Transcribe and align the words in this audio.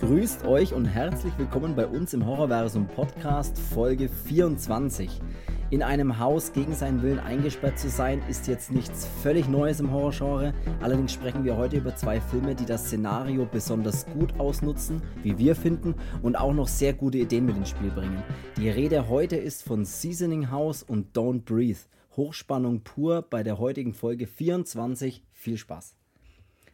Grüßt 0.00 0.46
euch 0.46 0.72
und 0.72 0.86
herzlich 0.86 1.36
willkommen 1.36 1.76
bei 1.76 1.86
uns 1.86 2.14
im 2.14 2.24
Horrorversum 2.24 2.86
Podcast 2.86 3.58
Folge 3.58 4.08
24. 4.08 5.20
In 5.68 5.82
einem 5.82 6.18
Haus 6.18 6.54
gegen 6.54 6.74
seinen 6.74 7.02
Willen 7.02 7.18
eingesperrt 7.18 7.78
zu 7.78 7.90
sein, 7.90 8.22
ist 8.26 8.48
jetzt 8.48 8.72
nichts 8.72 9.06
völlig 9.22 9.46
Neues 9.46 9.78
im 9.78 9.92
Horrorgenre. 9.92 10.54
Allerdings 10.80 11.12
sprechen 11.12 11.44
wir 11.44 11.58
heute 11.58 11.76
über 11.76 11.94
zwei 11.96 12.18
Filme, 12.18 12.54
die 12.54 12.64
das 12.64 12.86
Szenario 12.86 13.44
besonders 13.44 14.06
gut 14.06 14.40
ausnutzen, 14.40 15.02
wie 15.22 15.36
wir 15.36 15.54
finden, 15.54 15.94
und 16.22 16.34
auch 16.34 16.54
noch 16.54 16.68
sehr 16.68 16.94
gute 16.94 17.18
Ideen 17.18 17.44
mit 17.44 17.58
ins 17.58 17.68
Spiel 17.68 17.90
bringen. 17.90 18.22
Die 18.56 18.70
Rede 18.70 19.10
heute 19.10 19.36
ist 19.36 19.62
von 19.64 19.84
Seasoning 19.84 20.50
House 20.50 20.82
und 20.82 21.14
Don't 21.14 21.42
Breathe. 21.42 21.80
Hochspannung 22.16 22.80
pur 22.84 23.20
bei 23.28 23.42
der 23.42 23.58
heutigen 23.58 23.92
Folge 23.92 24.26
24. 24.26 25.22
Viel 25.34 25.58
Spaß. 25.58 25.94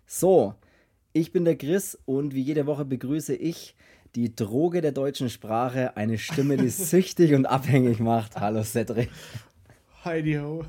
So, 0.07 0.55
ich 1.17 1.33
bin 1.33 1.47
der 1.47 1.57
Chris 1.57 1.99
und 2.05 2.35
wie 2.35 2.43
jede 2.43 2.67
Woche 2.67 2.85
begrüße 2.85 3.35
ich 3.35 3.75
die 4.15 4.35
Droge 4.35 4.83
der 4.83 4.93
deutschen 4.93 5.31
Sprache, 5.31 5.97
eine 5.97 6.19
Stimme, 6.19 6.59
die 6.59 6.69
süchtig 6.69 7.33
und 7.33 7.47
abhängig 7.47 8.01
macht. 8.01 8.39
Hallo 8.39 8.63
Cedric. 8.63 9.09
Heidi 10.05 10.35
ho. 10.35 10.65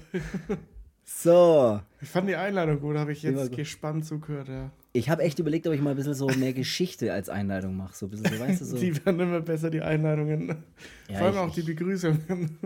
So. 1.04 1.82
Ich 2.02 2.08
fand 2.08 2.30
die 2.30 2.36
Einladung 2.36 2.80
gut, 2.80 2.96
habe 2.96 3.12
ich 3.12 3.24
jetzt 3.24 3.52
gespannt 3.52 4.06
zugehört, 4.06 4.48
ja. 4.48 4.72
Ich 4.94 5.10
habe 5.10 5.24
echt 5.24 5.38
überlegt, 5.40 5.68
ob 5.68 5.74
ich 5.74 5.82
mal 5.82 5.92
ein 5.92 5.96
bisschen 5.98 6.14
so 6.14 6.28
mehr 6.28 6.54
Geschichte 6.54 7.12
als 7.12 7.28
Einleitung 7.28 7.76
mache. 7.76 7.94
So 7.96 8.06
ein 8.06 8.10
bisschen, 8.10 8.34
so, 8.34 8.40
weißt 8.40 8.62
du, 8.62 8.66
so. 8.66 8.78
Die 8.78 9.06
werden 9.06 9.20
immer 9.20 9.42
besser, 9.42 9.70
die 9.70 9.82
Einleitungen. 9.82 10.56
Ja, 11.10 11.18
Vor 11.18 11.28
allem 11.28 11.38
auch 11.38 11.54
die 11.54 11.62
Begrüßungen. 11.62 12.58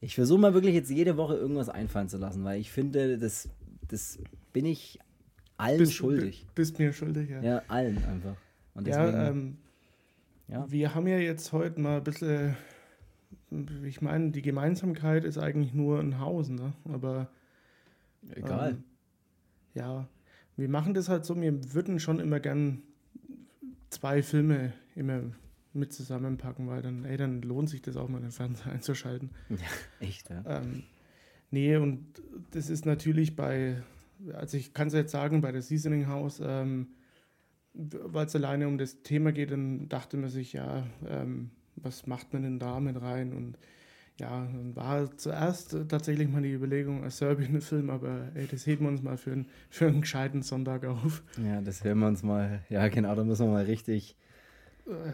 Ich 0.00 0.14
versuche 0.14 0.38
mal 0.38 0.54
wirklich 0.54 0.74
jetzt 0.74 0.90
jede 0.90 1.16
Woche 1.16 1.34
irgendwas 1.34 1.68
einfallen 1.68 2.08
zu 2.08 2.18
lassen, 2.18 2.44
weil 2.44 2.60
ich 2.60 2.70
finde, 2.70 3.18
das, 3.18 3.48
das 3.88 4.18
bin 4.52 4.64
ich 4.64 5.00
allen 5.58 5.78
bist, 5.78 5.94
schuldig. 5.94 6.46
Bist 6.54 6.78
mir 6.78 6.92
schuldig, 6.92 7.30
ja. 7.30 7.42
Ja, 7.42 7.62
allen 7.68 8.02
einfach. 8.04 8.36
Deswegen, 8.74 9.12
ja, 9.12 9.28
ähm, 9.28 9.56
ja, 10.48 10.70
wir 10.70 10.94
haben 10.94 11.06
ja 11.06 11.18
jetzt 11.18 11.52
heute 11.52 11.80
mal 11.80 11.98
ein 11.98 12.04
bisschen, 12.04 12.56
ich 13.84 14.00
meine, 14.00 14.30
die 14.30 14.42
Gemeinsamkeit 14.42 15.24
ist 15.24 15.36
eigentlich 15.36 15.74
nur 15.74 16.00
ein 16.00 16.18
Haus, 16.18 16.48
ne? 16.48 16.72
Aber. 16.84 17.28
Egal. 18.34 18.70
Ähm, 18.70 18.84
ja, 19.74 20.08
wir 20.56 20.68
machen 20.68 20.94
das 20.94 21.08
halt 21.08 21.24
so, 21.24 21.40
wir 21.40 21.74
würden 21.74 22.00
schon 22.00 22.18
immer 22.18 22.40
gern 22.40 22.82
zwei 23.90 24.22
Filme 24.22 24.72
immer 24.94 25.22
mit 25.72 25.92
zusammenpacken, 25.92 26.66
weil 26.68 26.82
dann, 26.82 27.04
ey, 27.04 27.16
dann 27.16 27.42
lohnt 27.42 27.68
sich 27.70 27.82
das 27.82 27.96
auch 27.96 28.08
mal 28.08 28.20
den 28.20 28.32
Fernseher 28.32 28.72
einzuschalten. 28.72 29.30
Ja, 29.50 30.06
echt, 30.06 30.30
ja. 30.30 30.42
Ähm, 30.46 30.82
nee, 31.50 31.76
und 31.76 32.06
das 32.50 32.70
ist 32.70 32.86
natürlich 32.86 33.36
bei, 33.36 33.82
also 34.34 34.56
ich 34.56 34.74
kann 34.74 34.88
es 34.88 34.94
jetzt 34.94 35.12
sagen, 35.12 35.40
bei 35.40 35.52
der 35.52 35.62
Seasoning 35.62 36.08
House, 36.08 36.40
ähm, 36.44 36.88
weil 37.74 38.26
es 38.26 38.34
alleine 38.34 38.66
um 38.66 38.78
das 38.78 39.02
Thema 39.02 39.32
geht, 39.32 39.50
dann 39.50 39.88
dachte 39.88 40.16
man 40.16 40.30
sich, 40.30 40.52
ja, 40.52 40.86
ähm, 41.06 41.50
was 41.76 42.06
macht 42.06 42.32
man 42.32 42.42
denn 42.42 42.58
da 42.58 42.80
mit 42.80 43.00
rein? 43.00 43.32
Und 43.32 43.58
ja, 44.18 44.46
dann 44.46 44.74
war 44.74 45.16
zuerst 45.16 45.76
tatsächlich 45.88 46.28
mal 46.28 46.42
die 46.42 46.52
Überlegung, 46.52 47.04
ein 47.04 47.10
Serbien-Film, 47.10 47.90
aber 47.90 48.32
ey, 48.34 48.48
das 48.48 48.66
heben 48.66 48.86
wir 48.86 48.90
uns 48.90 49.02
mal 49.02 49.16
für, 49.16 49.30
ein, 49.32 49.46
für 49.70 49.86
einen 49.86 50.00
gescheiten 50.00 50.42
Sonntag 50.42 50.84
auf. 50.86 51.22
Ja, 51.44 51.60
das 51.60 51.84
hören 51.84 52.00
wir 52.00 52.08
uns 52.08 52.24
mal, 52.24 52.62
ja 52.68 52.88
genau, 52.88 53.14
da 53.14 53.22
müssen 53.22 53.46
wir 53.46 53.52
mal 53.52 53.64
richtig 53.64 54.16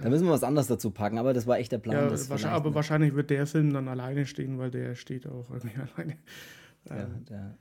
da 0.03 0.09
müssen 0.09 0.27
wir 0.27 0.33
was 0.33 0.45
anderes 0.45 0.69
dazu 0.69 0.91
packen, 0.91 1.19
aber 1.19 1.33
das 1.35 1.47
war 1.47 1.59
echt 1.59 1.73
der 1.73 1.79
Plan. 1.79 1.97
Ja, 1.97 2.11
wahrscheinlich, 2.11 2.47
aber 2.47 2.75
wahrscheinlich 2.75 3.15
wird 3.15 3.31
der 3.31 3.47
Film 3.47 3.73
dann 3.73 3.89
alleine 3.89 4.25
stehen, 4.27 4.59
weil 4.59 4.71
der 4.71 4.95
steht 4.95 5.27
auch 5.27 5.51
irgendwie 5.51 5.77
alleine. 5.97 6.17
Ja, 6.89 6.97
ähm, 6.97 7.25
der. 7.29 7.59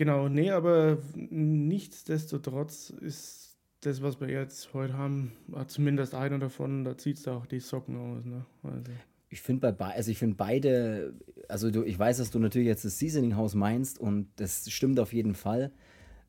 Genau, 0.00 0.30
nee, 0.30 0.50
aber 0.50 0.96
nichtsdestotrotz 1.14 2.88
ist 2.88 3.58
das, 3.82 4.00
was 4.00 4.18
wir 4.18 4.30
jetzt 4.30 4.72
heute 4.72 4.94
haben, 4.94 5.32
zumindest 5.66 6.14
einer 6.14 6.38
davon, 6.38 6.84
da 6.84 6.96
zieht 6.96 7.18
es 7.18 7.28
auch 7.28 7.44
die 7.44 7.60
Socken 7.60 7.98
aus. 7.98 8.24
Ne? 8.24 8.46
Also. 8.62 8.92
Ich 9.28 9.42
finde 9.42 9.74
bei 9.74 9.94
also 9.94 10.10
ich 10.10 10.24
beide, 10.38 11.12
also 11.48 11.70
du, 11.70 11.82
ich 11.82 11.98
weiß, 11.98 12.16
dass 12.16 12.30
du 12.30 12.38
natürlich 12.38 12.68
jetzt 12.68 12.86
das 12.86 12.98
Seasoning 12.98 13.36
House 13.36 13.54
meinst 13.54 13.98
und 13.98 14.28
das 14.36 14.70
stimmt 14.70 14.98
auf 14.98 15.12
jeden 15.12 15.34
Fall 15.34 15.70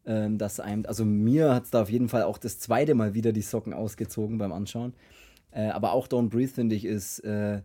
ähm, 0.06 0.38
dass 0.38 0.60
einem, 0.60 0.86
also 0.86 1.06
mir 1.06 1.54
hat 1.54 1.64
es 1.64 1.72
da 1.72 1.84
auf 1.84 1.90
jeden 1.90 2.10
Fall 2.10 2.24
auch 2.24 2.38
das 2.40 2.60
zweite 2.60 2.94
Mal 2.94 3.14
wieder 3.14 3.32
die 3.32 3.42
Socken 3.42 3.74
ausgezogen 3.74 4.38
beim 4.38 4.52
Anschauen. 4.52 4.94
Äh, 5.52 5.70
aber 5.70 5.94
auch 5.94 6.10
Don't 6.10 6.28
Breathe, 6.28 6.52
finde 6.52 6.76
ich, 6.76 6.84
ist 6.84 7.20
äh, 7.20 7.62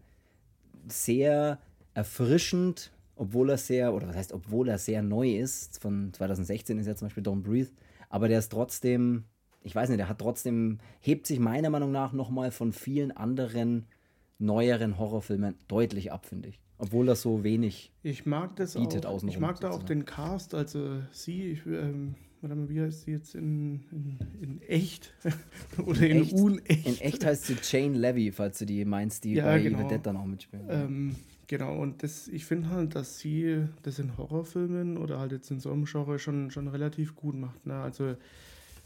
sehr 0.86 1.58
erfrischend, 1.94 2.92
obwohl 3.16 3.50
er 3.50 3.56
sehr, 3.56 3.94
oder 3.94 4.08
was 4.08 4.16
heißt, 4.16 4.32
obwohl 4.32 4.68
er 4.68 4.78
sehr 4.78 5.02
neu 5.02 5.36
ist. 5.36 5.80
Von 5.80 6.12
2016 6.12 6.78
ist 6.78 6.86
ja 6.86 6.94
zum 6.94 7.06
Beispiel 7.06 7.24
Don't 7.24 7.42
Breathe. 7.42 7.70
Aber 8.08 8.28
der 8.28 8.38
ist 8.38 8.50
trotzdem, 8.52 9.24
ich 9.62 9.74
weiß 9.74 9.88
nicht, 9.88 9.98
der 9.98 10.08
hat 10.08 10.18
trotzdem, 10.18 10.78
hebt 11.00 11.26
sich 11.26 11.40
meiner 11.40 11.70
Meinung 11.70 11.90
nach 11.90 12.12
nochmal 12.12 12.50
von 12.50 12.72
vielen 12.72 13.10
anderen 13.10 13.86
neueren 14.38 14.98
Horrorfilmen 14.98 15.56
deutlich 15.66 16.12
ab, 16.12 16.26
finde 16.26 16.50
ich. 16.50 16.60
Obwohl 16.78 17.06
das 17.06 17.22
so 17.22 17.42
wenig 17.42 17.90
ich 18.02 18.26
mag 18.26 18.54
das 18.56 18.74
bietet 18.74 19.06
auch, 19.06 19.22
Ich 19.22 19.40
mag 19.40 19.58
da 19.60 19.70
auch 19.70 19.82
den 19.82 20.04
Cast, 20.04 20.54
also 20.54 21.00
sie, 21.10 21.52
ich, 21.52 21.64
ähm, 21.64 22.14
wie 22.42 22.82
heißt 22.82 23.04
sie 23.04 23.12
jetzt 23.12 23.34
in, 23.34 23.80
in, 23.90 24.18
in 24.42 24.62
echt? 24.62 25.14
Oder 25.86 26.02
in, 26.02 26.18
in 26.18 26.22
echt, 26.22 26.32
unecht? 26.34 26.86
In 26.86 27.00
echt 27.00 27.24
heißt 27.24 27.46
sie 27.46 27.56
Jane 27.62 27.96
Levy, 27.96 28.30
falls 28.30 28.58
du 28.58 28.66
die 28.66 28.84
meinst, 28.84 29.24
die 29.24 29.34
ja, 29.34 29.46
bei 29.46 29.62
genau. 29.62 29.78
Evil 29.78 29.88
Dead 29.88 30.04
dann 30.04 30.18
auch 30.18 30.26
mitspielen. 30.26 30.66
Ähm, 30.68 31.16
genau, 31.46 31.76
und 31.80 32.02
das, 32.02 32.28
ich 32.28 32.44
finde 32.44 32.70
halt, 32.70 32.94
dass 32.94 33.18
sie 33.18 33.66
das 33.82 33.98
in 33.98 34.16
Horrorfilmen 34.16 34.96
oder 34.96 35.18
halt 35.18 35.32
jetzt 35.32 35.50
in 35.50 35.60
so 35.60 35.72
einem 35.72 35.84
Genre 35.84 36.18
schon, 36.18 36.50
schon 36.50 36.68
relativ 36.68 37.14
gut 37.14 37.34
macht. 37.34 37.66
Ne? 37.66 37.74
Also 37.74 38.16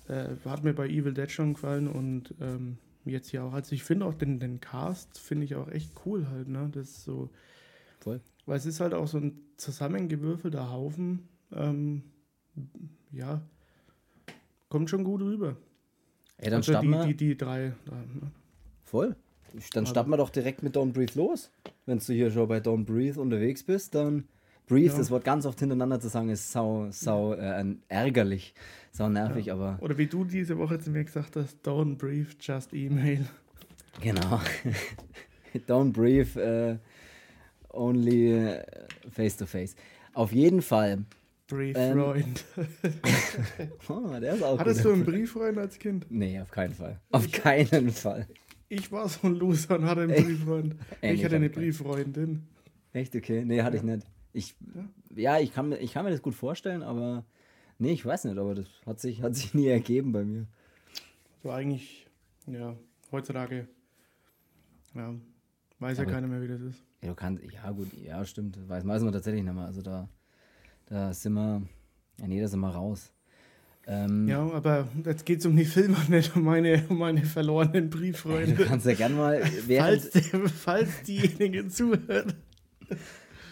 äh, 0.09 0.37
hat 0.45 0.65
mir 0.65 0.75
bei 0.75 0.89
Evil 0.89 1.15
Dead 1.15 1.31
schon 1.31 1.55
gefallen 1.55 1.89
und 1.89 2.35
ähm, 2.41 2.79
jetzt 3.05 3.31
hier 3.31 3.45
auch. 3.45 3.53
Also 3.53 3.75
ich 3.75 3.85
finde 3.85 4.07
auch 4.07 4.15
den, 4.15 4.41
den 4.41 4.61
Cast, 4.61 5.19
finde 5.19 5.45
ich 5.45 5.55
auch 5.55 5.69
echt 5.69 5.93
cool 6.05 6.29
halt. 6.29 6.49
Ne? 6.49 6.69
Das 6.73 6.89
ist 6.89 7.05
so 7.05 7.31
Voll. 8.01 8.21
Weil 8.47 8.57
es 8.57 8.67
ist 8.67 8.81
halt 8.81 8.95
auch 8.95 9.07
so 9.07 9.19
ein 9.19 9.39
zusammengewürfelter 9.57 10.71
Haufen. 10.71 11.29
Ähm, 11.53 12.03
ja, 13.13 13.43
kommt 14.69 14.91
schon 14.91 15.05
gut 15.05 15.21
rüber. 15.21 15.57
Ey, 16.39 16.51
dann 16.51 16.59
also 16.59 16.73
starten 16.73 16.93
die, 17.07 17.15
die, 17.15 17.29
die 17.29 17.37
drei. 17.37 17.75
Da, 17.85 17.97
ne? 17.97 18.31
Voll. 18.85 19.15
Dann 19.73 19.87
starten 19.87 20.11
wir 20.11 20.17
doch 20.17 20.31
direkt 20.31 20.63
mit 20.63 20.77
Don't 20.77 20.93
Breathe 20.93 21.13
los. 21.15 21.51
Wenn 21.87 21.99
du 21.99 22.13
hier 22.13 22.31
schon 22.31 22.49
bei 22.49 22.59
Don't 22.59 22.85
Breathe 22.85 23.21
unterwegs 23.21 23.63
bist, 23.63 23.95
dann 23.95 24.25
Breathe, 24.67 24.93
ja. 24.93 24.99
das 24.99 25.11
Wort 25.11 25.25
ganz 25.25 25.47
oft 25.47 25.59
hintereinander 25.59 25.99
zu 25.99 26.09
sagen, 26.09 26.29
ist 26.29 26.53
sau, 26.53 26.87
sau 26.91 27.35
äh, 27.35 27.65
ärgerlich, 27.89 28.55
sau 28.93 29.09
nervig, 29.09 29.47
ja. 29.47 29.55
aber. 29.55 29.79
Oder 29.81 29.99
wie 29.99 30.07
du 30.07 30.25
diese 30.25 30.57
Woche 30.59 30.79
zu 30.79 30.91
mir 30.91 31.05
gesagt 31.05 31.35
hast, 31.37 31.59
Don't 31.67 31.97
Breathe, 31.97 32.29
just 32.41 32.73
email. 32.73 33.27
Genau. 34.01 34.41
don't 35.69 35.93
Breathe, 35.93 36.41
äh, 36.41 36.79
only 37.73 38.33
äh, 38.33 38.63
face 39.11 39.37
to 39.37 39.47
face. 39.47 39.75
Auf 40.15 40.33
jeden 40.33 40.63
Fall. 40.63 41.05
Brieffreund. 41.49 42.45
Ähm, 42.57 42.67
oh, 43.89 44.21
der 44.21 44.35
ist 44.35 44.43
auch 44.43 44.59
Hattest 44.59 44.85
du 44.85 44.93
einen 44.93 45.05
Brieffreund 45.05 45.59
als 45.59 45.79
Kind? 45.79 46.07
Nee, 46.09 46.41
auf 46.41 46.51
keinen 46.53 46.75
Fall. 46.75 47.01
Auf 47.11 47.31
keinen 47.33 47.91
Fall. 47.91 48.29
Ich 48.73 48.93
war 48.93 49.09
so 49.09 49.27
ein 49.27 49.35
Loser 49.35 49.81
und 49.81 49.85
hatte 49.85 50.03
einen 50.03 50.15
Brieffreund. 50.15 50.77
Ich, 51.03 51.11
ich 51.11 51.25
hatte 51.25 51.35
eine 51.35 51.51
Brieffreundin. 51.51 52.47
Echt? 52.93 53.17
Okay. 53.17 53.45
Nee, 53.45 53.63
hatte 53.63 53.77
ich 53.77 53.83
nicht. 53.83 54.07
Ich, 54.33 54.55
ja, 54.75 54.89
ja 55.17 55.39
ich, 55.41 55.53
kann, 55.53 55.73
ich 55.73 55.93
kann 55.93 56.05
mir 56.05 56.13
das 56.13 56.23
gut 56.23 56.37
vorstellen, 56.37 56.85
aber 56.85 57.25
nee, 57.79 57.91
ich 57.91 58.07
weiß 58.07 58.25
nicht, 58.27 58.39
aber 58.39 58.55
das 58.55 58.69
hat 58.87 59.01
sich, 59.01 59.23
hat 59.23 59.35
sich 59.35 59.55
nie 59.55 59.67
ergeben 59.67 60.13
bei 60.13 60.25
mir. 60.25 60.47
So 61.43 61.51
eigentlich, 61.51 62.07
ja, 62.47 62.77
heutzutage, 63.11 63.67
ja, 64.95 65.17
weiß 65.81 65.99
aber, 65.99 66.09
ja 66.09 66.15
keiner 66.15 66.29
mehr, 66.29 66.41
wie 66.41 66.49
das 66.49 66.61
ist. 66.61 66.85
Ja, 67.03 67.09
du 67.09 67.15
kannst, 67.17 67.43
ja 67.51 67.71
gut, 67.73 67.93
ja 67.95 68.25
stimmt, 68.25 68.57
weiß, 68.69 68.87
weiß 68.87 69.03
man 69.03 69.13
tatsächlich 69.13 69.43
nicht 69.43 69.53
mehr. 69.53 69.65
Also 69.65 69.83
da, 69.83 70.09
da 70.87 71.13
sind 71.13 71.33
wir, 71.33 71.67
ja 72.21 72.29
nee, 72.29 72.41
da 72.41 72.47
sind 72.47 72.61
wir 72.61 72.71
raus. 72.71 73.13
Ähm, 73.87 74.29
ja, 74.29 74.41
aber 74.53 74.89
jetzt 75.05 75.27
geht 75.27 75.41
es 75.41 75.47
um 75.47 75.57
die 75.57 75.65
Filme, 75.65 75.97
nicht 76.09 76.37
um 76.37 76.45
meine, 76.45 76.85
um 76.89 76.99
meine 76.99 77.25
verlorenen 77.25 77.91
Brieffreunde. 77.91 78.55
Du 78.55 78.65
kannst 78.65 78.87
ja 78.87 78.95
gerne 78.95 79.15
mal, 79.15 79.43
falls, 79.45 80.11
falls 80.63 81.03
diejenigen 81.03 81.71
zuhören. 81.71 82.35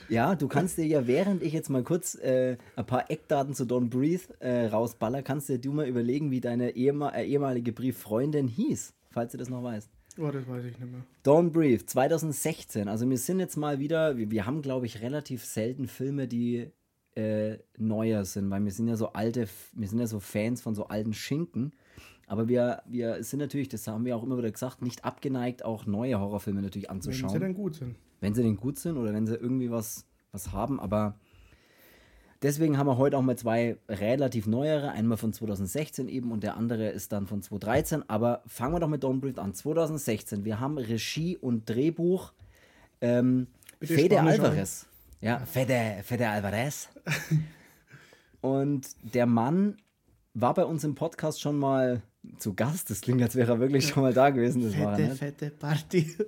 Ja, 0.08 0.34
du 0.34 0.48
kannst 0.48 0.78
dir 0.78 0.86
ja, 0.86 1.06
während 1.06 1.42
ich 1.42 1.52
jetzt 1.52 1.68
mal 1.68 1.82
kurz 1.82 2.14
äh, 2.14 2.56
ein 2.76 2.86
paar 2.86 3.10
Eckdaten 3.10 3.54
zu 3.54 3.64
Don't 3.64 3.90
Breathe 3.90 4.22
äh, 4.40 4.66
rausballer, 4.66 5.22
kannst 5.22 5.48
dir 5.48 5.58
du 5.58 5.72
mal 5.72 5.86
überlegen, 5.86 6.30
wie 6.30 6.40
deine 6.40 6.70
ehemal 6.76 7.14
äh, 7.14 7.26
ehemalige 7.26 7.72
Brieffreundin 7.72 8.48
hieß, 8.48 8.94
falls 9.10 9.32
du 9.32 9.38
das 9.38 9.50
noch 9.50 9.62
weißt. 9.62 9.90
Oh, 10.18 10.30
das 10.30 10.48
weiß 10.48 10.64
ich 10.64 10.78
nicht 10.78 10.90
mehr. 10.90 11.02
Don't 11.24 11.50
Breathe, 11.50 11.84
2016. 11.84 12.88
Also 12.88 13.08
wir 13.08 13.18
sind 13.18 13.38
jetzt 13.38 13.56
mal 13.56 13.78
wieder, 13.78 14.16
wir, 14.16 14.30
wir 14.30 14.46
haben, 14.46 14.62
glaube 14.62 14.86
ich, 14.86 15.00
relativ 15.02 15.44
selten 15.44 15.86
Filme, 15.86 16.26
die 16.26 16.70
äh, 17.18 17.58
neuer 17.76 18.24
sind, 18.24 18.48
weil 18.48 18.64
wir 18.64 18.70
sind 18.70 18.86
ja 18.86 18.96
so 18.96 19.12
alte, 19.12 19.48
wir 19.72 19.88
sind 19.88 19.98
ja 19.98 20.06
so 20.06 20.20
Fans 20.20 20.62
von 20.62 20.74
so 20.74 20.86
alten 20.86 21.12
Schinken. 21.12 21.72
Aber 22.28 22.48
wir, 22.48 22.82
wir 22.86 23.24
sind 23.24 23.40
natürlich, 23.40 23.68
das 23.68 23.86
haben 23.88 24.04
wir 24.04 24.16
auch 24.16 24.22
immer 24.22 24.38
wieder 24.38 24.50
gesagt, 24.50 24.82
nicht 24.82 25.04
abgeneigt, 25.04 25.64
auch 25.64 25.86
neue 25.86 26.20
Horrorfilme 26.20 26.62
natürlich 26.62 26.90
anzuschauen. 26.90 27.32
Wenn 27.32 27.40
sie 27.40 27.46
denn 27.46 27.54
gut 27.54 27.74
sind. 27.74 27.96
Wenn 28.20 28.34
sie 28.34 28.42
denn 28.42 28.56
gut 28.56 28.78
sind 28.78 28.96
oder 28.98 29.12
wenn 29.12 29.26
sie 29.26 29.34
irgendwie 29.34 29.70
was, 29.70 30.06
was 30.30 30.52
haben. 30.52 30.78
Aber 30.78 31.18
Deswegen 32.40 32.78
haben 32.78 32.86
wir 32.86 32.98
heute 32.98 33.18
auch 33.18 33.22
mal 33.22 33.36
zwei 33.36 33.78
relativ 33.88 34.46
neuere, 34.46 34.92
einmal 34.92 35.18
von 35.18 35.32
2016 35.32 36.08
eben 36.08 36.30
und 36.30 36.44
der 36.44 36.56
andere 36.56 36.88
ist 36.90 37.10
dann 37.10 37.26
von 37.26 37.42
2013. 37.42 38.08
Aber 38.08 38.44
fangen 38.46 38.74
wir 38.74 38.78
doch 38.78 38.88
mit 38.88 39.02
Don't 39.02 39.18
Breathe 39.18 39.42
an. 39.42 39.54
2016. 39.54 40.44
Wir 40.44 40.60
haben 40.60 40.78
Regie 40.78 41.36
und 41.36 41.68
Drehbuch 41.68 42.32
ähm, 43.00 43.48
Fede 43.82 44.20
Alvarez. 44.20 44.86
Ja, 45.20 45.40
Fede, 45.40 46.00
Fede 46.04 46.28
Alvarez. 46.28 46.88
und 48.40 48.88
der 49.02 49.26
Mann 49.26 49.76
war 50.34 50.54
bei 50.54 50.64
uns 50.64 50.84
im 50.84 50.94
Podcast 50.94 51.40
schon 51.40 51.58
mal 51.58 52.02
zu 52.38 52.54
Gast. 52.54 52.90
Das 52.90 53.00
klingt, 53.00 53.20
als 53.22 53.34
wäre 53.34 53.52
er 53.52 53.60
wirklich 53.60 53.88
schon 53.88 54.04
mal 54.04 54.12
da 54.12 54.30
gewesen. 54.30 54.62
Das 54.62 54.74
fette, 54.74 54.84
war 54.84 54.98
er 54.98 55.16
fette 55.16 55.50
Party. 55.50 56.14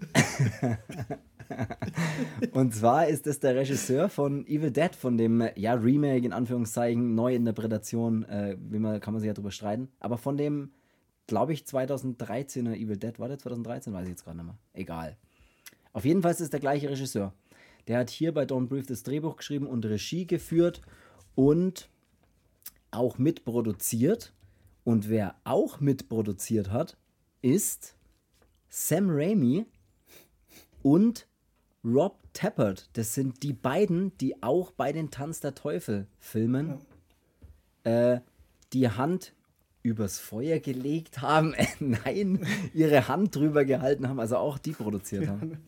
Und 2.53 2.75
zwar 2.75 3.09
ist 3.09 3.27
es 3.27 3.41
der 3.41 3.57
Regisseur 3.57 4.09
von 4.09 4.47
Evil 4.47 4.71
Dead, 4.71 4.95
von 4.95 5.19
dem 5.19 5.49
ja, 5.57 5.75
Remake 5.75 6.25
in 6.25 6.33
Anführungszeichen, 6.33 7.15
Neuinterpretation, 7.15 8.25
äh, 8.25 8.57
wie 8.61 8.79
man, 8.79 9.01
kann 9.01 9.15
man 9.15 9.21
sich 9.21 9.27
ja 9.27 9.35
drüber 9.35 9.51
streiten, 9.51 9.89
aber 9.99 10.17
von 10.17 10.37
dem, 10.37 10.71
glaube 11.27 11.53
ich, 11.53 11.63
2013er 11.63 12.75
Evil 12.75 12.97
Dead, 12.97 13.19
war 13.19 13.27
der 13.27 13.39
2013? 13.39 13.93
Weiß 13.93 14.05
ich 14.05 14.11
jetzt 14.11 14.25
gerade 14.25 14.37
nicht 14.37 14.47
mehr. 14.47 14.59
Egal. 14.75 15.17
Auf 15.93 16.05
jeden 16.05 16.23
Fall 16.23 16.31
ist 16.31 16.41
es 16.41 16.51
der 16.51 16.61
gleiche 16.61 16.89
Regisseur. 16.89 17.33
Der 17.89 17.99
hat 17.99 18.11
hier 18.11 18.33
bei 18.33 18.45
Don't 18.45 18.69
Breathe 18.69 18.87
das 18.87 19.03
Drehbuch 19.03 19.37
geschrieben 19.37 19.67
und 19.67 19.85
Regie 19.85 20.27
geführt 20.27 20.81
und 21.35 21.89
auch 22.91 23.19
mitproduziert. 23.19 24.33
Und 24.85 25.09
wer 25.09 25.37
auch 25.45 25.81
mitproduziert 25.81 26.71
hat, 26.71 26.97
ist 27.43 27.97
Sam 28.69 29.09
Raimi 29.11 29.67
und 30.83 31.27
Rob 31.85 32.19
Tappert. 32.33 32.89
Das 32.93 33.15
sind 33.15 33.43
die 33.43 33.53
beiden, 33.53 34.17
die 34.19 34.43
auch 34.43 34.71
bei 34.73 34.93
den 34.93 35.11
Tanz 35.11 35.41
der 35.41 35.55
Teufel 35.55 36.07
Filmen 36.19 36.81
ja. 37.85 38.15
äh, 38.15 38.21
die 38.73 38.89
Hand 38.89 39.35
übers 39.83 40.19
Feuer 40.19 40.59
gelegt 40.59 41.23
haben, 41.23 41.55
nein, 41.81 42.47
ihre 42.75 43.09
Hand 43.09 43.35
drüber 43.35 43.65
gehalten 43.65 44.09
haben, 44.09 44.21
also 44.21 44.37
auch 44.37 44.59
die 44.59 44.73
produziert 44.73 45.29
haben. 45.29 45.59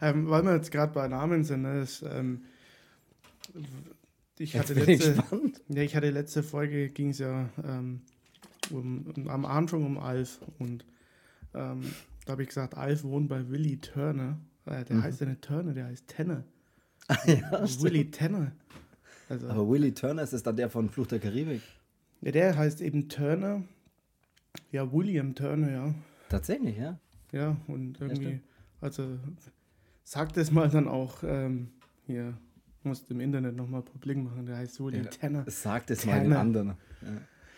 ähm, 0.00 0.28
weil 0.28 0.44
wir 0.44 0.54
jetzt 0.54 0.70
gerade 0.70 0.92
bei 0.92 1.08
Namen 1.08 1.44
sind, 1.44 1.62
ne, 1.62 1.82
ist, 1.82 2.02
ähm, 2.02 2.42
ich, 4.38 4.56
hatte 4.56 4.74
letzte, 4.74 5.22
ja, 5.68 5.82
ich 5.82 5.96
hatte 5.96 6.10
letzte 6.10 6.42
Folge, 6.42 6.88
ging 6.88 7.10
es 7.10 7.18
ja 7.18 7.48
ähm, 7.64 8.02
um, 8.70 9.06
um, 9.16 9.28
am 9.28 9.44
Anfang 9.44 9.84
um 9.84 9.98
Alf 9.98 10.40
und 10.58 10.84
ähm, 11.54 11.82
da 12.24 12.32
habe 12.32 12.42
ich 12.42 12.48
gesagt, 12.48 12.76
Alf 12.76 13.02
wohnt 13.02 13.28
bei 13.28 13.48
Willy 13.48 13.78
Turner. 13.78 14.38
Äh, 14.66 14.84
der 14.84 14.96
mhm. 14.96 15.02
heißt 15.02 15.20
ja 15.20 15.26
nicht 15.26 15.42
Turner, 15.42 15.72
der 15.72 15.86
heißt 15.86 16.06
Tanner. 16.06 16.44
Ah, 17.08 17.18
ja, 17.26 17.64
Willy 17.82 18.10
Tanner. 18.10 18.52
Also, 19.28 19.48
Aber 19.48 19.68
Willy 19.68 19.92
Turner 19.92 20.22
ist 20.22 20.32
das 20.32 20.44
dann 20.44 20.56
der 20.56 20.70
von 20.70 20.90
Fluch 20.90 21.08
der 21.08 21.18
Karibik? 21.18 21.62
Ja, 22.20 22.32
der 22.32 22.56
heißt 22.56 22.80
eben 22.80 23.08
Turner. 23.08 23.64
Ja, 24.72 24.92
William 24.92 25.34
Turner, 25.34 25.70
ja. 25.70 25.94
Tatsächlich, 26.28 26.76
ja. 26.76 26.98
Ja, 27.32 27.56
und 27.66 28.00
irgendwie, 28.00 28.30
ja, 28.30 28.38
also 28.80 29.18
sagt 30.02 30.36
es 30.36 30.50
mal 30.50 30.68
dann 30.68 30.88
auch 30.88 31.22
ähm, 31.22 31.68
hier, 32.06 32.36
musst 32.82 33.10
im 33.10 33.20
Internet 33.20 33.56
nochmal 33.56 33.82
publik 33.82 34.18
machen, 34.18 34.46
der 34.46 34.56
heißt 34.56 34.80
William 34.80 35.04
ja, 35.04 35.10
Tanner. 35.10 35.44
Sagt 35.46 35.90
es 35.90 36.04
mal 36.04 36.20
den 36.20 36.32
anderen. 36.32 36.68
Ja. 37.02 37.08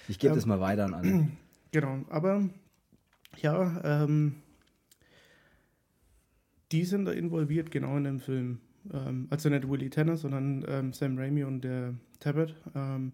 Ich 0.08 0.18
gebe 0.18 0.32
ähm, 0.32 0.36
das 0.36 0.46
mal 0.46 0.60
weiter 0.60 0.84
an 0.84 0.94
alle. 0.94 1.28
Genau, 1.74 2.04
aber 2.10 2.50
ja, 3.38 4.04
ähm, 4.04 4.42
die 6.70 6.84
sind 6.84 7.06
da 7.06 7.12
involviert, 7.12 7.70
genau 7.70 7.96
in 7.96 8.04
dem 8.04 8.20
Film. 8.20 8.60
Ähm, 8.92 9.26
also 9.30 9.48
nicht 9.48 9.66
Willie 9.66 9.88
Tanner, 9.88 10.18
sondern 10.18 10.66
ähm, 10.68 10.92
Sam 10.92 11.16
Raimi 11.16 11.44
und 11.44 11.62
der 11.62 11.94
Tabbert. 12.20 12.54
Ähm, 12.74 13.12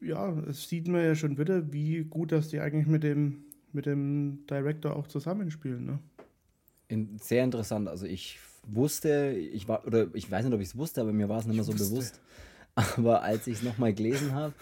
ja, 0.00 0.30
es 0.48 0.68
sieht 0.68 0.88
man 0.88 1.02
ja 1.02 1.14
schon 1.14 1.38
wieder, 1.38 1.72
wie 1.72 2.04
gut, 2.04 2.32
dass 2.32 2.48
die 2.48 2.60
eigentlich 2.60 2.86
mit 2.86 3.02
dem, 3.02 3.44
mit 3.72 3.86
dem 3.86 4.46
Director 4.48 4.96
auch 4.96 5.06
zusammenspielen. 5.06 5.84
Ne? 5.84 5.98
In, 6.88 7.18
sehr 7.18 7.44
interessant. 7.44 7.88
Also 7.88 8.06
ich 8.06 8.38
wusste, 8.66 9.32
ich 9.32 9.68
war, 9.68 9.86
oder 9.86 10.08
ich 10.14 10.30
weiß 10.30 10.44
nicht, 10.44 10.54
ob 10.54 10.60
ich 10.60 10.68
es 10.68 10.76
wusste, 10.76 11.00
aber 11.00 11.12
mir 11.12 11.28
war 11.28 11.38
es 11.38 11.46
nicht 11.46 11.56
mehr 11.56 11.64
so 11.64 11.72
wusste. 11.72 11.90
bewusst. 11.90 12.20
Aber 12.74 13.22
als 13.22 13.46
ich 13.46 13.54
es 13.54 13.62
nochmal 13.62 13.92
gelesen 13.92 14.32
habe, 14.32 14.54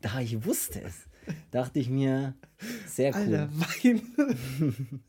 da 0.00 0.20
ich 0.20 0.44
wusste 0.44 0.82
es, 0.82 1.08
dachte 1.50 1.78
ich 1.78 1.88
mir, 1.88 2.34
sehr 2.86 3.14
cool. 3.14 3.34
Alter, 3.34 3.48
Wein. 3.52 4.02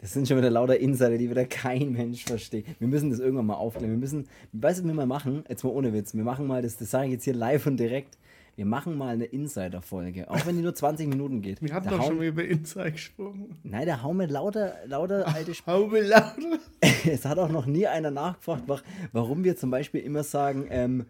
Das 0.00 0.12
sind 0.12 0.28
schon 0.28 0.38
wieder 0.38 0.50
lauter 0.50 0.78
Insider, 0.78 1.18
die 1.18 1.28
wieder 1.28 1.44
kein 1.44 1.92
Mensch 1.92 2.24
versteht. 2.24 2.66
Wir 2.78 2.86
müssen 2.86 3.10
das 3.10 3.18
irgendwann 3.18 3.46
mal 3.46 3.54
aufklären. 3.54 3.90
Wir 3.90 3.98
müssen, 3.98 4.28
weißt 4.52 4.78
du, 4.78 4.84
was 4.84 4.88
wir 4.88 4.94
mal 4.94 5.06
machen? 5.06 5.44
Jetzt 5.48 5.64
mal 5.64 5.70
ohne 5.70 5.92
Witz. 5.92 6.14
Wir 6.14 6.22
machen 6.22 6.46
mal, 6.46 6.62
das, 6.62 6.76
das 6.76 6.92
sage 6.92 7.06
ich 7.06 7.12
jetzt 7.14 7.24
hier 7.24 7.34
live 7.34 7.66
und 7.66 7.78
direkt. 7.78 8.16
Wir 8.54 8.64
machen 8.64 8.96
mal 8.96 9.14
eine 9.14 9.24
Insider-Folge, 9.24 10.30
auch 10.30 10.46
wenn 10.46 10.56
die 10.56 10.62
nur 10.62 10.74
20 10.74 11.08
Minuten 11.08 11.42
geht. 11.42 11.62
Wir 11.62 11.72
hatten 11.72 11.88
doch 11.88 12.04
schon 12.04 12.16
mal 12.16 12.26
über 12.26 12.44
Insider 12.44 12.90
gesprochen. 12.92 13.56
Nein, 13.64 13.86
da 13.86 14.02
hauen 14.02 14.18
wir 14.18 14.28
lauter, 14.28 14.74
lauter 14.86 15.26
alte 15.34 15.50
Sp 15.54 15.66
Hauen 15.66 15.92
wir 15.92 16.02
lauter? 16.02 16.58
es 17.06 17.24
hat 17.24 17.38
auch 17.38 17.50
noch 17.50 17.66
nie 17.66 17.86
einer 17.88 18.10
nachgefragt, 18.12 18.64
warum 19.12 19.42
wir 19.42 19.56
zum 19.56 19.70
Beispiel 19.70 20.00
immer 20.00 20.22
sagen, 20.22 20.66
ähm, 20.70 21.06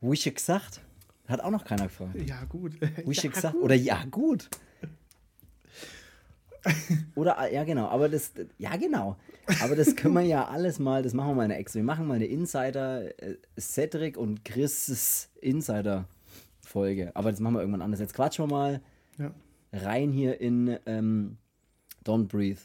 wo 0.00 0.12
ich 0.12 0.24
gesagt. 0.34 0.82
Hat 1.26 1.40
auch 1.40 1.50
noch 1.50 1.64
keiner 1.64 1.84
gefragt. 1.84 2.14
Ja, 2.26 2.42
gut. 2.44 2.72
Wo 3.04 3.10
ich 3.10 3.22
ja, 3.22 3.30
gesagt. 3.30 3.54
Gut. 3.54 3.62
Oder 3.62 3.74
ja, 3.74 4.02
gut. 4.10 4.48
Oder, 7.14 7.38
ah, 7.38 7.48
ja, 7.48 7.64
genau, 7.64 7.86
aber 7.86 8.08
das, 8.08 8.32
ja, 8.58 8.76
genau. 8.76 9.16
Aber 9.60 9.76
das 9.76 9.96
können 9.96 10.14
wir 10.14 10.22
ja 10.22 10.44
alles 10.48 10.78
mal, 10.78 11.02
das 11.02 11.14
machen 11.14 11.30
wir 11.30 11.34
mal 11.34 11.42
eine 11.42 11.56
extra. 11.56 11.78
Wir 11.78 11.84
machen 11.84 12.06
mal 12.06 12.14
eine 12.14 12.26
Insider, 12.26 13.20
äh, 13.22 13.36
Cedric 13.58 14.16
und 14.16 14.44
Chris 14.44 15.30
Insider-Folge. 15.40 17.12
Aber 17.14 17.30
das 17.30 17.40
machen 17.40 17.54
wir 17.54 17.60
irgendwann 17.60 17.82
anders. 17.82 18.00
Jetzt 18.00 18.14
quatschen 18.14 18.44
wir 18.44 18.54
mal 18.54 18.80
ja. 19.18 19.32
rein 19.72 20.12
hier 20.12 20.40
in 20.40 20.78
ähm, 20.86 21.38
Don't 22.04 22.28
Breathe. 22.28 22.60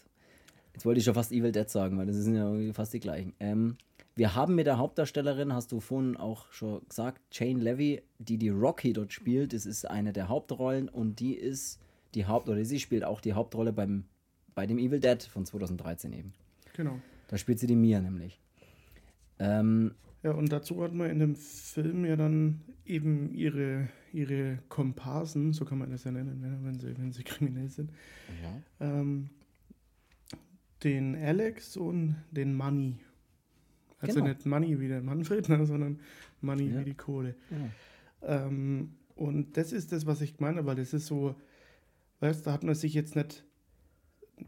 Jetzt 0.73 0.85
wollte 0.85 0.99
ich 0.99 1.05
schon 1.05 1.13
fast 1.13 1.31
Evil 1.31 1.51
Dead 1.51 1.69
sagen, 1.69 1.97
weil 1.97 2.07
das 2.07 2.15
sind 2.15 2.35
ja 2.35 2.73
fast 2.73 2.93
die 2.93 2.99
gleichen. 2.99 3.33
Ähm, 3.39 3.77
wir 4.15 4.35
haben 4.35 4.55
mit 4.55 4.67
der 4.67 4.77
Hauptdarstellerin, 4.77 5.53
hast 5.53 5.71
du 5.71 5.79
vorhin 5.79 6.17
auch 6.17 6.51
schon 6.51 6.81
gesagt, 6.87 7.21
Jane 7.31 7.59
Levy, 7.59 8.03
die 8.19 8.37
die 8.37 8.49
Rocky 8.49 8.93
dort 8.93 9.11
spielt. 9.11 9.53
Das 9.53 9.65
ist 9.65 9.89
eine 9.89 10.13
der 10.13 10.29
Hauptrollen 10.29 10.87
und 10.87 11.19
die 11.19 11.33
ist 11.33 11.79
die 12.15 12.25
Haupt- 12.25 12.49
oder 12.49 12.63
sie 12.65 12.79
spielt 12.79 13.03
auch 13.03 13.21
die 13.21 13.33
Hauptrolle 13.33 13.73
beim, 13.73 14.05
bei 14.55 14.65
dem 14.65 14.77
Evil 14.77 14.99
Dead 14.99 15.21
von 15.23 15.45
2013 15.45 16.13
eben. 16.13 16.33
Genau. 16.73 16.99
Da 17.27 17.37
spielt 17.37 17.59
sie 17.59 17.67
die 17.67 17.75
Mia 17.75 17.99
nämlich. 17.99 18.39
Ähm, 19.39 19.95
ja, 20.23 20.31
und 20.31 20.51
dazu 20.51 20.81
hat 20.83 20.93
man 20.93 21.09
in 21.09 21.19
dem 21.19 21.35
Film 21.35 22.05
ja 22.05 22.15
dann 22.15 22.61
eben 22.85 23.33
ihre, 23.33 23.89
ihre 24.13 24.59
Komparsen, 24.69 25.51
so 25.51 25.65
kann 25.65 25.77
man 25.77 25.91
das 25.91 26.05
ja 26.05 26.11
nennen, 26.11 26.39
ne, 26.39 26.59
wenn 26.63 26.79
sie, 26.79 26.97
wenn 26.97 27.11
sie 27.11 27.23
kriminell 27.25 27.69
sind. 27.69 27.91
Ja. 28.41 28.61
Ähm, 28.79 29.29
den 30.83 31.15
Alex 31.15 31.77
und 31.77 32.15
den 32.31 32.53
Money. 32.55 32.99
Also 33.99 34.15
genau. 34.15 34.27
nicht 34.27 34.45
Money 34.45 34.79
wie 34.79 34.87
der 34.87 35.01
Manfred, 35.01 35.49
ne, 35.49 35.65
sondern 35.65 35.99
Money 36.41 36.69
ja. 36.69 36.79
wie 36.79 36.85
die 36.85 36.95
Kohle. 36.95 37.35
Ja. 38.21 38.45
Ähm, 38.45 38.95
und 39.15 39.57
das 39.57 39.73
ist 39.73 39.91
das, 39.91 40.05
was 40.05 40.21
ich 40.21 40.39
meine, 40.39 40.65
weil 40.65 40.75
das 40.75 40.93
ist 40.93 41.05
so, 41.05 41.35
Weißt 42.23 42.47
da 42.47 42.53
hat 42.53 42.63
man 42.63 42.73
sich 42.73 42.93
jetzt 42.93 43.17
nicht, 43.17 43.43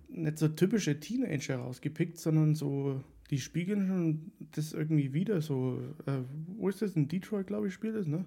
nicht 0.07 0.37
so 0.37 0.47
typische 0.47 0.97
Teenager 0.97 1.57
rausgepickt, 1.57 2.17
sondern 2.17 2.55
so, 2.55 3.03
die 3.29 3.37
spiegeln 3.37 3.85
schon 3.87 4.31
das 4.51 4.71
irgendwie 4.71 5.11
wieder 5.11 5.41
so. 5.41 5.81
Äh, 6.05 6.19
wo 6.55 6.69
ist 6.69 6.81
das? 6.81 6.95
In 6.95 7.09
Detroit, 7.09 7.47
glaube 7.47 7.67
ich, 7.67 7.73
spielt 7.73 7.97
das, 7.97 8.07
ne? 8.07 8.23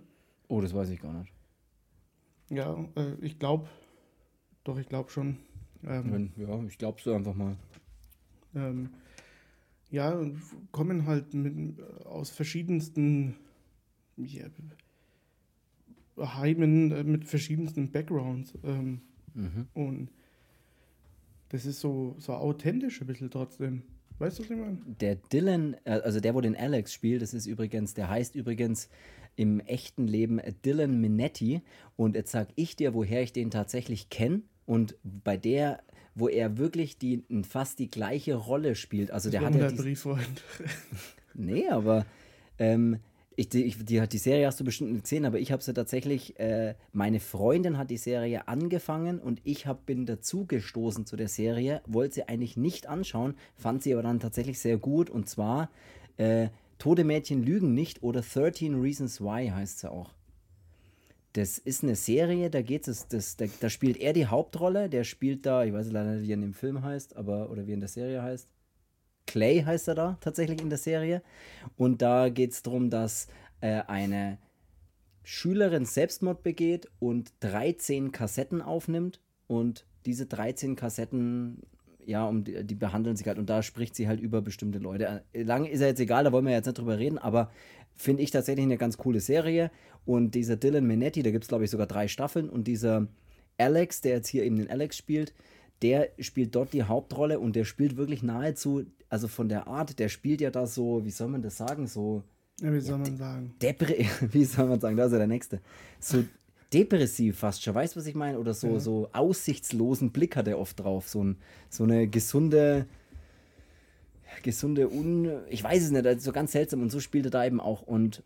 Oh, 0.49 0.61
das 0.61 0.75
weiß 0.75 0.91
ich 0.91 1.01
gar 1.01 1.15
nicht. 1.15 1.33
Ja, 2.51 2.87
äh, 2.95 3.15
ich 3.23 3.39
glaube, 3.39 3.71
doch, 4.65 4.79
ich 4.79 4.87
glaube 4.87 5.09
schon. 5.09 5.39
Ähm, 5.83 6.31
ja, 6.37 6.63
ich 6.65 6.77
glaube 6.77 7.01
so 7.01 7.15
einfach 7.15 7.35
mal. 7.35 7.57
Ähm, 8.55 8.91
ja, 9.89 10.31
kommen 10.73 11.07
halt 11.07 11.33
mit, 11.33 11.81
aus 12.05 12.29
verschiedensten 12.29 13.35
ja, 14.19 14.45
Heimen 16.19 16.93
äh, 16.93 17.03
mit 17.03 17.25
verschiedensten 17.25 17.91
Backgrounds. 17.91 18.53
Ähm, 18.63 19.01
Mhm. 19.39 19.69
Und 19.75 20.11
das 21.49 21.65
ist 21.65 21.81
so, 21.81 22.17
so 22.19 22.35
authentisch 22.35 23.01
ein 23.01 23.07
bisschen 23.07 23.31
trotzdem. 23.31 23.83
Weißt 24.19 24.39
du, 24.39 24.43
was 24.43 24.51
ich 24.51 24.57
meine? 24.57 24.79
Der 25.01 25.15
Dylan, 25.15 25.77
äh, 25.85 25.93
also 25.93 26.21
der, 26.21 26.35
wo 26.35 26.41
den 26.41 26.57
Alex 26.57 26.93
spielt, 26.93 27.23
das 27.23 27.35
ist 27.35 27.47
übrigens, 27.47 27.95
der 27.95 28.11
heißt 28.11 28.35
übrigens 28.35 28.89
im 29.37 29.61
echten 29.61 30.09
Leben 30.09 30.41
Dylan 30.65 31.01
Minetti. 31.01 31.63
Und 31.97 32.17
jetzt 32.17 32.33
sag 32.33 32.49
ich 32.57 32.75
dir, 32.75 32.95
woher 32.95 33.23
ich 33.23 33.33
den 33.33 33.51
tatsächlich 33.51 34.11
kenne. 34.11 34.43
Und 34.67 34.97
bei 35.03 35.37
der, 35.37 35.83
wo 36.17 36.29
er 36.29 36.59
wirklich 36.59 36.99
die, 36.99 37.23
fast 37.49 37.79
die 37.79 37.91
gleiche 37.91 38.35
Rolle 38.35 38.75
spielt. 38.75 39.13
Also 39.13 39.31
das 39.31 39.41
der 39.41 39.49
hat 39.49 39.55
ja. 39.55 39.71
Brieffreund. 39.71 40.43
nee, 41.35 41.69
aber 41.69 42.05
ähm, 42.59 42.99
ich, 43.39 43.49
die, 43.49 43.71
die, 43.71 44.09
die 44.09 44.19
Serie 44.19 44.49
hast 44.49 44.59
du 44.59 44.65
bestimmt 44.65 44.91
nicht 44.91 45.05
gesehen, 45.05 45.25
aber 45.25 45.39
ich 45.39 45.53
habe 45.53 45.63
sie 45.63 45.73
tatsächlich, 45.73 46.41
äh, 46.41 46.75
meine 46.93 47.21
Freundin 47.21 47.79
hat 47.79 47.89
die 47.89 47.97
Serie 47.97 48.49
angefangen 48.49 49.21
und 49.21 49.41
ich 49.45 49.69
hab, 49.69 49.87
bin 49.87 50.07
dazugestoßen 50.07 51.07
zu 51.07 51.15
der 51.15 51.29
Serie, 51.29 51.81
wollte 51.87 52.17
sie 52.17 52.29
eigentlich 52.29 52.57
nicht 52.57 52.89
anschauen, 52.89 53.37
fand 53.55 53.85
sie 53.85 53.93
aber 53.93 54.03
dann 54.03 54.19
tatsächlich 54.19 54.59
sehr 54.59 54.77
gut 54.77 55.09
und 55.09 55.29
zwar 55.29 55.71
äh, 56.17 56.49
Tode 56.81 57.05
Mädchen 57.05 57.45
lügen 57.45 57.75
nicht 57.75 58.03
oder 58.03 58.23
13 58.23 58.81
Reasons 58.81 59.21
Why 59.21 59.51
heißt 59.55 59.81
sie 59.81 59.91
auch. 59.91 60.15
Das 61.35 61.59
ist 61.59 61.85
eine 61.85 61.95
Serie, 61.95 62.51
da 62.51 62.61
geht 62.61 62.89
es, 62.89 63.07
das, 63.07 63.37
da, 63.37 63.45
da 63.61 63.71
spielt 63.71 63.99
er 63.99 64.15
die 64.15 64.27
Hauptrolle, 64.27 64.89
der 64.89 65.05
spielt 65.05 65.47
da, 65.47 65.63
ich 65.63 65.73
weiß 65.73 65.93
leider 65.93 66.15
nicht, 66.15 66.25
wie 66.25 66.33
er 66.33 66.35
in 66.35 66.41
dem 66.41 66.55
Film 66.55 66.83
heißt, 66.83 67.17
aber, 67.17 67.51
oder 67.51 67.69
wie 67.69 67.71
er 67.71 67.75
in 67.75 67.81
der 67.81 67.89
Serie 67.89 68.21
heißt. 68.21 68.49
Clay 69.29 69.63
heißt 69.63 69.87
er 69.89 69.95
da 69.95 70.19
tatsächlich 70.21 70.61
in 70.61 70.71
der 70.71 70.79
Serie. 70.79 71.23
Und 71.77 72.03
da 72.03 72.31
geht 72.31 72.53
es 72.53 72.63
darum, 72.63 72.91
dass 72.91 73.29
äh, 73.61 73.83
eine 73.87 74.39
Schülerin 75.23 75.85
Selbstmord 75.85 76.43
begeht 76.43 76.89
und 76.99 77.33
13 77.41 78.11
Kassetten 78.11 78.63
aufnimmt 78.63 79.21
und 79.47 79.85
diese 80.07 80.25
13 80.25 80.75
Kassetten, 80.75 81.61
ja, 82.07 82.25
um 82.27 82.45
die, 82.45 82.65
die, 82.65 82.75
behandeln 82.75 83.17
sich 83.17 83.27
halt 83.27 83.39
und 83.39 83.51
da 83.51 83.63
spricht 83.63 83.95
sie 83.95 84.09
halt 84.09 84.21
über 84.21 84.41
bestimmte 84.41 84.79
Leute. 84.79 85.23
Äh, 85.35 85.43
Lange 85.43 85.71
ist 85.71 85.81
ja 85.81 85.87
jetzt 85.87 86.01
egal, 86.01 86.25
da 86.25 86.33
wollen 86.33 86.47
wir 86.47 86.53
jetzt 86.53 86.65
nicht 86.65 86.79
drüber 86.79 86.99
reden, 86.99 87.19
aber 87.19 87.51
finde 87.95 88.23
ich 88.23 88.31
tatsächlich 88.31 88.65
eine 88.65 88.79
ganz 88.79 88.97
coole 88.97 89.21
Serie. 89.21 89.71
Und 90.07 90.35
dieser 90.35 90.57
Dylan 90.57 90.87
Minetti, 90.87 91.23
da 91.23 91.31
gibt 91.31 91.45
es 91.45 91.49
glaube 91.49 91.65
ich 91.65 91.71
sogar 91.71 91.87
drei 91.87 92.09
Staffeln 92.09 92.49
und 92.49 92.67
dieser 92.67 93.07
Alex, 93.59 94.01
der 94.01 94.13
jetzt 94.17 94.29
hier 94.29 94.45
eben 94.45 94.57
den 94.57 94.71
Alex 94.71 94.97
spielt, 94.97 95.35
der 95.83 96.11
spielt 96.19 96.55
dort 96.55 96.73
die 96.73 96.83
Hauptrolle 96.83 97.39
und 97.39 97.55
der 97.57 97.65
spielt 97.65 97.97
wirklich 97.97 98.23
nahezu, 98.23 98.87
also 99.09 99.29
von 99.29 99.49
der 99.49 99.67
Art, 99.67 99.99
der 99.99 100.09
spielt 100.09 100.41
ja 100.41 100.51
da 100.51 100.67
so, 100.67 101.05
wie 101.05 101.11
soll 101.11 101.29
man 101.29 101.43
das 101.43 101.57
sagen, 101.57 101.87
so. 101.87 102.23
Ja, 102.61 102.73
wie 102.73 102.81
soll 102.81 102.99
man 102.99 103.17
sagen? 103.17 103.55
Depre 103.63 103.95
wie 104.33 104.45
soll 104.45 104.67
man 104.67 104.81
sagen, 104.81 104.97
da 104.97 105.07
ist 105.07 105.13
ja 105.13 105.19
der 105.19 105.27
Nächste. 105.27 105.61
So 106.01 106.25
depressiv 106.73 107.39
fast 107.39 107.63
schon, 107.63 107.75
weißt 107.75 107.95
du, 107.95 108.01
was 108.01 108.07
ich 108.07 108.15
meine? 108.15 108.39
Oder 108.39 108.55
so, 108.55 108.69
ja. 108.75 108.81
so 108.81 109.09
aussichtslosen 109.13 110.11
Blick 110.11 110.37
hat 110.37 110.49
er 110.49 110.59
oft 110.59 110.81
drauf. 110.81 111.09
So, 111.09 111.23
ein, 111.23 111.37
so 111.71 111.85
eine 111.85 112.09
gesunde, 112.09 112.87
gesunde 114.43 114.91
Un. 114.91 115.31
Ich 115.49 115.63
weiß 115.63 115.85
es 115.85 115.91
nicht, 115.91 116.07
also 116.07 116.21
so 116.21 116.33
ganz 116.33 116.53
seltsam 116.53 116.83
und 116.83 116.91
so 116.91 117.01
spielt 117.01 117.27
er 117.27 117.31
da 117.31 117.47
eben 117.47 117.61
auch 117.61 117.83
und 117.83 118.23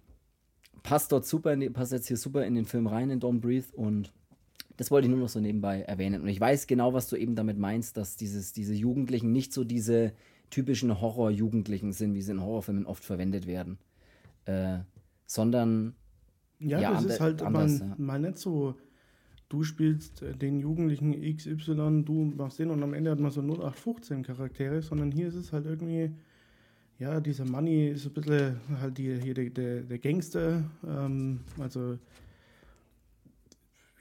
passt 0.82 1.12
dort 1.12 1.26
super, 1.26 1.56
passt 1.70 1.92
jetzt 1.92 2.08
hier 2.08 2.16
super 2.16 2.44
in 2.44 2.54
den 2.54 2.64
Film 2.64 2.86
rein, 2.86 3.10
in 3.10 3.20
Don't 3.20 3.40
Breathe 3.40 3.66
und 3.74 4.12
das 4.76 4.90
wollte 4.90 5.06
ich 5.06 5.10
nur 5.10 5.20
noch 5.20 5.28
so 5.28 5.40
nebenbei 5.40 5.82
erwähnen. 5.82 6.22
Und 6.22 6.28
ich 6.28 6.40
weiß 6.40 6.66
genau, 6.66 6.92
was 6.92 7.08
du 7.08 7.16
eben 7.16 7.34
damit 7.34 7.58
meinst, 7.58 7.96
dass 7.96 8.16
dieses, 8.16 8.52
diese 8.52 8.74
Jugendlichen 8.74 9.32
nicht 9.32 9.52
so 9.52 9.64
diese 9.64 10.12
typischen 10.50 11.00
Horror-Jugendlichen 11.00 11.92
sind, 11.92 12.14
wie 12.14 12.22
sie 12.22 12.32
in 12.32 12.42
Horrorfilmen 12.42 12.86
oft 12.86 13.04
verwendet 13.04 13.46
werden. 13.46 13.78
Äh, 14.44 14.78
sondern 15.26 15.94
ja, 16.58 16.80
ja 16.80 16.92
das 16.92 17.04
ist 17.04 17.20
halt 17.20 17.42
anders, 17.42 17.80
mal, 17.80 17.88
ja. 17.88 17.94
mal 17.98 18.20
nicht 18.20 18.38
so, 18.38 18.74
du 19.48 19.62
spielst 19.62 20.22
äh, 20.22 20.34
den 20.34 20.60
Jugendlichen 20.60 21.12
XY, 21.12 22.02
du 22.04 22.32
machst 22.36 22.58
den 22.58 22.70
und 22.70 22.82
am 22.82 22.94
Ende 22.94 23.10
hat 23.10 23.20
man 23.20 23.30
so 23.30 23.40
0815 23.40 24.22
Charaktere, 24.22 24.82
sondern 24.82 25.10
hier 25.10 25.28
ist 25.28 25.34
es 25.34 25.52
halt 25.52 25.66
irgendwie, 25.66 26.10
ja, 26.98 27.20
dieser 27.20 27.44
Money 27.44 27.88
ist 27.88 28.06
ein 28.06 28.12
bisschen 28.12 28.56
halt 28.80 28.98
die, 28.98 29.20
hier 29.20 29.34
der, 29.34 29.50
der, 29.50 29.82
der 29.82 29.98
Gangster, 29.98 30.64
ähm, 30.86 31.40
also 31.58 31.98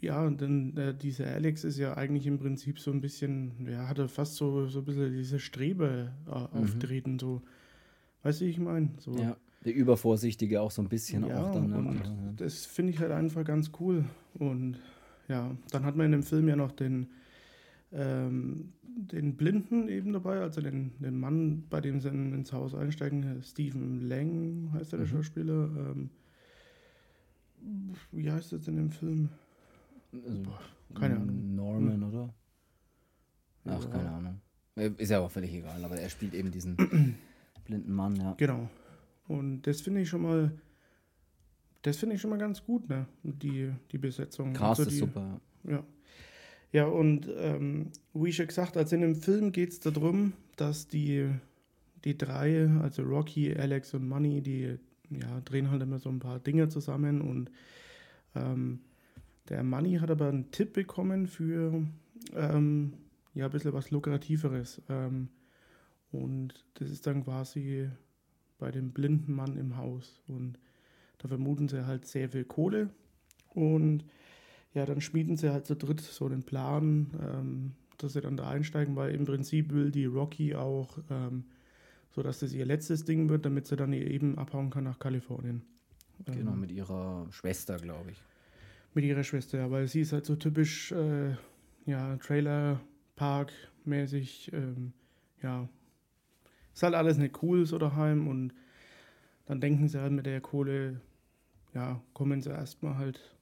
ja, 0.01 0.25
und 0.25 0.41
dann 0.41 0.75
äh, 0.77 0.95
dieser 0.95 1.27
Alex 1.27 1.63
ist 1.63 1.77
ja 1.77 1.95
eigentlich 1.95 2.25
im 2.25 2.39
Prinzip 2.39 2.79
so 2.79 2.91
ein 2.91 3.01
bisschen, 3.01 3.67
ja, 3.67 3.87
hat 3.87 3.99
er 3.99 4.09
fast 4.09 4.35
so, 4.35 4.67
so 4.67 4.79
ein 4.79 4.85
bisschen 4.85 5.13
diese 5.13 5.39
Strebe 5.39 6.11
äh, 6.25 6.29
mhm. 6.29 6.63
auftreten, 6.63 7.19
so, 7.19 7.41
weißt 8.23 8.41
du, 8.41 8.45
ich 8.45 8.59
meine? 8.59 8.89
So. 8.97 9.15
Ja. 9.15 9.37
Der 9.63 9.75
Übervorsichtige 9.75 10.59
auch 10.59 10.71
so 10.71 10.81
ein 10.81 10.89
bisschen 10.89 11.23
ja, 11.27 11.39
auch 11.39 11.51
dann. 11.51 11.69
Ne? 11.69 11.77
Und 11.77 11.99
ja. 12.03 12.33
Das 12.37 12.65
finde 12.65 12.93
ich 12.93 12.99
halt 12.99 13.11
einfach 13.11 13.45
ganz 13.45 13.71
cool. 13.79 14.05
Und 14.33 14.79
ja, 15.27 15.55
dann 15.69 15.85
hat 15.85 15.95
man 15.95 16.07
in 16.07 16.13
dem 16.13 16.23
Film 16.23 16.47
ja 16.47 16.55
noch 16.55 16.71
den, 16.71 17.05
ähm, 17.91 18.73
den 18.81 19.35
Blinden 19.37 19.87
eben 19.87 20.13
dabei, 20.13 20.39
also 20.39 20.61
den, 20.61 20.93
den 20.97 21.19
Mann, 21.19 21.65
bei 21.69 21.79
dem 21.79 22.01
sie 22.01 22.09
ins 22.09 22.51
Haus 22.53 22.73
einsteigen, 22.73 23.43
Stephen 23.43 24.09
Lang 24.09 24.71
heißt 24.73 24.93
er, 24.93 24.97
der 24.97 25.07
mhm. 25.07 25.11
Schauspieler. 25.11 25.69
Ähm, 25.75 26.09
wie 28.11 28.31
heißt 28.31 28.51
das 28.51 28.67
in 28.67 28.77
dem 28.77 28.89
Film? 28.89 29.29
Also, 30.13 30.43
keine 30.93 31.15
Ahnung. 31.15 31.55
Norman, 31.55 32.01
hm. 32.01 32.03
oder? 32.03 32.33
Ach, 33.65 33.83
ja. 33.83 33.89
keine 33.89 34.09
Ahnung. 34.09 34.41
Ist 34.75 35.09
ja 35.09 35.19
auch 35.19 35.31
völlig 35.31 35.53
egal, 35.53 35.83
aber 35.83 35.97
er 35.97 36.09
spielt 36.09 36.33
eben 36.33 36.51
diesen 36.51 36.75
blinden 37.65 37.93
Mann, 37.93 38.15
ja. 38.15 38.33
Genau. 38.37 38.69
Und 39.27 39.63
das 39.63 39.81
finde 39.81 40.01
ich 40.01 40.09
schon 40.09 40.21
mal, 40.21 40.51
das 41.81 41.97
finde 41.97 42.15
ich 42.15 42.21
schon 42.21 42.29
mal 42.29 42.39
ganz 42.39 42.63
gut, 42.63 42.89
ne? 42.89 43.05
Die, 43.23 43.71
die 43.91 43.97
Besetzung. 43.97 44.53
Cast 44.53 44.81
also 44.81 44.89
die, 44.89 44.95
ist 44.95 44.99
super. 44.99 45.39
Ja. 45.63 45.83
Ja, 46.73 46.85
und 46.85 47.29
ähm, 47.35 47.91
wie 48.13 48.31
schon 48.31 48.47
gesagt, 48.47 48.77
also 48.77 48.95
in 48.95 49.01
dem 49.01 49.15
Film 49.15 49.51
geht 49.51 49.71
es 49.71 49.79
darum, 49.81 50.33
dass 50.55 50.87
die, 50.87 51.29
die 52.05 52.17
drei, 52.17 52.69
also 52.81 53.03
Rocky, 53.03 53.53
Alex 53.53 53.93
und 53.93 54.07
Money, 54.07 54.41
die 54.41 54.77
ja, 55.09 55.41
drehen 55.43 55.69
halt 55.69 55.81
immer 55.81 55.99
so 55.99 56.09
ein 56.09 56.19
paar 56.19 56.39
Dinge 56.39 56.69
zusammen 56.69 57.21
und 57.21 57.51
ähm, 58.35 58.79
der 59.49 59.63
Money 59.63 59.95
hat 59.95 60.11
aber 60.11 60.29
einen 60.29 60.51
Tipp 60.51 60.73
bekommen 60.73 61.27
für 61.27 61.83
ähm, 62.35 62.93
ja, 63.33 63.45
ein 63.45 63.51
bisschen 63.51 63.73
was 63.73 63.91
Lukrativeres. 63.91 64.81
Ähm, 64.89 65.29
und 66.11 66.65
das 66.75 66.89
ist 66.89 67.07
dann 67.07 67.23
quasi 67.23 67.89
bei 68.57 68.71
dem 68.71 68.91
blinden 68.91 69.33
Mann 69.33 69.57
im 69.57 69.77
Haus. 69.77 70.21
Und 70.27 70.59
da 71.17 71.27
vermuten 71.27 71.67
sie 71.67 71.85
halt 71.85 72.05
sehr 72.05 72.29
viel 72.29 72.45
Kohle. 72.45 72.89
Und 73.53 74.05
ja, 74.73 74.85
dann 74.85 75.01
schmieden 75.01 75.37
sie 75.37 75.51
halt 75.51 75.65
zu 75.65 75.75
dritt 75.75 76.01
so 76.01 76.29
den 76.29 76.43
Plan, 76.43 77.07
ähm, 77.21 77.71
dass 77.97 78.13
sie 78.13 78.21
dann 78.21 78.37
da 78.37 78.49
einsteigen, 78.49 78.95
weil 78.95 79.13
im 79.13 79.25
Prinzip 79.25 79.71
will 79.71 79.91
die 79.91 80.05
Rocky 80.05 80.55
auch, 80.55 80.97
ähm, 81.09 81.45
so 82.09 82.23
dass 82.23 82.39
das 82.39 82.53
ihr 82.53 82.65
letztes 82.65 83.05
Ding 83.05 83.29
wird, 83.29 83.45
damit 83.45 83.67
sie 83.67 83.75
dann 83.75 83.93
eben 83.93 84.37
abhauen 84.37 84.69
kann 84.69 84.83
nach 84.83 84.99
Kalifornien. 84.99 85.61
Genau, 86.25 86.53
ähm, 86.53 86.59
mit 86.59 86.71
ihrer 86.71 87.27
Schwester, 87.31 87.77
glaube 87.77 88.11
ich. 88.11 88.23
Mit 88.93 89.05
ihrer 89.05 89.23
Schwester, 89.23 89.71
weil 89.71 89.87
sie 89.87 90.01
ist 90.01 90.11
halt 90.11 90.25
so 90.25 90.35
typisch, 90.35 90.91
äh, 90.91 91.37
ja, 91.85 92.17
Trailer-Park-mäßig, 92.17 94.51
ähm, 94.53 94.91
ja, 95.41 95.69
ist 96.73 96.83
halt 96.83 96.95
alles 96.95 97.17
nicht 97.17 97.41
cool 97.41 97.65
so 97.65 97.77
daheim 97.77 98.27
und 98.27 98.53
dann 99.45 99.61
denken 99.61 99.87
sie 99.87 100.01
halt 100.01 100.11
mit 100.11 100.25
der 100.25 100.41
Kohle, 100.41 100.99
ja, 101.73 102.01
kommen 102.13 102.41
sie 102.41 102.49
erstmal 102.49 102.97
halt 102.97 103.37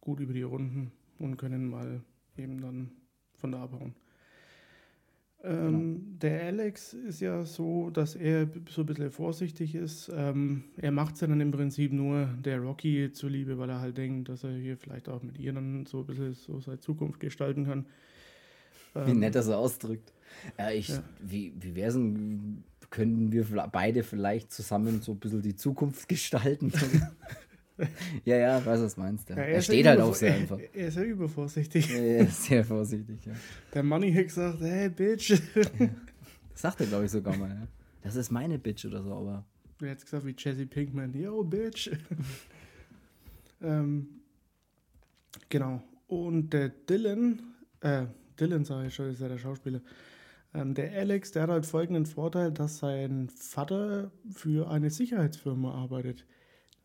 gut 0.00 0.20
über 0.20 0.34
die 0.34 0.42
Runden 0.42 0.92
und 1.18 1.38
können 1.38 1.66
mal 1.68 2.02
eben 2.36 2.60
dann 2.60 2.90
von 3.36 3.52
da 3.52 3.62
abhauen. 3.62 3.94
Ähm, 5.42 5.94
genau. 5.94 6.18
Der 6.20 6.42
Alex 6.44 6.92
ist 6.92 7.20
ja 7.20 7.44
so, 7.44 7.90
dass 7.90 8.14
er 8.14 8.48
so 8.68 8.82
ein 8.82 8.86
bisschen 8.86 9.10
vorsichtig 9.10 9.74
ist. 9.74 10.10
Ähm, 10.14 10.64
er 10.76 10.90
macht 10.90 11.14
es 11.14 11.22
ja 11.22 11.26
dann 11.26 11.40
im 11.40 11.50
Prinzip 11.50 11.92
nur 11.92 12.26
der 12.44 12.58
Rocky 12.58 13.10
zuliebe, 13.12 13.58
weil 13.58 13.70
er 13.70 13.80
halt 13.80 13.96
denkt, 13.96 14.28
dass 14.28 14.44
er 14.44 14.52
hier 14.52 14.76
vielleicht 14.76 15.08
auch 15.08 15.22
mit 15.22 15.38
ihr 15.38 15.52
dann 15.52 15.86
so 15.86 16.00
ein 16.00 16.06
bisschen 16.06 16.34
so 16.34 16.60
seine 16.60 16.80
Zukunft 16.80 17.20
gestalten 17.20 17.64
kann. 17.64 17.86
Wie 18.94 19.12
ähm, 19.12 19.20
nett 19.20 19.34
er 19.34 19.42
so 19.42 19.54
ausdrückt. 19.54 20.12
Ja, 20.58 20.70
ich, 20.70 20.88
ja. 20.88 21.02
Wie, 21.20 21.54
wie 21.58 21.74
wäre 21.74 21.88
es 21.88 21.94
denn, 21.94 22.64
können 22.90 23.32
wir 23.32 23.44
beide 23.72 24.02
vielleicht 24.02 24.52
zusammen 24.52 25.00
so 25.00 25.12
ein 25.12 25.18
bisschen 25.18 25.42
die 25.42 25.56
Zukunft 25.56 26.08
gestalten? 26.08 26.72
ja, 28.24 28.36
ja, 28.36 28.64
weiß, 28.64 28.80
was 28.80 28.96
meinst 28.96 29.28
du. 29.28 29.34
Ja, 29.34 29.40
er, 29.40 29.54
er 29.54 29.62
steht 29.62 29.86
halt 29.86 30.00
auch 30.00 30.14
sehr 30.14 30.34
einfach. 30.34 30.58
Er 30.72 30.88
ist 30.88 30.96
ja 30.96 31.02
übervorsichtig. 31.02 31.88
Ja, 31.88 31.96
er 31.96 32.28
ist 32.28 32.44
sehr 32.44 32.64
vorsichtig, 32.64 33.24
ja. 33.24 33.32
Der 33.74 33.82
Money 33.82 34.12
hat 34.12 34.24
gesagt, 34.24 34.60
hey, 34.60 34.88
Bitch. 34.88 35.40
Das 36.52 36.72
sagt 36.72 36.80
er, 36.82 36.86
glaube 36.88 37.06
ich, 37.06 37.10
sogar 37.10 37.34
mal. 37.38 37.48
Ja. 37.48 37.68
Das 38.02 38.16
ist 38.16 38.30
meine 38.30 38.58
Bitch 38.58 38.84
oder 38.84 39.02
so, 39.02 39.14
aber. 39.14 39.46
Er 39.80 39.92
hat 39.92 40.02
gesagt 40.02 40.26
wie 40.26 40.34
Jesse 40.36 40.66
Pinkman, 40.66 41.14
yo, 41.14 41.42
Bitch. 41.42 41.90
ähm, 43.62 44.20
genau. 45.48 45.82
Und 46.06 46.52
der 46.52 46.68
Dylan, 46.68 47.40
äh, 47.80 48.04
Dylan 48.38 48.66
sage 48.66 48.88
ich 48.88 48.94
schon, 48.94 49.10
ist 49.10 49.22
ja 49.22 49.28
der 49.28 49.38
Schauspieler. 49.38 49.80
Ähm, 50.52 50.74
der 50.74 50.92
Alex, 50.92 51.32
der 51.32 51.44
hat 51.44 51.50
halt 51.50 51.66
folgenden 51.66 52.06
Vorteil, 52.06 52.52
dass 52.52 52.78
sein 52.78 53.28
Vater 53.28 54.10
für 54.30 54.70
eine 54.70 54.90
Sicherheitsfirma 54.90 55.72
arbeitet, 55.72 56.26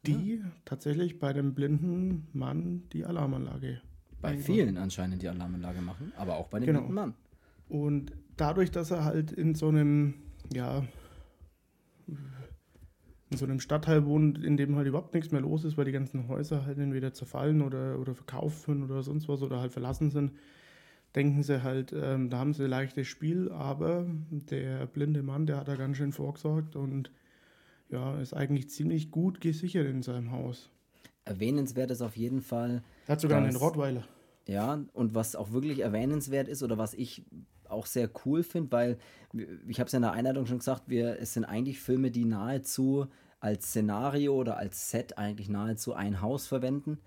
die 0.07 0.35
ja. 0.35 0.51
tatsächlich 0.65 1.19
bei 1.19 1.33
dem 1.33 1.53
blinden 1.53 2.27
Mann 2.33 2.83
die 2.93 3.05
Alarmanlage. 3.05 3.81
Bei 4.21 4.37
vielen 4.37 4.77
anscheinend 4.77 5.21
die 5.21 5.29
Alarmanlage 5.29 5.81
machen, 5.81 6.11
aber 6.17 6.37
auch 6.37 6.47
bei 6.47 6.59
dem 6.59 6.67
genau. 6.67 6.79
blinden 6.79 6.95
Mann. 6.95 7.13
Und 7.67 8.11
dadurch, 8.37 8.71
dass 8.71 8.91
er 8.91 9.05
halt 9.05 9.31
in 9.31 9.55
so 9.55 9.67
einem, 9.67 10.15
ja, 10.53 10.83
in 12.07 13.37
so 13.37 13.45
einem 13.45 13.59
Stadtteil 13.59 14.05
wohnt, 14.05 14.43
in 14.43 14.57
dem 14.57 14.75
halt 14.75 14.87
überhaupt 14.87 15.13
nichts 15.13 15.31
mehr 15.31 15.41
los 15.41 15.63
ist, 15.63 15.77
weil 15.77 15.85
die 15.85 15.91
ganzen 15.91 16.27
Häuser 16.27 16.65
halt 16.65 16.77
entweder 16.77 17.13
zerfallen 17.13 17.61
oder, 17.61 17.99
oder 17.99 18.13
verkauft 18.13 18.65
sind 18.65 18.83
oder 18.83 19.01
sonst 19.03 19.27
was 19.27 19.41
oder 19.41 19.59
halt 19.59 19.73
verlassen 19.73 20.11
sind, 20.11 20.31
denken 21.15 21.43
sie 21.43 21.63
halt, 21.63 21.93
ähm, 21.93 22.29
da 22.29 22.37
haben 22.37 22.53
sie 22.53 22.65
ein 22.65 22.69
leichtes 22.69 23.07
Spiel, 23.07 23.51
aber 23.51 24.05
der 24.29 24.85
blinde 24.85 25.23
Mann, 25.23 25.45
der 25.45 25.57
hat 25.57 25.67
da 25.67 25.75
ganz 25.75 25.97
schön 25.97 26.11
vorgesorgt 26.11 26.75
und 26.75 27.11
ja, 27.95 28.19
ist 28.19 28.33
eigentlich 28.33 28.69
ziemlich 28.69 29.09
gut 29.09 29.41
gesichert 29.41 29.87
in 29.87 30.03
seinem 30.03 30.31
Haus. 30.31 30.69
Erwähnenswert 31.23 31.91
ist 31.91 32.01
auf 32.01 32.17
jeden 32.17 32.41
Fall. 32.41 32.83
Er 33.07 33.13
hat 33.13 33.21
sogar 33.21 33.39
dass, 33.39 33.49
einen 33.49 33.57
Rottweiler. 33.57 34.03
Ja, 34.47 34.83
und 34.93 35.15
was 35.15 35.35
auch 35.35 35.51
wirklich 35.51 35.79
erwähnenswert 35.79 36.47
ist 36.47 36.61
oder 36.61 36.77
was 36.77 36.93
ich 36.93 37.23
auch 37.67 37.85
sehr 37.87 38.09
cool 38.25 38.43
finde, 38.43 38.71
weil 38.71 38.97
ich 39.67 39.79
habe 39.79 39.87
es 39.87 39.93
ja 39.93 39.97
in 39.97 40.03
der 40.03 40.11
Einleitung 40.11 40.45
schon 40.45 40.59
gesagt, 40.59 40.83
wir, 40.87 41.19
es 41.19 41.33
sind 41.33 41.45
eigentlich 41.45 41.79
Filme, 41.79 42.11
die 42.11 42.25
nahezu 42.25 43.07
als 43.39 43.67
Szenario 43.67 44.35
oder 44.35 44.57
als 44.57 44.91
Set 44.91 45.17
eigentlich 45.17 45.49
nahezu 45.49 45.93
ein 45.93 46.21
Haus 46.21 46.47
verwenden. 46.47 46.99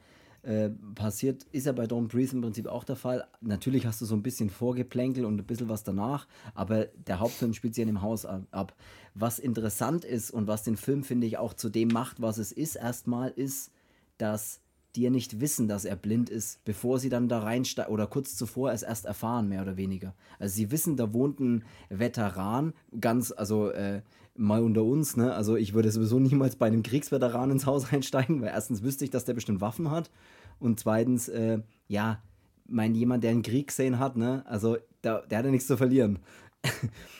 Äh, 0.42 0.70
passiert, 0.94 1.42
ist 1.50 1.66
ja 1.66 1.72
bei 1.72 1.84
Don't 1.84 2.08
Breathe 2.08 2.32
im 2.32 2.42
Prinzip 2.42 2.68
auch 2.68 2.84
der 2.84 2.94
Fall. 2.94 3.26
Natürlich 3.40 3.86
hast 3.86 4.00
du 4.00 4.04
so 4.04 4.14
ein 4.14 4.22
bisschen 4.22 4.50
Vorgeplänkel 4.50 5.24
und 5.24 5.36
ein 5.36 5.44
bisschen 5.44 5.68
was 5.68 5.82
danach, 5.82 6.28
aber 6.54 6.86
der 6.86 7.18
Hauptfilm 7.18 7.54
spielt 7.54 7.74
sich 7.74 7.82
in 7.82 7.88
dem 7.88 8.02
Haus 8.02 8.24
ab. 8.24 8.76
Was 9.14 9.40
interessant 9.40 10.04
ist 10.04 10.30
und 10.30 10.46
was 10.46 10.62
den 10.62 10.76
Film, 10.76 11.02
finde 11.02 11.26
ich, 11.26 11.38
auch 11.38 11.54
zu 11.54 11.68
dem 11.68 11.88
macht, 11.88 12.22
was 12.22 12.38
es 12.38 12.52
ist, 12.52 12.76
erstmal 12.76 13.30
ist, 13.30 13.72
dass 14.16 14.60
die 14.96 15.02
ja 15.02 15.10
nicht 15.10 15.40
wissen, 15.40 15.68
dass 15.68 15.84
er 15.84 15.96
blind 15.96 16.30
ist, 16.30 16.64
bevor 16.64 16.98
sie 16.98 17.08
dann 17.08 17.28
da 17.28 17.40
reinsteigen 17.40 17.92
oder 17.92 18.06
kurz 18.06 18.36
zuvor 18.36 18.72
es 18.72 18.82
erst 18.82 19.04
erfahren, 19.04 19.48
mehr 19.48 19.62
oder 19.62 19.76
weniger. 19.76 20.14
Also 20.38 20.56
sie 20.56 20.70
wissen, 20.70 20.96
da 20.96 21.12
wohnt 21.12 21.40
ein 21.40 21.64
Veteran, 21.90 22.72
ganz, 23.00 23.32
also 23.32 23.70
äh, 23.70 24.02
mal 24.34 24.62
unter 24.62 24.84
uns, 24.84 25.16
ne? 25.16 25.34
Also 25.34 25.56
ich 25.56 25.74
würde 25.74 25.90
sowieso 25.90 26.18
niemals 26.18 26.56
bei 26.56 26.66
einem 26.66 26.82
Kriegsveteran 26.82 27.50
ins 27.50 27.66
Haus 27.66 27.92
einsteigen, 27.92 28.40
weil 28.40 28.48
erstens 28.48 28.82
wüsste 28.82 29.04
ich, 29.04 29.10
dass 29.10 29.24
der 29.24 29.34
bestimmt 29.34 29.60
Waffen 29.60 29.90
hat 29.90 30.10
und 30.58 30.80
zweitens, 30.80 31.28
äh, 31.28 31.60
ja, 31.86 32.22
mein 32.66 32.94
jemand, 32.94 33.24
der 33.24 33.30
einen 33.30 33.42
Krieg 33.42 33.68
gesehen 33.68 33.98
hat, 33.98 34.16
ne? 34.16 34.42
Also 34.46 34.76
da, 35.02 35.20
der 35.22 35.38
hat 35.38 35.44
ja 35.44 35.50
nichts 35.50 35.66
zu 35.66 35.76
verlieren. 35.76 36.18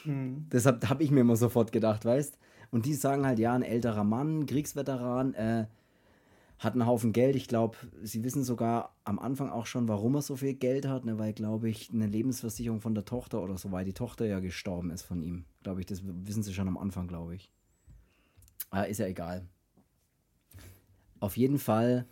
Mhm. 0.05 0.47
Deshalb 0.53 0.89
habe 0.89 1.03
ich 1.03 1.11
mir 1.11 1.21
immer 1.21 1.37
sofort 1.37 1.73
gedacht, 1.73 2.05
weißt? 2.05 2.39
Und 2.71 2.85
die 2.85 2.95
sagen 2.95 3.27
halt, 3.27 3.39
ja, 3.39 3.55
ein 3.55 3.63
älterer 3.63 4.05
Mann, 4.05 4.47
Kriegsveteran, 4.47 5.35
äh, 5.35 5.67
hat 6.59 6.73
einen 6.73 6.87
Haufen 6.87 7.13
Geld. 7.13 7.37
Ich 7.37 7.49
glaube, 7.49 7.77
sie 8.03 8.25
wissen 8.25 8.43
sogar 8.43 8.97
am 9.05 9.19
Anfang 9.19 9.51
auch 9.51 9.67
schon, 9.67 9.89
warum 9.89 10.17
er 10.17 10.23
so 10.23 10.37
viel 10.37 10.55
Geld 10.55 10.87
hat, 10.87 11.05
ne? 11.05 11.19
weil, 11.19 11.33
glaube 11.33 11.69
ich, 11.69 11.91
eine 11.93 12.07
Lebensversicherung 12.07 12.81
von 12.81 12.95
der 12.95 13.05
Tochter 13.05 13.43
oder 13.43 13.57
so, 13.59 13.71
weil 13.71 13.85
die 13.85 13.93
Tochter 13.93 14.27
ja 14.27 14.41
gestorben 14.41 14.91
ist 14.91 15.03
von 15.03 15.23
ihm. 15.23 15.45
Glaube 15.63 15.81
ich, 15.81 15.87
das 15.87 16.03
wissen 16.05 16.43
sie 16.43 16.55
schon 16.55 16.69
am 16.69 16.79
Anfang, 16.79 17.07
glaube 17.07 17.37
ich. 17.37 17.51
Aber 18.71 18.89
ist 18.89 18.99
ja 18.99 19.07
egal. 19.07 19.47
Auf 21.21 21.37
jeden 21.37 21.59
Fall 21.59 22.07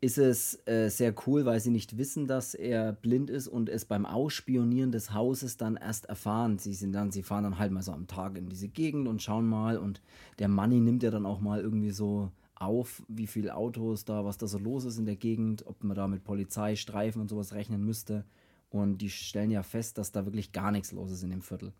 ist 0.00 0.18
es 0.18 0.66
äh, 0.66 0.88
sehr 0.88 1.12
cool, 1.26 1.44
weil 1.44 1.58
sie 1.58 1.70
nicht 1.70 1.98
wissen, 1.98 2.26
dass 2.28 2.54
er 2.54 2.92
blind 2.92 3.30
ist 3.30 3.48
und 3.48 3.68
es 3.68 3.84
beim 3.84 4.06
Ausspionieren 4.06 4.92
des 4.92 5.12
Hauses 5.12 5.56
dann 5.56 5.76
erst 5.76 6.06
erfahren. 6.06 6.58
Sie 6.58 6.72
sind 6.72 6.92
dann, 6.92 7.10
sie 7.10 7.24
fahren 7.24 7.44
dann 7.44 7.58
halt 7.58 7.72
mal 7.72 7.82
so 7.82 7.92
am 7.92 8.06
Tag 8.06 8.38
in 8.38 8.48
diese 8.48 8.68
Gegend 8.68 9.08
und 9.08 9.22
schauen 9.22 9.48
mal 9.48 9.76
und 9.76 10.00
der 10.38 10.48
Money 10.48 10.80
nimmt 10.80 11.02
ja 11.02 11.10
dann 11.10 11.26
auch 11.26 11.40
mal 11.40 11.60
irgendwie 11.60 11.90
so 11.90 12.30
auf, 12.60 13.02
wie 13.08 13.26
viele 13.26 13.54
Autos 13.54 14.04
da, 14.04 14.24
was 14.24 14.38
da 14.38 14.46
so 14.46 14.58
los 14.58 14.84
ist 14.84 14.98
in 14.98 15.06
der 15.06 15.16
Gegend, 15.16 15.66
ob 15.66 15.82
man 15.84 15.96
da 15.96 16.08
mit 16.08 16.24
Polizei, 16.24 16.76
Streifen 16.76 17.20
und 17.20 17.28
sowas 17.28 17.52
rechnen 17.52 17.84
müsste. 17.84 18.24
Und 18.70 18.98
die 18.98 19.10
stellen 19.10 19.50
ja 19.50 19.62
fest, 19.62 19.98
dass 19.98 20.12
da 20.12 20.24
wirklich 20.24 20.52
gar 20.52 20.72
nichts 20.72 20.92
los 20.92 21.10
ist 21.10 21.22
in 21.22 21.30
dem 21.30 21.42
Viertel. 21.42 21.72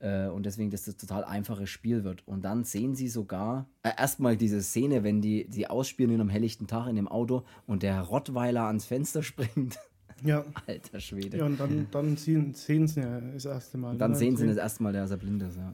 Äh, 0.00 0.28
und 0.28 0.46
deswegen, 0.46 0.70
dass 0.70 0.84
das 0.84 0.96
total 0.96 1.24
einfaches 1.24 1.70
Spiel 1.70 2.04
wird. 2.04 2.26
Und 2.26 2.44
dann 2.44 2.64
sehen 2.64 2.94
sie 2.94 3.08
sogar 3.08 3.68
äh, 3.82 3.90
erstmal 3.96 4.36
diese 4.36 4.62
Szene, 4.62 5.02
wenn 5.02 5.20
die, 5.20 5.48
die 5.48 5.68
ausspielen 5.68 6.12
in 6.12 6.20
einem 6.20 6.30
helllichten 6.30 6.66
Tag 6.66 6.88
in 6.88 6.96
dem 6.96 7.08
Auto 7.08 7.44
und 7.66 7.82
der 7.82 8.00
Rottweiler 8.02 8.64
ans 8.64 8.84
Fenster 8.84 9.22
springt. 9.24 9.78
Ja. 10.24 10.44
Alter 10.66 11.00
Schwede. 11.00 11.38
Ja, 11.38 11.46
und 11.46 11.58
dann, 11.58 11.86
dann 11.90 12.16
sehen, 12.16 12.52
sehen 12.54 12.88
sie 12.88 13.00
ja 13.00 13.20
das 13.20 13.44
erste 13.44 13.78
Mal. 13.78 13.92
Und 13.92 13.98
dann 13.98 14.12
ne? 14.12 14.16
sehen 14.16 14.36
sie 14.36 14.46
das 14.46 14.56
erste 14.56 14.82
Mal, 14.82 14.92
dass 14.92 15.10
er 15.10 15.16
blind 15.16 15.42
ist, 15.42 15.56
ja. 15.56 15.72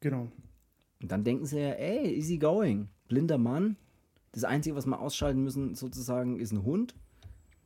Genau. 0.00 0.28
Und 1.02 1.12
dann 1.12 1.24
denken 1.24 1.46
sie 1.46 1.60
ja, 1.60 1.70
ey, 1.70 2.16
easy 2.16 2.38
going 2.38 2.88
blinder 3.08 3.38
Mann. 3.38 3.76
Das 4.32 4.44
Einzige, 4.44 4.76
was 4.76 4.86
wir 4.86 5.00
ausschalten 5.00 5.42
müssen, 5.42 5.74
sozusagen, 5.74 6.38
ist 6.38 6.52
ein 6.52 6.64
Hund. 6.64 6.94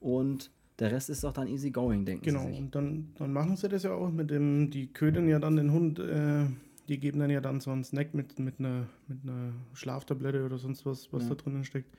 Und 0.00 0.50
der 0.78 0.92
Rest 0.92 1.11
ist 1.11 1.25
doch 1.25 1.32
dann 1.32 1.49
easy 1.49 1.70
going, 1.70 2.04
denken 2.04 2.25
genau, 2.25 2.40
sie 2.40 2.47
Genau, 2.47 2.58
und 2.58 2.75
dann, 2.75 3.08
dann 3.16 3.32
machen 3.32 3.56
sie 3.56 3.68
das 3.68 3.82
ja 3.82 3.92
auch 3.92 4.11
mit 4.11 4.30
dem, 4.30 4.70
die 4.70 4.92
ködern 4.92 5.28
ja 5.28 5.38
dann 5.38 5.56
den 5.56 5.73
Hund, 5.73 5.99
äh, 5.99 6.47
die 6.88 7.00
geben 7.00 7.18
dann 7.18 7.30
ja 7.30 7.40
dann 7.40 7.61
so 7.61 7.70
einen 7.70 7.85
Snack 7.85 8.14
mit, 8.14 8.38
mit, 8.38 8.61
einer, 8.61 8.87
mit 9.08 9.23
einer 9.23 9.52
Schlaftablette 9.73 10.44
oder 10.44 10.58
sonst 10.58 10.87
was, 10.87 11.12
was 11.12 11.25
ja. 11.25 11.30
da 11.30 11.35
drinnen 11.35 11.64
steckt. 11.64 11.97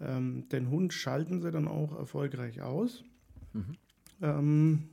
Ähm, 0.00 0.48
den 0.50 0.70
Hund 0.70 0.92
schalten 0.92 1.42
sie 1.42 1.50
dann 1.50 1.68
auch 1.68 1.98
erfolgreich 1.98 2.62
aus. 2.62 3.04
Mhm. 3.52 3.76
Ähm, 4.22 4.88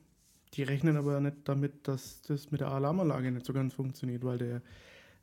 die 0.56 0.64
rechnen 0.64 0.98
aber 0.98 1.20
nicht 1.20 1.38
damit, 1.46 1.88
dass 1.88 2.22
das 2.24 2.52
mit 2.52 2.62
der 2.62 2.70
Alarmanlage 2.70 3.32
nicht 3.32 3.46
so 3.46 3.54
ganz 3.54 3.74
funktioniert, 3.74 4.24
weil 4.24 4.38
der 4.40 4.62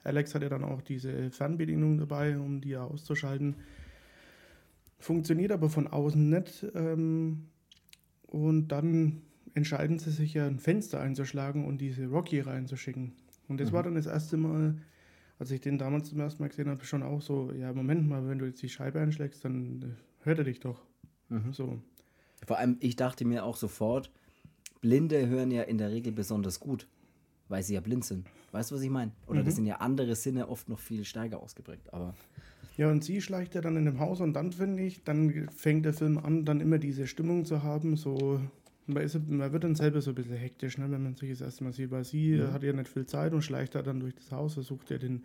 Alex 0.05 0.35
hat 0.35 0.43
ja 0.43 0.49
dann 0.49 0.65
auch 0.65 0.83
diese 0.83 1.31
Fernbedienung 1.31 1.99
dabei, 1.99 2.39
um 2.39 2.61
die 2.61 2.77
auszuschalten. 2.77 3.57
Funktioniert 4.99 5.53
aber 5.53 5.69
von 5.69 5.87
außen 5.87 6.29
nicht. 6.29 6.67
Ähm, 6.75 7.49
und 8.27 8.69
dann 8.69 9.23
entscheiden 9.55 9.99
sie 9.99 10.11
sich 10.11 10.35
ja, 10.35 10.47
ein 10.47 10.59
Fenster 10.59 11.01
einzuschlagen 11.01 11.67
und 11.67 11.81
diese 11.81 12.07
Rocky 12.07 12.41
reinzuschicken. 12.41 13.13
Und 13.49 13.61
das 13.61 13.71
mhm. 13.71 13.75
war 13.75 13.83
dann 13.83 13.95
das 13.95 14.07
erste 14.07 14.37
Mal, 14.37 14.77
als 15.39 15.51
ich 15.51 15.61
den 15.61 15.79
damals 15.79 16.09
zum 16.09 16.21
ersten 16.21 16.43
Mal 16.43 16.49
gesehen 16.49 16.69
habe, 16.69 16.85
schon 16.85 17.03
auch 17.03 17.21
so, 17.21 17.53
ja, 17.53 17.73
Moment 17.73 18.09
mal, 18.09 18.27
wenn 18.29 18.39
du 18.39 18.47
jetzt 18.47 18.63
die 18.63 18.69
Scheibe 18.69 19.01
einschlägst, 19.01 19.45
dann 19.45 19.83
äh, 19.83 20.25
hört 20.25 20.39
er 20.39 20.45
dich 20.45 20.61
doch. 20.61 20.83
Mhm. 21.29 21.53
So. 21.53 21.83
Vor 22.47 22.59
allem, 22.59 22.77
ich 22.81 22.97
dachte 22.97 23.25
mir 23.25 23.45
auch 23.45 23.57
sofort, 23.57 24.11
Blinde 24.81 25.29
hören 25.29 25.51
ja 25.51 25.63
in 25.63 25.79
der 25.79 25.91
Regel 25.91 26.13
besonders 26.13 26.59
gut 26.59 26.89
weil 27.53 27.63
sie 27.63 27.75
ja 27.75 27.81
blind 27.81 28.05
sind. 28.05 28.27
Weißt 28.53 28.71
du, 28.71 28.75
was 28.75 28.83
ich 28.83 28.91
meine? 28.91 29.13
Oder 29.27 29.41
mhm. 29.41 29.47
das 29.47 29.57
sind 29.57 29.67
ja 29.67 29.77
andere 29.77 30.15
Sinne 30.15 30.49
oft 30.49 30.69
noch 30.69 30.79
viel 30.79 31.05
stärker 31.05 31.41
ausgeprägt. 31.41 31.93
Aber 31.93 32.15
ja, 32.77 32.91
und 32.91 33.03
sie 33.03 33.21
schleicht 33.21 33.55
ja 33.55 33.61
dann 33.61 33.77
in 33.77 33.87
dem 33.87 33.99
Haus 33.99 34.21
und 34.21 34.35
dann 34.35 34.53
finde 34.53 34.83
ich, 34.83 35.05
dann 35.05 35.49
fängt 35.55 35.85
der 35.85 35.95
Film 35.95 36.19
an, 36.19 36.45
dann 36.45 36.61
immer 36.61 36.79
diese 36.79 37.07
Stimmung 37.07 37.45
zu 37.45 37.63
haben, 37.63 37.97
so 37.97 38.41
man, 38.87 39.03
ist, 39.03 39.19
man 39.29 39.53
wird 39.53 39.65
dann 39.65 39.75
selber 39.75 40.01
so 40.01 40.11
ein 40.11 40.15
bisschen 40.15 40.37
hektisch, 40.37 40.79
ne, 40.79 40.91
wenn 40.91 41.03
man 41.03 41.17
sich 41.17 41.31
das 41.31 41.41
erste 41.41 41.65
Mal 41.65 41.73
sieht, 41.73 41.91
weil 41.91 42.05
sie 42.05 42.37
mhm. 42.37 42.53
hat 42.53 42.63
ja 42.63 42.73
nicht 42.73 42.89
viel 42.89 43.07
Zeit 43.07 43.33
und 43.33 43.43
schleicht 43.43 43.75
da 43.75 43.83
dann 43.83 44.01
durch 44.01 44.15
das 44.15 44.33
Haus, 44.33 44.55
versucht 44.55 44.91
ja 44.91 44.99
den, 44.99 45.25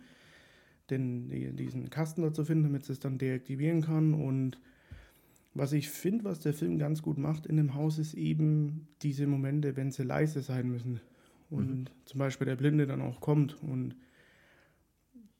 den, 0.90 1.56
diesen 1.56 1.90
Kasten 1.90 2.22
da 2.22 2.32
zu 2.32 2.44
finden, 2.44 2.64
damit 2.64 2.84
sie 2.84 2.92
es 2.92 3.00
dann 3.00 3.18
deaktivieren 3.18 3.82
kann 3.82 4.14
und 4.14 4.58
was 5.54 5.72
ich 5.72 5.90
finde, 5.90 6.24
was 6.24 6.40
der 6.40 6.54
Film 6.54 6.78
ganz 6.78 7.02
gut 7.02 7.18
macht 7.18 7.46
in 7.46 7.56
dem 7.56 7.74
Haus, 7.74 7.98
ist 7.98 8.14
eben 8.14 8.86
diese 9.02 9.26
Momente, 9.26 9.76
wenn 9.76 9.90
sie 9.90 10.04
leise 10.04 10.40
sein 10.42 10.68
müssen 10.68 11.00
und 11.50 11.80
mhm. 11.80 11.86
zum 12.04 12.18
Beispiel 12.18 12.46
der 12.46 12.56
Blinde 12.56 12.86
dann 12.86 13.00
auch 13.00 13.20
kommt. 13.20 13.62
Und 13.62 13.96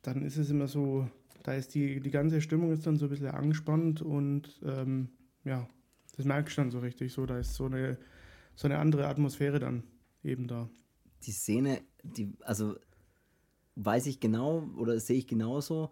dann 0.02 0.22
ist 0.22 0.36
es 0.36 0.50
immer 0.50 0.68
so, 0.68 1.08
da 1.42 1.54
ist 1.54 1.74
die, 1.74 2.00
die 2.00 2.10
ganze 2.10 2.40
Stimmung 2.40 2.72
ist 2.72 2.86
dann 2.86 2.96
so 2.96 3.06
ein 3.06 3.10
bisschen 3.10 3.28
angespannt 3.28 4.02
und 4.02 4.60
ähm, 4.64 5.08
ja, 5.44 5.68
das 6.16 6.26
merkst 6.26 6.56
du 6.56 6.62
dann 6.62 6.70
so 6.70 6.80
richtig 6.80 7.12
so, 7.12 7.26
da 7.26 7.38
ist 7.38 7.54
so 7.54 7.66
eine, 7.66 7.98
so 8.54 8.68
eine 8.68 8.78
andere 8.78 9.06
Atmosphäre 9.06 9.58
dann 9.58 9.84
eben 10.22 10.48
da. 10.48 10.68
Die 11.24 11.32
Szene, 11.32 11.80
die, 12.02 12.32
also 12.40 12.76
weiß 13.76 14.06
ich 14.06 14.20
genau 14.20 14.68
oder 14.76 14.98
sehe 14.98 15.18
ich 15.18 15.26
genauso, 15.26 15.90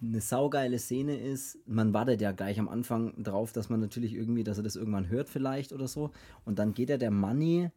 eine 0.00 0.20
saugeile 0.20 0.78
Szene 0.78 1.16
ist, 1.16 1.58
man 1.66 1.94
wartet 1.94 2.20
ja 2.20 2.32
gleich 2.32 2.58
am 2.58 2.68
Anfang 2.68 3.22
drauf, 3.22 3.52
dass 3.52 3.68
man 3.68 3.78
natürlich 3.78 4.14
irgendwie, 4.14 4.42
dass 4.42 4.56
er 4.56 4.64
das 4.64 4.74
irgendwann 4.74 5.08
hört 5.08 5.28
vielleicht 5.28 5.72
oder 5.72 5.86
so. 5.86 6.10
Und 6.44 6.58
dann 6.58 6.74
geht 6.74 6.90
ja 6.90 6.96
der 6.96 7.12
Money 7.12 7.70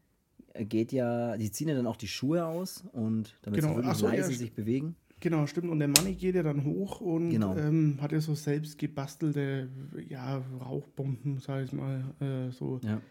geht 0.63 0.91
ja, 0.91 1.37
die 1.37 1.51
ziehen 1.51 1.67
ja 1.67 1.75
dann 1.75 1.87
auch 1.87 1.97
die 1.97 2.07
Schuhe 2.07 2.45
aus 2.45 2.83
und 2.93 3.35
damit 3.41 3.59
genau. 3.59 3.73
sie 3.73 3.75
wirklich 3.77 3.97
so, 3.97 4.07
leise 4.07 4.31
ja, 4.31 4.37
sich 4.37 4.53
bewegen. 4.53 4.95
Genau, 5.19 5.47
stimmt. 5.47 5.69
Und 5.69 5.79
der 5.79 5.87
Manni 5.87 6.13
geht 6.13 6.35
ja 6.35 6.43
dann 6.43 6.63
hoch 6.65 7.01
und 7.01 7.29
genau. 7.29 7.55
ähm, 7.57 7.97
hat 8.01 8.11
ja 8.11 8.19
so 8.19 8.35
selbst 8.35 8.77
gebastelte 8.77 9.69
ja, 10.07 10.43
Rauchbomben, 10.59 11.39
sag 11.39 11.63
ich 11.63 11.73
mal, 11.73 12.03
äh, 12.19 12.51
so, 12.51 12.79
ja. 12.83 13.01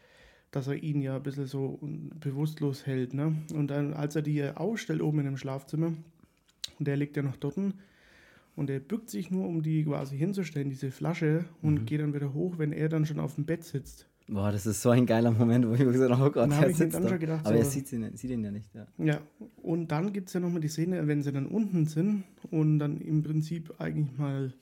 dass 0.51 0.69
er 0.69 0.83
ihn 0.83 1.01
ja 1.01 1.17
ein 1.17 1.23
bisschen 1.23 1.47
so 1.47 1.81
bewusstlos 2.21 2.87
hält. 2.87 3.15
Ne? 3.15 3.35
Und 3.53 3.69
dann, 3.69 3.95
als 3.95 4.17
er 4.17 4.23
die 4.23 4.45
ausstellt 4.45 5.03
oben 5.03 5.21
in 5.21 5.25
dem 5.25 5.37
Schlafzimmer, 5.37 5.93
und 6.79 6.89
der 6.89 6.97
liegt 6.97 7.17
ja 7.17 7.23
noch 7.23 7.37
dort, 7.37 7.57
und 7.57 8.71
er 8.71 8.81
bückt 8.81 9.11
sich 9.11 9.31
nur, 9.31 9.49
um 9.49 9.63
die 9.63 9.85
quasi 9.85 10.17
hinzustellen, 10.17 10.71
diese 10.71 10.91
Flasche, 10.91 11.47
und 11.63 11.81
mhm. 11.81 11.87
geht 11.87 12.01
dann 12.01 12.15
wieder 12.15 12.33
hoch, 12.35 12.59
wenn 12.59 12.73
er 12.73 12.89
dann 12.89 13.07
schon 13.07 13.19
auf 13.19 13.35
dem 13.35 13.47
Bett 13.47 13.65
sitzt. 13.65 14.09
Boah, 14.27 14.51
das 14.51 14.65
ist 14.65 14.81
so 14.81 14.89
ein 14.89 15.05
geiler 15.05 15.31
Moment, 15.31 15.69
wo 15.69 15.75
ich 15.75 15.81
mir 15.81 15.93
gesagt 15.93 16.13
habe, 16.13 16.25
oh 16.25 16.31
Gott, 16.31 16.51
der 16.51 16.75
sitzt 16.75 16.95
da. 16.95 17.17
Gedacht, 17.17 17.45
Aber 17.45 17.57
so, 17.57 17.63
er 17.63 17.65
sieht, 17.65 17.93
ihn, 17.93 18.17
sieht 18.17 18.31
ihn 18.31 18.43
ja 18.43 18.51
nicht. 18.51 18.75
Ja, 18.75 18.87
ja. 18.99 19.21
und 19.63 19.89
dann 19.89 20.15
gibt 20.15 20.29
es 20.29 20.35
ja 20.35 20.41
nochmal 20.41 20.63
die 20.63 20.69
Szene, 20.69 21.07
wenn 21.07 21.23
sie 21.23 21.31
dann 21.31 21.47
unten 21.47 21.85
sind 21.85 22.25
und 22.51 22.79
dann 22.79 23.01
im 23.03 23.23
Prinzip 23.23 23.75
eigentlich 23.79 24.17
mal 24.17 24.47
ein 24.47 24.55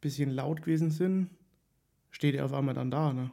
bisschen 0.00 0.30
laut 0.30 0.62
gewesen 0.62 0.90
sind, 0.90 1.28
steht 2.10 2.34
er 2.34 2.46
auf 2.46 2.54
einmal 2.54 2.74
dann 2.74 2.90
da. 2.90 3.12
Ne? 3.12 3.30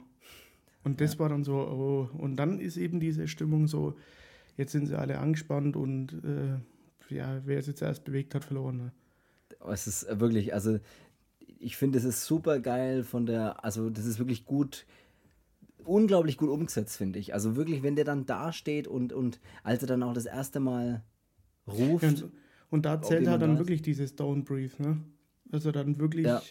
Und 0.84 1.00
das 1.00 1.14
ja. 1.14 1.20
war 1.20 1.30
dann 1.30 1.46
so, 1.46 1.54
oh, 1.54 2.10
und 2.18 2.36
dann 2.36 2.60
ist 2.60 2.76
eben 2.76 3.00
diese 3.00 3.30
Stimmung 3.30 3.68
so, 3.68 3.96
jetzt 4.58 4.74
sind 4.74 4.88
sie 4.88 5.00
alle 5.00 5.20
angespannt 5.20 5.78
und 5.78 6.14
äh, 6.26 7.14
ja, 7.14 7.42
wer 7.46 7.60
es 7.60 7.68
jetzt 7.68 7.82
erst 7.82 8.04
bewegt 8.04 8.36
hat, 8.36 8.44
verloren. 8.44 8.78
Ne? 8.78 8.92
Es 9.72 9.88
ist 9.88 10.08
wirklich, 10.20 10.54
also 10.54 10.80
ich 11.60 11.78
finde, 11.78 11.98
es 11.98 12.04
ist 12.04 12.26
super 12.26 12.60
geil 12.60 13.04
von 13.04 13.26
der, 13.26 13.64
also 13.64 13.90
das 13.90 14.06
ist 14.06 14.20
wirklich 14.20 14.46
gut 14.46 14.86
unglaublich 15.88 16.38
gut 16.38 16.50
umgesetzt, 16.50 16.98
finde 16.98 17.20
ich. 17.20 17.34
Also 17.34 17.56
wirklich, 17.56 17.84
wenn 17.84 17.96
der 17.96 18.06
dann 18.06 18.26
da 18.26 18.52
steht 18.52 18.88
und, 18.88 19.14
und 19.14 19.40
als 19.64 19.82
er 19.82 19.88
dann 19.88 20.04
auch 20.04 20.14
das 20.14 20.26
erste 20.26 20.60
Mal 20.60 21.04
ruft. 21.68 22.04
Und, 22.04 22.32
und 22.70 22.86
da 22.86 23.02
zählt 23.02 23.28
halt 23.28 23.42
dann 23.42 23.58
wirklich 23.58 23.82
dieses 23.82 24.18
Don't 24.18 24.44
Breathe, 24.44 24.82
ne? 24.82 24.98
Also 25.52 25.72
dann 25.72 25.98
wirklich. 26.00 26.26
Ja. 26.26 26.42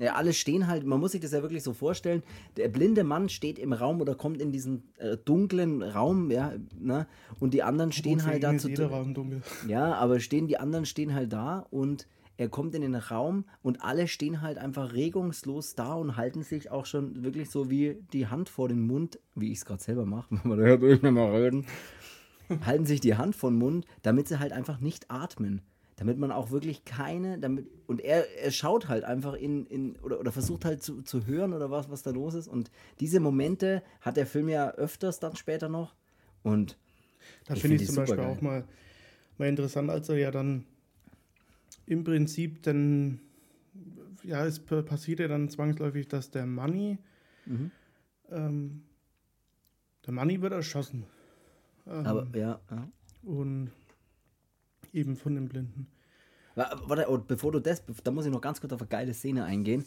Ja, 0.00 0.14
alle 0.14 0.32
stehen 0.32 0.68
halt, 0.68 0.86
man 0.86 1.00
muss 1.00 1.10
sich 1.10 1.20
das 1.20 1.32
ja 1.32 1.42
wirklich 1.42 1.64
so 1.64 1.72
vorstellen, 1.72 2.22
der 2.56 2.68
blinde 2.68 3.02
Mann 3.02 3.28
steht 3.28 3.58
im 3.58 3.72
Raum 3.72 4.00
oder 4.00 4.14
kommt 4.14 4.40
in 4.40 4.52
diesen 4.52 4.94
äh, 4.98 5.16
dunklen 5.16 5.82
Raum, 5.82 6.30
ja, 6.30 6.52
ne? 6.78 7.08
Und 7.40 7.52
die 7.52 7.64
anderen 7.64 7.90
stehen 7.90 8.24
halt 8.24 8.44
da 8.44 8.56
zu. 8.56 8.68
jeder 8.68 8.90
Raum 8.90 9.12
dunkel. 9.12 9.42
Ja, 9.66 9.94
aber 9.94 10.20
stehen, 10.20 10.46
die 10.46 10.56
anderen 10.56 10.86
stehen 10.86 11.14
halt 11.14 11.32
da 11.32 11.66
und 11.70 12.06
er 12.38 12.48
kommt 12.48 12.74
in 12.74 12.82
den 12.82 12.94
Raum 12.94 13.44
und 13.62 13.82
alle 13.82 14.08
stehen 14.08 14.40
halt 14.40 14.58
einfach 14.58 14.94
regungslos 14.94 15.74
da 15.74 15.92
und 15.94 16.16
halten 16.16 16.42
sich 16.42 16.70
auch 16.70 16.86
schon 16.86 17.22
wirklich 17.24 17.50
so 17.50 17.68
wie 17.68 17.98
die 18.12 18.28
Hand 18.28 18.48
vor 18.48 18.68
den 18.68 18.80
Mund, 18.86 19.18
wie 19.34 19.52
ich 19.52 19.58
es 19.58 19.64
gerade 19.66 19.82
selber 19.82 20.06
mache, 20.06 20.28
wenn 20.42 20.48
man 20.48 20.58
da 20.58 20.64
hört 20.64 20.82
ich 20.82 21.02
mal 21.02 21.30
reden, 21.34 21.66
halten 22.64 22.86
sich 22.86 23.00
die 23.00 23.16
Hand 23.16 23.36
vor 23.36 23.50
den 23.50 23.58
Mund, 23.58 23.84
damit 24.02 24.28
sie 24.28 24.38
halt 24.38 24.52
einfach 24.52 24.80
nicht 24.80 25.10
atmen. 25.10 25.60
Damit 25.96 26.16
man 26.16 26.30
auch 26.30 26.52
wirklich 26.52 26.84
keine, 26.84 27.40
damit, 27.40 27.66
und 27.88 28.00
er, 28.00 28.24
er 28.40 28.52
schaut 28.52 28.86
halt 28.86 29.02
einfach 29.02 29.34
in, 29.34 29.66
in 29.66 29.96
oder, 29.96 30.20
oder 30.20 30.30
versucht 30.30 30.64
halt 30.64 30.80
zu, 30.80 31.02
zu 31.02 31.26
hören 31.26 31.52
oder 31.52 31.72
was, 31.72 31.90
was 31.90 32.04
da 32.04 32.10
los 32.12 32.34
ist. 32.34 32.46
Und 32.46 32.70
diese 33.00 33.18
Momente 33.18 33.82
hat 34.00 34.16
der 34.16 34.26
Film 34.26 34.48
ja 34.48 34.70
öfters 34.70 35.18
dann 35.18 35.34
später 35.34 35.68
noch. 35.68 35.96
Und 36.44 36.78
Da 37.46 37.54
Ich 37.54 37.62
finde 37.62 37.78
find 37.78 37.80
ich 37.80 37.86
zum 37.88 37.96
Beispiel 37.96 38.22
supergeil. 38.22 38.36
auch 38.36 38.40
mal, 38.40 38.64
mal 39.38 39.48
interessant, 39.48 39.90
als 39.90 40.08
er 40.08 40.18
ja 40.18 40.30
dann 40.30 40.66
im 41.88 42.04
Prinzip 42.04 42.62
dann, 42.62 43.20
ja, 44.22 44.44
es 44.44 44.60
pa- 44.60 44.82
passiert 44.82 45.20
ja 45.20 45.28
dann 45.28 45.48
zwangsläufig, 45.48 46.08
dass 46.08 46.30
der 46.30 46.46
Money, 46.46 46.98
Mhm. 47.46 47.70
ähm, 48.30 48.82
der 50.06 50.12
Money 50.14 50.40
wird 50.42 50.52
erschossen. 50.52 51.04
Ähm, 51.86 52.06
aber 52.06 52.26
ja, 52.38 52.60
ja. 52.70 52.88
Und 53.22 53.70
eben 54.92 55.16
von 55.16 55.34
dem 55.34 55.48
Blinden. 55.48 55.86
Wa- 56.54 56.78
Warte, 56.86 57.24
bevor 57.26 57.52
du 57.52 57.60
das, 57.60 57.82
da 58.04 58.10
muss 58.10 58.26
ich 58.26 58.32
noch 58.32 58.40
ganz 58.40 58.60
kurz 58.60 58.72
auf 58.72 58.80
eine 58.82 58.88
geile 58.88 59.14
Szene 59.14 59.44
eingehen. 59.44 59.84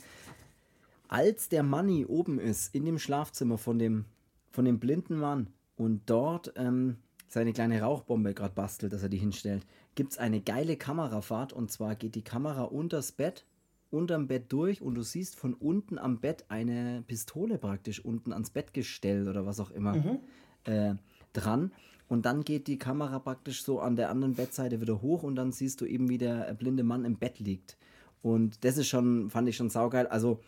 Als 1.07 1.49
der 1.49 1.63
Manni 1.63 2.05
oben 2.05 2.39
ist, 2.39 2.73
in 2.73 2.85
dem 2.85 2.97
Schlafzimmer 2.97 3.57
von 3.57 3.77
dem, 3.77 4.05
von 4.51 4.65
dem 4.65 4.79
blinden 4.79 5.17
Mann 5.17 5.47
und 5.75 6.01
dort 6.09 6.53
ähm, 6.55 6.97
seine 7.31 7.53
kleine 7.53 7.81
Rauchbombe 7.81 8.33
gerade 8.33 8.53
bastelt, 8.53 8.91
dass 8.91 9.03
er 9.03 9.09
die 9.09 9.17
hinstellt, 9.17 9.65
gibt 9.95 10.11
es 10.11 10.17
eine 10.17 10.41
geile 10.41 10.75
Kamerafahrt 10.75 11.53
und 11.53 11.71
zwar 11.71 11.95
geht 11.95 12.15
die 12.15 12.23
Kamera 12.23 12.63
unters 12.63 13.13
Bett, 13.13 13.45
unterm 13.89 14.27
Bett 14.27 14.51
durch 14.51 14.81
und 14.81 14.95
du 14.95 15.01
siehst 15.01 15.37
von 15.37 15.53
unten 15.53 15.97
am 15.97 16.19
Bett 16.19 16.45
eine 16.49 17.03
Pistole 17.07 17.57
praktisch 17.57 18.03
unten 18.03 18.33
ans 18.33 18.49
Bett 18.49 18.73
gestellt 18.73 19.29
oder 19.29 19.45
was 19.45 19.61
auch 19.61 19.71
immer 19.71 20.19
äh, 20.65 20.95
dran. 21.31 21.71
Und 22.09 22.25
dann 22.25 22.43
geht 22.43 22.67
die 22.67 22.77
Kamera 22.77 23.19
praktisch 23.19 23.63
so 23.63 23.79
an 23.79 23.95
der 23.95 24.09
anderen 24.09 24.35
Bettseite 24.35 24.81
wieder 24.81 25.01
hoch 25.01 25.23
und 25.23 25.37
dann 25.37 25.53
siehst 25.53 25.79
du 25.79 25.85
eben, 25.85 26.09
wie 26.09 26.17
der 26.17 26.53
blinde 26.55 26.83
Mann 26.83 27.05
im 27.05 27.15
Bett 27.15 27.39
liegt. 27.39 27.77
Und 28.21 28.65
das 28.65 28.77
ist 28.77 28.89
schon, 28.89 29.29
fand 29.29 29.47
ich 29.47 29.55
schon 29.55 29.69
saugeil. 29.69 30.07
Also 30.07 30.41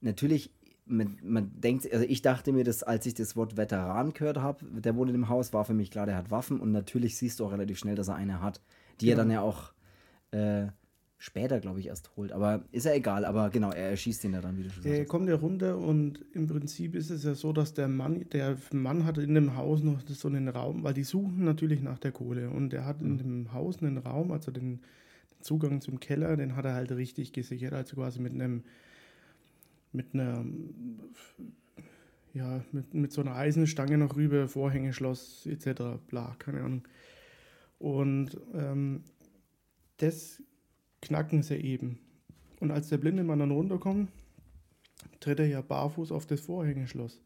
natürlich, 0.00 0.50
man, 0.84 1.16
man 1.22 1.50
denkt, 1.60 1.92
also 1.92 2.04
ich 2.08 2.22
dachte 2.22 2.52
mir, 2.52 2.64
dass 2.64 2.82
als 2.82 3.06
ich 3.06 3.14
das 3.14 3.36
Wort 3.36 3.56
Veteran 3.56 4.12
gehört 4.12 4.38
habe, 4.38 4.64
der 4.80 4.96
wohnt 4.96 5.10
in 5.10 5.14
dem 5.14 5.28
Haus, 5.28 5.52
war 5.52 5.64
für 5.64 5.74
mich 5.74 5.90
klar, 5.90 6.06
der 6.06 6.16
hat 6.16 6.30
Waffen 6.30 6.60
und 6.60 6.72
natürlich 6.72 7.16
siehst 7.16 7.40
du 7.40 7.46
auch 7.46 7.52
relativ 7.52 7.78
schnell, 7.78 7.94
dass 7.94 8.08
er 8.08 8.16
eine 8.16 8.40
hat, 8.40 8.60
die 9.00 9.06
er 9.06 9.14
Genau. 9.14 9.22
dann 9.22 9.30
ja 9.30 9.40
auch 9.42 9.72
äh, 10.32 10.66
später, 11.18 11.60
glaube 11.60 11.78
ich, 11.78 11.86
erst 11.86 12.16
holt. 12.16 12.32
Aber 12.32 12.64
ist 12.72 12.84
ja 12.84 12.94
egal, 12.94 13.24
aber 13.24 13.50
genau, 13.50 13.70
er 13.70 13.90
erschießt 13.90 14.24
ihn 14.24 14.32
ja 14.32 14.40
dann, 14.40 14.58
wie 14.58 14.64
du 14.64 14.70
schon 14.70 14.84
Er 14.84 15.04
kommt 15.04 15.28
ja 15.28 15.36
runter 15.36 15.78
und 15.78 16.24
im 16.32 16.48
Prinzip 16.48 16.96
ist 16.96 17.10
es 17.10 17.22
ja 17.22 17.34
so, 17.36 17.52
dass 17.52 17.74
der 17.74 17.86
Mann, 17.86 18.26
der 18.32 18.56
Mann 18.72 19.04
hat 19.04 19.18
in 19.18 19.34
dem 19.34 19.56
Haus 19.56 19.82
noch 19.84 20.00
so 20.08 20.26
einen 20.26 20.48
Raum, 20.48 20.82
weil 20.82 20.94
die 20.94 21.04
suchen 21.04 21.44
natürlich 21.44 21.80
nach 21.80 22.00
der 22.00 22.10
Kohle 22.10 22.50
und 22.50 22.74
er 22.74 22.84
hat 22.86 23.00
in 23.00 23.18
dem 23.18 23.52
Haus 23.52 23.80
einen 23.82 23.98
Raum, 23.98 24.32
also 24.32 24.50
den, 24.50 24.80
den 25.30 25.42
Zugang 25.42 25.80
zum 25.80 26.00
Keller, 26.00 26.36
den 26.36 26.56
hat 26.56 26.64
er 26.64 26.74
halt 26.74 26.90
richtig 26.90 27.32
gesichert, 27.32 27.72
also 27.72 27.94
quasi 27.94 28.18
mit 28.18 28.32
einem 28.32 28.64
mit 29.92 30.14
einer 30.14 30.44
ja, 32.34 32.64
mit, 32.72 32.94
mit 32.94 33.12
so 33.12 33.20
einer 33.20 33.34
Eisenstange 33.34 33.98
noch 33.98 34.16
rüber, 34.16 34.48
Vorhängeschloss 34.48 35.46
etc. 35.46 35.82
bla, 36.08 36.34
keine 36.38 36.62
Ahnung. 36.62 36.82
Und 37.78 38.40
ähm, 38.54 39.02
das 39.98 40.42
knacken 41.02 41.42
sie 41.42 41.56
eben. 41.56 41.98
Und 42.60 42.70
als 42.70 42.88
der 42.88 42.98
blinde 42.98 43.24
Mann 43.24 43.40
dann 43.40 43.50
runterkommt, 43.50 44.08
tritt 45.20 45.40
er 45.40 45.46
ja 45.46 45.60
barfuß 45.60 46.12
auf 46.12 46.26
das 46.26 46.40
Vorhängeschloss. 46.40 47.20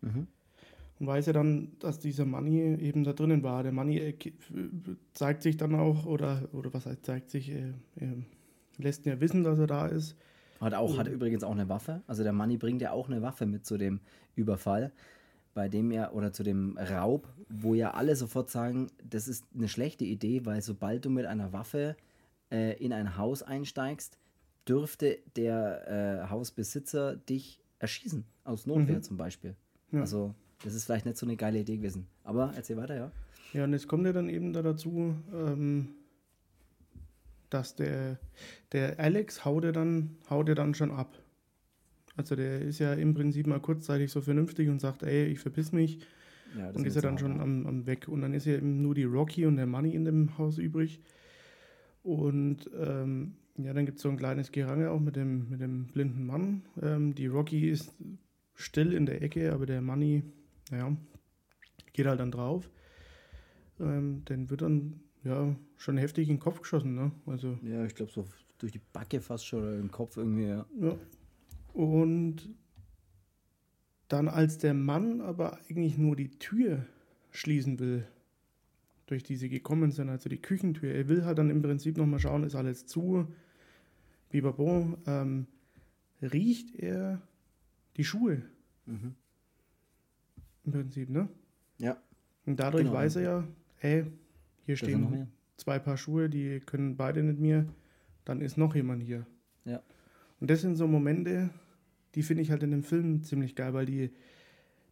Mhm. 0.00 0.26
Und 0.98 1.06
weiß 1.06 1.26
ja 1.26 1.32
dann, 1.32 1.72
dass 1.78 2.00
dieser 2.00 2.24
Manni 2.24 2.58
eben 2.80 3.04
da 3.04 3.12
drinnen 3.12 3.42
war. 3.44 3.62
Der 3.62 3.70
Manni 3.70 3.98
äh, 3.98 4.14
zeigt 5.14 5.42
sich 5.42 5.56
dann 5.56 5.74
auch, 5.76 6.06
oder, 6.06 6.48
oder 6.52 6.72
was 6.74 6.86
heißt, 6.86 7.06
zeigt 7.06 7.30
sich, 7.30 7.50
äh, 7.50 7.74
äh, 7.96 8.22
lässt 8.78 9.06
ihn 9.06 9.12
ja 9.12 9.20
wissen, 9.20 9.44
dass 9.44 9.58
er 9.58 9.68
da 9.68 9.86
ist. 9.86 10.16
Hat, 10.60 10.74
auch, 10.74 10.98
hat 10.98 11.08
übrigens 11.08 11.44
auch 11.44 11.52
eine 11.52 11.68
Waffe. 11.68 12.02
Also 12.06 12.22
der 12.22 12.32
Manni 12.32 12.56
bringt 12.56 12.82
ja 12.82 12.90
auch 12.92 13.08
eine 13.08 13.22
Waffe 13.22 13.46
mit 13.46 13.64
zu 13.64 13.76
dem 13.78 14.00
Überfall, 14.34 14.90
bei 15.54 15.68
dem 15.68 15.90
er, 15.90 16.14
oder 16.14 16.32
zu 16.32 16.42
dem 16.42 16.76
Raub, 16.78 17.28
wo 17.48 17.74
ja 17.74 17.92
alle 17.92 18.16
sofort 18.16 18.50
sagen, 18.50 18.88
das 19.08 19.28
ist 19.28 19.44
eine 19.54 19.68
schlechte 19.68 20.04
Idee, 20.04 20.44
weil 20.46 20.62
sobald 20.62 21.04
du 21.04 21.10
mit 21.10 21.26
einer 21.26 21.52
Waffe 21.52 21.96
äh, 22.50 22.76
in 22.82 22.92
ein 22.92 23.16
Haus 23.16 23.42
einsteigst, 23.42 24.18
dürfte 24.68 25.18
der 25.36 26.24
äh, 26.26 26.30
Hausbesitzer 26.30 27.16
dich 27.16 27.60
erschießen. 27.78 28.24
Aus 28.44 28.66
Notwehr 28.66 28.96
Mhm. 28.96 29.02
zum 29.02 29.16
Beispiel. 29.16 29.54
Ja. 29.92 30.00
Also, 30.00 30.34
das 30.64 30.74
ist 30.74 30.84
vielleicht 30.84 31.06
nicht 31.06 31.16
so 31.16 31.24
eine 31.26 31.36
geile 31.36 31.60
Idee 31.60 31.76
gewesen. 31.76 32.06
Aber 32.24 32.52
erzähl 32.56 32.76
weiter, 32.76 32.96
ja. 32.96 33.12
Ja, 33.52 33.64
und 33.64 33.72
jetzt 33.72 33.88
kommt 33.88 34.04
er 34.06 34.12
dann 34.12 34.28
eben 34.28 34.52
da 34.52 34.60
dazu, 34.62 35.14
ähm, 35.32 35.88
dass 37.50 37.76
der, 37.76 38.18
der 38.72 38.98
Alex 38.98 39.44
haut 39.44 39.64
er, 39.64 39.72
dann, 39.72 40.16
haut 40.28 40.48
er 40.48 40.54
dann 40.54 40.74
schon 40.74 40.90
ab. 40.90 41.18
Also 42.16 42.34
der 42.34 42.60
ist 42.62 42.80
ja 42.80 42.94
im 42.94 43.14
Prinzip 43.14 43.46
mal 43.46 43.60
kurzzeitig 43.60 44.10
so 44.10 44.20
vernünftig 44.20 44.68
und 44.68 44.80
sagt, 44.80 45.02
ey, 45.02 45.26
ich 45.26 45.38
verpiss 45.38 45.72
mich. 45.72 46.00
ja 46.56 46.70
und 46.70 46.86
ist 46.86 46.96
er 46.96 47.02
dann 47.02 47.18
schon 47.18 47.40
am, 47.40 47.66
am 47.66 47.86
Weg. 47.86 48.08
Und 48.08 48.22
dann 48.22 48.34
ist 48.34 48.44
ja 48.46 48.54
eben 48.54 48.82
nur 48.82 48.94
die 48.94 49.04
Rocky 49.04 49.46
und 49.46 49.56
der 49.56 49.66
Money 49.66 49.94
in 49.94 50.04
dem 50.04 50.36
Haus 50.36 50.58
übrig. 50.58 51.00
Und 52.02 52.68
ähm, 52.76 53.36
ja, 53.56 53.72
dann 53.72 53.86
gibt 53.86 53.98
es 53.98 54.02
so 54.02 54.08
ein 54.08 54.16
kleines 54.16 54.52
Gerange 54.52 54.90
auch 54.90 55.00
mit 55.00 55.16
dem, 55.16 55.48
mit 55.48 55.60
dem 55.60 55.86
blinden 55.86 56.26
Mann. 56.26 56.62
Ähm, 56.82 57.14
die 57.14 57.26
Rocky 57.26 57.68
ist 57.68 57.94
still 58.54 58.92
in 58.92 59.06
der 59.06 59.22
Ecke, 59.22 59.52
aber 59.52 59.66
der 59.66 59.80
Money, 59.80 60.22
naja, 60.70 60.96
geht 61.92 62.06
halt 62.06 62.20
dann 62.20 62.30
drauf. 62.30 62.70
Ähm, 63.80 64.24
den 64.24 64.50
wird 64.50 64.62
dann 64.62 65.00
ja 65.24 65.54
schon 65.76 65.96
heftig 65.96 66.28
in 66.28 66.36
den 66.36 66.40
Kopf 66.40 66.60
geschossen, 66.60 66.94
ne? 66.94 67.12
Also 67.26 67.58
Ja, 67.62 67.84
ich 67.84 67.94
glaube 67.94 68.10
so 68.12 68.26
durch 68.58 68.72
die 68.72 68.80
Backe 68.92 69.20
fast 69.20 69.46
schon 69.46 69.62
oder 69.62 69.78
im 69.78 69.90
Kopf 69.90 70.16
irgendwie, 70.16 70.46
ja. 70.46 70.66
Ja. 70.80 70.96
Und 71.72 72.48
dann, 74.08 74.28
als 74.28 74.58
der 74.58 74.74
Mann 74.74 75.20
aber 75.20 75.58
eigentlich 75.68 75.98
nur 75.98 76.16
die 76.16 76.30
Tür 76.38 76.84
schließen 77.30 77.78
will, 77.78 78.06
durch 79.06 79.22
die 79.22 79.36
sie 79.36 79.48
gekommen 79.48 79.90
sind, 79.92 80.08
also 80.08 80.28
die 80.28 80.40
Küchentür, 80.40 80.92
er 80.92 81.08
will 81.08 81.24
halt 81.24 81.38
dann 81.38 81.50
im 81.50 81.62
Prinzip 81.62 81.96
nochmal 81.96 82.18
schauen, 82.18 82.42
ist 82.44 82.54
alles 82.54 82.86
zu, 82.86 83.26
bibabo, 84.30 84.96
ähm, 85.06 85.46
riecht 86.22 86.74
er 86.76 87.20
die 87.96 88.04
Schuhe 88.04 88.42
Mhm. 88.86 89.14
im 90.64 90.72
Prinzip, 90.72 91.10
ne? 91.10 91.28
Ja. 91.78 91.96
Und 92.46 92.58
dadurch 92.58 92.84
Genau. 92.84 92.96
weiß 92.96 93.16
er 93.16 93.22
ja, 93.22 93.48
hey, 93.76 94.06
hier 94.68 94.76
Da 94.76 94.84
stehen 94.86 95.28
zwei 95.56 95.78
Paar 95.78 95.96
Schuhe, 95.96 96.28
die 96.28 96.60
können 96.60 96.96
beide 96.96 97.22
nicht 97.22 97.40
mehr, 97.40 97.66
dann 98.24 98.40
ist 98.40 98.56
noch 98.58 98.74
jemand 98.74 99.02
hier. 99.02 99.26
Ja. 99.64 99.82
Und 100.40 100.50
das 100.50 100.60
sind 100.60 100.76
so 100.76 100.86
Momente, 100.86 101.50
die 102.14 102.22
finde 102.22 102.42
ich 102.42 102.50
halt 102.50 102.62
in 102.62 102.70
dem 102.70 102.82
Film 102.84 103.22
ziemlich 103.22 103.54
geil, 103.56 103.72
weil 103.74 103.86
die, 103.86 104.10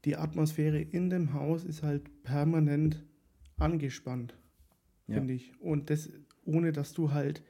die 0.04 0.16
Atmosphäre 0.16 0.80
in 0.80 1.10
dem 1.10 1.34
Haus 1.34 1.64
ist 1.64 1.82
halt 1.82 2.22
permanent 2.24 3.04
angespannt, 3.58 4.34
Ja. 5.06 5.16
finde 5.16 5.34
ich. 5.34 5.52
Und 5.60 5.90
das, 5.90 6.10
ohne 6.44 6.72
dass 6.72 6.92
du 6.94 7.12
halt 7.12 7.42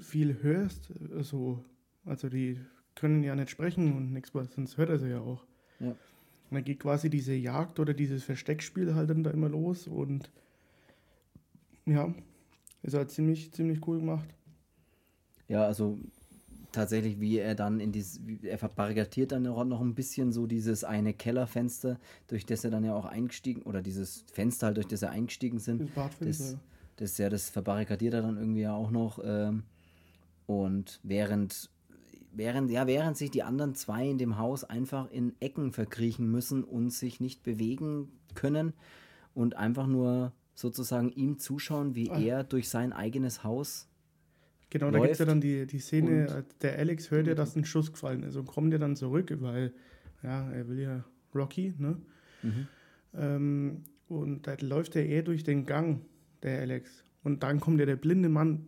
viel 0.00 0.42
hörst, 0.42 0.92
so, 1.20 1.64
also 2.04 2.28
die 2.28 2.58
können 2.94 3.22
ja 3.22 3.34
nicht 3.34 3.50
sprechen 3.50 3.92
und 3.96 4.12
nichts, 4.12 4.32
sonst 4.32 4.76
hört 4.76 4.88
er 4.90 4.98
sie 4.98 5.10
ja 5.10 5.20
auch. 5.20 5.44
Ja. 5.80 5.88
Und 5.90 6.54
dann 6.54 6.64
geht 6.64 6.80
quasi 6.80 7.10
diese 7.10 7.34
Jagd 7.34 7.78
oder 7.78 7.92
dieses 7.94 8.24
Versteckspiel 8.24 8.94
halt 8.94 9.10
dann 9.10 9.22
da 9.22 9.30
immer 9.30 9.48
los 9.50 9.86
und 9.86 10.30
ja, 11.88 12.14
ist 12.82 12.94
halt 12.94 13.10
ziemlich, 13.10 13.52
ziemlich 13.52 13.86
cool 13.86 13.98
gemacht. 13.98 14.28
Ja, 15.48 15.64
also 15.64 15.98
tatsächlich, 16.72 17.20
wie 17.20 17.38
er 17.38 17.54
dann 17.54 17.80
in 17.80 17.92
dieses, 17.92 18.20
er 18.42 18.58
verbarrikadiert 18.58 19.32
dann 19.32 19.46
auch 19.46 19.64
noch 19.64 19.80
ein 19.80 19.94
bisschen 19.94 20.32
so 20.32 20.46
dieses 20.46 20.84
eine 20.84 21.14
Kellerfenster, 21.14 21.98
durch 22.26 22.44
das 22.44 22.64
er 22.64 22.70
dann 22.70 22.84
ja 22.84 22.94
auch 22.94 23.06
eingestiegen, 23.06 23.62
oder 23.62 23.82
dieses 23.82 24.24
Fenster 24.32 24.66
halt, 24.66 24.76
durch 24.76 24.86
das 24.86 25.02
er 25.02 25.10
eingestiegen 25.10 25.58
sind. 25.58 25.80
Das, 26.28 26.56
das 26.96 27.18
ja, 27.18 27.30
das 27.30 27.48
verbarrikadiert 27.48 28.14
er 28.14 28.22
dann 28.22 28.36
irgendwie 28.36 28.60
ja 28.62 28.74
auch 28.74 28.90
noch. 28.90 29.20
Ähm, 29.24 29.62
und 30.46 31.00
während, 31.02 31.70
während, 32.32 32.70
ja, 32.70 32.86
während 32.86 33.16
sich 33.16 33.30
die 33.30 33.42
anderen 33.42 33.74
zwei 33.74 34.06
in 34.08 34.18
dem 34.18 34.38
Haus 34.38 34.64
einfach 34.64 35.10
in 35.10 35.34
Ecken 35.40 35.72
verkriechen 35.72 36.30
müssen 36.30 36.64
und 36.64 36.90
sich 36.90 37.20
nicht 37.20 37.42
bewegen 37.42 38.12
können 38.34 38.74
und 39.34 39.56
einfach 39.56 39.86
nur 39.86 40.32
sozusagen 40.58 41.10
ihm 41.12 41.38
zuschauen, 41.38 41.94
wie 41.94 42.10
Ah. 42.10 42.18
er 42.18 42.44
durch 42.44 42.68
sein 42.68 42.92
eigenes 42.92 43.44
Haus 43.44 43.88
Genau, 44.70 44.90
da 44.90 44.98
gibt 44.98 45.12
es 45.12 45.18
ja 45.18 45.24
dann 45.24 45.40
die, 45.40 45.66
die 45.66 45.78
Szene, 45.78 46.26
äh, 46.26 46.42
der 46.60 46.78
Alex 46.78 47.10
hört 47.10 47.26
ja, 47.26 47.34
dass 47.34 47.56
ein 47.56 47.64
Schuss 47.64 47.90
gefallen 47.90 48.22
ist 48.22 48.36
und 48.36 48.46
kommt 48.46 48.70
ja 48.72 48.78
dann 48.78 48.96
zurück, 48.96 49.34
weil, 49.40 49.72
ja, 50.22 50.50
er 50.50 50.68
will 50.68 50.80
ja 50.80 51.04
Rocky, 51.34 51.72
ne? 51.78 51.96
Mhm. 52.42 52.68
Ähm, 53.14 53.84
und 54.08 54.46
da 54.46 54.56
läuft 54.60 54.94
er 54.96 55.06
eher 55.06 55.22
durch 55.22 55.42
den 55.42 55.64
Gang, 55.64 56.02
der 56.42 56.60
Alex. 56.60 57.02
Und 57.22 57.42
dann 57.42 57.60
kommt 57.60 57.80
ja 57.80 57.86
der 57.86 57.96
blinde 57.96 58.28
Mann 58.28 58.66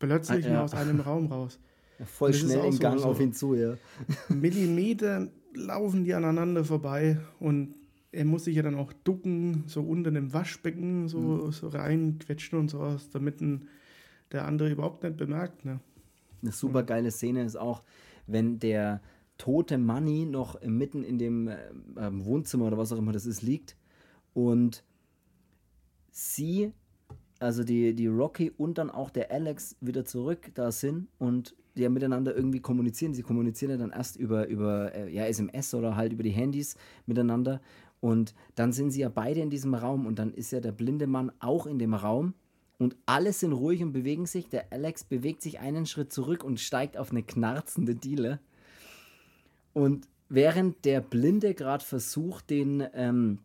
plötzlich 0.00 0.46
ah, 0.46 0.54
ja. 0.54 0.64
aus 0.64 0.74
einem 0.74 0.98
Raum 1.00 1.26
raus. 1.26 1.60
Voll 2.04 2.34
schnell 2.34 2.64
im 2.64 2.78
Gang 2.80 2.98
so, 2.98 3.06
auf 3.06 3.20
ihn 3.20 3.32
zu, 3.32 3.54
ja. 3.54 3.76
Millimeter 4.28 5.28
laufen 5.54 6.02
die 6.02 6.14
aneinander 6.14 6.64
vorbei 6.64 7.20
und 7.38 7.76
er 8.12 8.24
muss 8.26 8.44
sich 8.44 8.56
ja 8.56 8.62
dann 8.62 8.74
auch 8.74 8.92
ducken, 8.92 9.64
so 9.66 9.82
unter 9.82 10.10
dem 10.10 10.32
Waschbecken 10.32 11.08
so, 11.08 11.18
mhm. 11.18 11.52
so 11.52 11.68
reinquetschen 11.68 12.58
und 12.58 12.68
sowas, 12.68 13.08
damit 13.10 13.40
ein, 13.40 13.68
der 14.30 14.46
andere 14.46 14.70
überhaupt 14.70 15.02
nicht 15.02 15.16
bemerkt. 15.16 15.64
Ne? 15.64 15.80
Eine 16.42 16.52
super 16.52 16.82
geile 16.82 17.10
Szene 17.10 17.42
ist 17.42 17.56
auch, 17.56 17.82
wenn 18.26 18.58
der 18.58 19.00
tote 19.38 19.78
Money 19.78 20.26
noch 20.26 20.60
mitten 20.62 21.02
in 21.02 21.18
dem 21.18 21.48
äh, 21.48 21.58
Wohnzimmer 21.96 22.66
oder 22.66 22.78
was 22.78 22.92
auch 22.92 22.98
immer 22.98 23.12
das 23.12 23.26
ist, 23.26 23.42
liegt 23.42 23.76
und 24.34 24.84
sie, 26.10 26.72
also 27.40 27.64
die, 27.64 27.94
die 27.94 28.06
Rocky 28.06 28.50
und 28.50 28.78
dann 28.78 28.90
auch 28.90 29.10
der 29.10 29.32
Alex 29.32 29.76
wieder 29.80 30.04
zurück 30.04 30.52
da 30.54 30.70
sind 30.70 31.08
und 31.18 31.56
die 31.76 31.82
ja 31.82 31.88
miteinander 31.88 32.36
irgendwie 32.36 32.60
kommunizieren. 32.60 33.14
Sie 33.14 33.22
kommunizieren 33.22 33.72
ja 33.72 33.76
dann 33.78 33.90
erst 33.90 34.16
über, 34.16 34.46
über 34.48 34.94
äh, 34.94 35.10
ja, 35.12 35.24
SMS 35.24 35.74
oder 35.74 35.96
halt 35.96 36.12
über 36.12 36.22
die 36.22 36.30
Handys 36.30 36.76
miteinander. 37.06 37.60
Und 38.02 38.34
dann 38.56 38.72
sind 38.72 38.90
sie 38.90 39.02
ja 39.02 39.08
beide 39.08 39.40
in 39.40 39.48
diesem 39.48 39.74
Raum 39.74 40.06
und 40.06 40.18
dann 40.18 40.34
ist 40.34 40.50
ja 40.50 40.58
der 40.58 40.72
blinde 40.72 41.06
Mann 41.06 41.30
auch 41.38 41.66
in 41.66 41.78
dem 41.78 41.94
Raum 41.94 42.34
und 42.82 42.96
alle 43.06 43.32
sind 43.32 43.52
ruhig 43.52 43.80
und 43.80 43.92
bewegen 43.92 44.26
sich. 44.26 44.48
Der 44.48 44.72
Alex 44.72 45.04
bewegt 45.04 45.40
sich 45.40 45.60
einen 45.60 45.86
Schritt 45.86 46.12
zurück 46.12 46.42
und 46.42 46.58
steigt 46.58 46.96
auf 46.96 47.12
eine 47.12 47.22
knarzende 47.22 47.94
Diele. 47.94 48.40
Und 49.72 50.08
während 50.28 50.84
der 50.84 51.00
Blinde 51.00 51.54
gerade 51.54 51.84
versucht, 51.84 52.50
den, 52.50 52.84
ähm, 52.92 53.38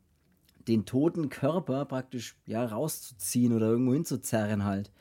den 0.67 0.87
toten 0.87 1.29
Körper 1.29 1.85
praktisch 1.85 2.35
ja, 2.47 2.65
rauszuziehen 2.65 3.53
oder 3.53 3.67
irgendwo 3.67 3.93
hinzuzerren 3.93 4.63
halt. 4.63 4.91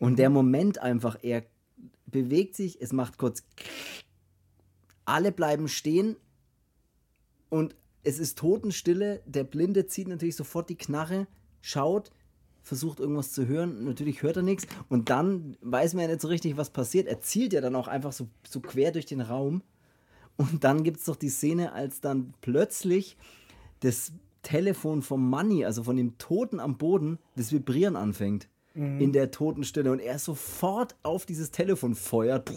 Und 0.00 0.18
der 0.18 0.28
Moment 0.28 0.80
einfach, 0.80 1.16
er 1.22 1.44
bewegt 2.06 2.56
sich, 2.56 2.82
es 2.82 2.92
macht 2.92 3.16
kurz. 3.16 3.44
Alle 5.04 5.30
bleiben 5.30 5.68
stehen 5.68 6.16
und 7.48 7.76
es 8.04 8.18
ist 8.18 8.38
Totenstille. 8.38 9.22
Der 9.26 9.44
Blinde 9.44 9.86
zieht 9.86 10.08
natürlich 10.08 10.36
sofort 10.36 10.68
die 10.68 10.76
Knarre, 10.76 11.26
schaut, 11.60 12.10
versucht 12.62 13.00
irgendwas 13.00 13.32
zu 13.32 13.46
hören. 13.46 13.84
Natürlich 13.84 14.22
hört 14.22 14.36
er 14.36 14.42
nichts. 14.42 14.66
Und 14.88 15.10
dann 15.10 15.56
weiß 15.60 15.94
man 15.94 16.02
ja 16.02 16.08
nicht 16.08 16.20
so 16.20 16.28
richtig, 16.28 16.56
was 16.56 16.70
passiert. 16.70 17.06
Er 17.06 17.20
zielt 17.20 17.52
ja 17.52 17.60
dann 17.60 17.76
auch 17.76 17.88
einfach 17.88 18.12
so, 18.12 18.28
so 18.48 18.60
quer 18.60 18.92
durch 18.92 19.06
den 19.06 19.20
Raum. 19.20 19.62
Und 20.36 20.64
dann 20.64 20.82
gibt 20.82 20.98
es 20.98 21.04
doch 21.04 21.16
die 21.16 21.28
Szene, 21.28 21.72
als 21.72 22.00
dann 22.00 22.34
plötzlich 22.40 23.16
das 23.80 24.12
Telefon 24.42 25.02
vom 25.02 25.28
Money, 25.28 25.64
also 25.64 25.84
von 25.84 25.96
dem 25.96 26.18
Toten 26.18 26.60
am 26.60 26.76
Boden, 26.76 27.18
das 27.36 27.52
Vibrieren 27.52 27.96
anfängt. 27.96 28.48
Mhm. 28.74 29.00
In 29.00 29.12
der 29.12 29.30
Totenstille. 29.30 29.90
Und 29.90 30.00
er 30.00 30.18
sofort 30.18 30.96
auf 31.02 31.26
dieses 31.26 31.50
Telefon 31.50 31.94
feuert. 31.94 32.50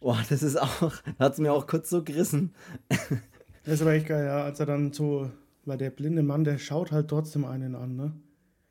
Boah, 0.00 0.22
das 0.28 0.42
ist 0.42 0.60
auch, 0.60 0.92
hat 1.18 1.32
es 1.32 1.38
mir 1.38 1.52
auch 1.52 1.66
kurz 1.66 1.90
so 1.90 2.02
gerissen. 2.02 2.54
Das 3.64 3.74
ist 3.74 3.82
aber 3.82 3.92
echt 3.92 4.06
geil, 4.06 4.26
ja, 4.26 4.44
als 4.44 4.60
er 4.60 4.66
dann 4.66 4.92
so, 4.92 5.30
weil 5.64 5.78
der 5.78 5.90
blinde 5.90 6.22
Mann, 6.22 6.44
der 6.44 6.58
schaut 6.58 6.92
halt 6.92 7.08
trotzdem 7.08 7.44
einen 7.44 7.74
an, 7.74 7.96
ne? 7.96 8.12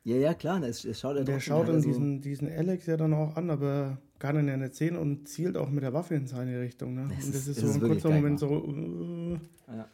Ja, 0.04 0.16
ja, 0.16 0.34
klar, 0.34 0.60
das, 0.60 0.82
das 0.82 1.00
schaut 1.00 1.16
er 1.16 1.24
Der 1.24 1.40
schaut 1.40 1.68
dann 1.68 1.80
diesen, 1.80 2.20
diesen 2.20 2.48
Alex 2.48 2.86
ja 2.86 2.96
dann 2.96 3.14
auch 3.14 3.36
an, 3.36 3.50
aber 3.50 3.98
kann 4.18 4.38
ihn 4.38 4.48
ja 4.48 4.56
nicht 4.56 4.74
sehen 4.74 4.96
und 4.96 5.28
zielt 5.28 5.56
auch 5.56 5.70
mit 5.70 5.82
der 5.82 5.92
Waffe 5.92 6.14
in 6.14 6.26
seine 6.26 6.60
Richtung, 6.60 6.94
ne? 6.94 7.10
Das 7.16 7.24
und 7.24 7.34
das 7.34 7.48
ist, 7.48 7.58
ist 7.58 7.60
so 7.60 7.72
ein 7.72 7.80
kurzer 7.80 8.10
Moment 8.10 8.38
so, 8.38 8.48
uh, 8.48 9.38
ja. 9.68 9.88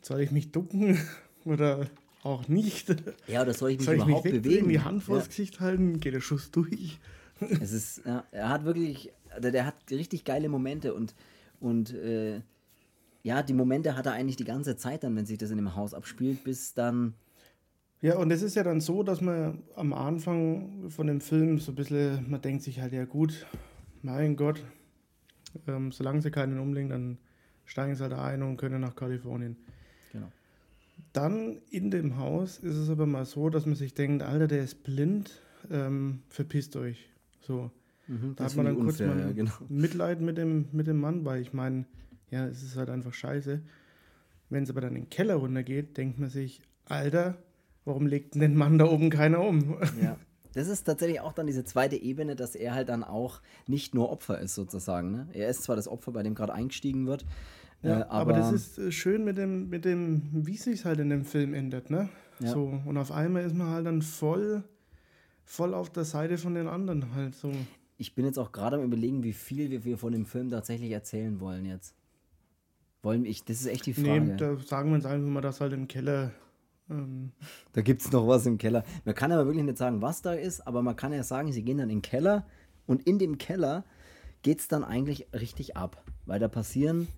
soll 0.00 0.20
ich 0.20 0.30
mich 0.30 0.52
ducken 0.52 0.98
oder 1.44 1.86
auch 2.22 2.48
nicht? 2.48 2.94
Ja, 3.28 3.42
oder 3.42 3.52
soll 3.52 3.70
ich 3.70 3.78
mich 3.78 3.86
soll 3.86 3.96
ich 3.96 4.04
überhaupt 4.04 4.24
mich 4.24 4.42
bewegen? 4.42 4.68
die 4.68 4.80
Hand 4.80 5.02
vors 5.02 5.24
ja. 5.24 5.28
Gesicht 5.28 5.60
halten, 5.60 6.00
geht 6.00 6.14
der 6.14 6.20
Schuss 6.20 6.50
durch. 6.50 6.98
Es 7.60 7.72
ist, 7.72 8.02
ja, 8.04 8.24
er 8.30 8.48
hat 8.48 8.64
wirklich, 8.64 9.12
der, 9.38 9.50
der 9.50 9.66
hat 9.66 9.74
richtig 9.90 10.24
geile 10.24 10.48
Momente 10.48 10.94
und, 10.94 11.14
und 11.60 11.92
äh, 11.92 12.40
ja, 13.22 13.42
die 13.42 13.54
Momente 13.54 13.96
hat 13.96 14.06
er 14.06 14.12
eigentlich 14.12 14.36
die 14.36 14.44
ganze 14.44 14.76
Zeit 14.76 15.04
dann, 15.04 15.14
wenn 15.16 15.26
sich 15.26 15.38
das 15.38 15.50
in 15.50 15.56
dem 15.56 15.76
Haus 15.76 15.94
abspielt, 15.94 16.44
bis 16.44 16.74
dann. 16.74 17.14
Ja, 18.00 18.16
und 18.16 18.30
es 18.32 18.42
ist 18.42 18.56
ja 18.56 18.64
dann 18.64 18.80
so, 18.80 19.04
dass 19.04 19.20
man 19.20 19.62
am 19.76 19.92
Anfang 19.92 20.90
von 20.90 21.06
dem 21.06 21.20
Film 21.20 21.58
so 21.58 21.70
ein 21.72 21.76
bisschen, 21.76 22.28
man 22.28 22.40
denkt 22.40 22.64
sich 22.64 22.80
halt, 22.80 22.92
ja 22.92 23.04
gut, 23.04 23.46
mein 24.02 24.34
Gott, 24.34 24.64
ähm, 25.68 25.92
solange 25.92 26.20
sie 26.20 26.32
keinen 26.32 26.58
umlegen, 26.58 26.90
dann 26.90 27.18
steigen 27.64 27.94
sie 27.94 28.02
halt 28.02 28.14
ein 28.14 28.42
und 28.42 28.56
können 28.56 28.80
nach 28.80 28.96
Kalifornien. 28.96 29.56
Genau. 30.12 30.26
Dann 31.12 31.58
in 31.70 31.92
dem 31.92 32.16
Haus 32.16 32.58
ist 32.58 32.74
es 32.74 32.90
aber 32.90 33.06
mal 33.06 33.24
so, 33.24 33.50
dass 33.50 33.66
man 33.66 33.76
sich 33.76 33.94
denkt, 33.94 34.24
Alter, 34.24 34.48
der 34.48 34.64
ist 34.64 34.82
blind, 34.82 35.40
ähm, 35.70 36.22
verpisst 36.28 36.74
euch. 36.74 37.08
So. 37.40 37.70
Mhm, 38.08 38.34
da 38.34 38.44
hat 38.44 38.56
man 38.56 38.66
dann 38.66 38.74
kurz 38.76 39.00
unfair, 39.00 39.14
mal 39.14 39.20
ja, 39.20 39.32
genau. 39.32 39.52
Mitleid 39.68 40.20
mit 40.20 40.38
dem, 40.38 40.66
mit 40.72 40.88
dem 40.88 40.98
Mann, 40.98 41.24
weil 41.24 41.40
ich 41.40 41.52
meine, 41.52 41.84
ja, 42.32 42.46
es 42.46 42.62
ist 42.62 42.76
halt 42.76 42.90
einfach 42.90 43.12
scheiße. 43.12 43.62
Wenn 44.48 44.64
es 44.64 44.70
aber 44.70 44.80
dann 44.80 44.96
in 44.96 45.02
den 45.02 45.10
Keller 45.10 45.36
runtergeht, 45.36 45.96
denkt 45.96 46.18
man 46.18 46.30
sich, 46.30 46.60
Alter, 46.86 47.36
warum 47.84 48.06
legt 48.06 48.34
denn 48.34 48.40
den 48.40 48.56
Mann 48.56 48.78
da 48.78 48.86
oben 48.86 49.10
keiner 49.10 49.40
um? 49.40 49.78
Ja. 50.02 50.16
Das 50.54 50.68
ist 50.68 50.84
tatsächlich 50.84 51.20
auch 51.20 51.32
dann 51.32 51.46
diese 51.46 51.64
zweite 51.64 51.96
Ebene, 51.96 52.36
dass 52.36 52.54
er 52.54 52.74
halt 52.74 52.90
dann 52.90 53.04
auch 53.04 53.40
nicht 53.66 53.94
nur 53.94 54.10
Opfer 54.10 54.38
ist, 54.38 54.54
sozusagen. 54.54 55.10
Ne? 55.10 55.28
Er 55.32 55.48
ist 55.48 55.62
zwar 55.62 55.76
das 55.76 55.88
Opfer, 55.88 56.12
bei 56.12 56.22
dem 56.22 56.34
gerade 56.34 56.52
eingestiegen 56.52 57.06
wird. 57.06 57.24
Ja, 57.82 58.00
äh, 58.00 58.02
aber, 58.02 58.12
aber, 58.12 58.32
das 58.34 58.52
ist 58.52 58.78
äh, 58.78 58.92
schön 58.92 59.24
mit 59.24 59.38
dem, 59.38 59.70
mit 59.70 59.86
dem 59.86 60.28
wie 60.32 60.58
sich 60.58 60.84
halt 60.84 61.00
in 61.00 61.08
dem 61.08 61.24
Film 61.24 61.54
endet, 61.54 61.88
ne? 61.88 62.10
Ja. 62.38 62.48
So, 62.50 62.82
und 62.84 62.98
auf 62.98 63.12
einmal 63.12 63.44
ist 63.44 63.54
man 63.54 63.68
halt 63.68 63.86
dann 63.86 64.02
voll, 64.02 64.62
voll 65.46 65.72
auf 65.72 65.88
der 65.88 66.04
Seite 66.04 66.36
von 66.36 66.54
den 66.54 66.68
anderen 66.68 67.14
halt 67.14 67.34
so. 67.34 67.50
Ich 67.96 68.14
bin 68.14 68.26
jetzt 68.26 68.38
auch 68.38 68.52
gerade 68.52 68.76
am 68.76 68.82
überlegen, 68.82 69.22
wie 69.22 69.32
viel 69.32 69.70
wir, 69.70 69.86
wir 69.86 69.96
von 69.96 70.12
dem 70.12 70.26
Film 70.26 70.50
tatsächlich 70.50 70.90
erzählen 70.90 71.40
wollen 71.40 71.64
jetzt. 71.64 71.94
Wollen 73.02 73.24
ich, 73.24 73.44
das 73.44 73.60
ist 73.60 73.66
echt 73.66 73.86
die 73.86 73.94
Frage. 73.94 74.20
Nee, 74.20 74.36
da 74.36 74.56
sagen 74.58 74.90
wir 74.90 74.94
uns 74.94 75.06
einfach 75.06 75.28
mal, 75.28 75.40
dass 75.40 75.60
halt 75.60 75.72
im 75.72 75.88
Keller. 75.88 76.30
Ähm 76.88 77.32
da 77.72 77.82
gibt 77.82 78.02
es 78.02 78.12
noch 78.12 78.26
was 78.28 78.46
im 78.46 78.58
Keller. 78.58 78.84
Man 79.04 79.14
kann 79.14 79.32
aber 79.32 79.46
wirklich 79.46 79.64
nicht 79.64 79.78
sagen, 79.78 80.00
was 80.02 80.22
da 80.22 80.32
ist, 80.32 80.66
aber 80.66 80.82
man 80.82 80.94
kann 80.94 81.12
ja 81.12 81.22
sagen, 81.22 81.52
sie 81.52 81.64
gehen 81.64 81.78
dann 81.78 81.90
in 81.90 81.96
den 81.96 82.02
Keller 82.02 82.46
und 82.86 83.02
in 83.02 83.18
dem 83.18 83.38
Keller 83.38 83.84
geht 84.42 84.60
es 84.60 84.68
dann 84.68 84.84
eigentlich 84.84 85.26
richtig 85.32 85.76
ab, 85.76 86.04
weil 86.26 86.38
da 86.38 86.48
passieren 86.48 87.08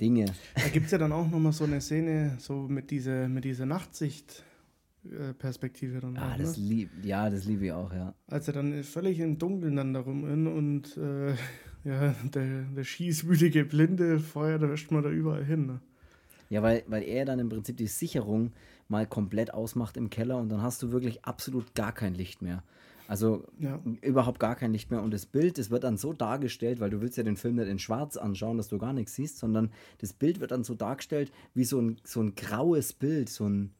Dinge. 0.00 0.26
Da 0.56 0.68
gibt 0.68 0.86
es 0.86 0.92
ja 0.92 0.98
dann 0.98 1.12
auch 1.12 1.28
nochmal 1.28 1.52
so 1.52 1.64
eine 1.64 1.80
Szene, 1.80 2.36
so 2.38 2.54
mit 2.68 2.90
dieser, 2.90 3.28
mit 3.28 3.44
dieser 3.44 3.66
Nachtsicht. 3.66 4.44
Perspektive 5.38 6.00
dann. 6.00 6.16
Ah, 6.16 6.32
auch, 6.32 6.38
das 6.38 6.56
ne? 6.56 6.64
lieb, 6.64 6.90
ja, 7.02 7.28
das 7.28 7.44
liebe 7.44 7.66
ich 7.66 7.72
auch, 7.72 7.92
ja. 7.92 8.14
Als 8.26 8.48
er 8.48 8.54
dann 8.54 8.82
völlig 8.82 9.20
im 9.20 9.38
Dunkeln 9.38 9.76
dann 9.76 9.92
darum 9.92 10.26
in 10.26 10.46
und 10.46 10.96
äh, 10.96 11.34
ja, 11.84 12.14
der, 12.34 12.62
der 12.62 12.84
schießwütige 12.84 13.64
Blinde 13.64 14.18
feuert 14.18 14.62
erstmal 14.62 15.02
da 15.02 15.10
überall 15.10 15.44
hin. 15.44 15.66
Ne? 15.66 15.80
Ja, 16.50 16.62
weil, 16.62 16.84
weil 16.86 17.02
er 17.02 17.24
dann 17.24 17.38
im 17.38 17.48
Prinzip 17.48 17.76
die 17.76 17.86
Sicherung 17.86 18.52
mal 18.88 19.06
komplett 19.06 19.52
ausmacht 19.52 19.96
im 19.96 20.10
Keller 20.10 20.38
und 20.38 20.48
dann 20.48 20.62
hast 20.62 20.82
du 20.82 20.92
wirklich 20.92 21.24
absolut 21.24 21.74
gar 21.74 21.92
kein 21.92 22.14
Licht 22.14 22.42
mehr. 22.42 22.62
Also 23.06 23.44
ja. 23.58 23.80
überhaupt 24.00 24.40
gar 24.40 24.56
kein 24.56 24.72
Licht 24.72 24.90
mehr. 24.90 25.02
Und 25.02 25.12
das 25.12 25.26
Bild, 25.26 25.58
das 25.58 25.70
wird 25.70 25.84
dann 25.84 25.98
so 25.98 26.12
dargestellt, 26.12 26.80
weil 26.80 26.90
du 26.90 27.02
willst 27.02 27.18
ja 27.18 27.22
den 27.22 27.36
Film 27.36 27.56
nicht 27.56 27.68
in 27.68 27.78
schwarz 27.78 28.16
anschauen, 28.16 28.56
dass 28.56 28.68
du 28.68 28.78
gar 28.78 28.92
nichts 28.92 29.14
siehst, 29.14 29.38
sondern 29.38 29.70
das 29.98 30.12
Bild 30.12 30.40
wird 30.40 30.52
dann 30.52 30.64
so 30.64 30.74
dargestellt 30.74 31.30
wie 31.52 31.64
so 31.64 31.80
ein, 31.80 31.98
so 32.02 32.20
ein 32.22 32.34
graues 32.34 32.94
Bild, 32.94 33.28
so 33.28 33.46
ein, 33.46 33.74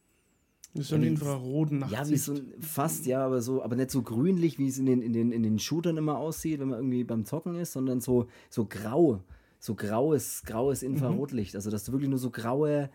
so 0.83 0.97
ein 0.97 1.03
infraroten 1.05 1.79
Nachtsicht. 1.79 2.03
Ja, 2.03 2.09
wie 2.09 2.17
so 2.17 2.35
ein, 2.35 2.53
fast, 2.61 3.07
ja, 3.07 3.25
aber 3.25 3.41
so, 3.41 3.63
aber 3.63 3.77
nicht 3.77 3.91
so 3.91 4.03
grünlich, 4.03 4.59
wie 4.59 4.67
es 4.67 4.79
in 4.79 4.87
den, 4.87 5.03
in, 5.03 5.13
den, 5.13 5.31
in 5.31 5.43
den 5.43 5.59
Shootern 5.59 5.97
immer 5.97 6.19
aussieht, 6.19 6.61
wenn 6.61 6.69
man 6.69 6.79
irgendwie 6.81 7.05
beim 7.05 7.25
Zocken 7.25 7.55
ist, 7.55 7.73
sondern 7.73 8.01
so, 8.01 8.27
so 8.51 8.67
grau, 8.67 9.23
so 9.61 9.75
graues, 9.75 10.43
graues 10.45 10.83
mhm. 10.83 10.95
Infrarotlicht. 10.95 11.55
Mhm. 11.55 11.59
Also, 11.59 11.71
dass 11.71 11.85
du 11.85 11.93
wirklich 11.93 12.11
nur 12.11 12.19
so 12.19 12.31
graue, 12.31 12.91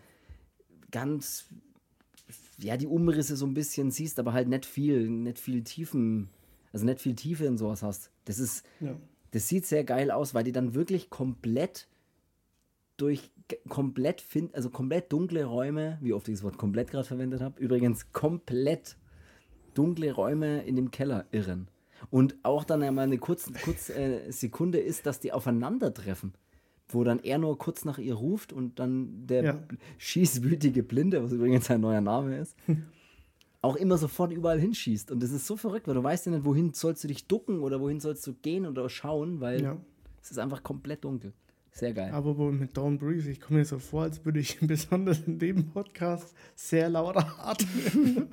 ganz, 0.92 1.48
ja, 2.58 2.76
die 2.76 2.88
Umrisse 2.88 3.38
so 3.38 3.46
ein 3.46 3.54
bisschen 3.54 3.92
siehst, 3.92 4.20
aber 4.20 4.34
halt 4.34 4.50
nicht 4.50 4.66
viel, 4.66 5.10
nicht 5.10 5.40
viel 5.40 5.64
Tiefen, 5.64 6.30
also 6.74 6.86
nicht 6.86 7.00
viel 7.00 7.16
Tiefe 7.16 7.46
in 7.46 7.58
sowas 7.58 7.82
hast. 7.82 8.12
Das 8.26 8.40
ist, 8.40 8.66
ja. 8.82 8.96
das 9.32 9.48
sieht 9.48 9.66
sehr 9.66 9.86
geil 9.86 10.12
aus, 10.12 10.34
weil 10.34 10.44
die 10.44 10.52
dann 10.52 10.74
wirklich 10.74 11.10
komplett 11.10 11.88
durch 12.98 13.32
komplett 13.68 14.22
find, 14.22 14.54
also 14.56 14.70
komplett 14.70 15.12
dunkle 15.12 15.46
Räume, 15.46 15.98
wie 16.02 16.14
oft 16.14 16.28
ich 16.28 16.36
das 16.36 16.44
Wort 16.44 16.58
komplett 16.58 16.92
gerade 16.92 17.08
verwendet 17.08 17.42
habe, 17.42 17.60
übrigens 17.60 18.12
komplett 18.12 18.98
dunkle 19.74 20.12
Räume 20.12 20.64
in 20.64 20.76
dem 20.76 20.92
Keller 20.92 21.26
irren. 21.32 21.68
Und 22.10 22.36
auch 22.44 22.64
dann 22.64 22.82
einmal 22.82 23.06
eine 23.06 23.18
kurze, 23.18 23.52
kurze 23.54 23.94
äh, 23.94 24.32
Sekunde 24.32 24.80
ist, 24.80 25.06
dass 25.06 25.20
die 25.20 25.32
aufeinandertreffen. 25.34 26.34
Wo 26.92 27.04
dann 27.04 27.20
er 27.20 27.38
nur 27.38 27.58
kurz 27.58 27.86
nach 27.86 28.00
ihr 28.00 28.16
ruft 28.16 28.52
und 28.52 28.80
dann 28.80 29.28
der 29.28 29.44
ja. 29.44 29.60
schießwütige 30.00 30.82
Blinde, 30.82 31.24
was 31.24 31.32
übrigens 31.34 31.66
sein 31.66 31.82
neuer 31.82 32.02
Name 32.02 32.38
ist, 32.40 32.56
auch 33.62 33.76
immer 33.76 33.98
sofort 33.98 34.32
überall 34.32 34.60
hinschießt. 34.60 35.12
Und 35.12 35.22
das 35.22 35.32
ist 35.32 35.46
so 35.46 35.56
verrückt, 35.56 35.88
weil 35.88 35.96
du 35.96 36.04
weißt 36.04 36.26
ja 36.26 36.32
nicht, 36.32 36.46
wohin 36.46 36.74
sollst 36.74 37.04
du 37.04 37.08
dich 37.08 37.28
ducken 37.28 37.60
oder 37.60 37.80
wohin 37.80 38.00
sollst 38.00 38.26
du 38.26 38.34
gehen 38.34 38.66
oder 38.66 38.90
schauen, 38.90 39.40
weil 39.40 39.62
Ja. 39.62 39.78
es 40.22 40.32
ist 40.32 40.40
einfach 40.40 40.64
komplett 40.64 41.04
dunkel. 41.04 41.34
Sehr 41.72 41.94
geil. 41.94 42.12
Aber 42.12 42.34
mit 42.52 42.76
Dawn 42.76 42.98
Breeze, 42.98 43.30
ich 43.30 43.40
komme 43.40 43.60
mir 43.60 43.66
so 43.66 43.80
vor, 43.80 44.04
als 44.04 44.26
würde 44.26 44.40
ich 44.40 44.60
besonders 44.62 45.20
in 45.22 45.40
dem 45.40 45.68
Podcast 45.68 46.34
sehr 46.56 46.90
laut 46.90 47.18
atmen. 47.18 48.28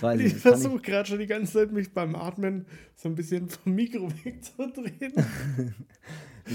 Das 0.00 0.18
ich, 0.18 0.26
Ich 0.26 0.34
versuche 0.34 0.80
gerade 0.80 1.08
schon 1.08 1.18
die 1.18 1.26
ganze 1.26 1.52
Zeit, 1.52 1.72
mich 1.72 1.92
beim 1.92 2.14
Atmen 2.14 2.66
so 2.96 3.08
ein 3.08 3.14
bisschen 3.14 3.48
vom 3.48 3.74
Mikro 3.74 4.10
wegzudrehen. 4.24 5.12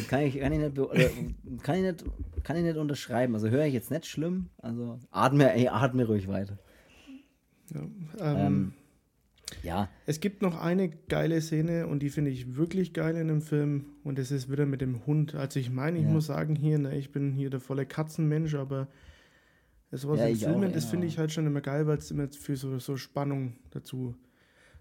Kann 0.10 0.22
ich, 0.22 0.40
kann 0.40 0.52
ich, 0.52 0.60
nicht, 0.60 0.76
kann 1.64 1.76
ich, 1.76 1.82
nicht, 1.82 2.06
kann 2.44 2.58
ich 2.58 2.64
nicht 2.64 2.78
unterschreiben. 2.78 3.34
Also 3.36 3.50
höre 3.50 3.66
ich 3.66 3.74
jetzt 3.74 3.92
nicht 3.92 4.06
schlimm. 4.06 4.50
Also 4.58 5.00
atme, 5.12 5.54
ey, 5.54 5.68
atme 5.68 6.06
ruhig 6.06 6.28
weiter. 6.28 6.58
Ja, 7.74 7.82
ähm, 7.82 7.92
Ähm, 8.20 8.74
ja, 9.64 9.90
Es 10.06 10.20
gibt 10.20 10.42
noch 10.42 10.60
eine 10.60 10.90
geile 10.90 11.42
Szene 11.42 11.88
und 11.88 12.00
die 12.04 12.10
finde 12.10 12.32
ich 12.32 12.56
wirklich 12.56 12.94
geil 12.94 13.16
in 13.16 13.28
dem 13.28 13.42
Film 13.42 13.86
und 14.04 14.18
das 14.20 14.32
ist 14.32 14.52
wieder 14.52 14.66
mit 14.66 14.82
dem 14.82 15.06
Hund. 15.06 15.36
Also 15.36 15.60
ich 15.60 15.70
meine, 15.70 15.98
ich 16.00 16.06
Ja. 16.06 16.12
muss 16.12 16.26
sagen 16.28 16.56
hier, 16.56 16.78
ne, 16.80 16.98
ich 16.98 17.12
bin 17.12 17.32
hier 17.34 17.50
der 17.50 17.60
volle 17.60 17.86
Katzenmensch, 17.86 18.56
aber 18.56 18.88
es 19.92 20.08
war 20.08 20.18
Ja, 20.18 20.28
ich 20.28 20.44
Filmen, 20.44 20.74
das 20.74 20.86
finde 20.86 21.08
ich 21.08 21.18
halt 21.18 21.32
schon 21.32 21.48
immer 21.48 21.62
geil, 21.62 21.88
weil 21.88 21.98
es 21.98 22.12
immer 22.12 22.28
für 22.30 22.56
so, 22.58 22.78
so 22.80 22.98
Spannung 22.98 23.54
dazu, 23.72 24.16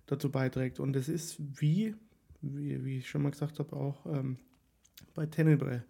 dazu 0.07 0.31
beiträgt. 0.31 0.81
Und 0.81 0.96
es 0.96 1.09
ist 1.09 1.37
wie, 1.61 1.94
wie, 2.42 2.85
wie 2.85 2.98
ich 2.98 3.09
schon 3.09 3.22
mal 3.22 3.31
gesagt 3.31 3.59
habe, 3.61 3.74
auch 3.76 4.05
ähm, 4.07 4.37
bei 5.14 5.26
Tenebrae. 5.26 5.83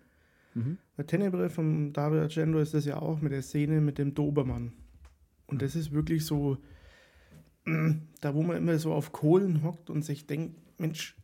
Mhm. 0.55 0.77
Bei 0.97 1.03
Tenebrae 1.03 1.49
von 1.49 1.93
Dario 1.93 2.21
Argento 2.23 2.59
ist 2.59 2.75
das 2.75 2.85
ja 2.85 2.99
auch 3.01 3.21
mit 3.21 3.33
der 3.33 3.43
Szene 3.43 3.81
mit 3.81 3.97
dem 3.99 4.15
Dobermann. 4.15 4.73
Und 5.47 5.62
das 5.62 5.77
ist 5.77 5.93
wirklich 5.93 6.25
so, 6.27 6.59
da 8.20 8.35
wo 8.35 8.42
man 8.42 8.57
immer 8.57 8.79
so 8.79 8.92
auf 8.92 9.12
Kohlen 9.12 9.62
hockt 9.62 9.90
und 9.90 10.02
sich 10.02 10.26
denkt, 10.26 10.57
Mensch, 10.79 11.16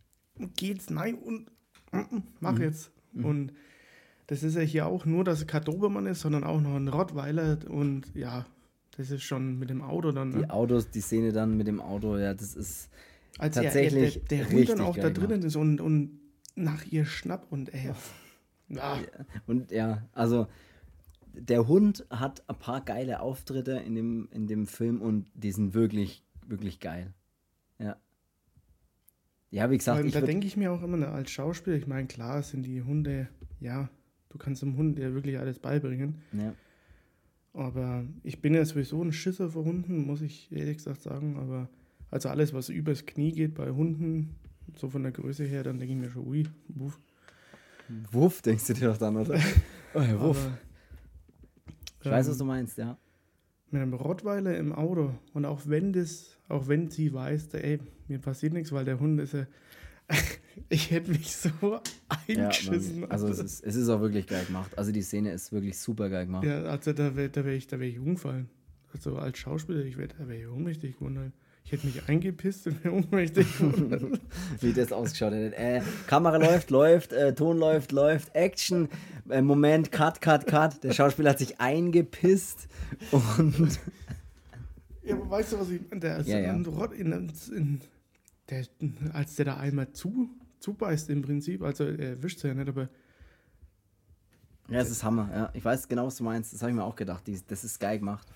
geht's? 0.56 0.90
Nein 0.90 1.14
und 1.14 1.50
mm, 1.92 2.16
mm, 2.16 2.22
mach 2.40 2.58
jetzt. 2.58 2.90
Und 3.14 3.52
das 4.26 4.42
ist 4.42 4.54
ja 4.54 4.62
hier 4.62 4.86
auch 4.86 5.04
nur, 5.04 5.24
dass 5.24 5.40
es 5.40 5.46
kein 5.46 5.64
Dobermann 5.64 6.06
ist, 6.06 6.20
sondern 6.20 6.44
auch 6.44 6.60
noch 6.60 6.74
ein 6.74 6.88
Rottweiler 6.88 7.58
und 7.68 8.06
ja, 8.14 8.46
das 8.96 9.10
ist 9.10 9.22
schon 9.22 9.58
mit 9.58 9.70
dem 9.70 9.82
Auto 9.82 10.12
dann. 10.12 10.32
die 10.32 10.38
Ne? 10.38 10.50
Autos, 10.50 10.90
die 10.90 11.00
Szene 11.00 11.32
dann 11.32 11.56
mit 11.56 11.66
dem 11.66 11.80
Auto, 11.80 12.16
ja, 12.16 12.34
das 12.34 12.54
ist. 12.54 12.90
Als 13.38 13.54
tatsächlich 13.54 14.16
er, 14.16 14.22
der, 14.22 14.44
der 14.44 14.50
Hund 14.50 14.68
dann 14.68 14.80
auch 14.80 14.96
da 14.96 15.10
drinnen 15.10 15.42
ist 15.42 15.56
und, 15.56 15.80
und 15.80 16.20
nach 16.54 16.84
ihr 16.84 17.06
schnappt 17.06 17.50
und 17.50 17.72
ey, 17.72 17.92
ah, 18.76 18.98
Und 19.46 19.70
ja, 19.70 20.02
also 20.12 20.48
der 21.32 21.66
Hund 21.66 22.04
hat 22.10 22.42
ein 22.48 22.58
paar 22.58 22.82
geile 22.82 23.20
Auftritte 23.20 23.72
in 23.72 23.94
dem, 23.94 24.28
in 24.32 24.46
dem 24.46 24.66
Film 24.66 25.00
und 25.00 25.26
die 25.34 25.52
sind 25.52 25.72
wirklich, 25.72 26.22
wirklich 26.48 26.80
geil. 26.80 27.12
Ja. 27.78 27.96
Ja, 29.50 29.70
wie 29.70 29.76
gesagt, 29.76 30.04
ich 30.04 30.12
da 30.12 30.20
denke 30.22 30.46
ich 30.46 30.56
mir 30.56 30.72
auch 30.72 30.82
immer, 30.82 31.08
als 31.08 31.30
Schauspieler, 31.30 31.76
ich 31.76 31.86
meine, 31.86 32.06
klar 32.08 32.42
sind 32.42 32.62
die 32.62 32.82
Hunde, 32.82 33.28
ja, 33.60 33.90
du 34.30 34.38
kannst 34.38 34.62
dem 34.62 34.76
Hund 34.76 34.98
ja 34.98 35.12
wirklich 35.12 35.38
alles 35.38 35.58
beibringen. 35.58 36.22
ja, 36.32 36.54
Aber 37.52 38.04
ich 38.22 38.40
bin 38.40 38.54
ja 38.54 38.64
sowieso 38.64 39.02
ein 39.02 39.12
Schisser 39.12 39.50
vor 39.50 39.64
Hunden, 39.64 40.06
muss 40.06 40.22
ich 40.22 40.50
ehrlich 40.52 40.78
gesagt 40.78 41.02
sagen. 41.02 41.36
Aber 41.36 41.68
also 42.10 42.30
alles, 42.30 42.54
was 42.54 42.70
übers 42.70 43.04
Knie 43.04 43.32
geht 43.32 43.54
bei 43.54 43.70
Hunden, 43.70 44.36
so 44.74 44.88
von 44.88 45.02
der 45.02 45.12
Größe 45.12 45.44
her, 45.44 45.62
dann 45.64 45.78
denke 45.78 45.94
ich 45.94 46.00
mir 46.00 46.10
schon, 46.10 46.26
ui, 46.26 46.48
wuff. 46.68 46.98
Wuff, 48.10 48.40
denkst 48.40 48.66
du 48.68 48.72
dir 48.74 48.88
doch 48.88 48.96
dann, 48.98 49.16
oder? 49.16 49.38
Oh, 49.94 50.00
Wuff. 50.20 50.46
Aber, 50.46 50.58
Ich 52.02 52.10
weiß, 52.10 52.26
was 52.28 52.36
ähm, 52.36 52.38
du 52.38 52.44
meinst, 52.46 52.78
ja. 52.78 52.96
Mit 53.72 53.82
einem 53.82 53.94
Rottweiler 53.94 54.56
im 54.56 54.72
Auto 54.72 55.14
und 55.32 55.44
auch 55.44 55.62
wenn 55.64 55.92
das, 55.92 56.38
auch 56.48 56.68
wenn 56.68 56.90
sie 56.90 57.12
weiß, 57.12 57.48
da, 57.48 57.58
ey, 57.58 57.80
mir 58.06 58.18
passiert 58.18 58.52
nichts, 58.52 58.70
weil 58.70 58.84
der 58.84 59.00
Hund 59.00 59.18
ist 59.18 59.34
ja, 59.34 59.46
ich 60.68 60.90
hätte 60.90 61.10
mich 61.10 61.34
so 61.34 61.48
ja 61.62 61.82
eingeschissen. 62.28 63.00
man, 63.00 63.10
also 63.10 63.28
es 63.28 63.38
ist, 63.38 63.64
es 63.64 63.74
ist 63.74 63.88
auch 63.88 64.00
wirklich 64.00 64.26
geil 64.26 64.44
gemacht. 64.44 64.76
Also 64.76 64.92
die 64.92 65.02
Szene 65.02 65.32
ist 65.32 65.52
wirklich 65.52 65.78
super 65.78 66.10
geil 66.10 66.26
gemacht. 66.26 66.44
Ja, 66.44 66.62
also 66.64 66.92
da 66.92 67.16
wäre 67.16 67.30
da 67.30 67.44
wär 67.44 67.54
ich, 67.54 67.66
da 67.66 67.80
wär 67.80 67.88
ich 67.88 67.98
umgefallen. 67.98 68.48
Also 68.92 69.16
als 69.16 69.38
Schauspieler, 69.38 69.84
ich 69.84 69.96
wär, 69.96 70.08
da 70.08 70.28
wäre 70.28 70.42
ich 70.42 70.48
ohnmächtig 70.48 70.98
geworden. 70.98 71.32
Ich 71.64 71.72
hätte 71.72 71.86
mich 71.86 72.08
eingepisst 72.08 72.66
und 72.66 72.84
wäre 72.84 72.94
ohnmächtig 72.94 73.46
wie 74.60 74.72
das 74.72 74.92
ausgeschaut 74.92 75.32
hätte. 75.32 75.56
Äh, 75.56 75.82
Kamera 76.06 76.36
läuft, 76.36 76.70
läuft, 76.70 77.12
äh, 77.12 77.34
Ton 77.34 77.58
läuft, 77.58 77.92
läuft, 77.92 78.34
Action, 78.34 78.88
äh, 79.30 79.40
Moment, 79.40 79.90
Cut, 79.92 80.20
Cut, 80.20 80.46
Cut. 80.46 80.82
Der 80.84 80.92
Schauspieler 80.92 81.30
hat 81.30 81.38
sich 81.38 81.60
eingepisst 81.60 82.68
und 83.10 83.80
ja, 85.02 85.14
aber 85.14 85.30
weißt 85.30 85.52
du, 85.52 85.60
was 85.60 85.70
ich 85.70 85.80
meine? 85.88 86.00
Der, 86.00 86.18
ist 86.18 86.28
Ja, 86.28 86.38
ja. 86.38 86.52
in, 86.52 87.32
in, 87.56 87.80
der, 88.50 88.66
als 89.12 89.36
der 89.36 89.44
da 89.46 89.56
einmal 89.56 89.92
zu, 89.92 90.28
zubeißt 90.60 91.08
im 91.10 91.22
Prinzip, 91.22 91.62
also 91.62 91.84
er 91.84 92.10
erwischt 92.10 92.38
es 92.38 92.42
ja 92.42 92.54
nicht, 92.54 92.68
aber 92.68 92.88
ja, 94.68 94.80
es 94.80 94.90
ist 94.90 95.04
Hammer. 95.04 95.28
Ja. 95.32 95.50
Ich 95.54 95.64
weiß 95.64 95.88
genau, 95.88 96.06
was 96.06 96.16
du 96.16 96.24
meinst. 96.24 96.52
Das 96.52 96.62
habe 96.62 96.70
ich 96.70 96.76
mir 96.76 96.84
auch 96.84 96.96
gedacht. 96.96 97.24
Das 97.48 97.64
ist 97.64 97.78
geil 97.78 97.98
gemacht. 97.98 98.26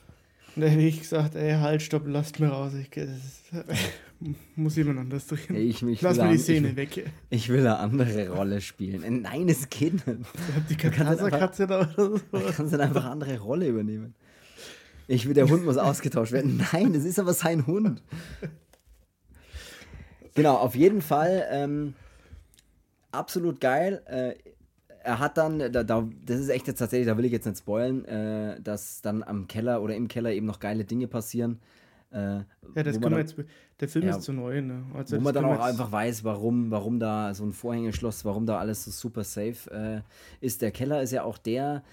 Da 0.62 0.66
hätte 0.66 0.82
ich 0.82 1.00
gesagt, 1.00 1.34
ey, 1.34 1.52
halt, 1.54 1.82
stopp, 1.82 2.04
lasst 2.06 2.40
mir 2.40 2.48
raus. 2.48 2.72
Ich, 2.74 2.90
muss 4.56 4.76
jemand 4.76 5.00
anders 5.00 5.26
drehen. 5.26 5.54
Ja, 5.54 5.60
ich, 5.60 5.82
ich, 5.82 6.00
Lass 6.00 6.16
mir 6.16 6.30
die 6.30 6.38
Szene 6.38 6.70
ich, 6.70 6.76
weg. 6.76 7.10
ich 7.28 7.48
will 7.48 7.60
eine 7.60 7.78
andere 7.78 8.30
Rolle 8.30 8.60
spielen. 8.60 9.02
Äh, 9.02 9.10
Nein, 9.10 9.48
es 9.48 9.68
geht 9.68 10.06
nicht. 10.06 10.20
Die 10.70 10.76
Katze 10.76 11.66
da 11.66 11.80
oder 11.80 11.92
so. 11.94 12.20
Du 12.32 12.52
kannst 12.52 12.72
dann 12.72 12.80
einfach 12.80 13.04
eine 13.04 13.10
andere 13.12 13.38
Rolle 13.38 13.68
übernehmen. 13.68 14.14
Ich 15.08 15.26
will, 15.26 15.34
der 15.34 15.48
Hund 15.48 15.64
muss 15.64 15.76
ausgetauscht 15.76 16.32
werden. 16.32 16.64
Nein, 16.72 16.94
es 16.94 17.04
ist 17.04 17.18
aber 17.18 17.34
sein 17.34 17.66
Hund. 17.66 18.02
Genau, 20.34 20.56
auf 20.56 20.74
jeden 20.74 21.02
Fall 21.02 21.46
ähm, 21.50 21.94
absolut 23.12 23.60
geil. 23.60 24.02
Äh, 24.06 24.34
er 25.06 25.20
hat 25.20 25.38
dann, 25.38 25.58
da, 25.58 25.84
da, 25.84 26.08
das 26.24 26.40
ist 26.40 26.48
echt 26.48 26.66
jetzt 26.66 26.78
tatsächlich, 26.78 27.06
da 27.06 27.16
will 27.16 27.24
ich 27.24 27.32
jetzt 27.32 27.46
nicht 27.46 27.58
spoilen, 27.58 28.04
äh, 28.06 28.60
dass 28.60 29.00
dann 29.02 29.22
am 29.22 29.46
Keller 29.46 29.80
oder 29.80 29.94
im 29.94 30.08
Keller 30.08 30.32
eben 30.32 30.46
noch 30.46 30.58
geile 30.58 30.84
Dinge 30.84 31.06
passieren. 31.06 31.60
Äh, 32.10 32.38
Ja, 32.74 32.82
das 32.82 33.00
können 33.00 33.14
wir 33.14 33.20
jetzt. 33.20 33.36
Der 33.80 33.88
Film 33.88 34.06
Ja. 34.06 34.16
ist 34.16 34.22
zu 34.22 34.32
neu, 34.32 34.60
ne? 34.62 34.84
Also 34.94 35.16
wo 35.16 35.20
man 35.20 35.32
dann 35.32 35.44
auch 35.44 35.64
einfach 35.64 35.92
weiß, 35.92 36.24
warum, 36.24 36.70
warum 36.72 36.98
da 36.98 37.34
so 37.34 37.44
ein 37.44 37.52
Vorhängeschloss, 37.52 38.24
warum 38.24 38.46
da 38.46 38.58
alles 38.58 38.84
so 38.84 38.90
super 38.90 39.22
safe 39.22 39.70
äh, 39.70 40.44
ist. 40.44 40.60
Der 40.62 40.72
Keller 40.72 41.02
ist 41.02 41.12
ja 41.12 41.22
auch 41.22 41.38
der, 41.38 41.84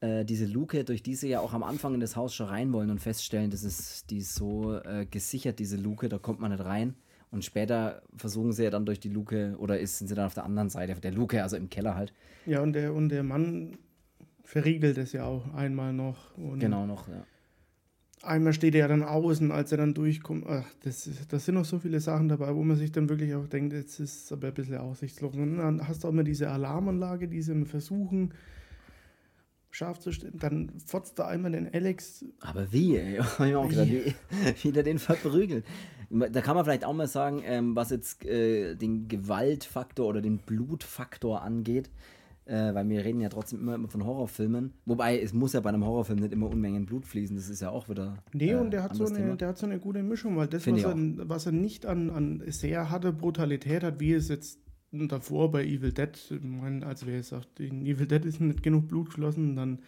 äh, 0.00 0.24
diese 0.24 0.46
Luke, 0.46 0.82
durch 0.84 1.02
die 1.02 1.14
sie 1.14 1.28
ja 1.28 1.40
auch 1.40 1.52
am 1.52 1.62
Anfang 1.62 1.92
in 1.94 2.00
das 2.00 2.16
Haus 2.16 2.34
schon 2.34 2.46
rein 2.46 2.72
wollen 2.72 2.90
und 2.90 3.00
feststellen, 3.00 3.50
das 3.50 3.64
ist, 3.64 4.10
die 4.10 4.18
ist 4.18 4.34
so 4.34 4.78
äh, 4.78 5.04
gesichert, 5.04 5.58
diese 5.58 5.76
Luke, 5.76 6.08
da 6.08 6.18
kommt 6.18 6.40
man 6.40 6.52
nicht 6.52 6.64
rein. 6.64 6.94
Und 7.32 7.44
später 7.44 8.02
versuchen 8.14 8.52
sie 8.52 8.62
ja 8.62 8.70
dann 8.70 8.84
durch 8.84 9.00
die 9.00 9.08
Luke, 9.08 9.56
oder 9.58 9.80
ist, 9.80 9.98
sind 9.98 10.06
sie 10.06 10.14
dann 10.14 10.26
auf 10.26 10.34
der 10.34 10.44
anderen 10.44 10.68
Seite 10.68 10.94
der 11.00 11.12
Luke, 11.12 11.42
also 11.42 11.56
im 11.56 11.70
Keller 11.70 11.96
halt. 11.96 12.12
Ja, 12.44 12.60
und 12.60 12.74
der, 12.74 12.92
und 12.92 13.08
der 13.08 13.22
Mann 13.22 13.78
verriegelt 14.44 14.98
es 14.98 15.12
ja 15.12 15.24
auch 15.24 15.52
einmal 15.54 15.94
noch. 15.94 16.36
Und 16.36 16.60
Genau 16.60 16.86
noch, 16.86 17.08
ja. 17.08 17.24
Einmal 18.22 18.52
steht 18.52 18.74
er 18.74 18.80
ja 18.80 18.88
dann 18.88 19.02
außen, 19.02 19.50
als 19.50 19.72
er 19.72 19.78
dann 19.78 19.94
durchkommt. 19.94 20.44
Ach, 20.46 20.66
das, 20.84 21.08
das 21.28 21.46
sind 21.46 21.54
noch 21.54 21.64
so 21.64 21.78
viele 21.78 22.00
Sachen 22.00 22.28
dabei, 22.28 22.54
wo 22.54 22.62
man 22.62 22.76
sich 22.76 22.92
dann 22.92 23.08
wirklich 23.08 23.34
auch 23.34 23.48
denkt, 23.48 23.72
jetzt 23.72 23.98
ist 23.98 24.26
es 24.26 24.32
aber 24.32 24.48
ein 24.48 24.54
bisschen 24.54 24.76
aussichtslos. 24.76 25.34
Und 25.34 25.56
dann 25.56 25.88
hast 25.88 26.04
du 26.04 26.08
auch 26.08 26.12
immer 26.12 26.22
diese 26.22 26.50
Alarmanlage, 26.50 27.28
die 27.28 27.40
sie 27.40 27.52
immer 27.52 27.66
versuchen, 27.66 28.34
scharf 29.72 29.98
zu 29.98 30.12
stellen. 30.12 30.38
Dann 30.38 30.70
fotzt 30.86 31.18
da 31.18 31.26
einmal 31.26 31.52
den 31.52 31.72
Alex. 31.72 32.24
Aber 32.40 32.72
wie, 32.72 32.96
ey? 32.98 33.16
Hab 33.16 33.32
ich 33.32 33.52
mir 33.52 33.58
auch 33.58 33.68
gedacht, 33.68 33.88
wie, 33.88 34.14
wie 34.62 34.72
der 34.72 34.82
den 34.84 34.98
verprügelt. 34.98 35.64
Da 36.10 36.42
kann 36.42 36.54
man 36.54 36.64
vielleicht 36.64 36.84
auch 36.84 36.92
mal 36.92 37.08
sagen, 37.08 37.42
ähm, 37.44 37.74
was 37.74 37.90
jetzt 37.90 38.24
äh, 38.26 38.74
den 38.76 39.08
Gewaltfaktor 39.08 40.06
oder 40.06 40.20
den 40.20 40.38
Blutfaktor 40.38 41.40
angeht, 41.40 41.90
äh, 42.44 42.74
weil 42.74 42.86
wir 42.90 43.02
reden 43.02 43.22
ja 43.22 43.30
trotzdem 43.30 43.60
immer, 43.60 43.76
immer 43.76 43.88
von 43.88 44.04
Horrorfilmen. 44.04 44.74
Wobei, 44.84 45.18
es 45.18 45.32
muss 45.32 45.54
ja 45.54 45.60
bei 45.60 45.70
einem 45.70 45.86
Horrorfilm 45.86 46.18
nicht 46.18 46.32
immer 46.32 46.50
Unmengen 46.50 46.84
Blut 46.84 47.06
fließen, 47.06 47.34
das 47.34 47.48
ist 47.48 47.62
ja 47.62 47.70
auch 47.70 47.88
wieder. 47.88 48.18
Nee, 48.34 48.50
äh, 48.50 48.56
und 48.56 48.72
der 48.72 48.82
hat, 48.82 48.94
so 48.94 49.06
eine, 49.06 49.16
Thema. 49.16 49.36
der 49.36 49.48
hat 49.48 49.58
so 49.58 49.64
eine 49.64 49.78
gute 49.78 50.02
Mischung, 50.02 50.36
weil 50.36 50.48
das, 50.48 50.66
was 50.66 50.82
er, 50.82 50.94
was 50.96 51.46
er 51.46 51.52
nicht 51.52 51.86
an, 51.86 52.10
an 52.10 52.42
sehr 52.48 52.90
harte 52.90 53.10
Brutalität 53.14 53.82
hat, 53.82 53.98
wie 53.98 54.12
es 54.12 54.28
jetzt 54.28 54.58
davor 54.92 55.50
bei 55.50 55.64
Evil 55.64 55.92
Dead, 55.92 56.10
ich 56.30 56.42
meine, 56.42 56.86
also 56.86 57.06
wer 57.06 57.16
jetzt 57.16 57.28
sagt, 57.30 57.58
in 57.60 57.84
Evil 57.86 58.06
Dead 58.06 58.24
ist 58.24 58.40
nicht 58.40 58.62
genug 58.62 58.88
Blut 58.88 59.06
geflossen, 59.06 59.56
dann 59.56 59.78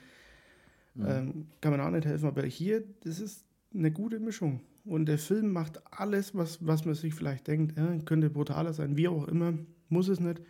Mhm. 0.96 1.06
ähm, 1.08 1.46
kann 1.60 1.72
man 1.72 1.80
auch 1.80 1.90
nicht 1.90 2.06
helfen. 2.06 2.26
Aber 2.26 2.42
hier, 2.44 2.84
das 3.02 3.18
ist 3.18 3.44
eine 3.74 3.90
gute 3.90 4.20
Mischung. 4.20 4.60
Und 4.84 5.06
der 5.06 5.18
Film 5.18 5.50
macht 5.50 5.80
alles, 5.92 6.34
was, 6.36 6.64
was 6.64 6.84
man 6.84 6.94
sich 6.94 7.14
vielleicht 7.14 7.48
denkt, 7.48 7.76
ja, 7.76 7.98
könnte 8.04 8.30
brutaler 8.30 8.72
sein, 8.72 8.96
wie 8.96 9.08
auch 9.08 9.26
immer, 9.26 9.54
muss 9.88 10.08
es 10.08 10.20
nicht. 10.20 10.40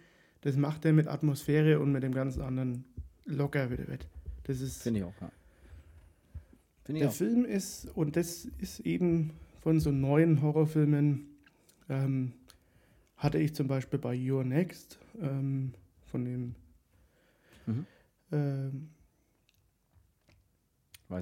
Das 0.42 0.56
macht 0.56 0.84
er 0.84 0.92
mit 0.92 1.06
Atmosphäre 1.08 1.80
und 1.80 1.92
mit 1.92 2.02
dem 2.02 2.12
ganzen 2.12 2.42
anderen 2.42 2.84
locker 3.24 3.70
wieder 3.70 3.88
wett. 3.88 4.06
Das 4.42 4.60
ist 4.60 4.82
Finde 4.82 5.00
ich 5.00 5.06
auch, 5.06 5.14
ja. 5.20 5.30
Finde 6.84 6.98
ich 6.98 7.02
der 7.04 7.08
auch. 7.08 7.14
Film 7.14 7.44
ist, 7.46 7.88
und 7.94 8.16
das 8.16 8.44
ist 8.58 8.80
eben 8.80 9.30
von 9.62 9.80
so 9.80 9.90
neuen 9.90 10.42
Horrorfilmen, 10.42 11.26
ähm, 11.88 12.32
hatte 13.24 13.38
ich 13.38 13.54
zum 13.54 13.66
Beispiel 13.66 13.98
bei 13.98 14.14
Your 14.14 14.44
Next, 14.44 14.98
ähm, 15.20 15.72
von 16.10 16.24
dem, 16.24 16.54
Mhm. 17.66 17.86
ähm, 18.30 18.90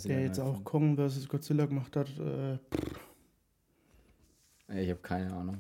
der 0.04 0.22
jetzt 0.22 0.40
auch 0.40 0.64
Kong 0.64 0.96
vs. 0.96 1.28
Godzilla 1.28 1.66
gemacht 1.66 1.94
hat, 1.96 2.08
äh, 2.18 2.58
Ich 4.74 4.88
habe 4.90 5.00
keine 5.02 5.32
Ahnung. 5.34 5.58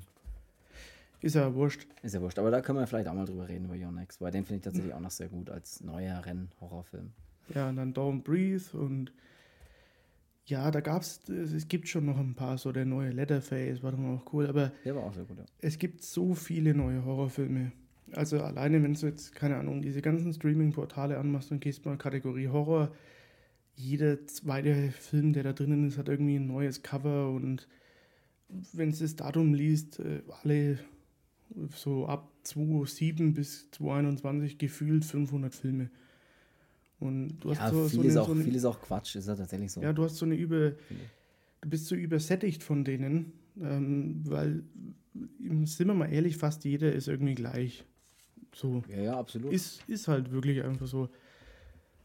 Ist 1.20 1.34
ja 1.36 1.54
wurscht. 1.54 1.86
Ist 2.02 2.14
ja 2.14 2.20
wurscht. 2.20 2.38
Aber 2.38 2.50
da 2.50 2.60
können 2.62 2.78
wir 2.78 2.86
vielleicht 2.86 3.06
auch 3.08 3.14
mal 3.14 3.26
drüber 3.26 3.46
reden, 3.48 3.66
über 3.66 3.74
Yonex, 3.76 4.20
weil 4.20 4.32
den 4.32 4.44
finde 4.44 4.56
ich 4.56 4.62
tatsächlich 4.64 4.94
auch 4.94 5.00
noch 5.00 5.10
sehr 5.10 5.28
gut 5.28 5.50
als 5.50 5.80
neuer 5.82 6.24
Renn-Horrorfilm. 6.24 7.12
Ja, 7.54 7.68
und 7.68 7.76
dann 7.76 7.92
Don't 7.94 8.22
Breathe 8.22 8.76
und 8.76 9.12
ja, 10.46 10.70
da 10.70 10.80
gab 10.80 11.02
es, 11.02 11.28
es 11.28 11.68
gibt 11.68 11.88
schon 11.88 12.06
noch 12.06 12.18
ein 12.18 12.34
paar, 12.34 12.58
so 12.58 12.72
der 12.72 12.84
neue 12.84 13.10
Leatherface 13.10 13.82
war 13.82 13.92
dann 13.92 14.16
auch 14.16 14.32
cool, 14.32 14.46
aber 14.46 14.72
Der 14.84 14.96
war 14.96 15.04
auch 15.04 15.14
sehr 15.14 15.24
gut, 15.24 15.38
ja. 15.38 15.44
es 15.60 15.78
gibt 15.78 16.02
so 16.02 16.34
viele 16.34 16.74
neue 16.74 17.04
Horrorfilme. 17.04 17.72
Also 18.12 18.40
alleine, 18.42 18.82
wenn 18.82 18.94
du 18.94 19.06
jetzt, 19.06 19.34
keine 19.34 19.56
Ahnung, 19.56 19.80
diese 19.80 20.02
ganzen 20.02 20.32
Streaming-Portale 20.32 21.16
anmachst 21.16 21.50
und 21.50 21.60
gehst 21.60 21.86
mal 21.86 21.96
Kategorie 21.96 22.48
Horror, 22.48 22.92
jeder 23.74 24.26
zweite 24.26 24.90
Film, 24.90 25.32
der 25.32 25.44
da 25.44 25.52
drinnen 25.52 25.86
ist, 25.86 25.96
hat 25.96 26.08
irgendwie 26.08 26.36
ein 26.36 26.46
neues 26.46 26.82
Cover 26.82 27.30
und 27.30 27.68
wenn 28.72 28.90
du 28.90 28.98
das 28.98 29.16
Datum 29.16 29.54
liest, 29.54 30.00
äh, 30.00 30.22
alle 30.42 30.78
so 31.70 32.06
ab 32.06 32.30
2007 32.42 33.34
bis 33.34 33.70
2021 33.70 34.58
gefühlt 34.58 35.04
500 35.04 35.54
Filme. 35.54 35.90
Und 37.02 37.40
du 37.40 37.50
Ja, 37.52 37.58
hast 37.58 37.72
so, 37.72 37.82
so, 37.88 37.88
viel, 37.88 38.04
ist 38.04 38.12
eine, 38.12 38.22
auch, 38.22 38.26
so 38.28 38.32
eine, 38.34 38.44
viel 38.44 38.54
ist 38.54 38.64
auch 38.64 38.80
Quatsch, 38.80 39.16
ist 39.16 39.26
ja 39.28 39.34
tatsächlich 39.34 39.72
so. 39.72 39.82
ja, 39.82 39.92
du 39.92 40.04
hast 40.04 40.16
so 40.16 40.24
eine 40.24 40.36
ich. 40.36 40.48
du 40.48 40.76
bist 41.68 41.86
so 41.86 41.94
übersättigt 41.96 42.62
von 42.62 42.84
denen, 42.84 43.32
ähm, 43.60 44.22
weil, 44.24 44.62
sind 45.64 45.86
wir 45.88 45.94
mal 45.94 46.06
ehrlich, 46.12 46.36
fast 46.36 46.64
jeder 46.64 46.92
ist 46.92 47.08
irgendwie 47.08 47.34
gleich. 47.34 47.84
So. 48.54 48.82
ja, 48.88 49.00
ja, 49.02 49.18
absolut. 49.18 49.52
Ist, 49.52 49.82
ist 49.88 50.06
halt 50.08 50.30
wirklich 50.30 50.62
einfach 50.62 50.86
so. 50.86 51.08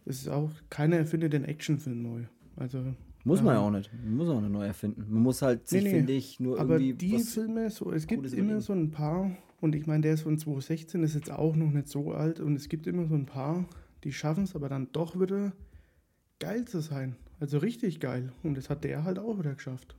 Es 0.05 0.21
ist 0.21 0.29
auch, 0.29 0.49
keiner 0.69 0.95
erfindet 0.95 1.33
den 1.33 1.43
Actionfilm 1.43 2.01
neu. 2.01 2.21
Also, 2.55 2.95
muss 3.23 3.41
man 3.41 3.55
ja 3.55 3.59
ähm, 3.59 3.67
auch 3.67 3.71
nicht. 3.71 3.91
Man 3.93 4.15
muss 4.15 4.29
auch 4.29 4.39
nicht 4.39 4.51
neu 4.53 4.65
erfinden. 4.65 5.05
Man 5.09 5.21
muss 5.21 5.41
halt 5.41 5.67
sich, 5.67 5.83
Nee, 5.83 5.89
nee. 5.89 5.95
finde 5.97 6.13
ich, 6.13 6.39
nur 6.39 6.59
aber 6.59 6.79
irgendwie 6.79 6.93
die 6.93 7.13
was 7.15 7.33
Filme, 7.33 7.69
so, 7.69 7.91
es 7.91 8.07
gibt 8.07 8.31
immer 8.33 8.61
so 8.61 8.71
ein 8.73 8.89
paar, 8.89 9.29
und 9.59 9.75
ich 9.75 9.85
meine, 9.85 10.01
der 10.01 10.13
ist 10.13 10.21
von 10.21 10.37
2016, 10.37 11.03
ist 11.03 11.13
jetzt 11.13 11.29
auch 11.29 11.55
noch 11.57 11.69
nicht 11.71 11.89
so 11.89 12.13
alt, 12.13 12.39
und 12.39 12.55
es 12.55 12.69
gibt 12.69 12.87
immer 12.87 13.05
so 13.05 13.15
ein 13.15 13.25
paar, 13.25 13.67
die 14.03 14.13
schaffen 14.13 14.43
es 14.43 14.55
aber 14.55 14.69
dann 14.69 14.91
doch 14.91 15.19
wieder 15.19 15.53
geil 16.39 16.65
zu 16.65 16.81
sein. 16.81 17.15
Also 17.39 17.57
richtig 17.59 17.99
geil. 17.99 18.31
Und 18.43 18.55
das 18.55 18.69
hat 18.69 18.83
der 18.83 19.03
halt 19.03 19.19
auch 19.19 19.37
wieder 19.39 19.53
geschafft. 19.55 19.95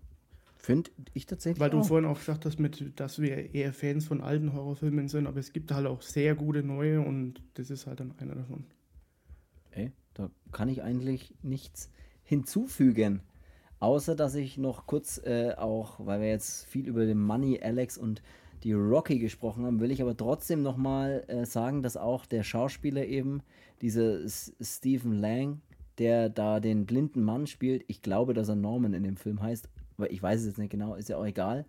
Finde 0.56 0.90
ich 1.14 1.26
tatsächlich 1.26 1.60
Weil 1.60 1.70
du 1.70 1.80
auch. 1.80 1.86
vorhin 1.86 2.08
auch 2.08 2.18
gesagt 2.18 2.44
hast, 2.44 2.58
mit, 2.58 2.98
dass 2.98 3.20
wir 3.20 3.54
eher 3.54 3.72
Fans 3.72 4.06
von 4.06 4.20
alten 4.20 4.52
Horrorfilmen 4.52 5.08
sind, 5.08 5.26
aber 5.28 5.38
es 5.38 5.52
gibt 5.52 5.70
halt 5.70 5.86
auch 5.86 6.02
sehr 6.02 6.34
gute 6.34 6.64
neue 6.64 7.00
und 7.00 7.42
das 7.54 7.70
ist 7.70 7.86
halt 7.86 8.00
dann 8.00 8.12
einer 8.18 8.34
davon. 8.34 8.64
Ey, 9.70 9.92
da 10.14 10.30
kann 10.50 10.68
ich 10.68 10.82
eigentlich 10.82 11.32
nichts 11.42 11.90
hinzufügen. 12.24 13.22
Außer, 13.78 14.16
dass 14.16 14.34
ich 14.34 14.58
noch 14.58 14.86
kurz 14.86 15.18
äh, 15.24 15.54
auch, 15.56 16.04
weil 16.04 16.20
wir 16.20 16.28
jetzt 16.28 16.66
viel 16.66 16.88
über 16.88 17.06
den 17.06 17.20
Money, 17.20 17.60
Alex 17.62 17.96
und 17.96 18.20
die 18.64 18.72
Rocky 18.72 19.18
gesprochen 19.18 19.64
haben, 19.64 19.80
will 19.80 19.90
ich 19.90 20.02
aber 20.02 20.16
trotzdem 20.16 20.62
nochmal 20.62 21.24
äh, 21.28 21.44
sagen, 21.46 21.82
dass 21.82 21.96
auch 21.96 22.26
der 22.26 22.42
Schauspieler 22.42 23.04
eben, 23.06 23.42
dieser 23.80 24.20
S 24.24 24.52
Stephen 24.60 25.12
Lang, 25.12 25.60
der 25.98 26.28
da 26.28 26.60
den 26.60 26.86
blinden 26.86 27.22
Mann 27.22 27.46
spielt, 27.46 27.84
ich 27.86 28.02
glaube, 28.02 28.34
dass 28.34 28.48
er 28.48 28.56
Norman 28.56 28.94
in 28.94 29.02
dem 29.02 29.16
Film 29.16 29.40
heißt, 29.42 29.68
aber 29.96 30.10
ich 30.10 30.22
weiß 30.22 30.40
es 30.40 30.46
jetzt 30.46 30.58
nicht 30.58 30.70
genau, 30.70 30.94
ist 30.94 31.08
ja 31.08 31.16
auch 31.16 31.26
egal. 31.26 31.64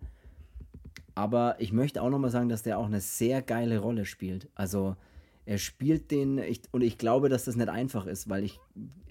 Aber 1.14 1.56
ich 1.58 1.72
möchte 1.72 2.02
auch 2.02 2.10
nochmal 2.10 2.30
sagen, 2.30 2.48
dass 2.48 2.62
der 2.62 2.78
auch 2.78 2.86
eine 2.86 3.00
sehr 3.00 3.42
geile 3.42 3.78
Rolle 3.78 4.04
spielt. 4.04 4.48
Also 4.54 4.96
er 5.44 5.58
spielt 5.58 6.10
den, 6.10 6.38
ich, 6.38 6.62
und 6.70 6.82
ich 6.82 6.96
glaube, 6.98 7.28
dass 7.28 7.44
das 7.44 7.56
nicht 7.56 7.68
einfach 7.68 8.06
ist, 8.06 8.28
weil 8.28 8.44
ich, 8.44 8.60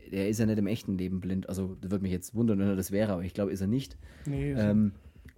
er 0.10 0.30
ist 0.30 0.40
ja 0.40 0.46
nicht 0.46 0.58
im 0.58 0.68
echten 0.68 0.98
Leben 0.98 1.20
blind. 1.20 1.50
Also 1.50 1.76
das 1.82 1.92
würde 1.92 2.04
mich 2.04 2.12
jetzt 2.12 2.34
wundern, 2.34 2.60
wenn 2.60 2.68
er 2.68 2.76
das 2.76 2.92
wäre, 2.92 3.14
aber 3.14 3.24
ich 3.24 3.34
glaube, 3.34 3.52
ist 3.52 3.62
er 3.62 3.68
nicht. 3.68 3.98
Nee, 4.26 4.54
Ähm, 4.54 4.94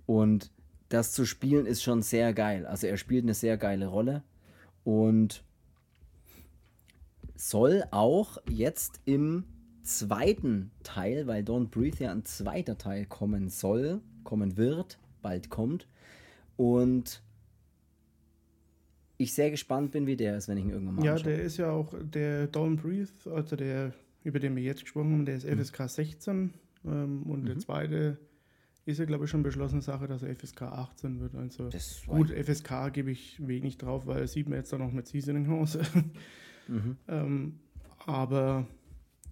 und 0.06 0.52
das 0.94 1.14
zu 1.14 1.26
spielen 1.26 1.66
ist 1.66 1.84
schon 1.84 2.02
sehr 2.02 2.34
geil. 2.34 2.66
Also 2.66 2.88
er 2.88 2.98
spielt 2.98 3.24
eine 3.24 3.34
sehr 3.34 3.58
geile 3.58 3.88
Rolle 3.88 4.24
und 4.84 5.44
soll 7.36 7.84
auch 7.92 8.38
jetzt 8.50 9.00
im 9.06 9.46
zweiten 9.84 10.72
Teil, 10.84 11.28
weil 11.28 11.44
Don't 11.44 11.70
Breathe 11.70 12.04
ja 12.04 12.12
ein 12.12 12.26
zweiter 12.26 12.78
Teil 12.78 13.06
kommen 13.06 13.50
soll, 13.50 14.02
kommen 14.24 14.58
wird, 14.58 15.00
bald 15.22 15.50
kommt. 15.50 15.88
Und 16.58 17.24
ich 19.18 19.34
sehr 19.34 19.50
gespannt 19.50 19.92
bin, 19.92 20.08
wie 20.08 20.18
der 20.18 20.38
ist, 20.38 20.48
wenn 20.48 20.58
ich 20.58 20.66
ihn 20.66 20.72
irgendwann 20.72 20.96
mal 20.96 21.06
ja, 21.06 21.14
anschaue. 21.14 21.32
der 21.32 21.42
ist 21.42 21.58
ja 21.58 21.72
auch 21.72 21.94
der 22.02 22.52
Don't 22.52 22.78
Breathe, 22.78 23.12
also 23.34 23.56
der, 23.56 23.94
über 24.24 24.40
den 24.40 24.56
wir 24.56 24.64
jetzt 24.64 24.82
gesprochen 24.82 25.14
haben, 25.14 25.26
der 25.26 25.38
ist 25.38 25.48
FSK 25.48 25.90
16 25.90 26.54
ähm, 26.86 27.24
und 27.24 27.46
der 27.46 27.58
zweite 27.60 28.18
ist 28.86 28.98
ja, 29.00 29.06
glaube 29.06 29.26
ich, 29.26 29.32
schon 29.32 29.44
beschlossene 29.44 29.82
Sache, 29.82 30.08
dass 30.08 30.24
er 30.24 30.36
FSK 30.36 30.64
18 30.64 31.20
wird. 31.20 31.36
Also 31.36 31.70
gut, 32.08 32.32
FSK 32.32 32.92
gebe 32.92 33.12
ich 33.12 33.46
wenig 33.46 33.78
drauf, 33.78 34.08
weil 34.08 34.22
das 34.22 34.34
sieht 34.34 34.50
man 34.50 34.58
jetzt 34.58 34.74
dann 34.74 34.82
noch 34.82 34.92
mit 34.92 35.08
Seasoning 35.08 35.48
House. 35.48 35.78
Mhm. 36.68 36.98
ähm, 37.08 37.60
aber 38.06 38.68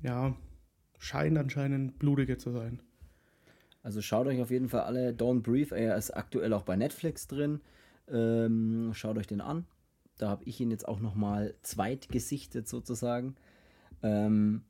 ja, 0.02 0.36
scheint 0.97 1.38
anscheinend 1.38 2.00
blutiger 2.00 2.38
zu 2.38 2.52
sein. 2.52 2.82
Also 3.82 4.02
schaut 4.02 4.28
euch 4.28 4.41
auf 4.41 4.52
jeden 4.52 4.68
Fall 4.68 4.82
alle 4.82 5.12
Don't 5.12 5.41
Breathe, 5.41 5.76
er 5.76 5.95
ist 5.95 6.12
aktuell 6.12 6.54
auch 6.54 6.64
bei 6.64 6.76
Netflix 6.76 7.28
drin. 7.28 7.62
Ähm, 8.08 8.91
schaut 8.93 9.18
euch 9.18 9.28
den 9.28 9.41
an. 9.41 9.66
Da 10.18 10.30
habe 10.30 10.43
ich 10.43 10.60
ihn 10.60 10.72
jetzt 10.72 10.88
auch 10.88 11.00
nochmal 11.00 11.56
zweitgesichtet 11.62 12.68
sozusagen. 12.68 13.36
Ähm, 14.04 14.64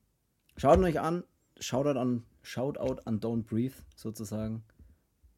schaut 0.58 0.78
ihn 0.78 0.84
euch 0.84 1.00
an. 1.00 1.24
Shoutout 1.60 2.00
an, 2.00 2.24
Shoutout 2.50 3.02
an 3.06 3.20
Don't 3.20 3.44
Breathe 3.44 3.76
sozusagen. 3.96 4.64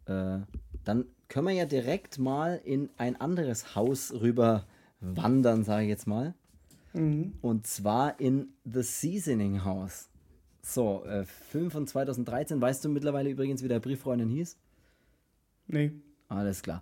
Äh, 0.06 0.40
dann 0.86 1.06
können 1.28 1.48
wir 1.48 1.54
ja 1.54 1.66
direkt 1.66 2.20
mal 2.20 2.62
in 2.64 2.90
ein 2.98 3.20
anderes 3.20 3.76
Haus 3.76 4.14
rüber 4.14 4.66
wandern, 5.02 5.66
sage 5.66 5.84
ich 5.84 5.90
jetzt 5.90 6.08
mal. 6.08 6.34
Mhm. 6.94 7.34
Und 7.42 7.68
zwar 7.68 8.18
in 8.20 8.54
The 8.64 8.82
Seasoning 8.82 9.66
House. 9.66 10.10
So, 10.62 11.04
äh, 11.04 11.26
Film 11.26 11.70
von 11.70 11.86
2013. 11.86 12.62
Weißt 12.62 12.86
du 12.86 12.90
mittlerweile 12.90 13.30
übrigens, 13.30 13.62
wie 13.62 13.68
der 13.68 13.80
Brieffreundin 13.80 14.30
hieß? 14.30 14.58
Nee, 15.68 15.92
Alles 16.30 16.62
klar. 16.62 16.82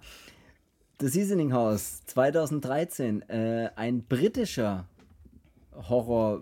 The 0.99 1.07
Seasoning 1.07 1.53
House 1.53 2.05
2013. 2.05 3.27
Äh, 3.29 3.71
ein 3.75 4.03
britischer 4.03 4.85
Horror, 5.73 6.41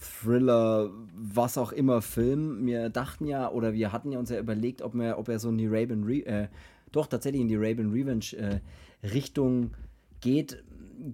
Thriller, 0.00 0.90
was 1.14 1.58
auch 1.58 1.72
immer 1.72 2.02
Film. 2.02 2.66
Wir 2.66 2.88
dachten 2.88 3.26
ja, 3.26 3.50
oder 3.50 3.72
wir 3.72 3.92
hatten 3.92 4.12
ja 4.12 4.18
uns 4.18 4.30
ja 4.30 4.38
überlegt, 4.38 4.82
ob, 4.82 4.94
wir, 4.94 5.18
ob 5.18 5.28
er 5.28 5.38
so 5.38 5.48
in 5.48 5.58
die 5.58 5.66
Raven, 5.66 6.04
Re 6.04 6.24
äh, 6.26 6.48
doch 6.92 7.06
tatsächlich 7.06 7.42
in 7.42 7.48
die 7.48 7.56
Raven 7.56 7.92
Revenge 7.92 8.32
äh, 8.36 8.60
Richtung 9.06 9.72
geht. 10.20 10.62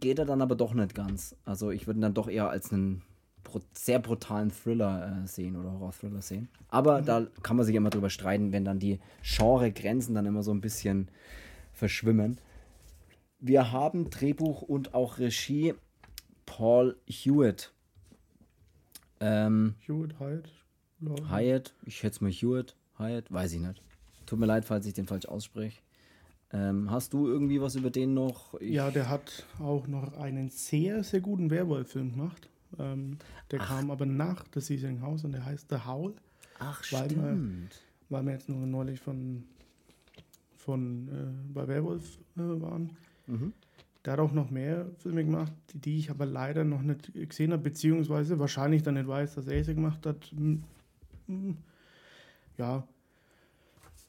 Geht 0.00 0.18
er 0.18 0.24
dann 0.24 0.42
aber 0.42 0.54
doch 0.54 0.74
nicht 0.74 0.94
ganz. 0.94 1.36
Also 1.44 1.70
ich 1.70 1.86
würde 1.86 1.98
ihn 1.98 2.02
dann 2.02 2.14
doch 2.14 2.28
eher 2.28 2.48
als 2.48 2.72
einen 2.72 3.02
sehr 3.72 3.98
brutalen 3.98 4.50
Thriller 4.50 5.22
äh, 5.24 5.26
sehen 5.26 5.56
oder 5.56 5.72
Horror-Thriller 5.72 6.22
sehen. 6.22 6.48
Aber 6.68 7.02
da 7.02 7.26
kann 7.42 7.56
man 7.56 7.64
sich 7.64 7.74
immer 7.74 7.90
drüber 7.90 8.10
streiten, 8.10 8.52
wenn 8.52 8.64
dann 8.64 8.78
die 8.78 9.00
Genre-Grenzen 9.22 10.14
dann 10.14 10.26
immer 10.26 10.42
so 10.42 10.52
ein 10.52 10.60
bisschen 10.60 11.08
verschwimmen. 11.72 12.38
Wir 13.38 13.72
haben 13.72 14.10
Drehbuch 14.10 14.62
und 14.62 14.94
auch 14.94 15.18
Regie 15.18 15.74
Paul 16.46 16.96
Hewitt. 17.06 17.72
Ähm, 19.26 19.74
Hewitt, 19.86 20.18
Hyde. 20.20 20.42
Law- 21.00 21.28
Hyatt, 21.30 21.74
ich 21.86 21.96
schätze 21.96 22.22
mal 22.22 22.30
Hewitt, 22.30 22.76
Hyatt, 22.98 23.32
weiß 23.32 23.52
ich 23.54 23.60
nicht. 23.60 23.80
Tut 24.26 24.38
mir 24.38 24.46
leid, 24.46 24.64
falls 24.64 24.86
ich 24.86 24.92
den 24.94 25.06
falsch 25.06 25.26
ausspreche. 25.26 25.80
Ähm, 26.52 26.90
hast 26.90 27.12
du 27.14 27.26
irgendwie 27.26 27.60
was 27.60 27.74
über 27.74 27.90
den 27.90 28.14
noch? 28.14 28.54
Ich, 28.60 28.70
Ja, 28.74 28.90
der 28.90 29.08
hat 29.08 29.44
auch 29.60 29.86
noch 29.86 30.12
einen 30.18 30.50
sehr, 30.50 31.02
sehr 31.02 31.20
guten 31.20 31.50
Werwolf-Film 31.50 32.12
gemacht. 32.12 32.48
Ähm, 32.78 33.18
der 33.50 33.60
kam 33.60 33.90
aber 33.90 34.04
nach 34.06 34.44
The 34.52 34.60
Seasoning 34.60 35.00
House 35.00 35.24
und 35.24 35.32
der 35.32 35.44
heißt 35.44 35.68
The 35.70 35.78
Howl, 35.86 36.14
Ach, 36.58 36.82
weil 36.92 37.06
stimmt. 37.10 37.22
man- 37.22 37.68
weil 38.10 38.22
wir 38.26 38.32
jetzt 38.32 38.48
nur 38.48 38.66
neulich 38.66 39.00
von, 39.00 39.44
von 40.56 41.08
äh, 41.08 41.52
bei 41.52 41.66
Werwolf 41.66 42.18
äh, 42.36 42.40
waren. 42.40 42.90
Mhm. 43.26 43.52
Der 44.04 44.14
hat 44.14 44.20
auch 44.20 44.32
noch 44.32 44.50
mehr 44.50 44.90
Filme 44.98 45.24
gemacht, 45.24 45.52
die, 45.72 45.98
ich 45.98 46.10
aber 46.10 46.26
leider 46.26 46.64
noch 46.64 46.82
nicht 46.82 47.12
gesehen 47.14 47.52
habe, 47.52 47.62
beziehungsweise 47.62 48.38
wahrscheinlich 48.38 48.82
dann 48.82 48.94
nicht 48.94 49.08
weiß, 49.08 49.34
dass 49.34 49.46
er 49.46 49.64
sie 49.64 49.74
gemacht 49.74 50.04
hat. 50.04 50.26
Hm, 50.26 50.62
hm, 51.26 51.56
Ja, 52.58 52.86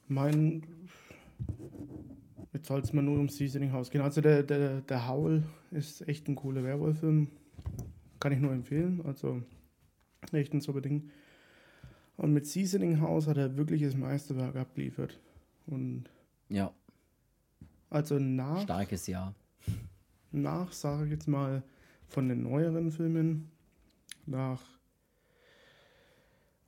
mein. 0.08 0.62
Jetzt 2.52 2.68
soll 2.68 2.80
es 2.80 2.92
mal 2.92 3.02
nur 3.02 3.16
ums 3.16 3.36
Seasoning 3.36 3.72
House 3.72 3.90
gehen. 3.90 4.00
Also, 4.00 4.20
der, 4.20 4.42
der, 4.42 4.80
der 4.82 5.08
Howl 5.08 5.42
ist 5.70 6.06
echt 6.08 6.28
ein 6.28 6.34
cooler 6.34 6.62
Werwolf-Film. 6.62 7.28
Kann 8.20 8.32
ich 8.32 8.38
nur 8.38 8.52
empfehlen. 8.52 9.02
Also, 9.04 9.42
echt 10.32 10.52
ein 10.54 10.60
super 10.60 10.80
Ding. 10.80 11.10
Und 12.16 12.32
mit 12.32 12.46
Seasoning 12.46 13.00
House 13.00 13.26
hat 13.26 13.36
er 13.36 13.56
wirklich 13.56 13.82
das 13.82 13.94
Meisterwerk 13.94 14.56
abgeliefert. 14.56 15.18
Und 15.66 16.04
Ja, 16.48 16.72
also 17.90 18.18
nach 18.18 18.62
starkes 18.62 19.06
Jahr. 19.06 19.34
Nach, 20.42 20.72
sage 20.72 21.04
ich 21.04 21.10
jetzt 21.10 21.28
mal, 21.28 21.62
von 22.08 22.28
den 22.28 22.42
neueren 22.42 22.92
Filmen, 22.92 23.50
nach 24.26 24.62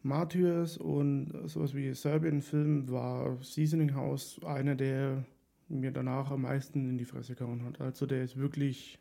Martyrs 0.02 0.76
und 0.78 1.32
sowas 1.46 1.74
wie 1.74 1.92
Serbian-Film 1.92 2.88
war 2.90 3.42
Seasoning 3.42 3.94
House 3.94 4.40
einer 4.44 4.74
der 4.74 5.24
mir 5.68 5.90
danach 5.90 6.30
am 6.30 6.42
meisten 6.42 6.88
in 6.88 6.98
die 6.98 7.04
Fresse 7.04 7.34
gehauen 7.34 7.64
hat. 7.64 7.80
Also 7.80 8.06
der 8.06 8.24
ist 8.24 8.36
wirklich, 8.38 8.98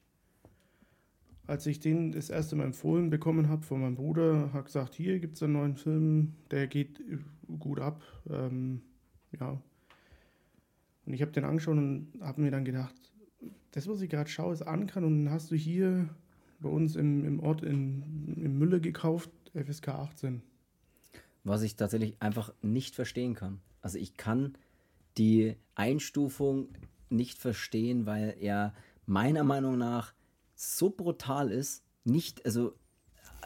als 1.46 1.66
ich 1.66 1.80
den 1.80 2.12
das 2.12 2.30
erste 2.30 2.56
Mal 2.56 2.66
empfohlen 2.66 3.10
bekommen 3.10 3.48
habe 3.48 3.64
von 3.64 3.82
meinem 3.82 3.96
Bruder, 3.96 4.52
hat 4.54 4.66
gesagt, 4.66 4.96
hier 4.96 5.20
gibt 5.20 5.38
es 5.38 5.44
einen 5.44 5.54
neuen 5.54 5.76
Film, 5.76 6.34
der 6.52 6.68
geht 6.68 7.02
gut 7.60 7.80
ab. 7.80 8.02
Ähm, 8.30 8.82
ja. 9.40 9.62
Und 11.06 11.14
ich 11.14 11.22
habe 11.22 11.32
den 11.32 11.46
angeschaut 11.46 11.78
und 11.78 12.12
habe 12.20 12.42
mir 12.42 12.52
dann 12.52 12.66
gedacht, 12.66 12.96
das, 13.72 13.88
was 13.88 14.02
ich 14.02 14.10
gerade 14.10 14.30
schaue, 14.30 14.54
ist 14.54 14.64
Ankern 14.64 15.04
und 15.04 15.26
dann 15.26 15.34
hast 15.34 15.52
du 15.52 15.56
hier 15.56 16.10
bei 16.60 16.70
uns 16.70 16.96
im, 16.96 17.26
im 17.26 17.40
Ort 17.40 17.64
in, 17.64 18.36
in 18.36 18.58
Mülle 18.58 18.82
gekauft, 18.82 19.30
FSK 19.54 19.90
18. 19.90 20.42
Was 21.44 21.62
ich 21.62 21.76
tatsächlich 21.76 22.16
einfach 22.20 22.54
nicht 22.62 22.96
verstehen 22.96 23.36
kann. 23.36 23.62
Also 23.82 24.00
ich 24.00 24.18
kann 24.18 24.58
die 25.18 25.56
Einstufung 25.76 26.70
nicht 27.10 27.38
verstehen, 27.38 28.06
weil 28.06 28.36
er 28.40 28.74
meiner 29.06 29.44
Meinung 29.44 29.78
nach 29.78 30.14
so 30.56 30.90
brutal 30.90 31.52
ist, 31.52 31.84
nicht, 32.04 32.46
also 32.46 32.74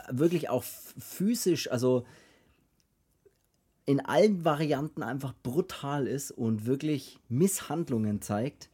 wirklich 0.10 0.50
auch 0.50 0.64
physisch, 0.64 1.70
also 1.70 2.06
in 3.86 4.00
allen 4.00 4.46
Varianten 4.46 5.04
einfach 5.04 5.34
brutal 5.44 6.08
ist 6.08 6.32
und 6.32 6.66
wirklich 6.66 7.20
Misshandlungen 7.28 8.22
zeigt, 8.22 8.71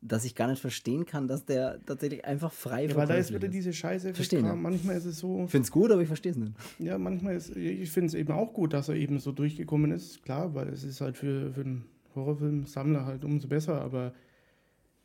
dass 0.00 0.24
ich 0.24 0.34
gar 0.34 0.48
nicht 0.48 0.60
verstehen 0.60 1.06
kann, 1.06 1.26
dass 1.26 1.44
der 1.44 1.84
tatsächlich 1.84 2.24
einfach 2.24 2.52
frei 2.52 2.86
ja, 2.86 2.94
Weil 2.94 3.06
da 3.06 3.14
ist 3.14 3.34
wieder 3.34 3.48
diese 3.48 3.72
Scheiße. 3.72 4.14
Verstehen. 4.14 4.44
Ja. 4.44 4.54
Manchmal 4.54 4.96
ist 4.96 5.06
es 5.06 5.18
so. 5.18 5.44
Ich 5.44 5.50
finde 5.50 5.64
es 5.64 5.72
gut, 5.72 5.90
aber 5.90 6.00
ich 6.00 6.06
verstehe 6.06 6.32
es 6.32 6.38
nicht. 6.38 6.52
Ja, 6.78 6.98
manchmal 6.98 7.34
ist, 7.34 7.56
ich 7.56 7.90
finde 7.90 8.06
es 8.06 8.14
eben 8.14 8.32
auch 8.32 8.52
gut, 8.52 8.72
dass 8.72 8.88
er 8.88 8.94
eben 8.94 9.18
so 9.18 9.32
durchgekommen 9.32 9.90
ist. 9.90 10.22
Klar, 10.22 10.54
weil 10.54 10.68
es 10.68 10.84
ist 10.84 11.00
halt 11.00 11.16
für, 11.16 11.52
für 11.52 11.62
einen 11.62 11.84
Horrorfilm-Sammler 12.14 13.06
halt 13.06 13.24
umso 13.24 13.48
besser, 13.48 13.80
aber 13.80 14.12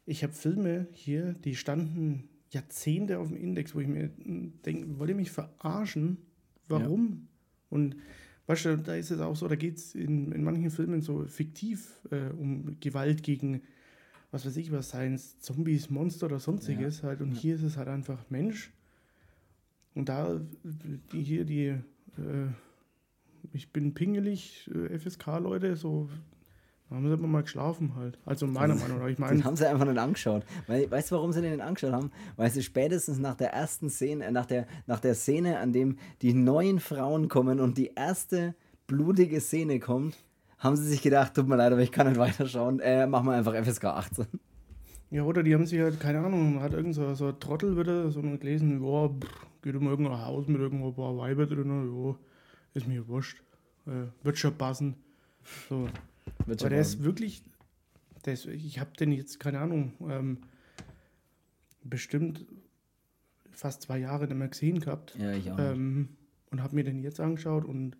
ich 0.05 0.23
habe 0.23 0.33
Filme 0.33 0.87
hier, 0.91 1.33
die 1.33 1.55
standen 1.55 2.29
Jahrzehnte 2.51 3.17
auf 3.19 3.29
dem 3.29 3.37
Index, 3.37 3.73
wo 3.73 3.79
ich 3.79 3.87
mir 3.87 4.11
denke, 4.65 4.99
wollt 4.99 5.09
ihr 5.09 5.15
mich 5.15 5.31
verarschen? 5.31 6.17
Warum? 6.67 7.09
Ja. 7.09 7.17
Und 7.69 7.95
weißt 8.45 8.65
du, 8.65 8.77
da 8.77 8.95
ist 8.95 9.09
es 9.09 9.19
auch 9.19 9.35
so, 9.35 9.47
da 9.47 9.55
geht 9.55 9.77
es 9.77 9.95
in, 9.95 10.31
in 10.31 10.43
manchen 10.43 10.69
Filmen 10.69 11.01
so 11.01 11.25
fiktiv 11.25 11.99
äh, 12.11 12.31
um 12.33 12.79
Gewalt 12.79 13.23
gegen 13.23 13.61
was 14.34 14.47
weiß 14.47 14.57
ich 14.57 14.71
was, 14.71 14.89
seien 14.89 15.13
es 15.13 15.39
Zombies, 15.39 15.91
Monster 15.91 16.25
oder 16.25 16.39
sonstiges 16.39 17.01
ja. 17.01 17.09
halt. 17.09 17.21
Und 17.21 17.36
ja. 17.36 17.39
hier 17.39 17.55
ist 17.55 17.61
es 17.61 17.77
halt 17.77 17.88
einfach 17.88 18.17
Mensch. 18.29 18.73
Und 19.93 20.09
da, 20.09 20.41
die 21.11 21.21
hier, 21.21 21.45
die, 21.45 21.67
äh, 21.67 22.47
ich 23.53 23.71
bin 23.71 23.93
pingelig, 23.93 24.71
äh, 24.73 24.97
FSK-Leute, 24.97 25.75
so, 25.75 26.09
da 26.89 26.95
haben 26.95 27.05
sie 27.05 27.13
aber 27.13 27.27
mal 27.27 27.43
geschlafen 27.43 27.95
halt. 27.95 28.17
Also 28.25 28.47
meiner 28.47 28.73
Meinung 28.81 28.97
nach. 28.97 29.07
Ich 29.07 29.19
meine, 29.19 29.38
den 29.38 29.45
haben 29.45 29.55
sie 29.55 29.69
einfach 29.69 29.86
nicht 29.86 29.99
angeschaut. 29.99 30.43
Weil, 30.65 30.89
weißt 30.89 31.11
du, 31.11 31.15
warum 31.15 31.31
sie 31.31 31.41
den 31.41 31.61
angeschaut 31.61 31.93
haben? 31.93 32.09
Weil 32.36 32.49
sie 32.49 32.63
spätestens 32.63 33.19
nach 33.19 33.36
der 33.36 33.53
ersten 33.53 33.91
Szene, 33.91 34.25
äh, 34.25 34.31
nach 34.31 34.47
der, 34.47 34.65
nach 34.88 34.99
der 34.99 35.13
Szene, 35.13 35.59
an 35.59 35.73
dem 35.73 35.99
die 36.23 36.34
neuen 36.34 36.79
Frauen 36.79 37.27
kommen 37.27 37.59
und 37.59 37.77
die 37.77 37.91
erste 37.95 38.55
blutige 38.88 39.39
Szene 39.39 39.79
kommt, 39.79 40.17
haben 40.64 40.78
sie 40.78 40.88
sich 40.88 41.01
gedacht, 41.01 41.34
tut 41.34 41.47
mir 41.47 41.57
leid, 41.57 41.74
aber 41.74 41.82
ich 41.82 41.91
kann 41.91 42.07
nicht 42.07 42.18
weiterschauen. 42.18 42.80
Äh, 42.80 43.05
machen 43.05 43.28
wir 43.28 43.34
einfach 43.34 43.53
FSK 43.53 43.86
18. 43.86 44.26
Ja, 45.11 45.24
oder 45.24 45.43
die 45.43 45.53
haben 45.53 45.68
sich 45.68 45.80
halt, 45.80 45.99
keine 45.99 46.20
Ahnung, 46.20 46.61
hat 46.61 46.74
irgend 46.74 46.95
so, 46.95 47.14
so 47.14 47.28
ein 47.28 47.39
Trottel 47.39 47.78
wieder 47.78 48.09
so 48.09 48.22
gelesen, 48.22 48.84
ja, 48.84 49.11
geht 49.61 49.76
um 49.76 49.88
irgendein 49.88 50.26
Haus 50.26 50.47
mit 50.47 50.59
irgendwo 50.59 50.88
ein 50.88 50.95
paar 50.95 51.18
Weiber 51.18 51.45
drin, 51.45 51.70
ja, 51.70 52.16
ist 52.74 52.88
mir 52.88 53.07
wurscht. 53.07 53.43
Äh, 53.86 54.07
wird 54.24 54.38
schon 54.38 54.57
passen. 54.57 54.95
So. 55.70 55.88
Wird 56.45 56.61
Aber 56.61 56.70
der 56.70 56.80
ist 56.80 57.03
wirklich, 57.03 57.43
der 58.26 58.34
ist, 58.34 58.45
ich 58.45 58.80
habe 58.80 58.91
den 58.97 59.11
jetzt, 59.11 59.39
keine 59.39 59.59
Ahnung, 59.59 59.93
ähm, 60.09 60.38
bestimmt 61.84 62.45
fast 63.51 63.84
zwei 63.84 63.99
Jahre 63.99 64.26
nicht 64.26 64.38
mehr 64.38 64.47
gesehen 64.47 64.80
gehabt. 64.80 65.16
Ja, 65.20 65.34
ich 65.34 65.51
auch. 65.51 65.59
Ähm, 65.59 66.09
und 66.49 66.64
habe 66.64 66.76
mir 66.76 66.84
den 66.84 67.03
jetzt 67.03 67.20
angeschaut 67.20 67.66
und 67.66 67.97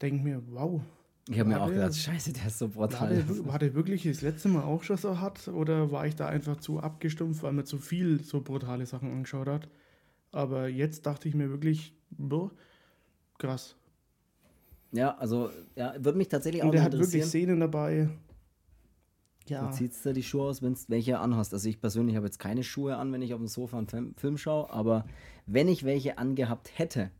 denke 0.00 0.22
mir, 0.22 0.42
wow, 0.50 0.82
ich 1.28 1.40
habe 1.40 1.48
mir 1.48 1.60
auch 1.60 1.68
gedacht, 1.68 1.96
scheiße, 1.96 2.32
der 2.32 2.46
ist 2.46 2.58
so 2.58 2.68
brutal. 2.68 3.00
War 3.00 3.08
der, 3.08 3.46
war 3.46 3.58
der, 3.58 3.74
wirklich 3.74 4.04
das 4.04 4.22
letzte 4.22 4.48
Mal 4.48 4.62
auch 4.62 4.84
schon 4.84 4.96
so 4.96 5.18
hart 5.18 5.48
oder 5.48 5.90
war 5.90 6.06
ich 6.06 6.14
da 6.14 6.28
einfach 6.28 6.56
zu 6.58 6.78
abgestumpft, 6.78 7.42
weil 7.42 7.52
man 7.52 7.66
zu 7.66 7.78
viel 7.78 8.22
so 8.22 8.40
brutale 8.40 8.86
Sachen 8.86 9.10
angeschaut 9.10 9.48
hat? 9.48 9.68
Aber 10.30 10.68
jetzt 10.68 11.04
dachte 11.06 11.28
ich 11.28 11.34
mir 11.34 11.50
wirklich, 11.50 11.94
boah, 12.10 12.52
krass. 13.38 13.74
Ja, 14.92 15.16
also, 15.16 15.50
ja, 15.74 15.94
würde 15.98 16.16
mich 16.16 16.28
tatsächlich 16.28 16.62
auch 16.62 16.66
Und 16.66 16.74
der 16.74 16.84
hat 16.84 16.92
wirklich 16.92 17.24
Szenen 17.24 17.58
dabei. 17.58 18.08
Ja. 19.48 19.66
Du 19.66 19.72
ziehst 19.72 20.04
da 20.06 20.12
die 20.12 20.22
Schuhe 20.22 20.48
aus, 20.48 20.62
wenn 20.62 20.74
du 20.74 20.80
welche 20.88 21.18
anhast. 21.18 21.52
Also 21.52 21.68
ich 21.68 21.80
persönlich 21.80 22.16
habe 22.16 22.26
jetzt 22.26 22.38
keine 22.38 22.62
Schuhe 22.62 22.96
an, 22.96 23.12
wenn 23.12 23.22
ich 23.22 23.32
auf 23.32 23.40
dem 23.40 23.46
Sofa 23.46 23.78
einen 23.78 24.14
Film 24.16 24.38
schaue, 24.38 24.70
aber 24.70 25.06
wenn 25.46 25.68
ich 25.68 25.84
welche 25.84 26.18
angehabt 26.18 26.70
hätte, 26.78 27.10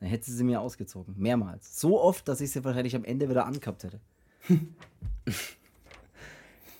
dann 0.00 0.08
hätte 0.08 0.30
sie 0.30 0.36
sie 0.36 0.44
mir 0.44 0.60
ausgezogen. 0.60 1.14
Mehrmals. 1.16 1.80
So 1.80 2.00
oft, 2.00 2.28
dass 2.28 2.40
ich 2.40 2.50
sie 2.50 2.64
wahrscheinlich 2.64 2.94
am 2.96 3.04
Ende 3.04 3.28
wieder 3.28 3.46
angehabt 3.46 3.84
hätte. 3.84 4.00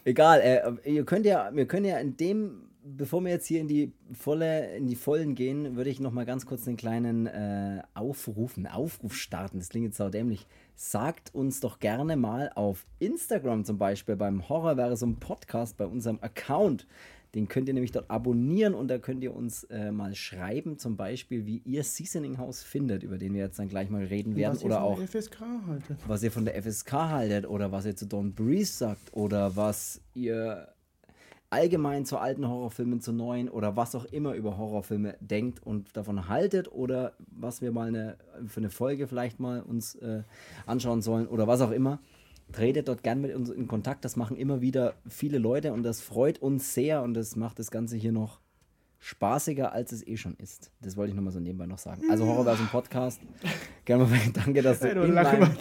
Egal, 0.05 0.41
äh, 0.41 0.91
ihr 0.91 1.05
könnt 1.05 1.27
ja, 1.27 1.51
wir 1.53 1.67
können 1.67 1.85
ja 1.85 1.99
in 1.99 2.17
dem, 2.17 2.71
bevor 2.83 3.23
wir 3.23 3.31
jetzt 3.31 3.47
hier 3.47 3.61
in 3.61 3.69
die 3.69 3.93
volle, 4.13 4.75
in 4.77 4.87
die 4.87 4.97
Vollen 4.97 5.35
gehen, 5.35 5.77
würde 5.77 5.91
ich 5.91 6.01
noch 6.01 6.13
mal 6.13 6.25
ganz 6.25 6.47
kurz 6.47 6.67
einen 6.67 6.77
kleinen 6.77 7.27
äh, 7.27 7.83
Aufruf, 7.95 8.57
einen 8.57 8.69
Aufruf 8.69 9.15
starten. 9.15 9.59
Das 9.59 9.69
klingt 9.69 9.87
jetzt 9.87 9.99
sau 9.99 10.09
dämlich. 10.09 10.47
Sagt 10.77 11.35
uns 11.35 11.61
doch 11.61 11.79
gerne 11.81 12.17
mal 12.17 12.51
auf 12.55 12.87
Instagram 13.01 13.65
zum 13.65 13.79
Beispiel 13.79 14.17
beim 14.17 14.49
Horrorversum 14.49 15.17
Podcast 15.17 15.77
bei 15.77 15.85
unserem 15.85 16.21
Account 16.23 16.87
den 17.35 17.49
könnt 17.49 17.69
ihr 17.69 17.75
nämlich 17.75 17.93
dort 17.93 18.11
abonnieren 18.11 18.75
und 18.75 18.89
da 18.89 18.99
könnt 18.99 19.23
ihr 19.23 19.35
uns 19.35 19.65
äh, 19.65 19.93
mal 19.93 20.15
schreiben, 20.15 20.79
zum 20.79 20.97
Beispiel, 20.97 21.47
wie 21.47 21.59
ihr 21.65 21.85
Seasoning 21.85 22.39
House 22.39 22.63
findet, 22.63 23.03
über 23.03 23.19
den 23.19 23.35
wir 23.35 23.43
jetzt 23.43 23.59
dann 23.59 23.69
gleich 23.69 23.91
mal 23.91 24.05
reden 24.05 24.37
werden. 24.37 24.55
Was 24.55 24.65
oder 24.65 24.83
auch 24.83 24.99
FSK 25.01 25.41
haltet. 25.67 25.99
was 26.07 26.23
ihr 26.23 26.33
von 26.33 26.45
der 26.45 26.63
FSK 26.63 26.93
haltet 26.93 27.47
oder 27.47 27.71
was 27.71 27.85
ihr 27.85 27.97
zu 27.97 28.07
Don 28.07 28.35
Breeze 28.35 28.73
sagt 28.73 29.13
oder 29.13 29.57
was 29.57 30.01
ihr 30.15 30.69
allgemein 31.51 32.05
zu 32.05 32.19
alten 32.19 32.47
Horrorfilmen, 32.47 33.01
zu 33.01 33.13
neuen 33.13 33.49
oder 33.49 33.77
was 33.77 33.95
auch 33.95 34.05
immer 34.07 34.35
über 34.35 34.59
Horrorfilme 34.59 35.17
denkt 35.21 35.65
und 35.65 35.97
davon 35.97 36.29
haltet 36.29 36.71
oder 36.71 37.15
was 37.19 37.63
wir 37.63 37.73
mal 37.73 37.89
eine, 37.89 38.17
für 38.47 38.61
eine 38.61 38.71
Folge 38.71 39.07
vielleicht 39.07 39.41
mal 39.41 39.63
uns 39.63 39.95
äh, 39.97 40.23
anschauen 40.67 41.01
sollen 41.01 41.27
oder 41.27 41.47
was 41.47 41.61
auch 41.61 41.71
immer 41.71 42.01
tretet 42.53 42.89
dort 42.89 43.03
gern 43.03 43.21
mit 43.21 43.35
uns 43.35 43.51
in 43.51 43.67
Kontakt. 43.69 44.05
Das 44.05 44.17
machen 44.17 44.37
immer 44.37 44.61
wieder 44.61 44.95
viele 45.09 45.39
Leute 45.39 45.73
und 45.73 45.83
das 45.83 46.01
freut 46.01 46.39
uns 46.39 46.75
sehr 46.75 47.03
und 47.03 47.15
das 47.15 47.37
macht 47.37 47.59
das 47.59 47.71
Ganze 47.71 47.97
hier 47.97 48.13
noch 48.13 48.41
spaßiger, 49.01 49.73
als 49.73 49.93
es 49.93 50.07
eh 50.07 50.17
schon 50.17 50.35
ist. 50.37 50.71
Das 50.81 50.97
wollte 50.97 51.11
ich 51.11 51.17
nochmal 51.17 51.33
so 51.33 51.41
nebenbei 51.41 51.67
noch 51.67 51.79
sagen. 51.79 52.03
Also 52.11 52.27
Horrorversum 52.27 52.69
Podcast. 52.69 53.21
Gerne 53.85 54.05
mal 54.05 54.19
danke, 54.33 54.63
dass 54.63 54.81
du, 54.81 54.89
hey, 54.89 55.07
in 55.07 55.15
meinem, 55.15 55.57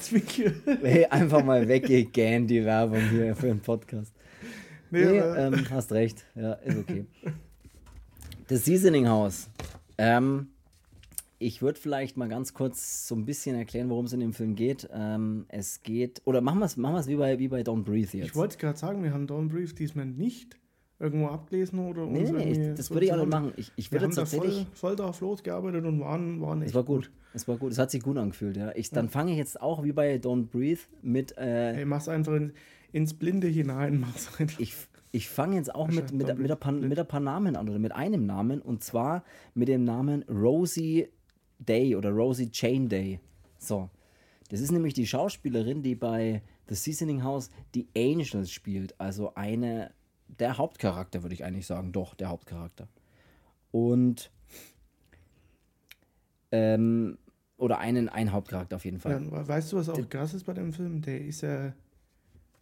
hey, 0.81 1.05
einfach 1.05 1.43
mal 1.43 1.67
weggegähnt, 1.67 2.49
die 2.49 2.65
Werbung 2.65 2.99
hier 3.09 3.35
für 3.35 3.47
den 3.47 3.59
Podcast. 3.59 4.13
Nee, 4.89 5.05
nee 5.05 5.17
ähm, 5.19 5.65
hast 5.69 5.91
recht. 5.91 6.25
Ja, 6.35 6.53
ist 6.53 6.77
okay. 6.77 7.05
Das 8.47 8.65
Seasoning 8.65 9.07
House. 9.07 9.49
Ähm, 9.97 10.47
ich 11.39 11.61
würde 11.61 11.79
vielleicht 11.79 12.17
mal 12.17 12.27
ganz 12.27 12.53
kurz 12.53 13.07
so 13.07 13.15
ein 13.15 13.25
bisschen 13.25 13.55
erklären, 13.55 13.89
worum 13.89 14.05
es 14.05 14.13
in 14.13 14.19
dem 14.19 14.33
Film 14.33 14.55
geht. 14.55 14.89
Ähm, 14.91 15.45
es 15.49 15.83
geht, 15.83 16.21
oder 16.25 16.41
machen 16.41 16.59
wir 16.59 16.65
es 16.65 16.77
machen 16.77 17.05
wie, 17.07 17.15
bei, 17.15 17.39
wie 17.39 17.47
bei 17.47 17.61
Don't 17.61 17.83
Breathe 17.83 18.17
jetzt. 18.17 18.27
Ich 18.27 18.35
wollte 18.35 18.57
gerade 18.57 18.77
sagen, 18.77 19.03
wir 19.03 19.13
haben 19.13 19.27
Don't 19.27 19.49
Breathe 19.49 19.73
diesmal 19.73 20.05
nicht 20.05 20.57
irgendwo 20.99 21.27
abgelesen 21.27 21.79
oder 21.79 22.07
nee, 22.07 22.31
nee, 22.31 22.73
das 22.75 22.89
würde 22.89 23.05
ich 23.05 23.13
auch 23.13 23.17
nicht 23.17 23.29
machen. 23.29 23.53
Ich, 23.55 23.71
ich 23.75 23.91
würde 23.91 24.09
tatsächlich 24.09 24.55
voll, 24.55 24.65
voll 24.73 24.95
drauf 24.95 25.21
losgearbeitet 25.21 25.85
und 25.85 25.99
waren, 25.99 26.41
waren 26.41 26.61
echt 26.61 26.69
Es 26.69 26.75
war 26.75 26.83
gut. 26.83 27.05
gut. 27.05 27.11
Es 27.33 27.47
war 27.47 27.57
gut. 27.57 27.71
Es 27.71 27.77
hat 27.77 27.91
sich 27.91 28.01
gut 28.01 28.17
angefühlt, 28.17 28.57
ja. 28.57 28.71
Ich, 28.75 28.89
dann 28.89 29.05
ja. 29.05 29.11
fange 29.11 29.31
ich 29.31 29.38
jetzt 29.38 29.61
auch 29.61 29.83
wie 29.83 29.91
bei 29.91 30.15
Don't 30.15 30.47
Breathe 30.47 30.81
mit. 31.03 31.38
Äh, 31.38 31.75
hey, 31.75 31.85
mach's 31.85 32.07
einfach 32.07 32.33
in, 32.33 32.53
ins 32.91 33.13
Blinde 33.13 33.47
hinein. 33.47 33.99
Mach's 34.01 34.39
einfach. 34.39 34.59
Ich, 34.59 34.73
ich 35.11 35.29
fange 35.29 35.55
jetzt 35.55 35.73
auch 35.73 35.88
mit, 35.88 36.11
mit, 36.11 36.35
mit, 36.38 36.51
ein 36.51 36.59
paar, 36.59 36.71
mit 36.71 36.97
ein 36.97 37.07
paar 37.07 37.19
Namen 37.19 37.55
an 37.55 37.69
oder 37.69 37.79
mit 37.79 37.91
einem 37.91 38.25
Namen 38.25 38.61
und 38.61 38.83
zwar 38.83 39.23
mit 39.53 39.67
dem 39.67 39.83
Namen 39.83 40.23
Rosie 40.23 41.09
Day 41.59 41.95
oder 41.95 42.11
Rosie 42.11 42.51
Chain 42.51 42.89
Day. 42.89 43.19
So. 43.57 43.89
Das 44.49 44.61
ist 44.61 44.71
nämlich 44.71 44.93
die 44.93 45.07
Schauspielerin, 45.07 45.83
die 45.83 45.95
bei 45.95 46.41
The 46.67 46.75
Seasoning 46.75 47.23
House 47.23 47.49
die 47.75 47.87
Angels 47.95 48.51
spielt. 48.51 48.99
Also 48.99 49.33
eine, 49.35 49.91
der 50.27 50.57
Hauptcharakter, 50.57 51.23
würde 51.23 51.35
ich 51.35 51.43
eigentlich 51.43 51.67
sagen. 51.67 51.91
Doch, 51.91 52.15
der 52.15 52.29
Hauptcharakter. 52.29 52.87
Und, 53.71 54.31
ähm, 56.51 57.17
oder 57.57 57.79
einen, 57.79 58.07
ein 58.09 58.31
Hauptcharakter 58.31 58.77
auf 58.77 58.85
jeden 58.85 58.99
Fall. 58.99 59.23
Ja, 59.23 59.47
weißt 59.47 59.73
du, 59.73 59.77
was 59.77 59.89
auch 59.89 60.09
krass 60.09 60.33
ist 60.33 60.45
bei 60.45 60.53
dem 60.53 60.71
Film? 60.71 61.01
Der 61.01 61.19
ist 61.19 61.41
ja, 61.41 61.73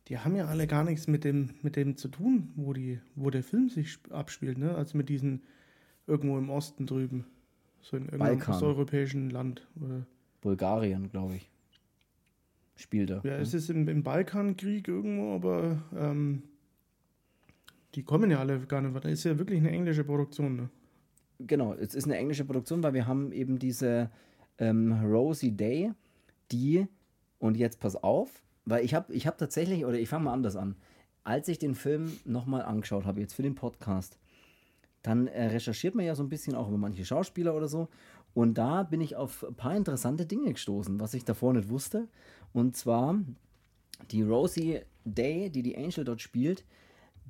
die 0.08 0.18
haben 0.18 0.36
ja 0.36 0.46
alle 0.46 0.68
gar 0.68 0.84
nichts 0.84 1.08
mit 1.08 1.24
dem, 1.24 1.52
mit 1.62 1.76
dem 1.76 1.98
zu 1.98 2.08
tun, 2.08 2.52
wo, 2.56 2.74
die, 2.74 3.00
wo 3.16 3.30
der 3.30 3.44
Film 3.44 3.70
sich 3.70 4.00
abspielt, 4.10 4.58
ne? 4.58 4.76
Also 4.76 4.98
mit 4.98 5.10
diesen 5.10 5.44
irgendwo 6.08 6.38
im 6.38 6.50
Osten 6.50 6.86
drüben. 6.86 7.26
So 7.86 7.98
in 7.98 8.06
irgendeinem 8.06 8.42
osteuropäischen 8.42 9.30
Land. 9.30 9.68
Oder? 9.80 10.08
Bulgarien, 10.42 11.12
glaube 11.12 11.36
ich. 11.36 11.52
Spielt 12.76 13.12
er. 13.12 13.22
Ja, 13.24 13.38
es 13.38 13.54
ist 13.54 13.70
im, 13.70 13.88
im 13.88 14.02
Balkankrieg 14.02 14.88
irgendwo, 14.88 15.36
aber 15.36 15.84
ähm, 15.96 16.42
Die 17.96 18.04
kommen 18.04 18.30
ja 18.30 18.40
alle 18.40 18.60
gar 18.60 18.82
nicht 18.82 18.94
weiter. 18.94 19.10
Ist 19.10 19.24
ja 19.24 19.38
wirklich 19.38 19.60
eine 19.60 19.72
englische 19.72 20.04
Produktion, 20.04 20.56
ne? 20.56 20.70
Genau, 21.40 21.74
es 21.74 21.96
ist 21.96 22.06
eine 22.06 22.18
englische 22.18 22.46
Produktion, 22.46 22.84
weil 22.84 22.94
wir 22.94 23.08
haben 23.08 23.32
eben 23.32 23.60
diese 23.60 24.10
ähm, 24.58 24.92
Rosie 25.04 25.52
Day, 25.52 25.92
die, 26.52 26.88
und 27.40 27.58
jetzt 27.58 27.80
pass 27.80 27.96
auf, 27.96 28.42
weil 28.66 28.84
ich 28.86 28.94
habe 28.94 29.14
ich 29.14 29.28
hab 29.28 29.38
tatsächlich, 29.38 29.86
oder 29.86 29.98
ich 29.98 30.10
fange 30.10 30.26
mal 30.26 30.34
anders 30.34 30.56
an, 30.56 30.76
als 31.24 31.48
ich 31.48 31.60
den 31.60 31.76
Film 31.76 32.12
nochmal 32.26 32.62
angeschaut 32.64 33.06
habe, 33.06 33.20
jetzt 33.20 33.34
für 33.34 33.44
den 33.44 33.56
Podcast, 33.56 34.18
dann 35.06 35.28
äh, 35.28 35.48
recherchiert 35.48 35.94
man 35.94 36.06
ja 36.06 36.16
so 36.16 36.24
ein 36.24 36.30
bisschen 36.30 36.56
auch 36.56 36.68
über 36.68 36.78
manche 36.78 37.06
Schauspieler 37.06 37.56
oder 37.56 37.68
so. 37.68 37.90
Und 38.34 38.58
da 38.58 38.84
bin 38.84 39.02
ich 39.02 39.16
auf 39.16 39.46
ein 39.48 39.54
paar 39.54 39.76
interessante 39.76 40.26
Dinge 40.26 40.52
gestoßen, 40.52 41.00
was 41.00 41.14
ich 41.14 41.24
davor 41.24 41.54
nicht 41.54 41.70
wusste. 41.70 42.08
Und 42.54 42.76
zwar 42.76 43.20
die 44.12 44.24
Rosie 44.24 44.82
Day, 45.06 45.50
die 45.50 45.62
die 45.62 45.78
Angel 45.78 46.04
dort 46.04 46.22
spielt, 46.22 46.66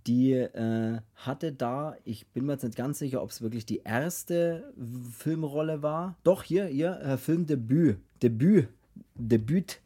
die 0.08 0.34
äh, 0.34 1.00
hatte 1.16 1.52
da, 1.52 1.98
ich 2.06 2.28
bin 2.28 2.46
mir 2.46 2.54
jetzt 2.54 2.64
nicht 2.64 2.78
ganz 2.78 3.00
sicher, 3.00 3.22
ob 3.22 3.32
es 3.32 3.42
wirklich 3.42 3.66
die 3.66 3.82
erste 3.84 4.74
Filmrolle 5.12 5.84
war. 5.84 6.16
Doch, 6.24 6.44
hier, 6.44 6.70
ihr 6.70 7.00
äh, 7.02 7.18
Filmdebüt. 7.18 7.98
Debüt. 8.24 8.70
Debüt. 9.16 9.82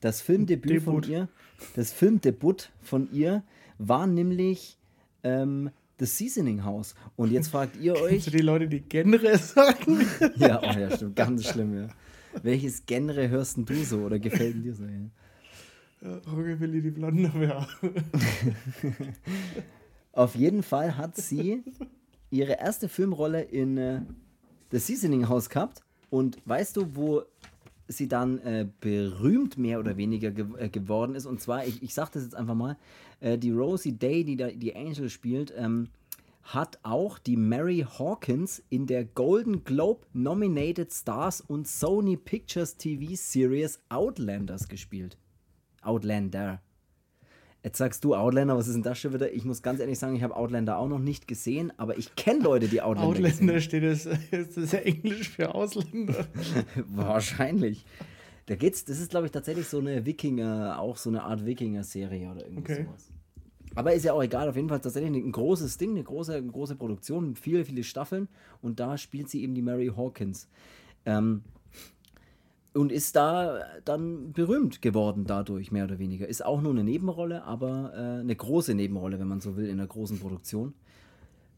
Das 0.00 0.22
Filmdebüt 0.22 0.70
Debut. 0.70 1.04
von 1.04 1.12
ihr. 1.12 1.28
Das 1.74 1.92
Filmdebüt 1.92 2.70
von 2.80 3.12
ihr 3.12 3.42
war 3.78 4.06
nämlich 4.06 4.78
ähm, 5.22 5.70
The 5.98 6.06
Seasoning 6.06 6.64
House. 6.64 6.94
Und 7.16 7.32
jetzt 7.32 7.48
fragt 7.48 7.76
ihr 7.76 7.94
euch. 7.94 8.10
Kennst 8.10 8.26
du 8.28 8.30
die 8.32 8.42
Leute, 8.42 8.68
die 8.68 8.80
Genre 8.80 9.38
sagen? 9.38 10.06
ja, 10.36 10.60
oh 10.62 10.78
ja, 10.78 10.94
stimmt. 10.94 11.16
Ganz 11.16 11.48
schlimm, 11.48 11.74
ja. 11.74 11.88
Welches 12.42 12.84
Genre 12.84 13.28
hörst 13.28 13.58
du 13.58 13.84
so 13.84 13.98
oder 14.00 14.18
gefällt 14.18 14.62
dir 14.62 14.74
so? 14.74 14.84
Ja? 14.84 16.18
Rockabilly 16.26 16.82
die 16.82 16.90
Blonde 16.90 17.32
wäre. 17.34 17.66
Auf 20.12 20.34
jeden 20.34 20.62
Fall 20.62 20.96
hat 20.96 21.16
sie 21.16 21.62
ihre 22.30 22.58
erste 22.58 22.88
Filmrolle 22.88 23.42
in 23.42 23.78
äh, 23.78 24.02
The 24.70 24.78
Seasoning 24.78 25.28
House 25.28 25.48
gehabt. 25.48 25.82
Und 26.10 26.38
weißt 26.44 26.76
du, 26.76 26.94
wo 26.94 27.22
sie 27.88 28.08
dann 28.08 28.38
äh, 28.38 28.66
berühmt 28.80 29.58
mehr 29.58 29.78
oder 29.78 29.96
weniger 29.96 30.30
ge 30.30 30.46
äh, 30.58 30.68
geworden 30.68 31.14
ist? 31.14 31.26
Und 31.26 31.40
zwar, 31.40 31.66
ich, 31.66 31.82
ich 31.82 31.94
sage 31.94 32.10
das 32.14 32.24
jetzt 32.24 32.34
einfach 32.34 32.54
mal, 32.54 32.76
äh, 33.20 33.38
die 33.38 33.52
Rosie 33.52 33.92
Day, 33.92 34.24
die 34.24 34.36
da 34.36 34.48
die 34.48 34.74
Angel 34.74 35.08
spielt, 35.08 35.52
ähm, 35.56 35.88
hat 36.42 36.78
auch 36.84 37.18
die 37.18 37.36
Mary 37.36 37.84
Hawkins 37.98 38.62
in 38.68 38.86
der 38.86 39.04
Golden 39.04 39.64
Globe 39.64 40.06
Nominated 40.12 40.92
Stars 40.92 41.40
und 41.40 41.66
Sony 41.66 42.16
Pictures 42.16 42.76
TV 42.76 43.14
Series 43.14 43.80
Outlanders 43.88 44.68
gespielt. 44.68 45.18
Outlander. 45.82 46.60
Jetzt 47.66 47.78
sagst 47.78 48.04
du 48.04 48.14
Outlander, 48.14 48.56
was 48.56 48.68
ist 48.68 48.74
denn 48.74 48.84
das 48.84 48.96
schon 48.96 49.12
wieder? 49.12 49.32
Ich 49.32 49.44
muss 49.44 49.60
ganz 49.60 49.80
ehrlich 49.80 49.98
sagen, 49.98 50.14
ich 50.14 50.22
habe 50.22 50.36
Outlander 50.36 50.78
auch 50.78 50.86
noch 50.86 51.00
nicht 51.00 51.26
gesehen, 51.26 51.72
aber 51.78 51.98
ich 51.98 52.14
kenne 52.14 52.44
Leute, 52.44 52.68
die 52.68 52.80
Outlander 52.80 53.08
Outlander 53.08 53.54
gesehen 53.54 53.60
steht 53.60 53.82
das, 53.82 54.06
ist 54.30 54.56
das 54.56 54.70
ja 54.70 54.78
Englisch 54.78 55.30
für 55.30 55.52
Ausländer. 55.52 56.28
Wahrscheinlich. 56.86 57.84
Da 58.46 58.54
geht's, 58.54 58.84
das 58.84 59.00
ist 59.00 59.10
glaube 59.10 59.26
ich 59.26 59.32
tatsächlich 59.32 59.66
so 59.66 59.80
eine 59.80 60.06
Wikinger, 60.06 60.78
auch 60.78 60.96
so 60.96 61.10
eine 61.10 61.24
Art 61.24 61.44
Wikinger-Serie 61.44 62.30
oder 62.30 62.44
irgendwie 62.44 62.72
okay. 62.72 62.84
sowas. 62.84 63.08
Aber 63.74 63.92
ist 63.94 64.04
ja 64.04 64.12
auch 64.12 64.22
egal, 64.22 64.48
auf 64.48 64.54
jeden 64.54 64.68
Fall 64.68 64.78
tatsächlich 64.78 65.10
ein 65.10 65.32
großes 65.32 65.76
Ding, 65.76 65.90
eine 65.90 66.04
große, 66.04 66.36
eine 66.36 66.46
große 66.46 66.76
Produktion, 66.76 67.34
viele, 67.34 67.64
viele 67.64 67.82
Staffeln 67.82 68.28
und 68.62 68.78
da 68.78 68.96
spielt 68.96 69.28
sie 69.28 69.42
eben 69.42 69.56
die 69.56 69.62
Mary 69.62 69.90
Hawkins. 69.96 70.48
Ähm, 71.04 71.42
und 72.76 72.92
ist 72.92 73.16
da 73.16 73.64
dann 73.84 74.32
berühmt 74.32 74.82
geworden 74.82 75.24
dadurch, 75.26 75.72
mehr 75.72 75.84
oder 75.84 75.98
weniger. 75.98 76.28
Ist 76.28 76.44
auch 76.44 76.60
nur 76.60 76.72
eine 76.72 76.84
Nebenrolle, 76.84 77.44
aber 77.44 77.92
äh, 77.94 78.20
eine 78.20 78.36
große 78.36 78.74
Nebenrolle, 78.74 79.18
wenn 79.18 79.28
man 79.28 79.40
so 79.40 79.56
will, 79.56 79.66
in 79.66 79.80
einer 79.80 79.88
großen 79.88 80.18
Produktion. 80.18 80.74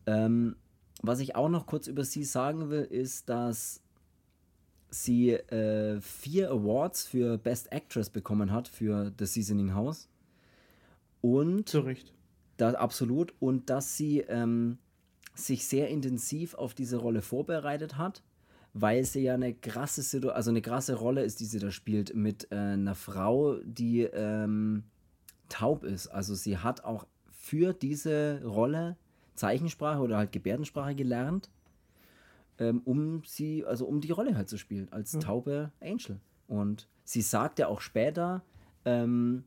Ähm, 0.07 0.57
was 1.03 1.21
ich 1.21 1.37
auch 1.37 1.49
noch 1.49 1.67
kurz 1.67 1.87
über 1.87 2.05
sie 2.05 2.25
sagen 2.25 2.71
will, 2.71 2.83
ist, 2.83 3.29
dass 3.29 3.83
sie 4.91 5.33
äh, 5.33 6.01
vier 6.01 6.51
Awards 6.51 7.07
für 7.07 7.37
Best 7.37 7.73
Actress 7.73 8.11
bekommen 8.11 8.53
hat 8.53 8.69
für 8.69 9.13
The 9.19 9.27
Seasoning 9.27 9.75
House. 9.75 10.09
Und. 11.21 11.69
Zu 11.69 11.81
Recht. 11.81 12.15
Da, 12.57 12.71
absolut. 12.71 13.35
Und 13.41 13.71
dass 13.71 13.97
sie 13.97 14.21
ähm, 14.21 14.79
sich 15.35 15.67
sehr 15.67 15.89
intensiv 15.89 16.55
auf 16.55 16.75
diese 16.75 16.97
Rolle 16.97 17.23
vorbereitet 17.23 17.99
hat 17.99 18.23
weil 18.81 19.05
sie 19.05 19.23
ja 19.23 19.35
eine 19.35 19.55
krasse 19.55 20.03
Situation, 20.03 20.37
also 20.37 20.51
eine 20.51 20.63
krasse 20.63 20.95
Rolle 20.95 21.23
ist, 21.23 21.41
die 21.41 21.45
sie 21.45 21.59
da 21.59 21.71
spielt, 21.71 22.15
mit 22.15 22.49
äh, 22.51 22.57
einer 22.57 22.95
Frau, 22.95 23.57
die 23.65 24.03
ähm, 24.03 24.85
taub 25.49 25.85
ist. 25.85 26.09
Also 26.09 26.35
sie 26.35 26.59
hat 26.59 26.85
auch 26.85 27.07
für 27.31 27.73
diese 27.73 28.43
Rolle 28.45 28.97
Zeichensprache 29.35 30.01
oder 30.01 30.19
halt 30.19 30.33
Gebärdensprache 30.33 30.95
gelernt, 30.95 31.51
ähm, 32.59 32.83
um 32.85 33.23
sie, 33.25 33.65
also 33.65 33.87
um 33.87 34.01
die 34.01 34.11
Rolle 34.11 34.37
halt 34.37 34.49
zu 34.49 34.59
spielen, 34.59 34.89
als 34.91 35.15
mhm. 35.15 35.21
taube 35.21 35.73
Angel. 35.81 36.21
Und 36.47 36.89
sie 37.05 37.23
sagt 37.23 37.59
ja 37.59 37.69
auch 37.69 37.81
später, 37.81 38.43
ähm, 38.85 39.45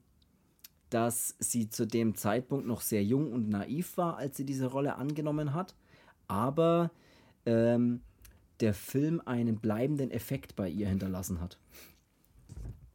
dass 0.89 1.35
sie 1.39 1.69
zu 1.69 1.85
dem 1.85 2.15
Zeitpunkt 2.15 2.67
noch 2.67 2.81
sehr 2.81 3.03
jung 3.03 3.31
und 3.31 3.49
naiv 3.49 3.97
war, 3.97 4.17
als 4.17 4.37
sie 4.37 4.45
diese 4.45 4.67
Rolle 4.67 4.95
angenommen 4.95 5.53
hat. 5.53 5.75
Aber 6.27 6.91
ähm, 7.45 8.01
der 8.61 8.73
Film 8.73 9.21
einen 9.25 9.59
bleibenden 9.59 10.11
Effekt 10.11 10.55
bei 10.55 10.69
ihr 10.69 10.87
hinterlassen 10.87 11.41
hat. 11.41 11.59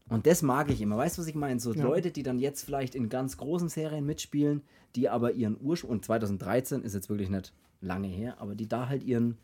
Und 0.09 0.27
das 0.27 0.43
mag 0.43 0.71
ich 0.71 0.81
immer. 0.81 0.97
Weißt 0.97 1.19
du, 1.19 1.23
was 1.23 1.29
ich 1.29 1.35
meine? 1.35 1.59
So 1.59 1.75
ja. 1.75 1.83
Leute, 1.83 2.13
die 2.13 2.23
dann 2.23 2.39
jetzt 2.39 2.65
vielleicht 2.65 2.95
in 2.95 3.09
ganz 3.09 3.37
großen 3.37 3.69
Serien 3.69 4.07
mitspielen, 4.07 4.63
die 4.95 5.09
aber 5.09 5.33
ihren 5.33 5.61
Ursprung, 5.61 5.91
und 5.91 6.05
2013 6.05 6.83
ist 6.83 6.95
jetzt 6.95 7.09
wirklich 7.09 7.29
nicht 7.29 7.53
lange 7.81 8.09
her, 8.09 8.41
aber 8.41 8.55
die 8.55 8.69
da 8.69 8.89
halt 8.89 9.03
ihren, 9.03 9.37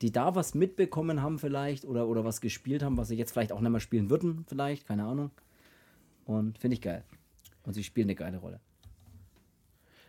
die 0.00 0.10
da 0.10 0.34
was 0.34 0.54
mitbekommen 0.54 1.22
haben 1.22 1.38
vielleicht 1.38 1.84
oder, 1.84 2.08
oder 2.08 2.24
was 2.24 2.40
gespielt 2.40 2.82
haben, 2.82 2.96
was 2.96 3.08
sie 3.08 3.16
jetzt 3.16 3.32
vielleicht 3.32 3.52
auch 3.52 3.60
nicht 3.60 3.70
mehr 3.70 3.80
spielen 3.80 4.08
würden, 4.08 4.44
vielleicht, 4.48 4.86
keine 4.86 5.04
Ahnung. 5.04 5.30
Und 6.24 6.58
finde 6.58 6.74
ich 6.74 6.80
geil. 6.80 7.04
Und 7.64 7.74
sie 7.74 7.84
spielen 7.84 8.06
eine 8.06 8.14
geile 8.14 8.38
Rolle. 8.38 8.60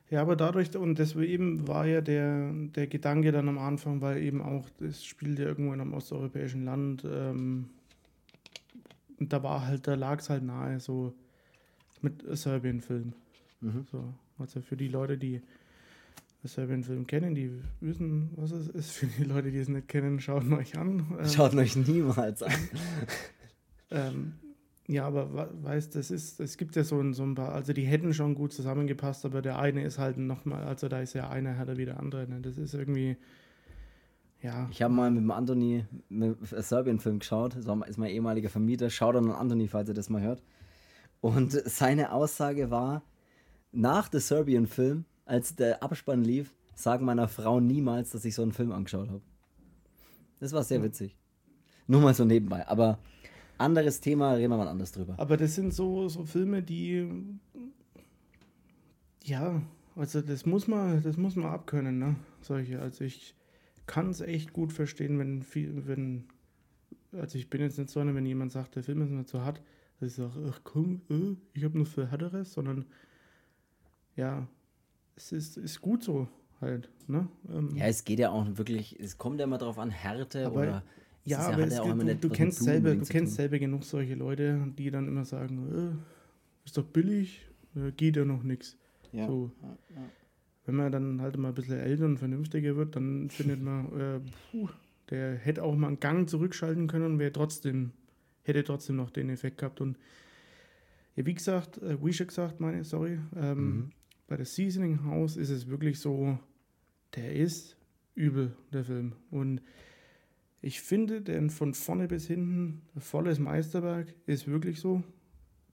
Ja, 0.09 0.21
aber 0.21 0.35
dadurch, 0.35 0.75
und 0.75 0.99
das 0.99 1.15
eben 1.15 1.67
war 1.67 1.87
ja 1.87 2.01
der, 2.01 2.51
der 2.53 2.87
Gedanke 2.87 3.31
dann 3.31 3.49
am 3.49 3.57
Anfang, 3.57 4.01
weil 4.01 4.21
eben 4.21 4.41
auch, 4.41 4.65
das 4.79 5.03
spielt 5.03 5.39
ja 5.39 5.45
irgendwo 5.45 5.73
in 5.73 5.81
einem 5.81 5.93
osteuropäischen 5.93 6.65
Land, 6.65 7.03
ähm, 7.05 7.69
und 9.19 9.31
da 9.31 9.41
war 9.41 9.65
halt, 9.65 9.87
da 9.87 9.95
lag 9.95 10.19
es 10.19 10.29
halt 10.29 10.43
nahe, 10.43 10.79
so 10.79 11.13
mit 12.01 12.23
Serbien-Film. 12.27 13.13
Mhm. 13.61 13.85
So, 13.89 14.13
also 14.37 14.61
für 14.61 14.75
die 14.75 14.89
Leute, 14.89 15.17
die 15.17 15.41
Serbien-Film 16.43 17.07
kennen, 17.07 17.33
die 17.33 17.61
wissen, 17.79 18.31
was 18.35 18.51
es 18.51 18.67
ist. 18.67 18.91
Für 18.91 19.07
die 19.07 19.23
Leute, 19.23 19.51
die 19.51 19.59
es 19.59 19.69
nicht 19.69 19.87
kennen, 19.87 20.19
schaut 20.19 20.49
euch 20.51 20.77
an. 20.77 21.05
Ähm, 21.17 21.25
schaut 21.25 21.55
euch 21.55 21.75
niemals 21.75 22.43
an. 22.43 22.53
ähm, 23.91 24.33
ja, 24.87 25.05
aber 25.05 25.49
weißt, 25.63 25.95
das 25.95 26.11
ist, 26.11 26.39
es 26.39 26.57
gibt 26.57 26.75
ja 26.75 26.83
so 26.83 26.99
ein, 26.99 27.13
so 27.13 27.23
ein 27.23 27.35
paar, 27.35 27.53
also 27.53 27.71
die 27.71 27.83
hätten 27.83 28.13
schon 28.13 28.35
gut 28.35 28.51
zusammengepasst, 28.51 29.25
aber 29.25 29.41
der 29.41 29.57
eine 29.57 29.83
ist 29.83 29.97
halt 29.97 30.17
nochmal, 30.17 30.63
also 30.65 30.89
da 30.89 30.99
ist 30.99 31.13
ja 31.13 31.29
einer 31.29 31.53
härter 31.53 31.77
wie 31.77 31.85
der 31.85 31.99
andere. 31.99 32.27
Ne? 32.27 32.41
Das 32.41 32.57
ist 32.57 32.73
irgendwie, 32.73 33.15
ja. 34.41 34.67
Ich 34.71 34.81
habe 34.81 34.93
mal 34.93 35.09
mit 35.09 35.21
dem 35.21 35.31
Anthony 35.31 35.85
einen 36.09 36.35
Serbien-Film 36.41 37.19
geschaut, 37.19 37.55
das 37.55 37.65
ist 37.87 37.97
mein 37.97 38.09
ehemaliger 38.09 38.49
Vermieter, 38.49 38.89
schaut 38.89 39.15
an 39.15 39.31
Anthony, 39.31 39.69
falls 39.69 39.87
er 39.87 39.95
das 39.95 40.09
mal 40.09 40.21
hört. 40.21 40.43
Und 41.21 41.51
seine 41.51 42.11
Aussage 42.11 42.69
war, 42.69 43.03
nach 43.71 44.09
dem 44.09 44.19
Serbien-Film, 44.19 45.05
als 45.25 45.55
der 45.55 45.81
Abspann 45.81 46.25
lief, 46.25 46.53
sagen 46.75 47.05
meiner 47.05 47.29
Frau 47.29 47.61
niemals, 47.61 48.09
dass 48.09 48.25
ich 48.25 48.35
so 48.35 48.41
einen 48.41 48.51
Film 48.51 48.73
angeschaut 48.73 49.07
habe. 49.07 49.21
Das 50.41 50.51
war 50.51 50.63
sehr 50.63 50.83
witzig. 50.83 51.15
Nur 51.87 52.01
mal 52.01 52.13
so 52.13 52.25
nebenbei, 52.25 52.67
aber 52.67 52.99
anderes 53.57 54.01
Thema, 54.01 54.33
reden 54.33 54.51
wir 54.51 54.57
mal 54.57 54.67
anders 54.67 54.91
drüber. 54.91 55.15
Aber 55.17 55.37
das 55.37 55.55
sind 55.55 55.73
so, 55.73 56.07
so 56.09 56.25
Filme, 56.25 56.61
die. 56.61 57.07
Ja, 59.23 59.61
also 59.95 60.21
das 60.21 60.45
muss 60.45 60.67
man, 60.67 61.01
das 61.01 61.17
muss 61.17 61.35
man 61.35 61.51
abkönnen, 61.51 61.99
ne? 61.99 62.15
Solche. 62.41 62.81
Also 62.81 63.03
ich 63.03 63.35
kann 63.85 64.09
es 64.09 64.21
echt 64.21 64.53
gut 64.53 64.73
verstehen, 64.73 65.19
wenn 65.19 65.43
viel, 65.43 65.87
wenn. 65.87 66.25
Also 67.11 67.37
ich 67.37 67.49
bin 67.49 67.61
jetzt 67.61 67.77
nicht 67.77 67.89
so 67.89 67.99
einer, 67.99 68.15
wenn 68.15 68.25
jemand 68.25 68.51
sagt, 68.51 68.75
der 68.75 68.83
Film 68.83 69.01
ist 69.01 69.11
nicht 69.11 69.29
so 69.29 69.41
hart, 69.41 69.61
dass 69.99 70.09
ich 70.09 70.15
sage, 70.15 70.33
ach 70.49 70.61
komm, 70.63 71.01
äh, 71.09 71.35
ich 71.53 71.63
habe 71.63 71.77
nur 71.77 71.85
für 71.85 72.09
härteres, 72.09 72.53
sondern 72.53 72.85
ja, 74.15 74.47
es 75.15 75.31
ist, 75.31 75.57
ist 75.57 75.81
gut 75.81 76.03
so 76.03 76.27
halt. 76.59 76.89
Ne? 77.07 77.27
Ähm, 77.49 77.75
ja, 77.75 77.85
es 77.85 78.03
geht 78.03 78.19
ja 78.19 78.31
auch 78.31 78.45
wirklich, 78.57 78.99
es 78.99 79.17
kommt 79.17 79.39
ja 79.39 79.45
immer 79.45 79.57
darauf 79.57 79.77
an, 79.77 79.89
Härte 79.89 80.51
oder 80.51 80.83
ja, 81.25 81.39
aber 81.39 81.67
es, 81.67 81.73
ja 81.73 81.83
du, 81.83 82.15
du 82.15 82.29
kennst 82.29 82.63
selber, 82.63 82.95
du 82.95 83.05
kennst 83.05 83.35
selber 83.35 83.59
genug 83.59 83.83
solche 83.83 84.15
Leute, 84.15 84.67
die 84.77 84.91
dann 84.91 85.07
immer 85.07 85.25
sagen, 85.25 85.95
äh, 85.95 86.65
ist 86.65 86.77
doch 86.77 86.83
billig, 86.83 87.47
äh, 87.75 87.91
geht 87.91 88.17
ja 88.17 88.25
noch 88.25 88.43
nichts. 88.43 88.77
Ja, 89.11 89.27
so. 89.27 89.51
ja, 89.61 90.01
Wenn 90.65 90.75
man 90.75 90.91
dann 90.91 91.21
halt 91.21 91.37
mal 91.37 91.49
ein 91.49 91.53
bisschen 91.53 91.79
älter 91.79 92.05
und 92.05 92.17
vernünftiger 92.17 92.75
wird, 92.75 92.95
dann 92.95 93.29
findet 93.29 93.61
man, 93.61 93.85
äh, 93.99 94.19
puh, 94.51 94.69
der 95.09 95.35
hätte 95.35 95.63
auch 95.63 95.75
mal 95.75 95.87
einen 95.87 95.99
Gang 95.99 96.29
zurückschalten 96.29 96.87
können 96.87 97.05
und 97.05 97.19
wäre 97.19 97.31
trotzdem, 97.31 97.91
hätte 98.43 98.63
trotzdem 98.63 98.95
noch 98.97 99.09
den 99.09 99.29
Effekt 99.29 99.59
gehabt. 99.59 99.79
Und 99.79 99.97
ja, 101.15 101.25
wie 101.25 101.33
gesagt, 101.33 101.77
äh, 101.77 102.03
wie 102.03 102.11
schon 102.11 102.27
gesagt, 102.27 102.59
meine, 102.59 102.83
sorry, 102.83 103.19
ähm, 103.35 103.65
mhm. 103.65 103.89
bei 104.27 104.35
der 104.35 104.45
Seasoning 104.45 105.05
House 105.05 105.37
ist 105.37 105.51
es 105.51 105.67
wirklich 105.67 105.99
so, 105.99 106.37
der 107.15 107.33
ist 107.33 107.77
übel, 108.15 108.55
der 108.71 108.83
Film. 108.83 109.13
Und 109.29 109.61
ich 110.63 110.81
finde, 110.81 111.21
denn 111.21 111.49
von 111.49 111.73
vorne 111.73 112.07
bis 112.07 112.25
hinten 112.25 112.81
volles 112.97 113.37
Meisterwerk 113.37 114.13
ist 114.25 114.47
wirklich 114.47 114.79
so. 114.79 115.03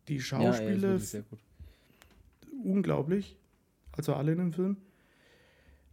Die 0.08 0.20
Schauspieler 0.20 0.96
ja, 0.96 1.20
unglaublich, 2.64 3.36
also 3.92 4.14
alle 4.14 4.32
in 4.32 4.38
dem 4.38 4.52
Film. 4.52 4.78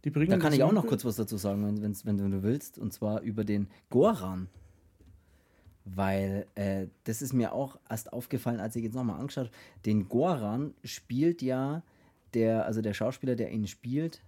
Die 0.04 0.10
bringen 0.10 0.30
da 0.30 0.38
kann 0.38 0.52
ich 0.52 0.64
auch 0.64 0.72
noch 0.72 0.86
kurz 0.86 1.04
was 1.04 1.14
dazu 1.14 1.36
sagen, 1.36 1.64
wenn, 1.64 1.80
wenn, 2.04 2.18
wenn 2.18 2.30
du 2.32 2.42
willst, 2.42 2.76
und 2.76 2.92
zwar 2.92 3.20
über 3.20 3.44
den 3.44 3.68
Goran. 3.88 4.48
Weil 5.84 6.46
äh, 6.56 6.88
das 7.04 7.22
ist 7.22 7.32
mir 7.32 7.52
auch 7.52 7.78
erst 7.88 8.12
aufgefallen, 8.12 8.58
als 8.58 8.74
ich 8.74 8.82
jetzt 8.82 8.94
nochmal 8.94 9.20
angeschaut 9.20 9.46
habe. 9.46 9.56
Den 9.86 10.08
Goran 10.08 10.74
spielt 10.82 11.40
ja 11.40 11.84
der, 12.34 12.66
also 12.66 12.82
der 12.82 12.94
Schauspieler, 12.94 13.36
der 13.36 13.52
ihn 13.52 13.68
spielt, 13.68 14.22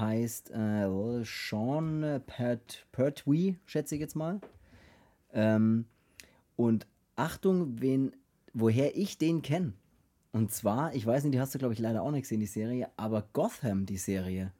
heißt 0.00 0.50
äh, 0.50 0.88
Sean 1.24 2.22
Pert 2.26 2.86
Pertwee, 2.92 3.56
schätze 3.66 3.94
ich 3.94 4.00
jetzt 4.00 4.16
mal. 4.16 4.40
Ähm, 5.32 5.84
und 6.56 6.86
Achtung, 7.16 7.80
wen, 7.80 8.12
woher 8.52 8.96
ich 8.96 9.18
den 9.18 9.42
kenne. 9.42 9.74
Und 10.32 10.52
zwar, 10.52 10.94
ich 10.94 11.04
weiß 11.06 11.24
nicht, 11.24 11.34
die 11.34 11.40
hast 11.40 11.54
du, 11.54 11.58
glaube 11.58 11.74
ich, 11.74 11.80
leider 11.80 12.02
auch 12.02 12.10
nicht 12.10 12.22
gesehen, 12.22 12.40
die 12.40 12.46
Serie, 12.46 12.88
aber 12.96 13.28
Gotham, 13.32 13.86
die 13.86 13.96
Serie. 13.96 14.52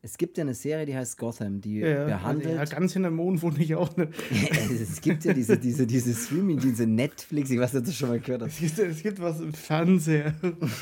Es 0.00 0.16
gibt 0.16 0.38
ja 0.38 0.42
eine 0.42 0.54
Serie, 0.54 0.86
die 0.86 0.96
heißt 0.96 1.18
Gotham, 1.18 1.60
die 1.60 1.80
ja, 1.80 2.04
behandelt. 2.04 2.54
Ja, 2.54 2.64
ganz 2.64 2.94
in 2.94 3.02
der 3.02 3.10
Mond 3.10 3.42
wohne 3.42 3.58
ich 3.58 3.74
auch 3.74 3.96
nicht. 3.96 4.12
es 4.70 5.00
gibt 5.00 5.24
ja 5.24 5.32
diese, 5.32 5.58
diese, 5.58 5.88
diese 5.88 6.14
Streaming, 6.14 6.60
diese 6.60 6.86
Netflix, 6.86 7.50
ich 7.50 7.58
weiß 7.58 7.72
nicht, 7.72 7.80
ob 7.80 7.86
du 7.86 7.92
schon 7.92 8.08
mal 8.10 8.20
gehört 8.20 8.42
hast. 8.42 8.60
Es 8.62 8.76
gibt, 8.76 8.78
es 8.78 9.02
gibt 9.02 9.20
was 9.20 9.40
im 9.40 9.52
Fernseher. 9.52 10.34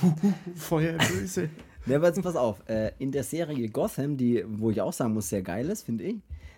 Feuerböse. 0.55 1.49
Ja, 1.87 1.97
aber 1.97 2.09
jetzt 2.09 2.23
pass 2.23 2.37
auf, 2.37 2.69
äh, 2.69 2.91
in 2.99 3.13
der 3.13 3.23
Serie 3.23 3.69
Gotham, 3.69 4.17
die, 4.17 4.45
wo 4.47 4.71
ich 4.71 4.81
auch 4.81 4.93
sagen 4.93 5.15
muss, 5.15 5.29
sehr 5.29 5.43
geil 5.43 5.69
ist, 5.71 5.83
finde 5.83 6.05
ich, 6.05 6.17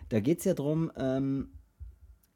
da 0.08 0.20
geht 0.20 0.38
es 0.38 0.44
ja 0.44 0.54
darum, 0.54 0.90
ähm, 0.96 1.48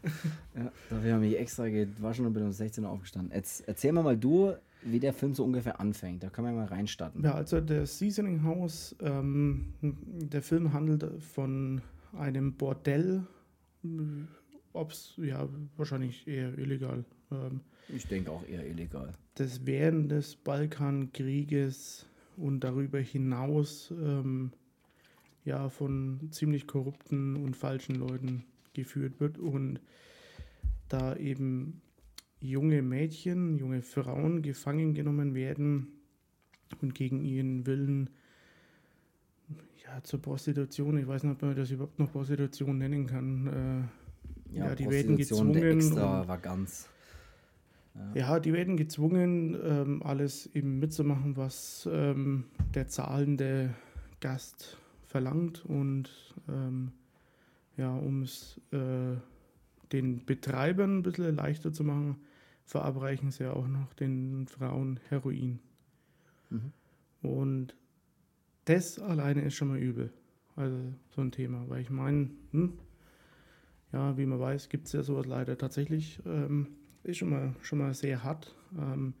ja, 0.54 0.72
dafür 0.90 1.14
habe 1.14 1.26
ich 1.26 1.38
extra 1.38 1.68
gewaschen 1.68 2.26
und 2.26 2.32
bin 2.32 2.44
um 2.44 2.52
16 2.52 2.84
Uhr 2.84 2.90
aufgestanden. 2.90 3.32
Jetzt 3.34 3.66
erzähl 3.68 3.92
mal 3.92 4.02
mal 4.02 4.16
du, 4.16 4.54
wie 4.82 5.00
der 5.00 5.12
Film 5.12 5.34
so 5.34 5.44
ungefähr 5.44 5.80
anfängt. 5.80 6.22
Da 6.22 6.30
kann 6.30 6.44
man 6.44 6.54
mal 6.54 6.66
reinstarten. 6.66 7.22
Ja, 7.22 7.34
also 7.34 7.60
der 7.60 7.86
Seasoning 7.86 8.42
House, 8.42 8.96
ähm, 9.00 9.74
der 9.82 10.42
Film 10.42 10.72
handelt 10.72 11.04
von 11.22 11.80
einem 12.12 12.54
Bordell, 12.54 13.24
ob 14.72 14.90
es, 14.90 15.14
ja, 15.16 15.48
wahrscheinlich 15.76 16.26
eher 16.26 16.56
illegal. 16.58 17.04
Ähm, 17.30 17.60
ich 17.88 18.06
denke 18.06 18.30
auch 18.30 18.46
eher 18.46 18.66
illegal. 18.66 19.14
Das 19.34 19.66
während 19.66 20.10
des 20.10 20.36
Balkankrieges 20.36 22.06
und 22.36 22.60
darüber 22.60 22.98
hinaus 22.98 23.92
ähm, 23.92 24.52
ja 25.44 25.68
von 25.68 26.28
ziemlich 26.30 26.66
korrupten 26.66 27.36
und 27.36 27.56
falschen 27.56 27.96
Leuten 27.96 28.44
geführt 28.72 29.20
wird 29.20 29.38
und 29.38 29.80
da 30.88 31.16
eben 31.16 31.80
junge 32.40 32.82
Mädchen, 32.82 33.56
junge 33.56 33.82
Frauen 33.82 34.42
gefangen 34.42 34.94
genommen 34.94 35.34
werden 35.34 35.88
und 36.80 36.94
gegen 36.94 37.24
ihren 37.24 37.66
Willen 37.66 38.10
ja 39.84 40.02
zur 40.02 40.20
Prostitution, 40.20 40.98
ich 40.98 41.06
weiß 41.06 41.22
nicht, 41.24 41.32
ob 41.32 41.42
man 41.42 41.56
das 41.56 41.70
überhaupt 41.70 41.98
noch 41.98 42.10
Prostitution 42.10 42.78
nennen 42.78 43.06
kann. 43.06 43.90
Äh, 44.52 44.56
ja, 44.56 44.68
ja, 44.68 44.74
die 44.74 44.88
werden 44.88 45.16
gezwungen. 45.16 45.54
Extravaganz. 45.56 46.88
Ja. 47.94 48.12
ja, 48.14 48.40
die 48.40 48.52
werden 48.52 48.76
gezwungen, 48.76 49.56
ähm, 49.62 50.02
alles 50.02 50.46
eben 50.54 50.78
mitzumachen, 50.78 51.36
was 51.36 51.88
ähm, 51.92 52.44
der 52.74 52.88
zahlende 52.88 53.74
Gast 54.20 54.78
verlangt. 55.04 55.64
Und 55.64 56.34
ähm, 56.48 56.92
ja, 57.76 57.94
um 57.94 58.22
es 58.22 58.60
äh, 58.72 59.16
den 59.92 60.24
Betreibern 60.24 60.98
ein 60.98 61.02
bisschen 61.02 61.36
leichter 61.36 61.72
zu 61.72 61.84
machen, 61.84 62.16
verabreichen 62.64 63.30
sie 63.30 63.46
auch 63.46 63.68
noch 63.68 63.92
den 63.94 64.46
Frauen 64.48 64.98
Heroin. 65.08 65.60
Mhm. 66.50 66.72
Und 67.22 67.76
das 68.64 68.98
alleine 68.98 69.42
ist 69.42 69.54
schon 69.54 69.68
mal 69.68 69.78
übel. 69.78 70.12
Also 70.56 70.76
so 71.10 71.20
ein 71.20 71.32
Thema, 71.32 71.68
weil 71.68 71.80
ich 71.80 71.90
meine, 71.90 72.30
hm, 72.52 72.78
ja, 73.92 74.16
wie 74.16 74.26
man 74.26 74.40
weiß, 74.40 74.68
gibt 74.68 74.86
es 74.86 74.92
ja 74.92 75.02
sowas 75.02 75.26
leider 75.26 75.58
tatsächlich. 75.58 76.20
Ähm, 76.26 76.68
ist 77.04 77.18
schon 77.18 77.30
mal, 77.30 77.54
schon 77.62 77.78
mal 77.78 77.94
sehr 77.94 78.24
hart. 78.24 78.54
Ähm, 78.78 79.14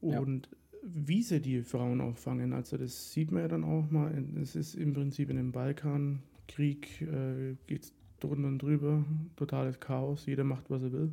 und 0.00 0.48
ja. 0.50 0.78
wie 0.82 1.22
sie 1.22 1.40
die 1.40 1.62
Frauen 1.62 2.00
auffangen, 2.00 2.52
also 2.52 2.76
das 2.76 3.12
sieht 3.12 3.32
man 3.32 3.42
ja 3.42 3.48
dann 3.48 3.64
auch 3.64 3.90
mal. 3.90 4.12
Es 4.40 4.54
ist 4.54 4.74
im 4.74 4.92
Prinzip 4.92 5.30
in 5.30 5.36
dem 5.36 5.52
Balkankrieg, 5.52 7.00
äh, 7.02 7.56
geht 7.66 7.84
es 7.84 7.94
drunter 8.20 8.48
und 8.48 8.58
drüber, 8.58 9.04
totales 9.36 9.80
Chaos, 9.80 10.26
jeder 10.26 10.44
macht, 10.44 10.70
was 10.70 10.82
er 10.82 10.92
will. 10.92 11.12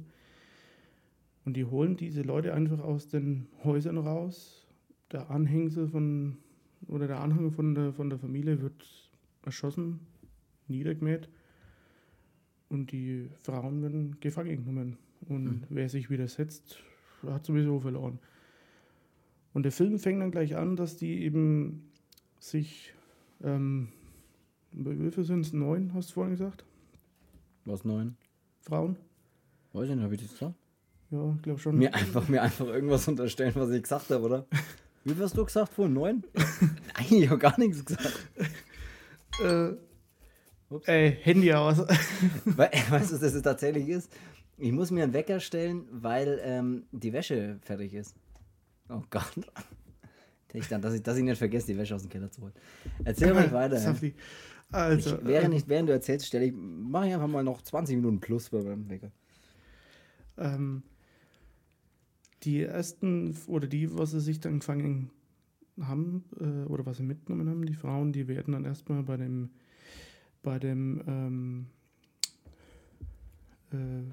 Und 1.46 1.58
die 1.58 1.66
holen 1.66 1.98
diese 1.98 2.22
Leute 2.22 2.54
einfach 2.54 2.80
aus 2.80 3.08
den 3.08 3.48
Häusern 3.64 3.98
raus. 3.98 4.68
Der 5.12 5.32
Anhängsel 5.32 5.88
von, 5.88 6.38
oder 6.88 7.08
der 7.08 7.20
Anhang 7.20 7.52
von 7.52 7.74
der, 7.74 7.94
von 7.94 8.10
der 8.10 8.20
Familie 8.20 8.62
wird 8.62 9.12
erschossen, 9.44 10.00
niedergemäht. 10.68 11.30
Und 12.70 12.92
die 12.92 13.30
Frauen 13.42 13.82
werden 13.82 14.18
gefangen 14.20 14.64
genommen. 14.64 14.98
Und 15.28 15.46
mhm. 15.46 15.64
wer 15.70 15.90
sich 15.90 16.10
widersetzt, 16.10 16.78
hat 17.26 17.46
sowieso 17.46 17.80
verloren. 17.80 18.20
Und 19.54 19.64
der 19.64 19.72
Film 19.72 20.00
fängt 20.00 20.22
dann 20.22 20.32
gleich 20.32 20.56
an, 20.56 20.76
dass 20.76 20.98
die 20.98 21.24
eben 21.24 21.92
sich, 22.40 22.94
ähm, 23.44 23.90
wie 24.72 25.12
viele 25.12 25.26
sind 25.26 25.46
es? 25.46 25.54
Neun, 25.54 25.94
hast 25.94 26.10
du 26.10 26.14
vorhin 26.16 26.32
gesagt? 26.32 26.66
Was 27.66 27.86
neun? 27.86 28.16
Frauen? 28.62 28.96
Weiß 29.74 29.90
ich 29.90 29.96
nicht, 29.96 30.04
habe 30.04 30.16
ich 30.16 30.22
das 30.22 30.32
gesagt? 30.32 30.56
Ja, 31.12 31.34
ich 31.36 31.42
glaube 31.42 31.60
schon. 31.60 31.78
Mir 31.78 31.94
einfach, 31.94 32.28
mir 32.30 32.42
einfach 32.42 32.68
irgendwas 32.68 33.08
unterstellen, 33.08 33.52
was 33.56 33.70
ich 33.72 33.84
gesagt 33.84 34.10
habe, 34.10 34.24
oder? 34.24 34.46
Wie 35.04 35.14
viel 35.14 35.24
hast 35.24 35.38
du 35.38 35.44
gesagt 35.44 35.74
vorhin? 35.74 35.94
Neun? 35.94 36.24
Nein, 36.34 37.06
ich 37.10 37.30
habe 37.30 37.40
gar 37.40 37.60
nichts 37.60 37.84
gesagt. 37.84 38.30
Äh, 39.44 39.72
ey, 40.86 41.18
Handy 41.22 41.54
aus. 41.54 41.80
We 42.46 42.70
weißt 42.90 43.12
du, 43.12 43.22
was 43.22 43.34
das 43.34 43.42
tatsächlich 43.42 43.90
ist? 43.90 44.12
Ich 44.62 44.72
muss 44.72 44.92
mir 44.92 45.04
einen 45.04 45.14
Wecker 45.14 45.40
stellen, 45.40 45.86
weil 45.92 46.40
ähm, 46.44 46.84
die 46.92 47.12
Wäsche 47.14 47.58
fertig 47.62 47.96
ist. 47.96 48.16
Oh 48.90 49.02
Gott. 49.10 49.34
Ich 50.54 50.68
dann, 50.68 50.82
dass, 50.82 50.94
ich, 50.94 51.02
dass 51.02 51.18
ich 51.18 51.24
nicht 51.24 51.38
vergesse, 51.38 51.68
die 51.68 51.78
Wäsche 51.78 51.96
aus 51.96 52.02
dem 52.04 52.10
Keller 52.10 52.30
zu 52.30 52.42
holen. 52.42 52.54
Erzähl 53.04 53.34
mal 53.34 53.52
weiter. 53.52 53.96
Also, 54.74 55.16
Ich, 55.18 55.26
während, 55.26 55.54
ähm, 55.54 55.58
ich, 55.58 55.68
während 55.68 55.90
du 55.90 55.94
erzählst, 55.94 56.28
stelle 56.28 56.46
ich, 56.46 56.54
mache 56.56 57.08
ich 57.08 57.14
einfach 57.14 57.28
mal 57.28 57.44
noch 57.44 57.62
20 57.62 57.98
Minuten 57.98 58.22
plus 58.22 58.50
bei 58.50 58.62
meinem 58.64 58.90
Wecker. 58.90 59.12
ähm, 60.38 60.84
die 62.44 62.62
ersten, 62.64 63.36
oder 63.48 63.68
die, 63.68 63.98
was 63.98 64.12
sie 64.12 64.22
sich 64.22 64.40
dann 64.40 64.60
gefangen 64.60 65.10
haben, 65.82 66.24
äh, 66.40 66.70
oder 66.70 66.86
was 66.86 66.98
sie 66.98 67.04
mitgenommen 67.04 67.50
haben, 67.50 67.66
die 67.66 67.74
Frauen, 67.74 68.14
die 68.14 68.30
werden 68.30 68.54
dann 68.54 68.64
erstmal 68.64 69.04
bei 69.04 69.18
dem, 69.18 69.50
bei 70.42 70.58
dem, 70.58 71.02
ähm, 71.06 71.66
äh, 73.74 74.04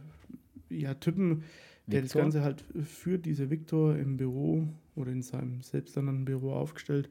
ja, 0.71 0.95
Typen, 0.95 1.43
der 1.87 2.03
das? 2.03 2.13
Ganze 2.13 2.43
halt 2.43 2.65
führt, 2.85 3.27
dieser 3.27 3.51
Viktor 3.51 3.97
im 3.97 4.17
Büro 4.17 4.69
oder 4.95 5.11
in 5.13 5.23
seinem 5.23 5.63
selbsternannten 5.63 6.25
Büro 6.25 6.53
aufgestellt. 6.53 7.09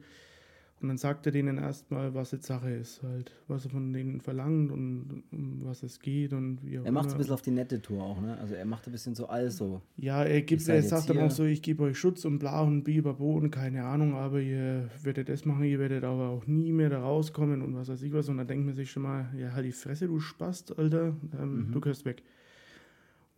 Und 0.80 0.86
dann 0.86 0.96
sagt 0.96 1.26
er 1.26 1.32
denen 1.32 1.58
erstmal, 1.58 2.14
was 2.14 2.30
jetzt 2.30 2.46
Sache 2.46 2.70
ist, 2.70 3.02
halt, 3.02 3.32
was 3.48 3.64
er 3.64 3.70
von 3.72 3.92
denen 3.92 4.20
verlangt 4.20 4.70
und 4.70 5.24
um 5.32 5.58
was 5.64 5.82
es 5.82 5.98
geht 5.98 6.32
und 6.32 6.64
wie 6.64 6.78
auch 6.78 6.84
Er 6.84 6.92
macht 6.92 7.08
es 7.08 7.14
ein 7.14 7.18
bisschen 7.18 7.34
auf 7.34 7.42
die 7.42 7.50
nette 7.50 7.82
Tour 7.82 8.00
auch, 8.00 8.20
ne? 8.20 8.38
Also 8.38 8.54
er 8.54 8.64
macht 8.64 8.86
ein 8.86 8.92
bisschen 8.92 9.16
so 9.16 9.26
alles 9.26 9.56
so. 9.56 9.82
Ja, 9.96 10.22
er, 10.22 10.40
gibt, 10.42 10.68
er 10.68 10.80
sagt 10.84 11.10
dann 11.10 11.18
auch 11.18 11.32
so, 11.32 11.42
ich 11.42 11.62
gebe 11.62 11.82
euch 11.82 11.98
Schutz 11.98 12.24
und 12.24 12.38
bla 12.38 12.60
und 12.62 12.84
bibabo 12.84 13.34
und 13.34 13.50
keine 13.50 13.86
Ahnung, 13.86 14.14
aber 14.14 14.40
ihr 14.40 14.88
werdet 15.02 15.28
das 15.28 15.44
machen, 15.44 15.64
ihr 15.64 15.80
werdet 15.80 16.04
aber 16.04 16.28
auch 16.28 16.46
nie 16.46 16.70
mehr 16.70 16.90
da 16.90 17.00
rauskommen 17.00 17.60
und 17.60 17.74
was 17.74 17.88
weiß 17.88 18.02
ich 18.02 18.12
was. 18.12 18.28
Und 18.28 18.36
dann 18.36 18.46
denkt 18.46 18.64
man 18.64 18.76
sich 18.76 18.92
schon 18.92 19.02
mal, 19.02 19.26
ja, 19.36 19.50
halt 19.54 19.66
die 19.66 19.72
Fresse, 19.72 20.06
du 20.06 20.20
Spast, 20.20 20.78
Alter, 20.78 21.16
ähm, 21.40 21.66
Mhm. 21.66 21.72
du 21.72 21.80
gehörst 21.80 22.04
weg. 22.04 22.22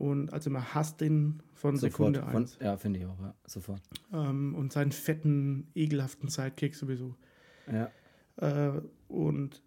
Und 0.00 0.32
also 0.32 0.48
man 0.48 0.74
hasst 0.74 1.02
den 1.02 1.42
von 1.52 1.76
Sofort. 1.76 2.14
Sekunde 2.14 2.20
Von, 2.22 2.42
eins. 2.42 2.58
ja, 2.58 2.78
finde 2.78 3.00
ich 3.00 3.04
auch, 3.04 3.20
ja. 3.20 3.34
Sofort. 3.46 3.82
Ähm, 4.14 4.54
und 4.54 4.72
seinen 4.72 4.92
fetten, 4.92 5.66
ekelhaften 5.74 6.30
Sidekick 6.30 6.74
sowieso. 6.74 7.16
Ja. 7.70 7.90
Äh, 8.36 8.80
und 9.08 9.62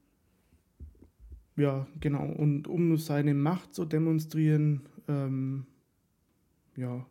ja, 1.56 1.86
genau. 2.00 2.26
Und 2.26 2.68
um 2.68 2.98
seine 2.98 3.36
Macht 3.36 3.76
zu 3.76 3.86
demonstrieren, 3.86 4.82
ähm, 5.08 5.68
ja, 6.76 7.06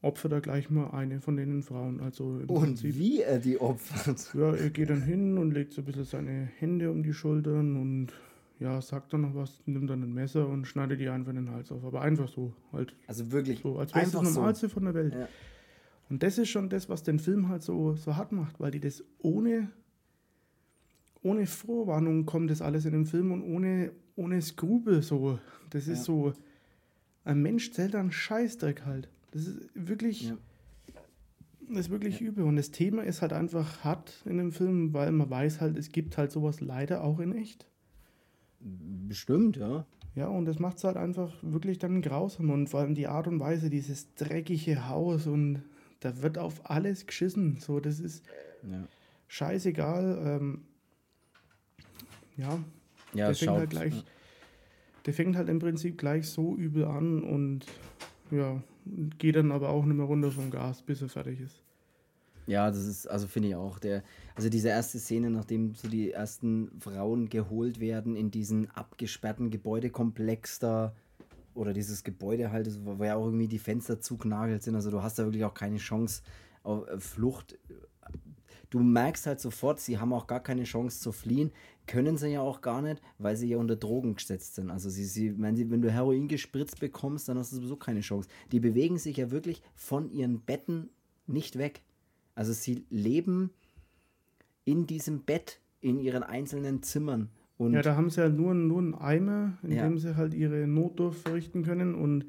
opfert 0.00 0.32
er 0.32 0.40
gleich 0.40 0.68
mal 0.68 0.90
eine 0.90 1.20
von 1.20 1.36
den 1.36 1.62
Frauen. 1.62 2.00
Also 2.00 2.24
Und 2.24 2.48
Prinzip, 2.48 2.96
wie 2.96 3.20
er 3.20 3.38
die 3.38 3.60
opfert. 3.60 4.34
ja, 4.34 4.52
er 4.52 4.70
geht 4.70 4.90
dann 4.90 5.02
hin 5.02 5.38
und 5.38 5.52
legt 5.52 5.74
so 5.74 5.80
ein 5.82 5.84
bisschen 5.84 6.06
seine 6.06 6.50
Hände 6.58 6.90
um 6.90 7.04
die 7.04 7.14
Schultern 7.14 7.76
und 7.76 8.08
ja, 8.62 8.80
sagt 8.80 9.12
dann 9.12 9.22
noch 9.22 9.34
was, 9.34 9.60
nimmt 9.66 9.90
dann 9.90 10.02
ein 10.02 10.12
Messer 10.14 10.48
und 10.48 10.66
schneidet 10.66 11.00
die 11.00 11.08
einfach 11.08 11.30
in 11.30 11.36
den 11.36 11.50
Hals 11.50 11.70
auf. 11.72 11.84
Aber 11.84 12.00
einfach 12.02 12.28
so, 12.28 12.54
halt 12.72 12.94
Also 13.06 13.30
wirklich. 13.32 13.60
so, 13.60 13.78
als 13.78 13.94
wäre 13.94 14.04
es 14.04 14.12
das 14.12 14.20
einfach 14.20 14.30
so. 14.32 14.38
Normalste 14.40 14.68
von 14.68 14.84
der 14.84 14.94
Welt. 14.94 15.14
Ja. 15.14 15.28
Und 16.08 16.22
das 16.22 16.38
ist 16.38 16.48
schon 16.50 16.68
das, 16.68 16.88
was 16.88 17.02
den 17.02 17.18
Film 17.18 17.48
halt 17.48 17.62
so, 17.62 17.94
so 17.96 18.16
hart 18.16 18.32
macht, 18.32 18.60
weil 18.60 18.70
die 18.70 18.80
das 18.80 19.02
ohne, 19.18 19.70
ohne 21.22 21.46
Vorwarnung 21.46 22.26
kommt 22.26 22.50
das 22.50 22.60
alles 22.62 22.84
in 22.84 22.92
den 22.92 23.06
Film 23.06 23.32
und 23.32 23.42
ohne, 23.42 23.92
ohne 24.16 24.40
Skrupel 24.42 25.02
so. 25.02 25.38
Das 25.70 25.88
ist 25.88 25.98
Ja. 26.00 26.04
so, 26.04 26.32
ein 27.24 27.40
Mensch 27.40 27.72
zählt 27.72 27.94
einen 27.94 28.12
Scheißdreck 28.12 28.84
halt. 28.84 29.08
Das 29.30 29.46
ist 29.46 29.60
wirklich, 29.74 30.28
Ja. 30.28 30.36
das 31.70 31.86
ist 31.86 31.90
wirklich 31.90 32.20
übel. 32.20 32.44
Und 32.44 32.56
das 32.56 32.70
Thema 32.72 33.02
ist 33.04 33.22
halt 33.22 33.32
einfach 33.32 33.82
hart 33.84 34.22
in 34.26 34.38
dem 34.38 34.52
Film, 34.52 34.92
weil 34.92 35.12
man 35.12 35.30
weiß 35.30 35.60
halt, 35.60 35.78
es 35.78 35.90
gibt 35.92 36.18
halt 36.18 36.30
sowas 36.32 36.60
leider 36.60 37.02
auch 37.04 37.20
in 37.20 37.32
echt. 37.34 37.66
Bestimmt, 39.08 39.56
ja. 39.56 39.84
Ja, 40.14 40.28
und 40.28 40.44
das 40.44 40.58
macht 40.58 40.76
es 40.76 40.84
halt 40.84 40.96
einfach 40.96 41.32
wirklich 41.42 41.78
dann 41.78 42.02
grausam. 42.02 42.50
Und 42.50 42.68
vor 42.68 42.80
allem 42.80 42.94
die 42.94 43.06
Art 43.06 43.26
und 43.26 43.40
Weise, 43.40 43.70
dieses 43.70 44.14
dreckige 44.14 44.88
Haus 44.88 45.26
und 45.26 45.62
da 46.00 46.20
wird 46.22 46.36
auf 46.36 46.68
alles 46.70 47.06
geschissen. 47.06 47.58
So, 47.60 47.80
das 47.80 47.98
ist 48.00 48.24
Ja, 48.62 48.86
scheißegal. 49.28 50.20
Ähm, 50.24 50.62
ja, 52.36 52.58
ja 53.14 53.26
der 53.26 53.34
fängt 53.34 53.52
halt 53.52 53.70
gleich, 53.70 53.94
ja. 53.94 54.02
der 55.06 55.14
fängt 55.14 55.36
halt 55.36 55.48
im 55.48 55.58
Prinzip 55.58 55.96
gleich 55.96 56.28
so 56.28 56.56
übel 56.56 56.84
an 56.84 57.22
und 57.22 57.66
ja, 58.30 58.62
geht 59.18 59.36
dann 59.36 59.52
aber 59.52 59.68
auch 59.70 59.84
nicht 59.84 59.96
mehr 59.96 60.06
runter 60.06 60.30
vom 60.30 60.50
Gas, 60.50 60.82
bis 60.82 61.02
er 61.02 61.08
fertig 61.08 61.40
ist. 61.40 61.62
Ja, 62.46 62.70
das 62.70 62.84
ist, 62.86 63.06
also 63.06 63.28
finde 63.28 63.50
ich 63.50 63.54
auch, 63.54 63.78
der, 63.78 64.02
also 64.34 64.48
diese 64.48 64.68
erste 64.68 64.98
Szene, 64.98 65.30
nachdem 65.30 65.74
so 65.74 65.88
die 65.88 66.10
ersten 66.10 66.70
Frauen 66.80 67.28
geholt 67.28 67.78
werden 67.78 68.16
in 68.16 68.30
diesen 68.30 68.70
abgesperrten 68.70 69.50
Gebäudekomplex 69.50 70.58
da, 70.58 70.94
oder 71.54 71.72
dieses 71.72 72.02
Gebäude 72.02 72.50
halt, 72.50 72.68
wo 72.84 73.02
ja 73.04 73.16
auch 73.16 73.26
irgendwie 73.26 73.48
die 73.48 73.58
Fenster 73.58 74.00
zugnagelt 74.00 74.62
sind, 74.62 74.74
also 74.74 74.90
du 74.90 75.02
hast 75.02 75.18
da 75.18 75.24
wirklich 75.24 75.44
auch 75.44 75.54
keine 75.54 75.76
Chance 75.76 76.22
auf 76.62 76.88
äh, 76.88 76.98
Flucht. 76.98 77.58
Du 78.70 78.80
merkst 78.80 79.26
halt 79.26 79.38
sofort, 79.38 79.80
sie 79.80 79.98
haben 79.98 80.14
auch 80.14 80.26
gar 80.26 80.42
keine 80.42 80.64
Chance 80.64 81.00
zu 81.00 81.12
fliehen, 81.12 81.52
können 81.86 82.16
sie 82.16 82.28
ja 82.28 82.40
auch 82.40 82.62
gar 82.62 82.80
nicht, 82.80 83.02
weil 83.18 83.36
sie 83.36 83.48
ja 83.48 83.58
unter 83.58 83.76
Drogen 83.76 84.16
gesetzt 84.16 84.54
sind. 84.54 84.70
Also 84.70 84.88
sie, 84.88 85.04
sie, 85.04 85.38
wenn, 85.40 85.56
sie, 85.56 85.70
wenn 85.70 85.82
du 85.82 85.92
Heroin 85.92 86.26
gespritzt 86.26 86.80
bekommst, 86.80 87.28
dann 87.28 87.36
hast 87.36 87.52
du 87.52 87.56
sowieso 87.56 87.76
keine 87.76 88.00
Chance. 88.00 88.28
Die 88.50 88.60
bewegen 88.60 88.98
sich 88.98 89.18
ja 89.18 89.30
wirklich 89.30 89.62
von 89.74 90.10
ihren 90.10 90.40
Betten 90.40 90.88
nicht 91.26 91.58
weg. 91.58 91.82
Also 92.34 92.52
sie 92.52 92.84
leben 92.90 93.50
in 94.64 94.86
diesem 94.86 95.20
Bett, 95.22 95.60
in 95.80 95.98
ihren 95.98 96.22
einzelnen 96.22 96.82
Zimmern. 96.82 97.28
Und 97.58 97.72
Ja, 97.74 97.82
da 97.82 97.96
haben 97.96 98.10
sie 98.10 98.20
halt 98.20 98.36
nur, 98.36 98.54
nur 98.54 98.78
einen 98.80 98.94
Eimer, 98.94 99.58
in 99.62 99.72
Ja. 99.72 99.84
dem 99.84 99.98
sie 99.98 100.16
halt 100.16 100.34
ihre 100.34 100.66
Notdurft 100.66 101.20
verrichten 101.22 101.62
können. 101.64 101.94
Und 101.94 102.24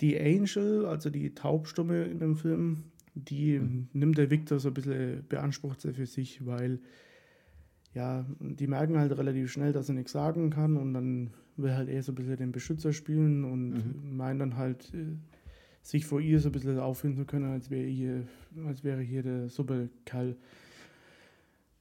die 0.00 0.18
Angel, 0.20 0.86
also 0.86 1.10
die 1.10 1.34
Taubstumme 1.34 2.04
in 2.04 2.18
dem 2.20 2.36
Film, 2.36 2.84
die 3.14 3.58
Mhm. 3.58 3.88
nimmt 3.92 4.18
der 4.18 4.30
Victor 4.30 4.60
so 4.60 4.68
ein 4.68 4.74
bisschen, 4.74 5.24
beansprucht 5.28 5.80
sie 5.80 5.92
für 5.92 6.06
sich, 6.06 6.46
weil 6.46 6.78
ja, 7.94 8.24
die 8.38 8.66
merken 8.68 8.98
halt 8.98 9.16
relativ 9.16 9.50
schnell, 9.50 9.72
dass 9.72 9.88
er 9.88 9.94
nichts 9.96 10.12
sagen 10.12 10.50
kann 10.50 10.76
und 10.76 10.94
dann 10.94 11.30
will 11.56 11.72
halt 11.74 11.88
er 11.88 12.02
so 12.02 12.12
ein 12.12 12.14
bisschen 12.14 12.36
den 12.36 12.52
Beschützer 12.52 12.92
spielen 12.92 13.44
und 13.44 13.70
Mhm. 13.70 14.16
meint 14.16 14.40
dann 14.40 14.56
halt, 14.56 14.92
äh, 14.94 15.16
sich 15.82 16.06
vor 16.06 16.20
ihr 16.20 16.40
so 16.40 16.48
ein 16.48 16.52
bisschen 16.52 16.78
aufführen 16.78 17.16
zu 17.16 17.24
können, 17.24 17.50
als 17.50 17.70
wäre 17.70 17.86
hier, 17.86 18.26
als 18.66 18.84
wäre 18.84 19.00
hier 19.00 19.22
der 19.22 19.48
Superkerl. 19.48 20.36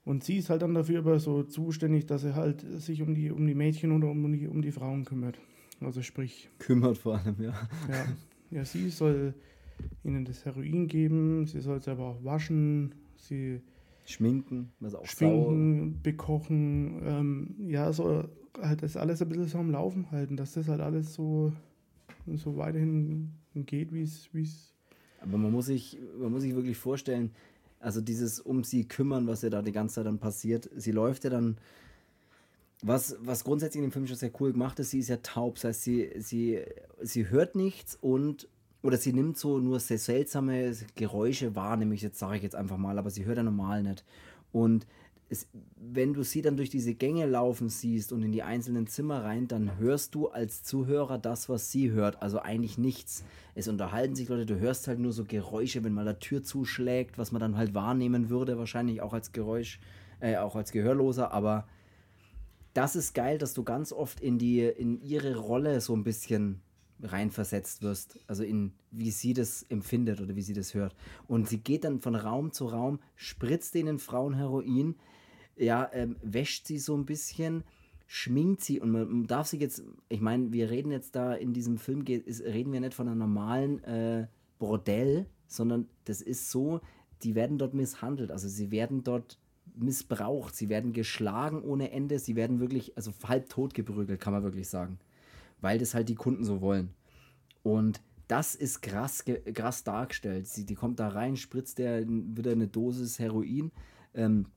Und 0.06 0.24
sie 0.24 0.38
ist 0.38 0.50
halt 0.50 0.62
dann 0.62 0.74
dafür 0.74 1.00
aber 1.00 1.20
so 1.20 1.44
zuständig, 1.44 2.06
dass 2.06 2.24
er 2.24 2.36
halt 2.36 2.62
sich 2.62 3.02
um 3.02 3.14
die, 3.14 3.30
um 3.30 3.46
die 3.46 3.56
Mädchen 3.56 3.92
oder 3.92 4.10
um 4.10 4.32
die, 4.32 4.48
um 4.48 4.62
die 4.62 4.72
Frauen 4.72 5.04
kümmert. 5.04 5.38
Also 5.82 6.02
sprich, 6.02 6.50
kümmert 6.60 6.98
vor 6.98 7.18
allem, 7.18 7.36
ja. 7.40 7.54
ja, 7.90 8.06
ja, 8.50 8.66
sie 8.66 8.90
soll 8.90 9.34
ihnen 10.04 10.26
das 10.26 10.46
Heroin 10.46 10.88
geben, 10.88 11.46
sie 11.46 11.60
soll 11.60 11.78
es 11.78 11.88
aber 11.88 12.06
auch 12.06 12.24
waschen, 12.24 12.96
sie 13.18 13.62
Schminken, 14.06 14.72
was 14.80 14.96
auch 14.96 15.06
schminken, 15.06 16.00
bekochen, 16.02 17.02
ähm, 17.04 17.56
ja, 17.68 17.92
so 17.92 18.24
halt 18.62 18.82
das 18.82 18.96
alles 18.98 19.22
ein 19.22 19.30
bisschen 19.30 19.48
so 19.48 19.58
am 19.58 19.72
Laufen 19.72 20.10
halten, 20.12 20.38
dass 20.38 20.54
das 20.54 20.68
halt 20.68 20.80
alles 20.80 21.14
so, 21.14 21.52
so 22.36 22.58
weiterhin 22.58 23.32
geht, 23.54 23.94
wie 23.94 24.02
es. 24.04 24.30
Aber 25.22 25.38
man 25.38 25.52
muss, 25.52 25.68
sich, 25.68 25.98
man 26.20 26.32
muss 26.32 26.42
sich 26.44 26.56
wirklich 26.56 26.78
vorstellen, 26.78 27.32
also 27.80 28.02
dieses 28.02 28.40
um 28.40 28.64
sie 28.64 28.86
kümmern, 28.88 29.28
was 29.28 29.42
ja 29.42 29.50
da 29.50 29.62
die 29.62 29.72
ganze 29.72 29.96
Zeit 29.96 30.06
dann 30.06 30.20
passiert. 30.20 30.70
Sie 30.76 30.92
läuft 30.92 31.24
ja 31.24 31.30
dann, 31.30 31.58
was, 32.82 33.18
was 33.22 33.44
grundsätzlich 33.44 33.84
in 33.84 33.90
dem 33.90 33.92
Film 33.92 34.08
schon 34.08 34.18
sehr 34.18 34.32
cool 34.40 34.52
gemacht 34.52 34.80
ist, 34.80 34.92
sie 34.92 35.00
ist 35.00 35.10
ja 35.10 35.18
taub, 35.18 35.56
das 35.56 35.64
heißt, 35.66 35.84
sie, 35.84 36.10
sie, 36.18 36.60
sie 37.02 37.30
hört 37.30 37.56
nichts 37.56 37.98
und 38.00 38.48
oder 38.84 38.98
sie 38.98 39.12
nimmt 39.12 39.38
so 39.38 39.60
nur 39.60 39.80
sehr 39.80 39.98
seltsame 39.98 40.76
Geräusche 40.96 41.56
wahr, 41.56 41.78
nämlich 41.78 42.02
jetzt 42.02 42.20
sage 42.20 42.38
ich 42.38 42.44
jetzt 42.44 42.56
einfach 42.56 42.78
mal, 42.78 42.98
aber 43.00 43.10
sie 43.10 43.26
hört 43.26 43.38
ja 43.38 43.44
normal 43.44 43.84
nicht. 43.84 44.06
Und 44.52 44.86
es, 45.30 45.48
wenn 45.76 46.14
du 46.14 46.24
sie 46.24 46.42
dann 46.42 46.58
durch 46.58 46.70
diese 46.70 46.94
Gänge 46.94 47.26
laufen 47.26 47.70
siehst 47.70 48.14
und 48.14 48.24
in 48.24 48.32
die 48.32 48.44
einzelnen 48.44 48.88
Zimmer 48.88 49.24
rein, 49.24 49.48
dann 49.48 49.78
hörst 49.78 50.16
du 50.16 50.28
als 50.28 50.64
Zuhörer 50.64 51.18
das, 51.18 51.50
was 51.50 51.72
sie 51.72 51.92
hört. 51.92 52.22
Also 52.22 52.40
eigentlich 52.40 52.78
nichts. 52.78 53.24
Es 53.54 53.68
unterhalten 53.68 54.16
sich 54.16 54.30
Leute, 54.30 54.46
du 54.46 54.60
hörst 54.60 54.88
halt 54.88 55.00
nur 55.00 55.12
so 55.12 55.26
Geräusche, 55.26 55.84
wenn 55.84 55.94
mal 55.94 56.08
eine 56.08 56.20
Tür 56.20 56.44
zuschlägt, 56.44 57.18
was 57.18 57.32
man 57.32 57.42
dann 57.42 57.58
halt 57.58 57.74
wahrnehmen 57.74 58.30
würde, 58.30 58.58
wahrscheinlich 58.58 59.02
auch 59.02 59.14
als 59.14 59.32
Geräusch, 59.32 59.80
äh, 60.20 60.38
auch 60.38 60.56
als 60.56 60.72
Gehörloser, 60.72 61.32
aber 61.32 61.68
das 62.74 62.96
ist 62.96 63.16
geil, 63.16 63.40
dass 63.40 63.56
du 63.56 63.64
ganz 63.64 63.92
oft 63.92 64.20
in 64.20 64.38
die, 64.38 64.62
in 64.62 65.02
ihre 65.02 65.36
Rolle 65.36 65.82
so 65.82 65.96
ein 65.96 66.04
bisschen 66.04 66.62
reinversetzt 67.02 67.82
wirst. 67.82 68.20
Also 68.28 68.44
in 68.44 68.74
wie 68.92 69.12
sie 69.12 69.34
das 69.34 69.64
empfindet 69.64 70.22
oder 70.22 70.36
wie 70.36 70.42
sie 70.42 70.54
das 70.54 70.74
hört. 70.74 70.96
Und 71.28 71.48
sie 71.48 71.60
geht 71.60 71.84
dann 71.84 72.00
von 72.00 72.16
Raum 72.16 72.52
zu 72.52 72.66
Raum, 72.66 73.00
spritzt 73.16 73.76
denen 73.76 74.00
Frauen 74.00 74.34
Heroin, 74.34 74.96
ja, 75.58 75.90
ähm, 75.94 76.16
wäscht 76.22 76.68
sie 76.68 76.80
so 76.80 76.96
ein 76.96 77.06
bisschen, 77.06 77.64
schminkt 78.08 78.62
sie 78.62 78.80
und 78.80 78.92
man 78.92 79.28
darf 79.28 79.48
sich 79.48 79.60
jetzt, 79.60 79.84
ich 80.10 80.22
meine, 80.22 80.54
wir 80.54 80.70
reden 80.70 80.92
jetzt 80.92 81.16
da 81.16 81.34
in 81.34 81.54
diesem 81.54 81.78
Film, 81.78 82.06
ist, 82.06 82.44
reden 82.44 82.72
wir 82.72 82.80
nicht 82.80 82.94
von 82.94 83.08
einem 83.08 83.20
normalen 83.20 83.84
äh, 83.84 84.28
Bordell, 84.60 85.26
sondern 85.48 85.88
das 86.06 86.22
ist 86.22 86.50
so, 86.52 86.82
die 87.24 87.36
werden 87.36 87.58
dort 87.58 87.74
misshandelt, 87.74 88.32
also 88.32 88.48
sie 88.48 88.72
werden 88.72 89.04
dort 89.04 89.40
missbraucht, 89.76 90.56
sie 90.56 90.70
werden 90.70 90.94
geschlagen 90.94 91.62
ohne 91.62 91.92
Ende, 91.92 92.20
sie 92.20 92.36
werden 92.36 92.60
wirklich, 92.60 92.96
also 92.96 93.12
halb 93.28 93.50
tot 93.50 93.74
geprügelt, 93.74 94.20
kann 94.20 94.34
man 94.34 94.44
wirklich 94.44 94.70
sagen, 94.70 95.00
weil 95.62 95.78
das 95.78 95.94
halt 95.94 96.10
die 96.10 96.16
Kunden 96.16 96.44
so 96.44 96.62
wollen. 96.62 96.90
Und 97.64 98.02
das 98.28 98.56
ist 98.56 98.82
krass, 98.82 99.24
krass 99.54 99.84
dargestellt. 99.84 100.48
Sie, 100.48 100.66
die 100.66 100.76
kommt 100.76 101.00
da 101.00 101.10
rein, 101.10 101.38
spritzt 101.38 101.78
der 101.78 102.06
wieder 102.08 102.52
eine 102.52 102.68
Dosis 102.68 103.20
Heroin. 103.20 103.72
Ähm, 104.14 104.48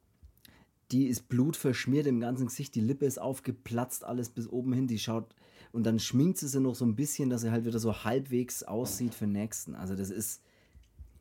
die 0.93 1.07
ist 1.07 1.28
blutverschmiert 1.28 2.07
im 2.07 2.20
ganzen 2.20 2.47
Gesicht, 2.47 2.74
die 2.74 2.80
Lippe 2.80 3.07
ist 3.07 3.20
aufgeplatzt, 3.20 4.05
alles 4.05 4.30
bis 4.30 4.49
oben 4.49 4.72
hin. 4.72 4.86
Die 4.86 4.99
schaut 4.99 5.34
und 5.72 5.84
dann 5.84 5.99
schminkt 5.99 6.38
sie 6.38 6.49
sie 6.49 6.61
noch 6.61 6.74
so 6.74 6.84
ein 6.84 6.97
bisschen, 6.97 7.30
dass 7.30 7.43
sie 7.43 7.51
halt 7.51 7.64
wieder 7.64 7.78
so 7.78 8.05
halbwegs 8.05 8.62
aussieht 8.62 9.14
für 9.14 9.26
den 9.26 9.32
nächsten. 9.32 9.74
Also 9.74 9.95
das 9.95 10.11
ist 10.11 10.43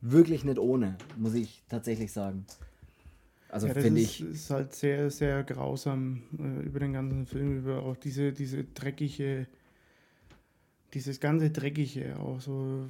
wirklich 0.00 0.44
nicht 0.44 0.58
ohne, 0.58 0.96
muss 1.16 1.34
ich 1.34 1.62
tatsächlich 1.68 2.12
sagen. 2.12 2.46
Also 3.48 3.66
ja, 3.66 3.74
finde 3.74 4.00
ich. 4.00 4.20
ist 4.20 4.50
halt 4.50 4.74
sehr, 4.74 5.10
sehr 5.10 5.42
grausam 5.44 6.22
äh, 6.38 6.64
über 6.64 6.80
den 6.80 6.92
ganzen 6.92 7.26
Film, 7.26 7.58
über 7.58 7.82
auch 7.82 7.96
diese, 7.96 8.32
diese 8.32 8.64
dreckige, 8.64 9.46
dieses 10.94 11.20
ganze 11.20 11.50
Dreckige 11.50 12.18
auch 12.18 12.40
so. 12.40 12.88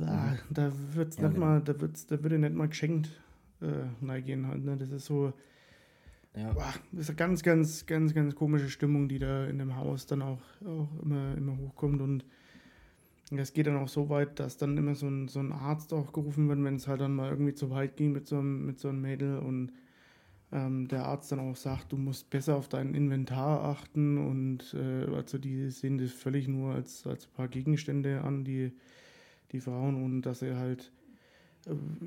Äh, 0.00 0.04
ah, 0.04 0.36
da 0.50 0.72
wird's 0.94 1.16
ja, 1.16 1.24
nicht 1.24 1.34
genau. 1.34 1.46
mal, 1.46 1.60
da 1.60 1.78
wird's, 1.80 2.06
da 2.06 2.22
würde 2.22 2.38
nicht 2.38 2.54
mal 2.54 2.68
geschenkt 2.68 3.10
äh, 3.60 3.84
neigehen 4.00 4.46
halt. 4.46 4.64
Ne? 4.64 4.76
Das 4.76 4.90
ist 4.90 5.04
so 5.04 5.32
ja. 6.34 6.52
Boah, 6.52 6.74
das 6.92 7.02
ist 7.02 7.10
eine 7.10 7.16
ganz, 7.16 7.42
ganz, 7.42 7.86
ganz, 7.86 8.14
ganz 8.14 8.34
komische 8.34 8.70
Stimmung, 8.70 9.08
die 9.08 9.18
da 9.18 9.46
in 9.46 9.58
dem 9.58 9.76
Haus 9.76 10.06
dann 10.06 10.22
auch, 10.22 10.40
auch 10.64 10.88
immer, 11.02 11.36
immer 11.36 11.56
hochkommt. 11.58 12.00
Und 12.00 12.24
es 13.30 13.52
geht 13.52 13.66
dann 13.66 13.76
auch 13.76 13.88
so 13.88 14.08
weit, 14.08 14.38
dass 14.40 14.56
dann 14.56 14.76
immer 14.76 14.94
so 14.94 15.08
ein, 15.08 15.28
so 15.28 15.40
ein 15.40 15.52
Arzt 15.52 15.92
auch 15.92 16.12
gerufen 16.12 16.48
wird, 16.48 16.62
wenn 16.62 16.76
es 16.76 16.88
halt 16.88 17.00
dann 17.00 17.14
mal 17.14 17.30
irgendwie 17.30 17.54
zu 17.54 17.70
weit 17.70 17.96
ging 17.96 18.12
mit 18.12 18.26
so 18.26 18.38
einem, 18.38 18.66
mit 18.66 18.78
so 18.78 18.88
einem 18.88 19.00
Mädel 19.00 19.38
und 19.38 19.72
ähm, 20.52 20.86
der 20.88 21.06
Arzt 21.06 21.32
dann 21.32 21.40
auch 21.40 21.56
sagt, 21.56 21.92
du 21.92 21.96
musst 21.96 22.28
besser 22.28 22.56
auf 22.56 22.68
dein 22.68 22.94
Inventar 22.94 23.64
achten 23.64 24.18
und 24.18 24.74
äh, 24.74 25.06
also 25.14 25.38
die 25.38 25.70
sehen 25.70 25.98
das 25.98 26.12
völlig 26.12 26.46
nur 26.46 26.74
als, 26.74 27.06
als 27.06 27.26
paar 27.26 27.48
Gegenstände 27.48 28.20
an, 28.20 28.44
die, 28.44 28.72
die 29.52 29.60
Frauen 29.60 30.02
und 30.02 30.22
dass 30.22 30.42
er 30.42 30.58
halt 30.58 30.92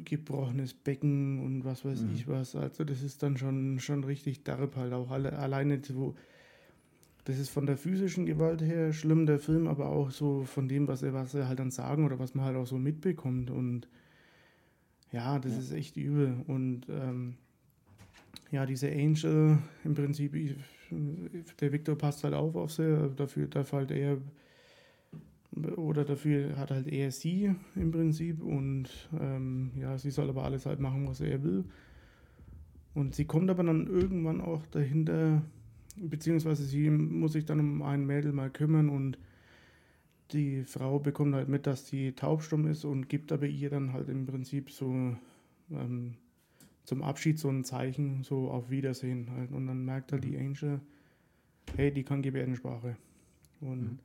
gebrochenes 0.03 0.74
Becken 0.74 1.43
und 1.43 1.64
was 1.64 1.86
weiß 1.86 2.01
mhm. 2.01 2.14
ich 2.14 2.28
was. 2.28 2.56
Also 2.56 2.84
das 2.84 3.01
ist 3.01 3.24
dann 3.24 3.38
schon, 3.38 3.80
schon 3.80 4.03
richtig 4.03 4.43
derb 4.43 4.76
halt 4.76 4.93
auch 4.93 5.10
alle, 5.12 5.38
alleine 5.38 5.80
wo 5.93 6.16
das 7.26 7.39
ist 7.39 7.49
von 7.49 7.66
der 7.66 7.76
physischen 7.76 8.28
Gewalt 8.28 8.62
her 8.62 8.93
schlimm, 8.93 9.26
der 9.26 9.39
Film, 9.39 9.68
aber 9.68 9.88
auch 9.88 10.12
so 10.12 10.43
von 10.43 10.68
dem, 10.68 10.88
was 10.88 11.01
er, 11.01 11.14
was 11.14 11.34
er 11.34 11.47
halt 11.47 11.58
dann 11.58 11.72
sagen 11.72 12.06
oder 12.06 12.20
was 12.20 12.36
man 12.36 12.45
halt 12.45 12.56
auch 12.56 12.68
so 12.68 12.78
mitbekommt. 12.78 13.49
Und 13.49 13.88
ja, 15.12 15.39
das 15.39 15.53
ja. 15.53 15.60
ist 15.60 15.72
echt 15.72 15.97
übel. 15.97 16.36
Und 16.45 16.88
ähm, 16.88 17.38
ja, 18.51 18.68
diese 18.68 18.91
Angel 18.91 19.58
im 19.84 19.95
Prinzip, 19.95 20.36
der 21.60 21.72
Victor 21.72 21.97
passt 21.97 22.24
halt 22.24 22.36
auf 22.36 22.56
auf 22.56 22.72
sie, 22.72 23.10
dafür 23.16 23.47
darf 23.47 23.74
halt 23.74 23.89
er 23.89 24.18
oder 25.78 26.03
dafür 26.03 26.58
hat 26.58 26.72
halt 26.72 26.88
eher 26.88 27.12
sie 27.12 27.56
im 27.76 27.91
Prinzip 27.91 28.41
und 28.41 28.89
ähm, 29.20 29.72
ja, 29.80 29.97
sie 29.97 30.12
soll 30.12 30.30
aber 30.30 30.43
alles 30.43 30.66
halt 30.66 30.80
machen, 30.80 31.08
was 31.08 31.22
er 31.22 31.43
will. 31.43 31.66
Und 32.93 33.16
sie 33.16 33.26
kommt 33.26 33.49
aber 33.49 33.64
dann 33.64 33.88
irgendwann 33.88 34.41
auch 34.41 34.66
dahinter, 34.68 35.41
beziehungsweise 35.97 36.64
sie 36.64 36.89
muss 36.89 37.34
sich 37.34 37.45
dann 37.45 37.60
um 37.60 37.82
ein 37.82 38.06
Mädel 38.06 38.32
mal 38.32 38.49
kümmern 38.49 38.89
und 38.89 39.18
die 40.32 40.64
Frau 40.64 40.99
bekommt 40.99 41.36
halt 41.36 41.49
mit, 41.49 41.68
dass 41.68 41.88
sie 41.88 42.14
taubstumm 42.14 42.68
ist 42.68 42.84
und 42.84 43.10
gibt 43.10 43.32
aber 43.32 43.45
ihr 43.45 43.70
dann 43.70 43.93
halt 43.93 44.10
im 44.10 44.26
Prinzip 44.26 44.72
so 44.72 45.16
ähm, 45.72 46.16
zum 46.84 47.01
Abschied 47.01 47.38
so 47.38 47.49
ein 47.49 47.64
Zeichen, 47.64 48.24
so 48.24 48.49
auf 48.49 48.70
Wiedersehen 48.70 49.30
halt. 49.32 49.51
Und 49.51 49.68
dann 49.68 49.86
merkt 49.86 50.12
halt 50.12 50.24
die 50.24 50.38
Angel, 50.38 50.82
hey, 51.76 51.93
die 51.93 52.03
kann 52.03 52.22
Gebärdensprache. 52.22 52.97
Und 53.62 53.82
mhm 53.84 53.99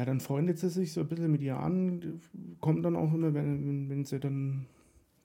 ja, 0.00 0.06
dann 0.06 0.20
freundet 0.20 0.58
sie 0.58 0.70
sich 0.70 0.94
so 0.94 1.02
ein 1.02 1.08
bisschen 1.08 1.30
mit 1.30 1.42
ihr 1.42 1.58
an, 1.58 2.22
kommt 2.58 2.86
dann 2.86 2.96
auch 2.96 3.12
immer, 3.12 3.34
wenn, 3.34 3.90
wenn 3.90 4.06
sie 4.06 4.18
dann 4.18 4.64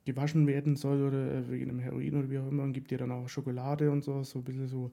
gewaschen 0.03 0.47
werden 0.47 0.75
soll 0.75 1.01
oder 1.01 1.49
wegen 1.49 1.67
dem 1.67 1.79
Heroin 1.79 2.13
oder 2.17 2.29
wie 2.29 2.39
auch 2.39 2.47
immer 2.49 2.63
und 2.63 2.73
gibt 2.73 2.91
ihr 2.91 2.97
dann 2.97 3.09
auch 3.09 3.29
Schokolade 3.29 3.89
und 3.89 4.03
so, 4.03 4.21
so 4.23 4.39
ein 4.39 4.43
bisschen 4.43 4.67
so, 4.67 4.91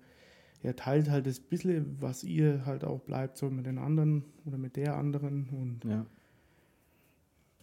er 0.63 0.77
teilt 0.77 1.11
halt 1.11 1.27
das 1.27 1.41
bisschen, 1.41 1.97
was 1.99 2.23
ihr 2.23 2.65
halt 2.65 2.85
auch 2.85 3.01
bleibt, 3.01 3.37
so 3.37 3.51
mit 3.51 3.67
den 3.67 3.79
anderen 3.79 4.23
oder 4.45 4.57
mit 4.57 4.77
der 4.77 4.97
anderen 4.97 5.49
und 5.49 5.91
ja. 5.91 6.07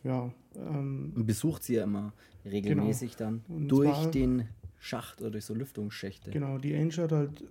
Ja. 0.04 0.34
Ähm, 0.58 1.14
und 1.16 1.26
besucht 1.26 1.64
sie 1.64 1.76
ja 1.76 1.86
immer 1.86 2.12
regelmäßig 2.44 3.16
genau. 3.16 3.30
dann 3.30 3.42
und 3.48 3.68
durch 3.70 4.08
den 4.08 4.50
Schacht 4.78 5.22
oder 5.22 5.32
durch 5.32 5.46
so 5.46 5.54
Lüftungsschächte. 5.54 6.32
Genau, 6.32 6.58
die 6.58 6.76
Angel 6.76 7.04
hat 7.06 7.14
halt 7.14 7.44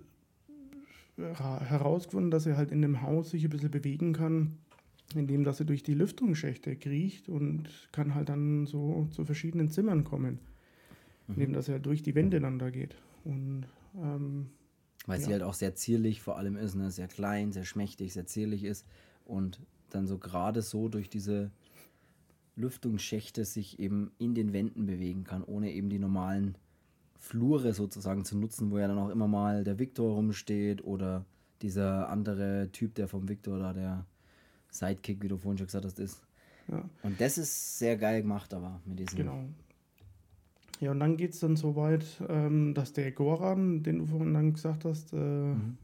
herausgefunden, 1.33 2.31
dass 2.31 2.45
er 2.45 2.57
halt 2.57 2.71
in 2.71 2.81
dem 2.81 3.01
Haus 3.01 3.31
sich 3.31 3.43
ein 3.43 3.49
bisschen 3.49 3.71
bewegen 3.71 4.13
kann, 4.13 4.57
indem 5.15 5.43
dass 5.43 5.59
er 5.59 5.65
durch 5.65 5.83
die 5.83 5.93
Lüftungsschächte 5.93 6.75
kriecht 6.75 7.29
und 7.29 7.89
kann 7.91 8.15
halt 8.15 8.29
dann 8.29 8.65
so 8.65 9.07
zu 9.11 9.25
verschiedenen 9.25 9.69
Zimmern 9.69 10.03
kommen, 10.03 10.39
mhm. 11.27 11.35
indem 11.35 11.53
dass 11.53 11.67
er 11.67 11.79
durch 11.79 12.03
die 12.03 12.15
Wände 12.15 12.39
dann 12.39 12.59
da 12.59 12.69
geht. 12.69 12.95
Und 13.23 13.65
ähm, 13.97 14.47
weil 15.05 15.19
ja. 15.19 15.25
sie 15.25 15.33
halt 15.33 15.43
auch 15.43 15.53
sehr 15.53 15.75
zierlich 15.75 16.21
vor 16.21 16.37
allem 16.37 16.55
ist, 16.55 16.75
ne? 16.75 16.91
sehr 16.91 17.07
klein, 17.07 17.51
sehr 17.51 17.65
schmächtig, 17.65 18.13
sehr 18.13 18.27
zierlich 18.27 18.63
ist 18.63 18.85
und 19.25 19.59
dann 19.89 20.07
so 20.07 20.17
gerade 20.17 20.61
so 20.61 20.87
durch 20.87 21.09
diese 21.09 21.51
Lüftungsschächte 22.55 23.45
sich 23.45 23.79
eben 23.79 24.11
in 24.19 24.35
den 24.35 24.53
Wänden 24.53 24.85
bewegen 24.85 25.23
kann, 25.23 25.43
ohne 25.43 25.71
eben 25.71 25.89
die 25.89 25.99
normalen 25.99 26.55
Flure 27.19 27.73
sozusagen 27.73 28.25
zu 28.25 28.37
nutzen, 28.37 28.71
wo 28.71 28.79
ja 28.79 28.87
dann 28.87 28.97
auch 28.97 29.09
immer 29.09 29.27
mal 29.27 29.63
der 29.63 29.77
Victor 29.77 30.15
rumsteht 30.15 30.83
oder 30.83 31.25
dieser 31.61 32.09
andere 32.09 32.69
Typ, 32.71 32.95
der 32.95 33.07
vom 33.07 33.27
Victor 33.27 33.59
da 33.59 33.73
der 33.73 34.05
Sidekick, 34.71 35.21
wie 35.21 35.27
du 35.27 35.37
vorhin 35.37 35.57
schon 35.57 35.67
gesagt 35.67 35.85
hast, 35.85 35.99
ist. 35.99 36.21
Ja. 36.69 36.87
Und 37.03 37.19
das 37.19 37.37
ist 37.37 37.77
sehr 37.77 37.97
geil 37.97 38.21
gemacht, 38.21 38.53
aber 38.53 38.79
mit 38.85 38.99
diesem. 38.99 39.17
Genau. 39.17 39.43
Ja, 40.79 40.91
und 40.91 41.01
dann 41.01 41.17
geht 41.17 41.33
es 41.33 41.41
dann 41.41 41.57
so 41.57 41.75
weit, 41.75 42.05
ähm, 42.29 42.73
dass 42.73 42.93
der 42.93 43.11
Goran, 43.11 43.83
den 43.83 43.99
du 43.99 44.05
vorhin 44.05 44.33
dann 44.33 44.53
gesagt 44.53 44.85
hast, 44.85 45.11
äh, 45.11 45.17
mhm. 45.17 45.77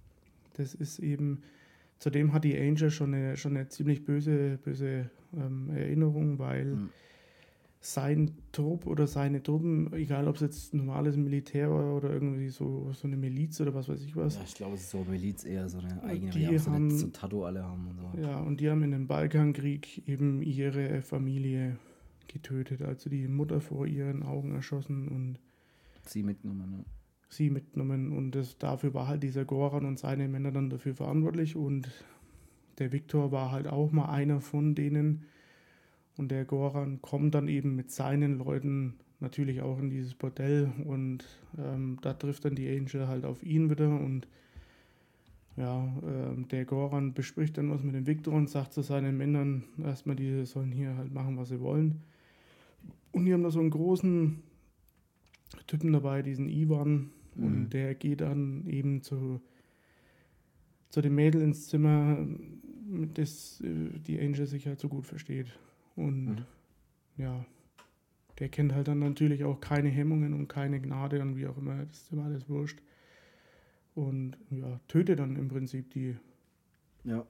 das 0.54 0.74
ist 0.74 1.00
eben, 1.00 1.44
zudem 2.00 2.32
hat 2.32 2.46
die 2.46 2.58
Angel 2.58 2.90
schon 2.92 3.14
eine, 3.14 3.36
schon 3.36 3.58
eine 3.58 3.68
ziemlich 3.68 4.06
böse, 4.06 4.58
böse 4.64 5.10
ähm, 5.36 5.70
Erinnerung, 5.76 6.40
weil 6.40 6.66
mhm 6.76 6.90
sein 7.86 8.32
Trupp 8.52 8.88
oder 8.88 9.06
seine 9.06 9.44
Truppen, 9.44 9.94
egal 9.94 10.28
ob 10.28 10.36
es 10.36 10.42
jetzt 10.42 10.74
normales 10.74 11.18
Militär 11.18 11.70
war 11.70 11.96
oder 11.96 12.10
irgendwie 12.10 12.50
so, 12.50 12.92
so 12.94 13.08
eine 13.08 13.16
Miliz 13.16 13.62
oder 13.62 13.76
was 13.76 13.88
weiß 13.88 14.02
ich 14.02 14.16
was. 14.16 14.36
Ja, 14.36 14.42
ich 14.44 14.56
glaube, 14.56 14.74
es 14.74 14.82
ist 14.82 14.90
so 14.90 15.06
Miliz 15.08 15.44
eher 15.46 15.70
so 15.70 15.78
eine 15.78 16.02
eigene, 16.04 16.32
die 16.32 16.48
haben, 16.48 16.74
haben 16.74 16.92
so 16.92 17.08
Tattoo 17.08 17.44
alle 17.44 17.64
haben 17.64 17.88
und 17.88 18.00
so. 18.00 18.22
Ja, 18.22 18.40
und 18.40 18.60
die 18.60 18.70
haben 18.70 18.82
in 18.82 18.92
dem 18.92 19.08
Balkankrieg 19.08 20.08
eben 20.08 20.42
ihre 20.42 21.04
Familie 21.04 21.78
getötet, 22.28 22.82
also 22.82 23.10
die 23.10 23.28
Mutter 23.28 23.62
vor 23.62 23.86
ihren 23.86 24.24
Augen 24.24 24.56
erschossen 24.56 25.08
und 25.08 25.40
sie 26.08 26.24
mitgenommen, 26.24 26.72
ne? 26.72 26.86
Sie 27.30 27.50
mitgenommen 27.50 28.14
und 28.14 28.32
das, 28.32 28.58
dafür 28.58 28.94
war 28.94 29.08
halt 29.08 29.22
dieser 29.22 29.46
Goran 29.46 29.86
und 29.86 30.00
seine 30.00 30.28
Männer 30.28 30.52
dann 30.52 30.70
dafür 30.70 30.96
verantwortlich 30.96 31.56
und 31.56 31.90
der 32.80 32.92
Viktor 32.92 33.32
war 33.32 33.52
halt 33.52 33.68
auch 33.68 33.92
mal 33.92 34.10
einer 34.10 34.42
von 34.42 34.74
denen, 34.76 35.24
und 36.18 36.30
der 36.30 36.46
Goran 36.46 37.02
kommt 37.02 37.36
dann 37.36 37.48
eben 37.48 37.76
mit 37.76 37.92
seinen 37.92 38.38
Leuten 38.38 38.96
natürlich 39.20 39.62
auch 39.62 39.80
in 39.80 39.90
dieses 39.90 40.14
Bordell 40.14 40.72
und 40.86 41.26
ähm, 41.58 41.98
da 42.02 42.14
trifft 42.14 42.46
dann 42.46 42.56
die 42.56 42.70
Angel 42.70 43.08
halt 43.08 43.26
auf 43.26 43.44
ihn 43.44 43.70
wieder 43.70 43.90
und 43.90 44.28
ja, 45.58 45.86
äh, 45.86 46.42
der 46.52 46.66
Goran 46.66 47.14
bespricht 47.14 47.58
dann 47.58 47.70
was 47.70 47.82
mit 47.82 47.96
dem 47.96 48.08
Victor 48.08 48.34
und 48.34 48.50
sagt 48.50 48.74
zu 48.74 48.82
seinen 48.82 49.18
Männern 49.18 49.64
erstmal, 49.82 50.16
die 50.16 50.46
sollen 50.46 50.72
hier 50.72 50.98
halt 50.98 51.14
machen, 51.14 51.38
was 51.38 51.50
sie 51.50 51.62
wollen. 51.62 52.02
Und 53.14 53.26
die 53.26 53.34
haben 53.34 53.44
da 53.44 53.52
so 53.52 53.62
einen 53.62 53.70
großen 53.70 54.44
Typen 55.68 55.94
dabei, 55.94 56.22
diesen 56.22 56.50
Ivan, 56.50 57.12
mhm. 57.36 57.46
und 57.46 57.70
der 57.70 57.96
geht 57.96 58.20
dann 58.22 58.68
eben 58.68 59.02
zu, 59.02 59.40
zu 60.90 61.02
dem 61.02 61.16
Mädel 61.16 61.42
ins 61.42 61.68
Zimmer, 61.68 62.18
mit 62.88 63.18
das 63.18 63.62
äh, 63.62 63.98
die 64.00 64.20
Angel 64.20 64.46
sich 64.48 64.68
halt 64.68 64.80
so 64.80 64.90
gut 64.90 65.06
versteht. 65.06 65.58
Und 65.96 66.26
mhm. 66.26 66.46
ja, 67.18 67.46
der 68.40 68.50
kennt 68.50 68.74
halt 68.74 68.88
dann 68.88 69.00
natürlich 69.00 69.44
auch 69.44 69.60
keine 69.62 69.90
Hemmungen 69.90 70.34
und 70.34 70.48
keine 70.48 70.82
Gnade 70.82 71.22
und 71.22 71.38
wie 71.38 71.48
auch 71.48 71.58
immer, 71.58 71.86
das 71.86 72.04
ist 72.04 72.12
immer 72.12 72.26
alles 72.26 72.50
wurscht. 72.50 72.82
Und 73.94 74.38
ja, 74.50 74.80
tötet 74.88 75.20
dann 75.20 75.38
im 75.38 75.48
Prinzip 75.48 75.90
die, 75.92 76.18
ja. 77.06 77.26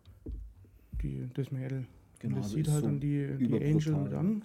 die 1.01 1.29
das 1.33 1.51
Mädel. 1.51 1.85
Genau, 2.19 2.37
und 2.37 2.43
das 2.43 2.51
sieht 2.51 2.67
halt 2.67 2.81
so 2.81 2.87
dann 2.87 2.99
die, 2.99 3.37
die 3.37 3.63
Angel 3.63 4.09
dann 4.09 4.41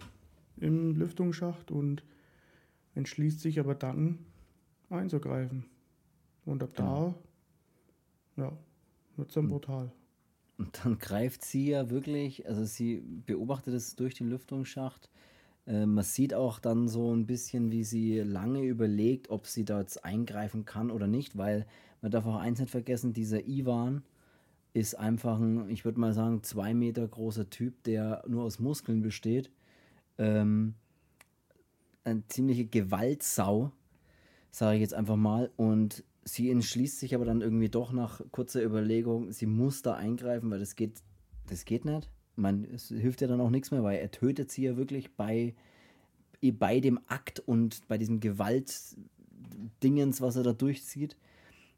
im 0.59 0.97
Lüftungsschacht 0.97 1.71
und 1.71 2.05
entschließt 2.95 3.41
sich 3.41 3.59
aber 3.59 3.75
dann 3.75 4.19
einzugreifen. 4.91 5.65
Und 6.45 6.63
ab 6.63 6.75
genau. 6.77 7.15
ja, 8.37 8.53
wird 9.17 9.35
dann 9.35 9.49
brutal. 9.49 9.93
Und 10.61 10.85
dann 10.85 10.99
greift 10.99 11.43
sie 11.43 11.71
ja 11.71 11.89
wirklich, 11.89 12.47
also 12.47 12.67
sie 12.67 13.03
beobachtet 13.25 13.73
es 13.73 13.97
durch 13.97 14.13
den 14.13 14.29
Lüftungsschacht. 14.29 15.09
Äh, 15.67 15.87
man 15.87 16.05
sieht 16.05 16.35
auch 16.35 16.59
dann 16.59 16.87
so 16.87 17.15
ein 17.15 17.25
bisschen, 17.25 17.73
wie 17.73 17.83
sie 17.83 18.19
lange 18.19 18.63
überlegt, 18.65 19.31
ob 19.31 19.47
sie 19.47 19.65
da 19.65 19.81
jetzt 19.81 20.05
eingreifen 20.05 20.67
kann 20.67 20.91
oder 20.91 21.07
nicht, 21.07 21.39
weil 21.39 21.67
man 22.03 22.11
darf 22.11 22.27
auch 22.27 22.37
eins 22.37 22.61
nicht 22.61 22.71
vergessen, 22.71 23.15
dieser 23.15 23.49
Ivan 23.49 24.03
ist 24.75 24.99
einfach 24.99 25.41
ein, 25.41 25.71
ich 25.71 25.87
würde 25.87 25.99
mal 25.99 26.13
sagen, 26.13 26.43
zwei 26.43 26.75
Meter 26.75 27.09
großer 27.09 27.49
Typ, 27.49 27.83
der 27.85 28.23
nur 28.29 28.45
aus 28.45 28.59
Muskeln 28.59 29.01
besteht. 29.01 29.51
Ähm, 30.19 30.75
eine 32.05 32.23
ziemliche 32.29 32.67
Gewaltsau, 32.67 33.73
sage 34.51 34.77
ich 34.77 34.83
jetzt 34.83 34.95
einfach 34.95 35.17
mal. 35.17 35.51
Und 35.57 36.05
sie 36.25 36.51
entschließt 36.51 36.99
sich 36.99 37.15
aber 37.15 37.25
dann 37.25 37.41
irgendwie 37.41 37.69
doch 37.69 37.93
nach 37.93 38.21
kurzer 38.31 38.63
Überlegung, 38.63 39.33
sie 39.33 39.47
muss 39.47 39.83
da 39.83 39.95
eingreifen, 39.95 40.51
weil 40.51 40.59
das 40.59 40.77
geht, 40.77 41.03
das 41.49 41.65
geht 41.65 41.85
nicht. 41.85 42.11
Man, 42.37 42.65
es 42.65 42.89
hilft 42.89 43.21
ja 43.21 43.29
dann 43.29 43.41
auch 43.41 43.51
nichts 43.51 43.71
mehr, 43.71 43.83
weil 43.83 43.99
er 43.99 44.11
tötet 44.11 44.51
sie 44.51 44.65
ja 44.65 44.77
wirklich 44.77 45.15
bei, 45.17 45.55
bei 46.41 46.81
dem 46.81 47.01
Akt 47.07 47.41
und 47.41 47.87
bei 47.89 47.99
diesem 47.99 48.21
Gewaltdingens, 48.21 50.21
was 50.21 50.37
er 50.37 50.43
da 50.43 50.53
durchzieht. 50.53 51.17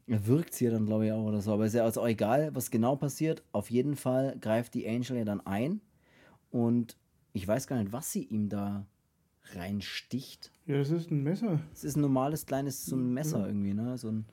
Er 0.05 0.27
wirkt 0.27 0.53
sie 0.53 0.65
ja 0.65 0.71
dann, 0.71 0.85
glaube 0.85 1.05
ich, 1.05 1.11
auch 1.13 1.25
oder 1.25 1.41
so. 1.41 1.53
Aber 1.53 1.65
ist 1.65 1.73
ja 1.73 1.85
also 1.85 2.01
auch 2.01 2.07
egal, 2.07 2.53
was 2.53 2.71
genau 2.71 2.97
passiert. 2.97 3.41
Auf 3.53 3.71
jeden 3.71 3.95
Fall 3.95 4.37
greift 4.39 4.73
die 4.73 4.87
Angel 4.87 5.17
ja 5.17 5.25
dann 5.25 5.45
ein. 5.45 5.81
Und 6.51 6.97
ich 7.31 7.47
weiß 7.47 7.67
gar 7.67 7.77
nicht, 7.77 7.93
was 7.93 8.11
sie 8.11 8.25
ihm 8.25 8.49
da 8.49 8.85
reinsticht. 9.51 10.51
Ja, 10.65 10.77
das 10.77 10.89
ist 10.89 11.11
ein 11.11 11.23
Messer. 11.23 11.59
Es 11.73 11.83
ist 11.83 11.95
ein 11.95 12.01
normales 12.01 12.45
kleines 12.45 12.85
so 12.85 12.95
ein 12.95 13.13
Messer 13.13 13.39
ja. 13.39 13.47
irgendwie, 13.47 13.73
ne? 13.73 13.97
So 13.97 14.09
ein 14.09 14.25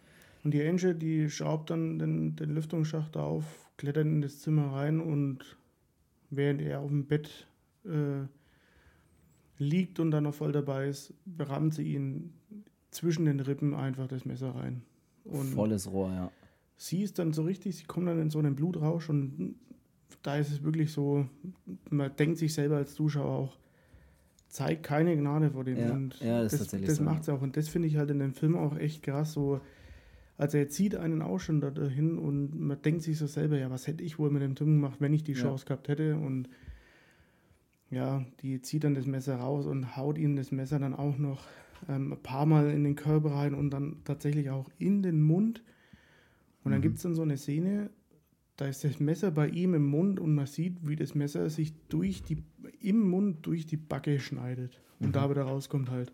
und 0.43 0.55
die 0.55 0.63
Angel, 0.67 0.95
die 0.95 1.29
schraubt 1.29 1.71
dann 1.71 1.99
den, 1.99 2.37
den 2.37 2.55
Lüftungsschacht 2.55 3.17
auf, 3.17 3.45
klettert 3.77 4.07
in 4.07 4.23
das 4.23 4.41
Zimmer 4.41 4.73
rein 4.73 5.01
und 5.01 5.41
während 6.31 6.63
er 6.63 6.81
auf 6.81 6.89
dem 6.89 7.07
Bett 7.07 7.47
äh, 7.85 8.27
liegt 9.59 10.01
und 10.01 10.11
dann 10.11 10.25
noch 10.25 10.35
voll 10.35 10.53
dabei 10.53 10.89
ist, 10.89 11.13
berammt 11.27 11.75
sie 11.75 11.95
ihn 11.95 12.33
zwischen 12.91 13.27
den 13.27 13.41
Rippen 13.41 13.75
einfach 13.75 14.09
das 14.09 14.25
Messer 14.25 14.55
rein. 14.55 14.83
Und 15.25 15.49
Volles 15.49 15.91
Rohr, 15.91 16.11
ja. 16.11 16.33
Sie 16.77 17.03
ist 17.03 17.19
dann 17.19 17.35
so 17.35 17.43
richtig, 17.43 17.77
sie 17.77 17.85
kommt 17.85 18.09
dann 18.09 18.21
in 18.21 18.31
so 18.31 18.39
einen 18.39 18.57
Blutrausch 18.57 19.11
und 19.11 19.57
da 20.23 20.37
ist 20.37 20.51
es 20.51 20.63
wirklich 20.63 20.93
so, 20.93 21.27
man 21.91 22.15
denkt 22.17 22.39
sich 22.39 22.55
selber 22.55 22.77
als 22.77 22.95
Zuschauer 22.95 23.31
auch, 23.31 23.59
zeigt 24.51 24.83
keine 24.83 25.17
Gnade 25.17 25.51
vor 25.51 25.65
dem. 25.65 25.79
Ja, 25.79 25.93
und 25.93 26.21
ja 26.21 26.43
das, 26.43 26.53
das, 26.53 26.61
tatsächlich 26.61 26.89
das 26.89 26.99
so. 26.99 27.05
macht 27.05 27.25
sie 27.25 27.33
auch. 27.33 27.41
Und 27.41 27.57
das 27.57 27.69
finde 27.69 27.89
ich 27.89 27.97
halt 27.97 28.11
in 28.11 28.19
dem 28.19 28.35
Film 28.35 28.57
auch 28.57 28.77
echt 28.77 29.03
krass. 29.03 29.33
So, 29.33 29.61
also 30.37 30.59
er 30.59 30.69
zieht 30.69 30.97
einen 30.97 31.23
auch 31.23 31.39
schon 31.39 31.61
dahin 31.61 32.19
und 32.19 32.59
man 32.61 32.83
denkt 32.83 33.03
sich 33.03 33.17
so 33.17 33.27
selber, 33.27 33.57
ja, 33.59 33.71
was 33.71 33.87
hätte 33.87 34.03
ich 34.03 34.19
wohl 34.19 34.31
mit 34.31 34.43
dem 34.43 34.57
Typen 34.57 34.75
gemacht, 34.81 34.97
wenn 34.99 35.15
ich 35.15 35.23
die 35.23 35.35
Chance 35.35 35.65
ja. 35.65 35.69
gehabt 35.69 35.89
hätte. 35.89 36.17
Und 36.17 36.49
ja, 37.91 38.25
die 38.43 38.61
zieht 38.61 38.85
dann 38.85 38.95
das 38.95 39.07
Messer 39.07 39.37
raus 39.37 39.67
und 39.67 39.97
haut 39.97 40.19
ihm 40.19 40.37
das 40.37 40.53
Messer 40.53 40.79
dann 40.79 40.95
auch 40.95 41.17
noch 41.17 41.47
ähm, 41.89 42.13
ein 42.13 42.23
paar 42.23 42.47
Mal 42.47 42.71
in 42.71 42.85
den 42.85 42.97
Körper 42.97 43.31
rein 43.31 43.55
und 43.55 43.71
dann 43.71 43.99
tatsächlich 44.05 44.51
auch 44.51 44.69
in 44.79 45.03
den 45.03 45.23
Mund. 45.23 45.63
Und 46.65 46.73
dann 46.73 46.81
mhm. 46.81 46.85
gibt 46.85 46.97
es 46.97 47.03
dann 47.03 47.15
so 47.15 47.23
eine 47.23 47.37
Szene, 47.37 47.91
da 48.61 48.67
ist 48.67 48.85
das 48.85 49.01
Messer 49.01 49.31
bei 49.31 49.49
ihm 49.49 49.73
im 49.73 49.87
Mund 49.87 50.21
und 50.21 50.35
man 50.35 50.45
sieht, 50.45 50.87
wie 50.87 50.95
das 50.95 51.15
Messer 51.15 51.49
sich 51.49 51.73
durch 51.89 52.23
die, 52.23 52.45
im 52.81 53.09
Mund 53.09 53.47
durch 53.47 53.67
die 53.67 53.79
Backe 53.79 54.21
schneidet 54.21 54.79
und 54.99 55.09
mhm. 55.09 55.13
da 55.13 55.31
wieder 55.31 55.45
rauskommt 55.45 55.91
halt. 55.91 56.13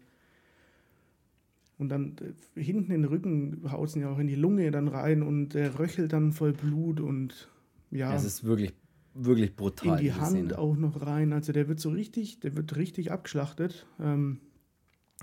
Und 1.76 1.88
dann 1.88 2.14
äh, 2.55 2.62
hinten 2.62 2.92
in 2.92 3.03
den 3.03 3.11
Rücken 3.11 3.70
haut 3.72 3.88
es 3.88 3.97
ja 3.97 4.09
auch 4.09 4.20
in 4.20 4.28
die 4.28 4.36
Lunge 4.36 4.70
dann 4.70 4.86
rein 4.86 5.22
und 5.22 5.57
er 5.57 5.76
röchelt 5.80 6.12
dann 6.12 6.32
voll 6.32 6.53
Blut 6.53 7.01
und 7.01 7.51
ja. 7.90 8.14
Es 8.14 8.24
ist 8.24 8.44
wirklich, 8.44 8.74
wirklich 9.14 9.57
brutal. 9.57 9.99
In 9.99 10.05
die 10.05 10.12
Hand 10.12 10.30
Szene. 10.30 10.59
auch 10.59 10.76
noch 10.76 11.05
rein. 11.05 11.32
Also 11.32 11.53
der 11.53 11.66
wird 11.66 11.80
so 11.80 11.90
richtig, 11.90 12.38
der 12.38 12.55
wird 12.55 12.76
richtig 12.76 13.11
abgeschlachtet. 13.11 13.86
Ähm, 13.99 14.38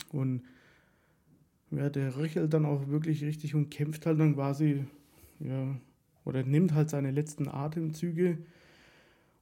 und 0.09 0.41
ja, 1.71 1.89
der 1.89 2.17
röchelt 2.17 2.53
dann 2.53 2.65
auch 2.65 2.89
wirklich 2.89 3.23
richtig 3.23 3.55
und 3.55 3.69
kämpft 3.69 4.05
halt 4.05 4.19
dann 4.19 4.35
quasi, 4.35 4.83
ja, 5.39 5.79
oder 6.25 6.43
nimmt 6.43 6.73
halt 6.73 6.89
seine 6.89 7.11
letzten 7.11 7.47
Atemzüge 7.47 8.37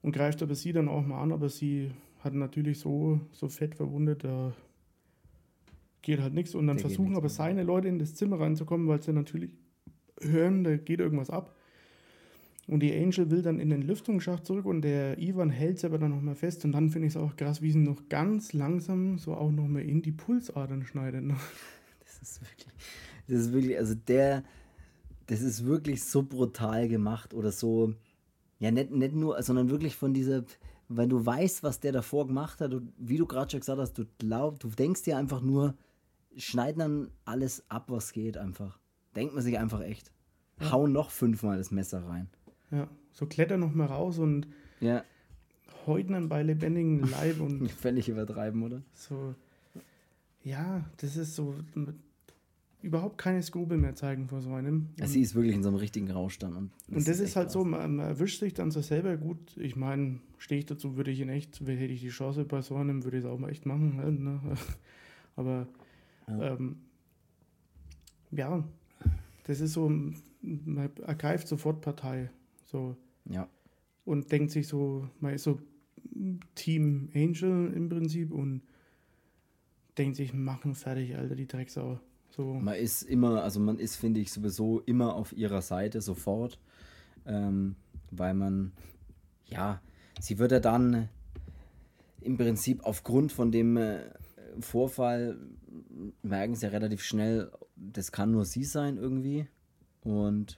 und 0.01 0.13
greift 0.13 0.41
aber 0.41 0.55
sie 0.55 0.73
dann 0.73 0.87
auch 0.87 1.05
mal 1.05 1.21
an, 1.21 1.31
aber 1.31 1.49
sie 1.49 1.91
hat 2.19 2.33
natürlich 2.33 2.79
so, 2.79 3.19
so 3.31 3.49
fett 3.49 3.75
verwundet, 3.75 4.23
da 4.23 4.53
geht 6.01 6.19
halt 6.19 6.33
nichts. 6.33 6.55
Und 6.55 6.67
dann 6.67 6.77
Der 6.77 6.87
versuchen 6.87 7.15
aber 7.15 7.29
seine 7.29 7.63
Leute 7.63 7.87
in 7.87 7.99
das 7.99 8.15
Zimmer 8.15 8.39
reinzukommen, 8.39 8.87
weil 8.87 9.01
sie 9.01 9.13
natürlich 9.13 9.51
hören, 10.21 10.63
da 10.63 10.77
geht 10.77 10.99
irgendwas 10.99 11.29
ab. 11.29 11.55
Und 12.67 12.81
die 12.81 12.95
Angel 12.95 13.29
will 13.31 13.41
dann 13.41 13.59
in 13.59 13.69
den 13.69 13.81
Lüftungsschacht 13.81 14.45
zurück 14.45 14.65
und 14.65 14.81
der 14.81 15.17
Ivan 15.17 15.49
hält 15.49 15.79
sie 15.79 15.87
aber 15.87 15.97
dann 15.97 16.11
nochmal 16.11 16.35
fest. 16.35 16.63
Und 16.63 16.71
dann 16.71 16.89
finde 16.89 17.07
ich 17.07 17.15
es 17.15 17.21
auch 17.21 17.35
krass, 17.35 17.61
wie 17.61 17.71
sie 17.71 17.79
noch 17.79 18.07
ganz 18.07 18.53
langsam 18.53 19.17
so 19.17 19.33
auch 19.33 19.51
nochmal 19.51 19.81
in 19.81 20.01
die 20.01 20.11
Pulsadern 20.11 20.85
schneidet. 20.85 21.23
Das 22.03 22.21
ist 22.21 22.41
wirklich, 22.41 22.67
das 23.27 23.39
ist 23.39 23.53
wirklich, 23.53 23.77
also 23.77 23.95
der, 23.95 24.43
das 25.31 25.39
ist 25.39 25.65
wirklich 25.65 26.03
so 26.03 26.23
brutal 26.23 26.89
gemacht 26.89 27.33
oder 27.33 27.53
so, 27.53 27.93
ja, 28.59 28.69
nicht, 28.69 28.91
nicht 28.91 29.15
nur, 29.15 29.41
sondern 29.41 29.69
wirklich 29.69 29.95
von 29.95 30.13
dieser, 30.13 30.43
wenn 30.89 31.07
du 31.07 31.25
weißt, 31.25 31.63
was 31.63 31.79
der 31.79 31.93
davor 31.93 32.27
gemacht 32.27 32.59
hat, 32.59 32.73
und 32.73 32.91
wie 32.97 33.15
du 33.15 33.25
gerade 33.25 33.49
schon 33.49 33.61
gesagt 33.61 33.79
hast, 33.79 33.97
du 33.97 34.03
glaubst, 34.17 34.61
du 34.65 34.67
denkst 34.67 35.03
dir 35.03 35.17
einfach 35.17 35.39
nur, 35.39 35.73
schneiden 36.35 36.79
dann 36.79 37.11
alles 37.23 37.63
ab, 37.69 37.85
was 37.87 38.11
geht, 38.11 38.35
einfach. 38.35 38.77
Denkt 39.15 39.33
man 39.33 39.41
sich 39.41 39.57
einfach 39.57 39.79
echt. 39.79 40.11
Ja. 40.59 40.71
Hau 40.73 40.85
noch 40.85 41.11
fünfmal 41.11 41.57
das 41.57 41.71
Messer 41.71 42.05
rein. 42.05 42.29
Ja, 42.69 42.89
so 43.13 43.25
kletter 43.25 43.55
noch 43.55 43.73
mal 43.73 43.85
raus 43.85 44.19
und 44.19 44.49
ja. 44.81 45.05
heute 45.85 46.11
dann 46.11 46.27
bei 46.27 46.43
lebendigem 46.43 47.09
Leib 47.09 47.39
und. 47.39 47.71
Völlig 47.71 48.09
übertreiben, 48.09 48.63
oder? 48.63 48.81
So. 48.93 49.33
Ja, 50.43 50.83
das 50.97 51.15
ist 51.15 51.37
so 51.37 51.55
überhaupt 52.81 53.17
keine 53.17 53.43
Skrupel 53.43 53.77
mehr 53.77 53.95
zeigen 53.95 54.27
vor 54.27 54.41
so 54.41 54.53
einem. 54.53 54.89
Und, 54.99 55.07
sie 55.07 55.21
ist 55.21 55.35
wirklich 55.35 55.55
in 55.55 55.63
so 55.63 55.69
einem 55.69 55.77
richtigen 55.77 56.09
Rausch 56.09 56.39
dann. 56.39 56.55
Und 56.55 56.71
das, 56.87 56.97
und 56.97 57.07
das 57.07 57.19
ist, 57.19 57.21
ist 57.21 57.35
halt 57.35 57.47
krass. 57.47 57.53
so, 57.53 57.63
man, 57.63 57.99
erwischt 57.99 58.39
sich 58.39 58.53
dann 58.53 58.71
so 58.71 58.81
selber 58.81 59.17
gut. 59.17 59.57
Ich 59.57 59.75
meine, 59.75 60.19
stehe 60.37 60.59
ich 60.59 60.65
dazu, 60.65 60.97
würde 60.97 61.11
ich 61.11 61.19
in 61.19 61.29
echt, 61.29 61.59
hätte 61.59 61.83
ich 61.83 62.01
die 62.01 62.09
Chance 62.09 62.45
bei 62.45 62.61
so 62.61 62.75
einem, 62.75 63.03
würde 63.03 63.17
ich 63.17 63.23
es 63.23 63.29
auch 63.29 63.37
mal 63.37 63.49
echt 63.49 63.65
machen. 63.65 63.97
Halt, 63.97 64.19
ne? 64.19 64.39
Aber 65.35 65.67
ja. 66.27 66.53
Ähm, 66.53 66.77
ja, 68.31 68.63
das 69.43 69.59
ist 69.59 69.73
so, 69.73 69.89
man 69.89 70.89
ergreift 71.05 71.47
sofort 71.47 71.81
Partei. 71.81 72.29
So. 72.65 72.95
Ja. 73.29 73.47
Und 74.05 74.31
denkt 74.31 74.51
sich 74.51 74.67
so, 74.67 75.07
man 75.19 75.33
ist 75.33 75.43
so 75.43 75.59
Team 76.55 77.09
Angel 77.13 77.71
im 77.73 77.89
Prinzip 77.89 78.31
und 78.31 78.61
denkt 79.97 80.15
sich, 80.15 80.33
machen 80.33 80.73
fertig, 80.73 81.15
Alter, 81.15 81.35
die 81.35 81.47
Drecksau. 81.47 81.99
So. 82.35 82.53
Man 82.53 82.75
ist 82.75 83.03
immer, 83.03 83.43
also 83.43 83.59
man 83.59 83.77
ist, 83.77 83.97
finde 83.97 84.19
ich, 84.19 84.31
sowieso 84.31 84.79
immer 84.81 85.15
auf 85.15 85.33
ihrer 85.33 85.61
Seite 85.61 86.01
sofort, 86.01 86.59
ähm, 87.25 87.75
weil 88.09 88.33
man, 88.33 88.71
ja, 89.45 89.81
sie 90.19 90.39
wird 90.39 90.51
ja 90.51 90.59
dann 90.59 91.09
im 92.21 92.37
Prinzip 92.37 92.83
aufgrund 92.83 93.31
von 93.31 93.51
dem 93.51 93.77
äh, 93.77 93.99
Vorfall 94.59 95.37
merken 96.21 96.55
sie 96.55 96.65
ja 96.65 96.71
relativ 96.71 97.03
schnell, 97.03 97.51
das 97.75 98.11
kann 98.11 98.31
nur 98.31 98.45
sie 98.45 98.63
sein 98.63 98.97
irgendwie 98.97 99.47
und 100.01 100.57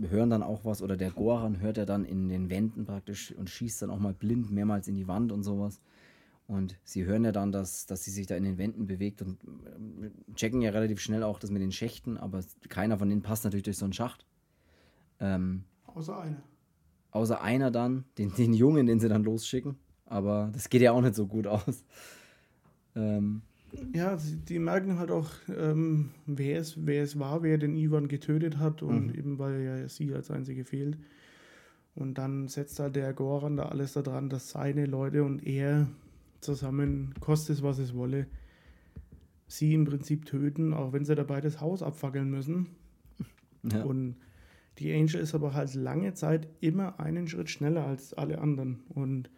hören 0.00 0.30
dann 0.30 0.42
auch 0.42 0.64
was 0.64 0.82
oder 0.82 0.96
der 0.96 1.10
Goran 1.10 1.60
hört 1.60 1.78
er 1.78 1.86
dann 1.86 2.04
in 2.04 2.28
den 2.28 2.48
Wänden 2.48 2.86
praktisch 2.86 3.32
und 3.32 3.50
schießt 3.50 3.82
dann 3.82 3.90
auch 3.90 3.98
mal 3.98 4.14
blind 4.14 4.50
mehrmals 4.50 4.88
in 4.88 4.94
die 4.94 5.08
Wand 5.08 5.32
und 5.32 5.42
sowas. 5.42 5.80
Und 6.52 6.78
sie 6.84 7.06
hören 7.06 7.24
ja 7.24 7.32
dann, 7.32 7.50
dass, 7.50 7.86
dass 7.86 8.04
sie 8.04 8.10
sich 8.10 8.26
da 8.26 8.36
in 8.36 8.44
den 8.44 8.58
Wänden 8.58 8.86
bewegt 8.86 9.22
und 9.22 9.38
äh, 9.42 10.34
checken 10.34 10.60
ja 10.60 10.70
relativ 10.70 11.00
schnell 11.00 11.22
auch 11.22 11.38
das 11.38 11.50
mit 11.50 11.62
den 11.62 11.72
Schächten, 11.72 12.18
aber 12.18 12.44
keiner 12.68 12.98
von 12.98 13.08
denen 13.08 13.22
passt 13.22 13.44
natürlich 13.44 13.62
durch 13.62 13.78
so 13.78 13.86
einen 13.86 13.94
Schacht. 13.94 14.26
Ähm, 15.18 15.64
außer 15.86 16.20
einer. 16.20 16.42
Außer 17.10 17.40
einer 17.40 17.70
dann, 17.70 18.04
den, 18.18 18.34
den 18.34 18.52
Jungen, 18.52 18.84
den 18.84 19.00
sie 19.00 19.08
dann 19.08 19.24
losschicken. 19.24 19.76
Aber 20.04 20.50
das 20.52 20.68
geht 20.68 20.82
ja 20.82 20.92
auch 20.92 21.00
nicht 21.00 21.14
so 21.14 21.26
gut 21.26 21.46
aus. 21.46 21.86
Ähm, 22.94 23.40
ja, 23.94 24.18
die 24.46 24.58
merken 24.58 24.98
halt 24.98 25.10
auch, 25.10 25.30
ähm, 25.48 26.10
wer, 26.26 26.60
es, 26.60 26.86
wer 26.86 27.02
es 27.02 27.18
war, 27.18 27.42
wer 27.42 27.56
den 27.56 27.76
Ivan 27.76 28.08
getötet 28.08 28.58
hat 28.58 28.82
und 28.82 29.06
mhm. 29.06 29.14
eben 29.14 29.38
weil 29.38 29.62
ja 29.62 29.88
sie 29.88 30.12
als 30.12 30.30
einzige 30.30 30.66
fehlt. 30.66 30.98
Und 31.94 32.18
dann 32.18 32.48
setzt 32.48 32.78
halt 32.78 32.96
der 32.96 33.14
Goran 33.14 33.56
da 33.56 33.70
alles 33.70 33.94
daran, 33.94 34.28
dass 34.28 34.50
seine 34.50 34.84
Leute 34.84 35.24
und 35.24 35.46
er 35.46 35.88
zusammen, 36.42 37.14
kostet 37.20 37.56
es 37.56 37.62
was 37.62 37.78
es 37.78 37.94
wolle, 37.94 38.26
sie 39.46 39.74
im 39.74 39.84
Prinzip 39.84 40.26
töten, 40.26 40.74
auch 40.74 40.92
wenn 40.92 41.04
sie 41.04 41.14
dabei 41.14 41.40
das 41.40 41.60
Haus 41.60 41.82
abfackeln 41.82 42.30
müssen. 42.30 42.68
Ja. 43.62 43.84
Und 43.84 44.16
die 44.78 44.92
Angel 44.92 45.20
ist 45.20 45.34
aber 45.34 45.54
halt 45.54 45.74
lange 45.74 46.14
Zeit 46.14 46.48
immer 46.60 46.98
einen 46.98 47.28
Schritt 47.28 47.50
schneller 47.50 47.86
als 47.86 48.14
alle 48.14 48.38
anderen. 48.38 48.80
Und 48.88 49.30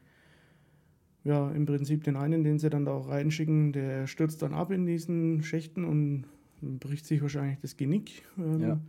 ja, 1.24 1.50
im 1.50 1.66
Prinzip 1.66 2.04
den 2.04 2.16
einen, 2.16 2.44
den 2.44 2.58
sie 2.58 2.70
dann 2.70 2.84
da 2.84 2.92
auch 2.92 3.08
reinschicken, 3.08 3.72
der 3.72 4.06
stürzt 4.06 4.42
dann 4.42 4.54
ab 4.54 4.70
in 4.70 4.86
diesen 4.86 5.42
Schächten 5.42 5.84
und 5.84 6.24
bricht 6.60 7.06
sich 7.06 7.20
wahrscheinlich 7.20 7.58
das 7.60 7.76
Genick. 7.76 8.22
Ähm, 8.38 8.60
ja. 8.60 8.80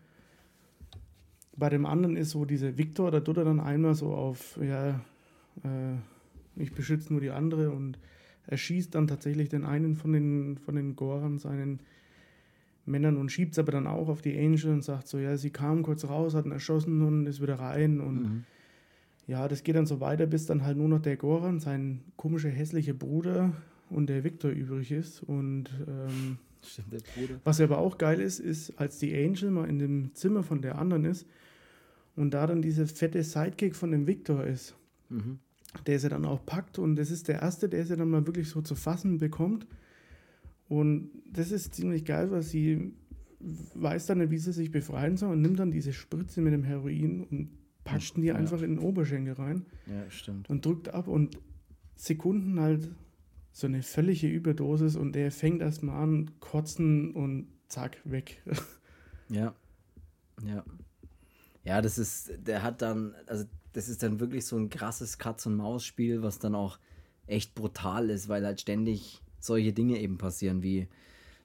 bei 1.58 1.70
dem 1.70 1.86
anderen 1.86 2.16
ist 2.18 2.32
so 2.32 2.46
dieser 2.46 2.78
Victor, 2.78 3.12
da 3.12 3.20
tut 3.20 3.38
er 3.38 3.46
dann 3.46 3.60
einmal 3.60 3.96
so 3.96 4.14
auf, 4.14 4.60
ja, 4.62 5.02
äh, 5.64 5.98
ich 6.56 6.74
beschütze 6.74 7.12
nur 7.12 7.22
die 7.22 7.32
andere 7.32 7.72
und 7.72 8.00
er 8.48 8.58
schießt 8.58 8.94
dann 8.94 9.08
tatsächlich 9.08 9.50
den 9.50 9.66
einen 9.66 9.96
von 9.96 10.14
den, 10.14 10.58
von 10.58 10.76
den 10.76 10.96
Goran, 10.96 11.40
seinen 11.40 11.80
Männern 12.86 13.18
und 13.18 13.32
schiebt 13.32 13.54
es 13.54 13.60
aber 13.60 13.72
dann 13.72 13.88
auch 13.88 14.10
auf 14.10 14.22
die 14.22 14.38
Angel 14.38 14.72
und 14.72 14.84
sagt 14.84 15.08
so, 15.08 15.18
ja, 15.18 15.38
sie 15.38 15.50
kam 15.50 15.82
kurz 15.84 16.06
raus, 16.06 16.36
hat 16.36 16.46
ihn 16.46 16.52
erschossen 16.52 17.02
und 17.02 17.26
ist 17.26 17.42
wieder 17.42 17.60
rein 17.60 18.00
und 18.00 18.22
mhm. 18.22 18.44
ja, 19.28 19.48
das 19.48 19.64
geht 19.64 19.76
dann 19.76 19.88
so 19.88 20.00
weiter, 20.00 20.28
bis 20.28 20.46
dann 20.46 20.64
halt 20.64 20.78
nur 20.78 20.88
noch 20.88 21.02
der 21.02 21.18
Goran, 21.18 21.60
sein 21.60 22.02
komischer, 22.16 22.50
hässlicher 22.50 22.94
Bruder 22.94 23.54
und 23.90 24.08
der 24.08 24.24
Victor 24.24 24.52
übrig 24.52 24.92
ist 24.92 25.24
und 25.24 25.70
ähm, 25.88 26.38
Stimmt, 26.62 27.04
was 27.44 27.62
aber 27.62 27.78
auch 27.78 27.98
geil 27.98 28.20
ist, 28.20 28.40
ist, 28.40 28.80
als 28.80 28.98
die 28.98 29.14
Angel 29.16 29.52
mal 29.52 29.70
in 29.70 29.78
dem 29.78 30.16
Zimmer 30.16 30.44
von 30.44 30.62
der 30.62 30.80
anderen 30.80 31.06
ist 31.06 31.28
und 32.16 32.34
da 32.34 32.48
dann 32.48 32.62
dieser 32.62 32.88
fette 32.88 33.24
Sidekick 33.24 33.76
von 33.76 33.92
dem 33.92 34.08
Victor 34.08 34.46
ist, 34.46 34.76
mhm. 35.10 35.40
Der 35.80 36.00
sie 36.00 36.10
dann 36.10 36.26
auch 36.26 36.46
packt 36.46 36.80
und 36.80 36.96
das 36.96 37.12
ist 37.12 37.28
der 37.28 37.42
erste, 37.42 37.70
der 37.70 37.86
sie 37.86 37.96
dann 37.96 38.10
mal 38.10 38.26
wirklich 38.26 38.50
so 38.50 38.62
zu 38.62 38.76
fassen 38.76 39.18
bekommt 39.18 39.68
und 40.68 41.12
das 41.32 41.52
ist 41.52 41.76
ziemlich 41.76 42.06
geil, 42.06 42.32
weil 42.32 42.42
sie 42.42 42.94
weiß 43.40 44.08
dann 44.08 44.20
nicht, 44.20 44.32
wie 44.32 44.38
sie 44.38 44.54
sich 44.54 44.72
befreien 44.72 45.18
soll 45.18 45.34
und 45.34 45.42
nimmt 45.42 45.60
dann 45.60 45.72
diese 45.72 45.94
Spritze 45.94 46.42
mit 46.42 46.54
dem 46.54 46.64
Heroin 46.64 47.24
und 47.24 47.50
packt 47.84 48.18
die 48.18 48.24
ja. 48.24 48.36
einfach 48.36 48.62
in 48.62 48.76
den 48.76 48.80
Oberschenkel 48.80 49.34
rein. 49.34 49.66
Ja, 49.86 50.10
stimmt. 50.10 50.50
Und 50.50 50.66
drückt 50.66 50.90
ab 50.90 51.08
und 51.08 51.38
Sekunden 51.96 52.60
halt 52.60 52.90
so 53.52 53.68
eine 53.68 53.84
völlige 53.84 54.28
Überdosis 54.28 54.96
und 54.96 55.14
der 55.14 55.32
fängt 55.32 55.62
erstmal 55.62 56.02
an, 56.02 56.32
kotzen 56.40 57.12
und 57.12 57.48
zack, 57.68 57.98
weg. 58.04 58.42
Ja. 59.28 59.56
Ja. 60.46 60.64
Ja, 61.64 61.82
das 61.82 61.98
ist, 61.98 62.32
der 62.46 62.62
hat 62.62 62.84
dann, 62.84 63.16
also 63.26 63.46
das 63.76 63.90
ist 63.90 64.04
dann 64.04 64.22
wirklich 64.22 64.46
so 64.46 64.58
ein 64.58 64.70
krasses 64.70 65.18
Katz-und-Maus-Spiel, 65.18 66.24
was 66.24 66.40
dann 66.40 66.56
auch 66.56 66.80
echt 67.28 67.56
brutal 67.56 68.10
ist, 68.10 68.30
weil 68.30 68.46
halt 68.46 68.62
ständig 68.62 69.22
solche 69.40 69.74
Dinge 69.74 70.00
eben 70.00 70.18
passieren, 70.18 70.64
wie 70.64 70.88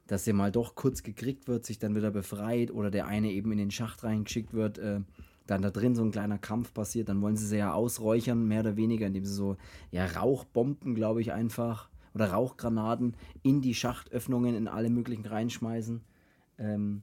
dass 0.07 0.27
er 0.27 0.35
mal 0.35 0.51
doch 0.51 0.74
kurz 0.74 1.05
gekriegt 1.05 1.47
wird, 1.47 1.65
sich 1.65 1.78
dann 1.78 1.94
wieder 1.94 2.11
befreit 2.11 2.73
oder 2.73 2.90
der 2.90 3.07
eine 3.07 3.31
eben 3.31 3.52
in 3.52 3.59
den 3.59 3.70
Schacht 3.70 4.02
reingeschickt 4.02 4.52
wird, 4.52 4.78
äh, 4.78 5.01
dann 5.47 5.62
da 5.62 5.70
drin 5.70 5.94
so 5.94 6.02
ein 6.02 6.11
kleiner 6.11 6.39
Kampf 6.39 6.74
passiert, 6.74 7.09
dann 7.09 7.20
wollen 7.20 7.36
sie 7.36 7.47
sie 7.47 7.59
ja 7.59 7.73
ausräuchern, 7.73 8.47
mehr 8.47 8.61
oder 8.61 8.77
weniger, 8.77 9.07
indem 9.07 9.24
sie 9.24 9.35
so 9.35 9.57
ja, 9.93 10.07
Rauchbomben, 10.07 10.97
glaube 10.97 11.20
ich, 11.20 11.32
einfach 11.32 11.90
oder 12.12 12.32
Rauchgranaten 12.32 13.15
in 13.43 13.61
die 13.61 13.74
Schachtöffnungen 13.74 14.57
in 14.57 14.66
alle 14.66 14.90
möglichen 14.90 15.27
reinschmeißen, 15.27 16.01
ähm, 16.59 17.02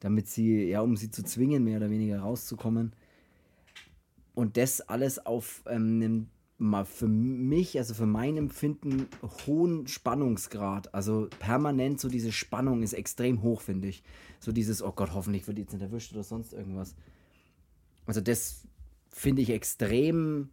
damit 0.00 0.26
sie, 0.26 0.64
ja, 0.64 0.80
um 0.80 0.96
sie 0.96 1.10
zu 1.10 1.24
zwingen, 1.24 1.64
mehr 1.64 1.76
oder 1.76 1.90
weniger 1.90 2.20
rauszukommen. 2.20 2.94
Und 4.34 4.56
das 4.56 4.80
alles 4.80 5.24
auf 5.24 5.62
ähm, 5.66 6.02
einem 6.02 6.26
mal 6.58 6.84
für 6.84 7.08
mich, 7.08 7.78
also 7.78 7.94
für 7.94 8.06
mein 8.06 8.36
Empfinden, 8.36 9.08
hohen 9.46 9.86
Spannungsgrad. 9.86 10.94
Also 10.94 11.28
permanent 11.38 12.00
so 12.00 12.08
diese 12.08 12.32
Spannung 12.32 12.82
ist 12.82 12.92
extrem 12.92 13.42
hoch, 13.42 13.60
finde 13.60 13.88
ich. 13.88 14.02
So 14.40 14.52
dieses, 14.52 14.82
oh 14.82 14.92
Gott, 14.92 15.14
hoffentlich 15.14 15.46
wird 15.46 15.58
jetzt 15.58 15.72
nicht 15.72 15.82
erwischt 15.82 16.12
oder 16.12 16.22
sonst 16.22 16.52
irgendwas. 16.52 16.94
Also 18.06 18.20
das 18.20 18.66
finde 19.08 19.42
ich 19.42 19.50
extrem, 19.50 20.50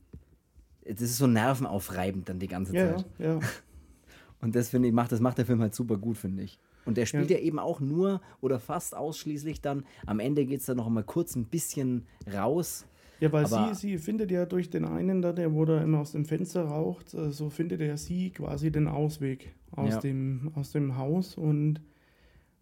das 0.84 1.02
ist 1.02 1.18
so 1.18 1.28
nervenaufreibend 1.28 2.30
dann 2.30 2.40
die 2.40 2.48
ganze 2.48 2.74
Zeit. 2.74 3.06
Ja, 3.20 3.34
ja. 3.34 3.40
Und 4.42 4.56
das 4.56 4.70
finde 4.70 4.88
ich, 4.88 4.94
macht, 4.94 5.12
das 5.12 5.20
macht 5.20 5.38
der 5.38 5.46
Film 5.46 5.62
halt 5.62 5.76
super 5.76 5.98
gut, 5.98 6.18
finde 6.18 6.44
ich. 6.44 6.60
Und 6.86 6.98
der 6.98 7.06
spielt 7.06 7.30
ja. 7.30 7.38
ja. 7.38 7.44
eben 7.44 7.60
auch 7.60 7.80
nur 7.80 8.22
oder 8.42 8.60
fast 8.60 8.96
ausschließlich 8.96 9.62
dann, 9.62 9.86
am 10.08 10.20
Ende 10.20 10.46
geht 10.46 10.62
es 10.62 10.66
dann 10.66 10.78
noch 10.78 10.90
mal 10.90 11.04
kurz 11.04 11.36
ein 11.36 11.46
bisschen 11.46 12.08
raus 12.34 12.86
ja, 13.22 13.32
weil 13.32 13.46
sie, 13.46 13.76
sie 13.76 13.98
findet 14.00 14.32
ja 14.32 14.46
durch 14.48 14.72
den 14.72 14.84
einen 14.84 15.22
da, 15.22 15.32
der 15.32 15.54
wo 15.54 15.64
da 15.64 15.82
immer 15.82 16.00
aus 16.00 16.12
dem 16.12 16.26
Fenster 16.26 16.64
raucht, 16.64 17.14
äh, 17.14 17.32
so 17.32 17.52
findet 17.52 17.80
ja 17.80 17.96
sie 17.96 18.32
quasi 18.32 18.72
den 18.72 18.88
Ausweg 18.88 19.54
aus, 19.72 19.92
ja. 19.92 20.00
dem, 20.00 20.52
aus 20.56 20.72
dem 20.72 20.98
Haus 20.98 21.38
und 21.38 21.82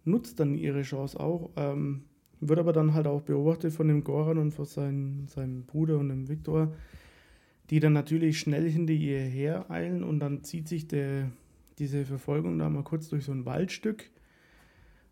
nutzt 0.04 0.40
dann 0.40 0.56
ihre 0.56 0.82
Chance 0.82 1.18
auch. 1.18 1.50
Ähm, 1.56 2.04
wird 2.42 2.60
aber 2.60 2.74
dann 2.74 2.94
halt 2.94 3.08
auch 3.08 3.22
beobachtet 3.22 3.72
von 3.74 3.88
dem 3.88 4.04
Goran 4.04 4.38
und 4.38 4.52
von 4.52 4.66
seinen, 4.66 5.28
seinem 5.28 5.64
Bruder 5.64 5.98
und 5.98 6.10
dem 6.10 6.28
Viktor, 6.28 6.74
die 7.70 7.80
dann 7.80 7.94
natürlich 7.94 8.40
schnell 8.40 8.70
hinter 8.70 8.94
ihr 8.94 9.20
her 9.20 9.72
eilen 9.72 10.04
und 10.04 10.20
dann 10.20 10.44
zieht 10.44 10.68
sich 10.68 10.88
der, 10.88 11.32
diese 11.80 12.06
Verfolgung 12.06 12.60
da 12.60 12.70
mal 12.70 12.84
kurz 12.84 13.08
durch 13.08 13.26
so 13.26 13.32
ein 13.32 13.46
Waldstück. 13.46 14.10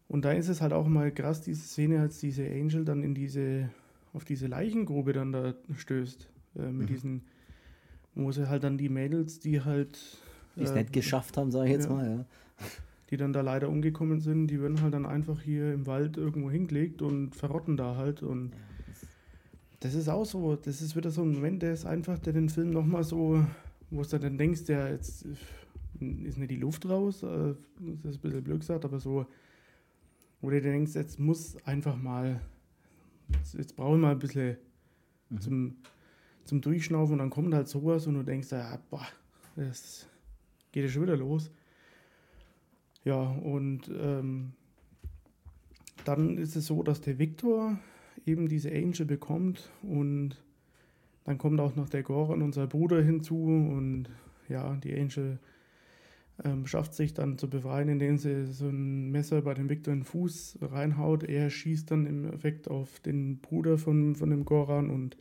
Und 0.09 0.25
da 0.25 0.31
ist 0.31 0.49
es 0.49 0.61
halt 0.61 0.73
auch 0.73 0.87
mal 0.87 1.11
krass, 1.11 1.41
diese 1.41 1.67
Szene, 1.67 2.01
als 2.01 2.19
diese 2.19 2.45
Angel 2.49 2.83
dann 2.85 3.03
in 3.03 3.13
diese 3.13 3.69
auf 4.13 4.25
diese 4.25 4.47
Leichengrube 4.47 5.13
dann 5.13 5.31
da 5.31 5.53
stößt. 5.75 6.29
Äh, 6.57 6.71
mit 6.71 6.89
mhm. 6.89 6.93
diesen, 6.93 7.21
wo 8.15 8.31
sie 8.31 8.49
halt 8.49 8.63
dann 8.63 8.77
die 8.77 8.89
Mädels, 8.89 9.39
die 9.39 9.61
halt. 9.61 9.99
Die 10.55 10.63
es 10.63 10.71
äh, 10.71 10.75
nicht 10.75 10.93
geschafft 10.93 11.37
haben, 11.37 11.51
sage 11.51 11.67
ich 11.67 11.73
jetzt 11.73 11.85
ja, 11.89 11.93
mal, 11.93 12.09
ja. 12.09 12.25
Die 13.09 13.17
dann 13.17 13.31
da 13.31 13.41
leider 13.41 13.69
umgekommen 13.69 14.19
sind, 14.19 14.47
die 14.47 14.61
werden 14.61 14.81
halt 14.81 14.93
dann 14.93 15.05
einfach 15.05 15.39
hier 15.41 15.73
im 15.73 15.85
Wald 15.85 16.17
irgendwo 16.17 16.51
hingelegt 16.51 17.01
und 17.01 17.35
verrotten 17.35 17.77
da 17.77 17.95
halt. 17.95 18.21
Und 18.21 18.51
das 19.79 19.93
ist 19.93 20.09
auch 20.09 20.25
so, 20.25 20.55
das 20.55 20.81
ist 20.81 20.95
wieder 20.95 21.11
so 21.11 21.21
ein 21.21 21.33
Moment, 21.33 21.61
der 21.61 21.73
ist 21.73 21.85
einfach, 21.85 22.19
der 22.19 22.33
den 22.33 22.49
Film 22.49 22.71
nochmal 22.71 23.03
so, 23.03 23.45
wo 23.91 24.01
du 24.01 24.19
dann 24.19 24.37
denkst, 24.37 24.61
ja, 24.67 24.89
jetzt 24.89 25.25
ist 25.99 26.37
nicht 26.37 26.51
die 26.51 26.57
Luft 26.57 26.87
raus, 26.89 27.23
äh, 27.23 27.27
das 28.03 28.15
ist 28.15 28.17
ein 28.17 28.21
bisschen 28.21 28.43
blöd 28.43 28.59
gesagt, 28.59 28.83
aber 28.83 28.99
so, 28.99 29.25
wo 30.41 30.49
du 30.49 30.61
denkst, 30.61 30.93
jetzt 30.95 31.19
muss 31.19 31.55
einfach 31.65 31.95
mal 31.95 32.41
jetzt, 33.33 33.53
jetzt 33.53 33.75
brauche 33.75 33.95
ich 33.95 34.01
mal 34.01 34.11
ein 34.11 34.19
bisschen 34.19 34.57
mhm. 35.29 35.41
zum, 35.41 35.75
zum 36.45 36.61
Durchschnaufen 36.61 37.13
und 37.13 37.19
dann 37.19 37.29
kommt 37.29 37.53
halt 37.53 37.67
sowas 37.67 38.07
und 38.07 38.15
du 38.15 38.23
denkst, 38.23 38.51
ja, 38.51 38.79
boah, 38.89 39.05
das 39.55 40.07
geht 40.71 40.83
ja 40.83 40.89
schon 40.89 41.03
wieder 41.03 41.17
los. 41.17 41.51
Ja, 43.03 43.21
und 43.21 43.89
ähm, 43.99 44.53
dann 46.03 46.37
ist 46.37 46.55
es 46.55 46.65
so, 46.65 46.83
dass 46.83 47.01
der 47.01 47.19
Viktor 47.19 47.79
eben 48.25 48.47
diese 48.49 48.71
Angel 48.71 49.05
bekommt 49.05 49.69
und 49.81 50.35
dann 51.23 51.37
kommt 51.37 51.59
auch 51.59 51.75
noch 51.75 51.89
der 51.89 52.03
Goran, 52.03 52.41
unser 52.41 52.67
Bruder, 52.67 53.01
hinzu 53.01 53.43
und 53.43 54.09
ja, 54.49 54.75
die 54.75 54.97
Angel 54.97 55.39
ähm, 56.43 56.67
schafft 56.67 56.93
sich 56.93 57.13
dann 57.13 57.37
zu 57.37 57.49
befreien, 57.49 57.89
indem 57.89 58.17
sie 58.17 58.45
so 58.45 58.67
ein 58.67 59.09
Messer 59.11 59.41
bei 59.41 59.53
dem 59.53 59.69
Victor 59.69 59.93
in 59.93 60.01
den 60.01 60.05
Fuß 60.05 60.59
reinhaut. 60.61 61.23
Er 61.23 61.49
schießt 61.49 61.89
dann 61.89 62.05
im 62.05 62.31
Effekt 62.31 62.69
auf 62.69 62.99
den 62.99 63.39
Bruder 63.39 63.77
von, 63.77 64.15
von 64.15 64.29
dem 64.29 64.45
Goran 64.45 64.89
und 64.89 65.17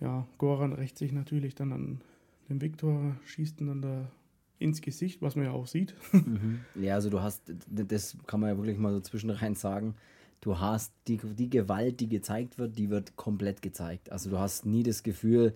ja, 0.00 0.26
Goran 0.38 0.72
rächt 0.72 0.98
sich 0.98 1.12
natürlich 1.12 1.54
dann 1.54 1.72
an 1.72 2.00
den 2.48 2.60
Victor, 2.60 3.16
schießt 3.26 3.60
ihn 3.60 3.66
dann 3.66 3.82
da 3.82 4.10
ins 4.58 4.80
Gesicht, 4.80 5.20
was 5.20 5.36
man 5.36 5.46
ja 5.46 5.52
auch 5.52 5.66
sieht. 5.66 5.94
Mhm. 6.12 6.60
Ja, 6.74 6.94
also 6.94 7.10
du 7.10 7.20
hast, 7.20 7.42
das 7.68 8.16
kann 8.26 8.40
man 8.40 8.50
ja 8.50 8.56
wirklich 8.56 8.78
mal 8.78 8.92
so 8.92 9.00
zwischendrin 9.00 9.54
sagen, 9.54 9.94
du 10.40 10.58
hast 10.58 10.94
die, 11.06 11.18
die 11.18 11.50
Gewalt, 11.50 12.00
die 12.00 12.08
gezeigt 12.08 12.58
wird, 12.58 12.78
die 12.78 12.88
wird 12.88 13.16
komplett 13.16 13.60
gezeigt. 13.60 14.10
Also 14.10 14.30
du 14.30 14.38
hast 14.38 14.64
nie 14.64 14.82
das 14.82 15.02
Gefühl, 15.02 15.54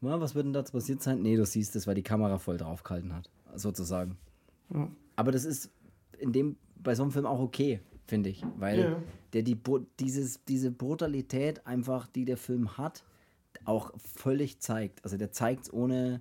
was 0.00 0.34
wird 0.34 0.46
denn 0.46 0.52
da 0.52 0.62
passiert 0.62 1.00
sein? 1.00 1.22
Nee, 1.22 1.36
du 1.36 1.46
siehst 1.46 1.76
es, 1.76 1.86
weil 1.86 1.94
die 1.94 2.02
Kamera 2.02 2.38
voll 2.38 2.56
draufgehalten 2.56 3.14
hat 3.14 3.30
sozusagen. 3.56 4.16
Ja. 4.72 4.90
Aber 5.16 5.32
das 5.32 5.44
ist 5.44 5.70
in 6.18 6.32
dem, 6.32 6.56
bei 6.76 6.94
so 6.94 7.02
einem 7.02 7.12
Film 7.12 7.26
auch 7.26 7.40
okay, 7.40 7.80
finde 8.06 8.30
ich, 8.30 8.44
weil 8.56 8.80
ja. 8.80 9.02
der 9.32 9.42
die, 9.42 9.58
dieses, 9.98 10.44
diese 10.44 10.70
Brutalität 10.70 11.66
einfach, 11.66 12.06
die 12.06 12.24
der 12.24 12.36
Film 12.36 12.76
hat, 12.76 13.04
auch 13.64 13.92
völlig 13.96 14.60
zeigt. 14.60 15.04
Also 15.04 15.16
der 15.16 15.32
zeigt 15.32 15.64
es 15.64 15.72
ohne, 15.72 16.20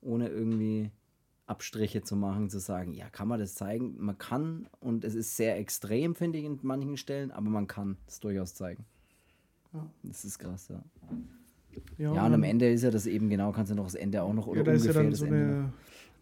ohne 0.00 0.28
irgendwie 0.28 0.90
Abstriche 1.46 2.02
zu 2.02 2.14
machen, 2.14 2.50
zu 2.50 2.58
sagen, 2.58 2.92
ja, 2.92 3.08
kann 3.08 3.28
man 3.28 3.40
das 3.40 3.54
zeigen? 3.54 3.94
Man 3.98 4.18
kann 4.18 4.68
und 4.80 5.04
es 5.04 5.14
ist 5.14 5.36
sehr 5.36 5.56
extrem, 5.56 6.14
finde 6.14 6.38
ich, 6.38 6.44
in 6.44 6.58
manchen 6.62 6.96
Stellen, 6.96 7.30
aber 7.30 7.48
man 7.48 7.66
kann 7.66 7.96
es 8.06 8.20
durchaus 8.20 8.54
zeigen. 8.54 8.84
Ja. 9.72 9.88
Das 10.02 10.24
ist 10.24 10.38
krass, 10.38 10.68
ja. 10.68 10.82
Ja, 11.96 12.14
ja, 12.14 12.26
und 12.26 12.34
am 12.34 12.42
Ende 12.42 12.70
ist 12.70 12.82
ja 12.82 12.90
das 12.90 13.06
eben 13.06 13.28
genau, 13.28 13.52
kannst 13.52 13.70
du 13.70 13.76
noch 13.76 13.84
das 13.84 13.94
Ende 13.94 14.22
auch 14.22 14.32
noch 14.32 14.46
oder 14.46 14.58
ja, 14.58 14.64
da 14.64 14.72
ungefähr 14.72 14.90
ist 14.90 14.96
ja 14.96 15.02
dann 15.02 15.14
so 15.14 15.26
eine, 15.26 15.72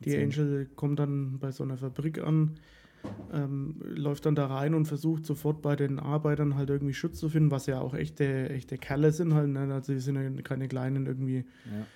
die 0.05 0.17
Angel 0.17 0.69
kommt 0.77 0.99
dann 0.99 1.39
bei 1.39 1.51
so 1.53 1.65
einer 1.65 1.77
Fabrik 1.77 2.23
an, 2.23 2.59
ähm, 3.33 3.77
läuft 3.83 4.27
dann 4.27 4.35
da 4.35 4.47
rein 4.47 4.75
und 4.75 4.87
versucht 4.87 5.27
sofort 5.27 5.63
bei 5.63 5.77
den 5.77 5.99
Arbeitern 5.99 6.57
halt 6.57 6.71
irgendwie 6.71 6.95
Schutz 6.95 7.19
zu 7.19 7.29
finden, 7.29 7.51
was 7.51 7.67
ja 7.67 7.81
auch 7.81 7.95
echte, 7.95 8.51
echte 8.51 8.79
Kerle 8.79 9.13
sind 9.13 9.35
halt. 9.35 9.49
Ne? 9.49 9.73
Also 9.73 9.93
die 9.93 10.01
sind 10.01 10.17
ja 10.17 10.43
keine 10.43 10.69
kleinen 10.69 11.07
irgendwie 11.07 11.45
ja. 11.65 11.87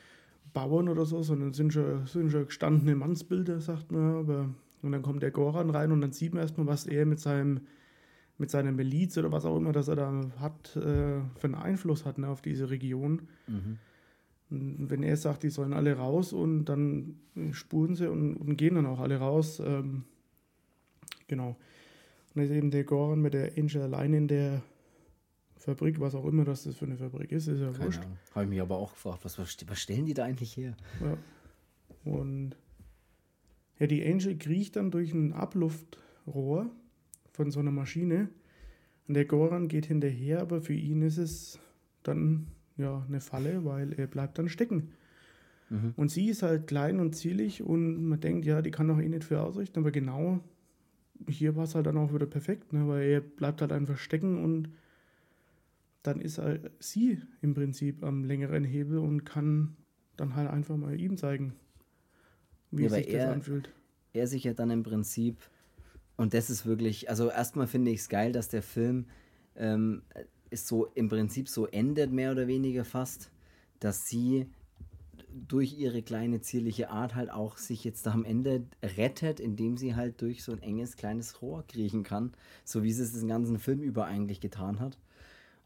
Bauern 0.53 0.89
oder 0.89 1.05
so, 1.05 1.23
sondern 1.23 1.53
sind 1.53 1.73
schon, 1.73 2.07
sind 2.07 2.31
schon 2.31 2.47
gestandene 2.47 2.95
Mannsbilder, 2.95 3.61
sagt 3.61 3.93
man. 3.93 4.17
Aber 4.17 4.49
und 4.83 4.93
dann 4.93 5.03
kommt 5.03 5.23
der 5.23 5.31
Goran 5.31 5.71
rein 5.71 5.93
und 5.93 6.01
dann 6.01 6.13
sieht 6.13 6.33
man 6.33 6.43
erstmal, 6.43 6.67
was 6.67 6.87
er 6.87 7.07
mit 7.07 7.21
seinem 7.21 7.61
mit 8.39 8.51
seiner 8.51 8.73
Miliz 8.73 9.19
oder 9.19 9.31
was 9.31 9.45
auch 9.45 9.59
immer, 9.59 9.71
das 9.71 9.89
er 9.89 9.97
da 9.97 10.31
hat, 10.39 10.75
äh, 10.75 11.21
für 11.37 11.45
einen 11.45 11.55
Einfluss 11.55 12.07
hat 12.07 12.17
ne, 12.17 12.27
auf 12.27 12.41
diese 12.41 12.71
Region. 12.71 13.29
Mhm. 13.47 13.77
Wenn 14.51 15.03
er 15.05 15.17
sagt, 15.17 15.45
die 15.45 15.49
sollen 15.49 15.73
alle 15.73 15.95
raus 15.95 16.33
und 16.33 16.65
dann 16.65 17.21
spuren 17.53 17.95
sie 17.95 18.11
und, 18.11 18.37
und 18.37 18.57
gehen 18.57 18.75
dann 18.75 18.87
auch 18.87 18.99
alle 18.99 19.17
raus. 19.17 19.61
Ähm, 19.65 20.05
genau. 21.29 21.51
Und 21.51 21.57
dann 22.35 22.45
ist 22.45 22.51
eben 22.51 22.71
der 22.71 22.85
Goran 22.85 23.21
mit 23.21 23.35
der 23.35 23.57
Angel 23.57 23.83
allein 23.83 24.13
in 24.13 24.29
der 24.29 24.63
Fabrik, 25.57 26.01
was 26.01 26.15
auch 26.15 26.25
immer 26.25 26.45
das 26.45 26.67
für 26.75 26.85
eine 26.85 26.97
Fabrik 26.97 27.31
ist, 27.33 27.47
ist 27.47 27.61
ja 27.61 27.71
Keine 27.71 27.85
wurscht. 27.85 28.03
Habe 28.35 28.45
ich 28.45 28.51
mich 28.51 28.61
aber 28.61 28.77
auch 28.77 28.93
gefragt, 28.93 29.25
was, 29.25 29.39
was 29.39 29.57
was 29.67 29.79
stellen 29.79 30.07
die 30.07 30.15
da 30.15 30.25
eigentlich 30.25 30.57
her? 30.57 30.75
Ja. 31.01 31.17
Und 32.05 32.57
ja, 33.79 33.87
die 33.87 34.05
Angel 34.05 34.37
kriecht 34.37 34.77
dann 34.77 34.91
durch 34.91 35.13
ein 35.13 35.33
Abluftrohr 35.33 36.71
von 37.33 37.51
so 37.51 37.61
einer 37.61 37.71
Maschine. 37.71 38.31
Und 39.07 39.15
der 39.15 39.27
Goran 39.27 39.69
geht 39.69 39.87
hinterher, 39.87 40.41
aber 40.41 40.61
für 40.61 40.75
ihn 40.75 41.03
ist 41.03 41.19
es 41.19 41.59
dann 42.03 42.47
ja 42.81 43.05
eine 43.07 43.21
Falle, 43.21 43.65
weil 43.65 43.93
er 43.93 44.07
bleibt 44.07 44.39
dann 44.39 44.49
stecken. 44.49 44.93
Mhm. 45.69 45.95
Und 45.97 46.11
sie 46.11 46.29
ist 46.29 46.43
halt 46.43 46.67
klein 46.67 46.99
und 47.01 47.15
zierlich 47.15 47.63
und 47.63 48.05
man 48.09 48.21
denkt, 48.21 48.45
ja, 48.47 48.63
die 48.63 48.71
kann 48.71 48.89
doch 48.89 48.99
eh 48.99 49.09
nicht 49.09 49.25
viel 49.25 49.37
ausrichten, 49.37 49.79
aber 49.81 49.91
genau 49.91 50.41
hier 51.29 51.55
war 51.55 51.65
es 51.65 51.75
halt 51.75 51.87
dann 51.87 51.99
auch 51.99 52.13
wieder 52.15 52.27
perfekt, 52.27 52.73
ne, 52.73 52.89
weil 52.89 53.03
er 53.09 53.21
bleibt 53.21 53.61
halt 53.61 53.73
einfach 53.73 53.99
stecken 53.99 54.43
und 54.43 54.71
dann 56.03 56.21
ist 56.21 56.39
halt 56.39 56.71
sie 56.79 57.21
im 57.43 57.55
Prinzip 57.55 58.03
am 58.03 58.25
längeren 58.25 58.65
Hebel 58.65 58.99
und 58.99 59.25
kann 59.25 59.77
dann 60.17 60.35
halt 60.35 60.49
einfach 60.51 60.77
mal 60.77 60.99
ihm 60.99 61.17
zeigen, 61.19 61.53
wie 62.71 62.85
Ja, 62.85 62.89
sich 62.89 63.07
das 63.07 63.15
er- 63.15 63.33
anfühlt. 63.33 63.71
er 64.13 64.27
sich 64.27 64.45
ja 64.45 64.55
dann 64.55 64.71
im 64.71 64.83
Prinzip, 64.83 65.37
und 66.17 66.33
das 66.35 66.51
ist 66.51 66.65
wirklich, 66.67 67.09
also 67.11 67.31
erstmal 67.31 67.67
finde 67.67 67.91
ich 67.91 68.01
es 68.01 68.09
geil, 68.09 68.33
dass 68.33 68.49
der 68.49 68.63
Film 68.63 69.07
ähm, 69.57 70.03
ist 70.51 70.67
so 70.67 70.87
im 70.95 71.09
Prinzip 71.09 71.49
so 71.49 71.67
endet, 71.67 72.13
mehr 72.13 72.33
oder 72.33 72.47
weniger 72.47 72.85
fast, 72.85 73.31
dass 73.79 74.07
sie 74.07 74.47
durch 75.49 75.79
ihre 75.79 76.03
kleine 76.03 76.41
zierliche 76.41 76.91
Art 76.91 77.15
halt 77.15 77.31
auch 77.31 77.57
sich 77.57 77.85
jetzt 77.85 78.07
am 78.09 78.25
Ende 78.25 78.65
rettet, 78.83 79.41
indem 79.41 79.77
sie 79.77 79.95
halt 79.95 80.21
durch 80.21 80.43
so 80.43 80.53
ein 80.53 80.63
enges 80.63 80.97
kleines 80.97 81.41
Rohr 81.41 81.65
kriechen 81.67 82.03
kann, 82.03 82.33
so 82.65 82.83
wie 82.83 82.93
sie 82.93 83.03
es 83.03 83.13
den 83.13 83.29
ganzen 83.29 83.59
Film 83.59 83.81
über 83.81 84.07
eigentlich 84.07 84.41
getan 84.41 84.81
hat. 84.81 84.99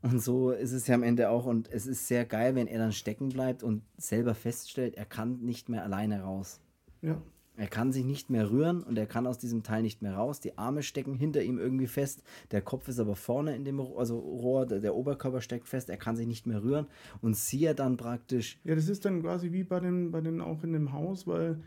Und 0.02 0.22
so 0.22 0.50
ist 0.50 0.72
es 0.72 0.86
ja 0.86 0.94
am 0.94 1.02
Ende 1.02 1.30
auch 1.30 1.46
und 1.46 1.72
es 1.72 1.86
ist 1.86 2.06
sehr 2.06 2.26
geil, 2.26 2.54
wenn 2.54 2.66
er 2.66 2.78
dann 2.78 2.92
stecken 2.92 3.30
bleibt 3.30 3.62
und 3.62 3.82
selber 3.96 4.34
feststellt, 4.34 4.96
er 4.96 5.06
kann 5.06 5.40
nicht 5.40 5.70
mehr 5.70 5.82
alleine 5.82 6.22
raus. 6.22 6.60
Ja, 7.00 7.22
Er 7.56 7.68
kann 7.68 7.92
sich 7.92 8.04
nicht 8.04 8.30
mehr 8.30 8.50
rühren 8.50 8.82
und 8.82 8.98
er 8.98 9.06
kann 9.06 9.28
aus 9.28 9.38
diesem 9.38 9.62
Teil 9.62 9.82
nicht 9.82 10.02
mehr 10.02 10.14
raus. 10.14 10.40
Die 10.40 10.58
Arme 10.58 10.82
stecken 10.82 11.14
hinter 11.14 11.40
ihm 11.42 11.58
irgendwie 11.58 11.86
fest. 11.86 12.24
Der 12.50 12.60
Kopf 12.62 12.88
ist 12.88 12.98
aber 12.98 13.14
vorne 13.14 13.54
in 13.54 13.64
dem 13.64 13.78
Ro- 13.78 13.96
also 13.96 14.18
Rohr, 14.18 14.66
der, 14.66 14.94
Oberkörper 14.96 15.40
steckt 15.40 15.68
fest. 15.68 15.88
Er 15.88 15.96
kann 15.96 16.16
sich 16.16 16.26
nicht 16.26 16.46
mehr 16.48 16.64
rühren 16.64 16.86
und 17.22 17.36
sie 17.36 17.60
ja 17.60 17.72
dann 17.74 17.96
praktisch. 17.96 18.58
ja, 18.64 18.74
das 18.74 18.88
ist 18.88 19.04
dann 19.04 19.22
quasi 19.22 19.52
wie 19.52 19.62
bei 19.62 19.78
den, 19.78 20.10
bei 20.10 20.20
den 20.20 20.40
auch 20.40 20.64
in 20.64 20.72
dem 20.72 20.92
Haus, 20.92 21.28
weil 21.28 21.60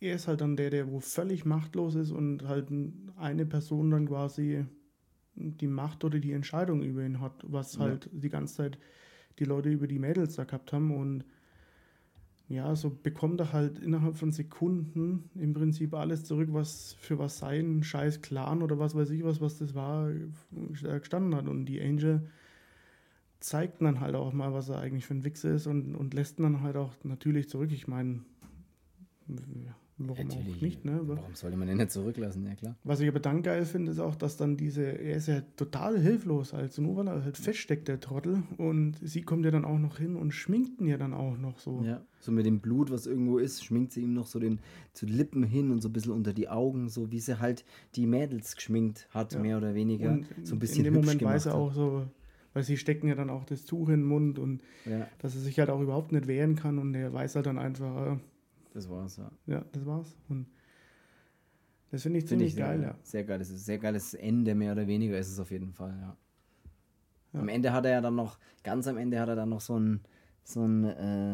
er 0.00 0.14
ist 0.14 0.28
halt 0.28 0.40
dann 0.40 0.56
der, 0.56 0.70
der 0.70 0.88
wo 0.92 1.00
völlig 1.00 1.44
machtlos 1.44 1.96
ist 1.96 2.12
und 2.12 2.46
halt 2.46 2.68
eine 3.16 3.44
Person 3.44 3.90
dann 3.90 4.06
quasi 4.06 4.64
die 5.34 5.66
Macht 5.66 6.04
oder 6.04 6.20
die 6.20 6.32
Entscheidung 6.32 6.82
über 6.82 7.02
ihn 7.04 7.20
hat, 7.20 7.32
was 7.42 7.74
Ja. 7.74 7.80
halt 7.80 8.08
die 8.12 8.28
ganze 8.28 8.54
Zeit 8.54 8.78
die 9.40 9.44
Leute 9.44 9.68
über 9.70 9.88
die 9.88 9.98
Mädels 9.98 10.36
da 10.36 10.44
gehabt 10.44 10.72
haben 10.72 10.96
und 10.96 11.24
ja, 12.48 12.74
so 12.74 12.90
bekommt 12.90 13.40
er 13.40 13.52
halt 13.52 13.78
innerhalb 13.78 14.16
von 14.16 14.32
Sekunden 14.32 15.30
im 15.34 15.52
Prinzip 15.52 15.92
alles 15.92 16.24
zurück, 16.24 16.48
was 16.52 16.94
für 16.94 17.18
was 17.18 17.38
sein 17.38 17.82
scheiß 17.82 18.22
Clan 18.22 18.62
oder 18.62 18.78
was 18.78 18.94
weiß 18.94 19.10
ich 19.10 19.22
was, 19.22 19.40
was 19.40 19.58
das 19.58 19.74
war, 19.74 20.10
äh, 20.10 20.98
gestanden 20.98 21.34
hat. 21.34 21.46
Und 21.46 21.66
die 21.66 21.80
Angel 21.80 22.26
zeigt 23.38 23.82
dann 23.82 24.00
halt 24.00 24.14
auch 24.14 24.32
mal, 24.32 24.54
was 24.54 24.70
er 24.70 24.80
eigentlich 24.80 25.04
für 25.06 25.14
ein 25.14 25.24
Wichser 25.24 25.52
ist 25.52 25.66
und, 25.66 25.94
und 25.94 26.14
lässt 26.14 26.40
dann 26.40 26.62
halt 26.62 26.76
auch 26.76 26.94
natürlich 27.04 27.50
zurück. 27.50 27.70
Ich 27.70 27.86
meine, 27.86 28.20
warum 29.98 30.30
auch 30.30 30.60
nicht, 30.62 30.84
ne? 30.84 31.00
Warum 31.04 31.34
sollte 31.34 31.56
man 31.56 31.66
den 31.68 31.76
nicht 31.78 31.90
zurücklassen? 31.90 32.46
Ja, 32.46 32.54
klar. 32.54 32.76
was 32.84 33.00
ich 33.00 33.08
aber 33.08 33.20
dann 33.20 33.42
geil 33.42 33.64
finde, 33.64 33.92
ist 33.92 33.98
auch, 33.98 34.14
dass 34.14 34.36
dann 34.36 34.56
diese, 34.56 34.82
er 34.84 35.16
ist 35.16 35.28
ja 35.28 35.40
total 35.56 35.98
hilflos, 36.00 36.54
also 36.54 36.82
nur 36.82 36.96
weil 36.96 37.08
er 37.08 37.24
halt 37.24 37.36
feststeckt, 37.36 37.88
der 37.88 38.00
Trottel. 38.00 38.42
Und 38.56 38.96
sie 39.02 39.22
kommt 39.22 39.44
ja 39.44 39.50
dann 39.50 39.64
auch 39.64 39.78
noch 39.78 39.98
hin 39.98 40.16
und 40.16 40.32
schminkt 40.32 40.80
ihn 40.80 40.86
ja 40.86 40.98
dann 40.98 41.14
auch 41.14 41.36
noch 41.36 41.58
so. 41.58 41.82
Ja. 41.84 42.02
So 42.20 42.32
mit 42.32 42.46
dem 42.46 42.60
Blut, 42.60 42.90
was 42.90 43.06
irgendwo 43.06 43.38
ist, 43.38 43.64
schminkt 43.64 43.92
sie 43.92 44.02
ihm 44.02 44.14
noch 44.14 44.26
so 44.26 44.38
den 44.38 44.58
zu 44.92 45.06
den 45.06 45.16
Lippen 45.16 45.42
hin 45.44 45.70
und 45.70 45.80
so 45.80 45.88
ein 45.88 45.92
bisschen 45.92 46.12
unter 46.12 46.32
die 46.32 46.48
Augen, 46.48 46.88
so 46.88 47.10
wie 47.12 47.20
sie 47.20 47.38
halt 47.40 47.64
die 47.94 48.06
Mädels 48.06 48.56
geschminkt 48.56 49.08
hat, 49.10 49.32
Ja. 49.34 49.38
mehr 49.40 49.56
oder 49.58 49.74
weniger. 49.74 50.10
Und 50.12 50.26
so 50.42 50.54
ein 50.54 50.58
bisschen 50.58 50.84
in 50.84 50.92
dem 50.92 50.94
Moment 50.94 51.22
weiß 51.22 51.46
er 51.46 51.54
auch 51.54 51.72
so, 51.72 52.06
weil 52.54 52.62
sie 52.64 52.76
stecken 52.76 53.06
ja 53.08 53.14
dann 53.14 53.30
auch 53.30 53.44
das 53.44 53.64
Tuch 53.64 53.88
in 53.88 54.00
den 54.00 54.04
Mund 54.04 54.38
und 54.38 54.60
Ja, 54.84 55.06
dass 55.18 55.34
er 55.34 55.40
sich 55.40 55.58
halt 55.60 55.70
auch 55.70 55.80
überhaupt 55.80 56.10
nicht 56.12 56.26
wehren 56.26 56.56
kann 56.56 56.78
und 56.78 56.94
er 56.94 57.12
weiß 57.12 57.36
halt 57.36 57.46
dann 57.46 57.58
einfach, 57.58 58.14
äh, 58.14 58.16
das 58.78 58.88
war's, 58.88 59.16
ja. 59.16 59.30
ja, 59.46 59.64
das 59.72 59.84
war's. 59.84 60.16
Und 60.28 60.46
das 61.90 62.02
finde 62.02 62.18
ich 62.18 62.26
ziemlich 62.26 62.48
ich 62.48 62.54
sehr, 62.54 62.66
geil, 62.66 62.82
ja. 62.82 62.94
sehr 63.02 63.24
geil. 63.24 63.38
Das 63.38 63.48
ist 63.48 63.56
ein 63.56 63.64
sehr 63.64 63.78
geiles 63.78 64.14
Ende, 64.14 64.54
mehr 64.54 64.72
oder 64.72 64.86
weniger 64.86 65.18
ist 65.18 65.30
es 65.30 65.38
auf 65.38 65.50
jeden 65.50 65.72
Fall, 65.72 65.96
ja. 66.00 66.16
Ja. 67.32 67.40
Am 67.40 67.48
Ende 67.48 67.72
hat 67.72 67.84
er 67.84 67.92
ja 67.92 68.00
dann 68.00 68.14
noch, 68.14 68.38
ganz 68.62 68.86
am 68.86 68.96
Ende 68.96 69.20
hat 69.20 69.28
er 69.28 69.36
dann 69.36 69.50
noch 69.50 69.60
so 69.60 69.78
ein, 69.78 70.00
so 70.44 70.64
ein, 70.64 70.84
äh, 70.84 71.32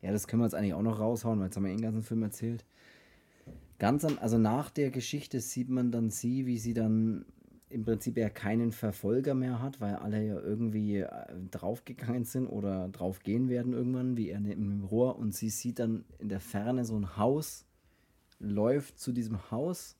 ja, 0.00 0.12
das 0.12 0.28
können 0.28 0.42
wir 0.42 0.46
jetzt 0.46 0.54
eigentlich 0.54 0.74
auch 0.74 0.82
noch 0.82 1.00
raushauen, 1.00 1.40
weil 1.40 1.46
jetzt 1.46 1.56
haben 1.56 1.64
wir 1.64 1.72
den 1.72 1.82
ganzen 1.82 2.02
Film 2.02 2.22
erzählt. 2.22 2.64
Ganz 3.78 4.04
am, 4.04 4.18
also 4.20 4.38
nach 4.38 4.70
der 4.70 4.90
Geschichte 4.90 5.40
sieht 5.40 5.68
man 5.68 5.90
dann 5.90 6.10
sie, 6.10 6.46
wie 6.46 6.58
sie 6.58 6.74
dann 6.74 7.24
im 7.70 7.84
Prinzip 7.84 8.16
ja 8.16 8.30
keinen 8.30 8.72
Verfolger 8.72 9.34
mehr 9.34 9.60
hat, 9.60 9.80
weil 9.80 9.96
alle 9.96 10.24
ja 10.24 10.40
irgendwie 10.40 10.98
äh, 10.98 11.08
draufgegangen 11.50 12.24
sind 12.24 12.46
oder 12.46 12.88
draufgehen 12.88 13.48
werden 13.48 13.72
irgendwann, 13.72 14.16
wie 14.16 14.30
er 14.30 14.40
dem 14.40 14.84
Rohr. 14.84 15.18
Und 15.18 15.34
sie 15.34 15.50
sieht 15.50 15.78
dann 15.78 16.04
in 16.18 16.28
der 16.28 16.40
Ferne 16.40 16.84
so 16.84 16.96
ein 16.96 17.16
Haus, 17.16 17.66
läuft 18.38 18.98
zu 18.98 19.12
diesem 19.12 19.50
Haus, 19.50 19.96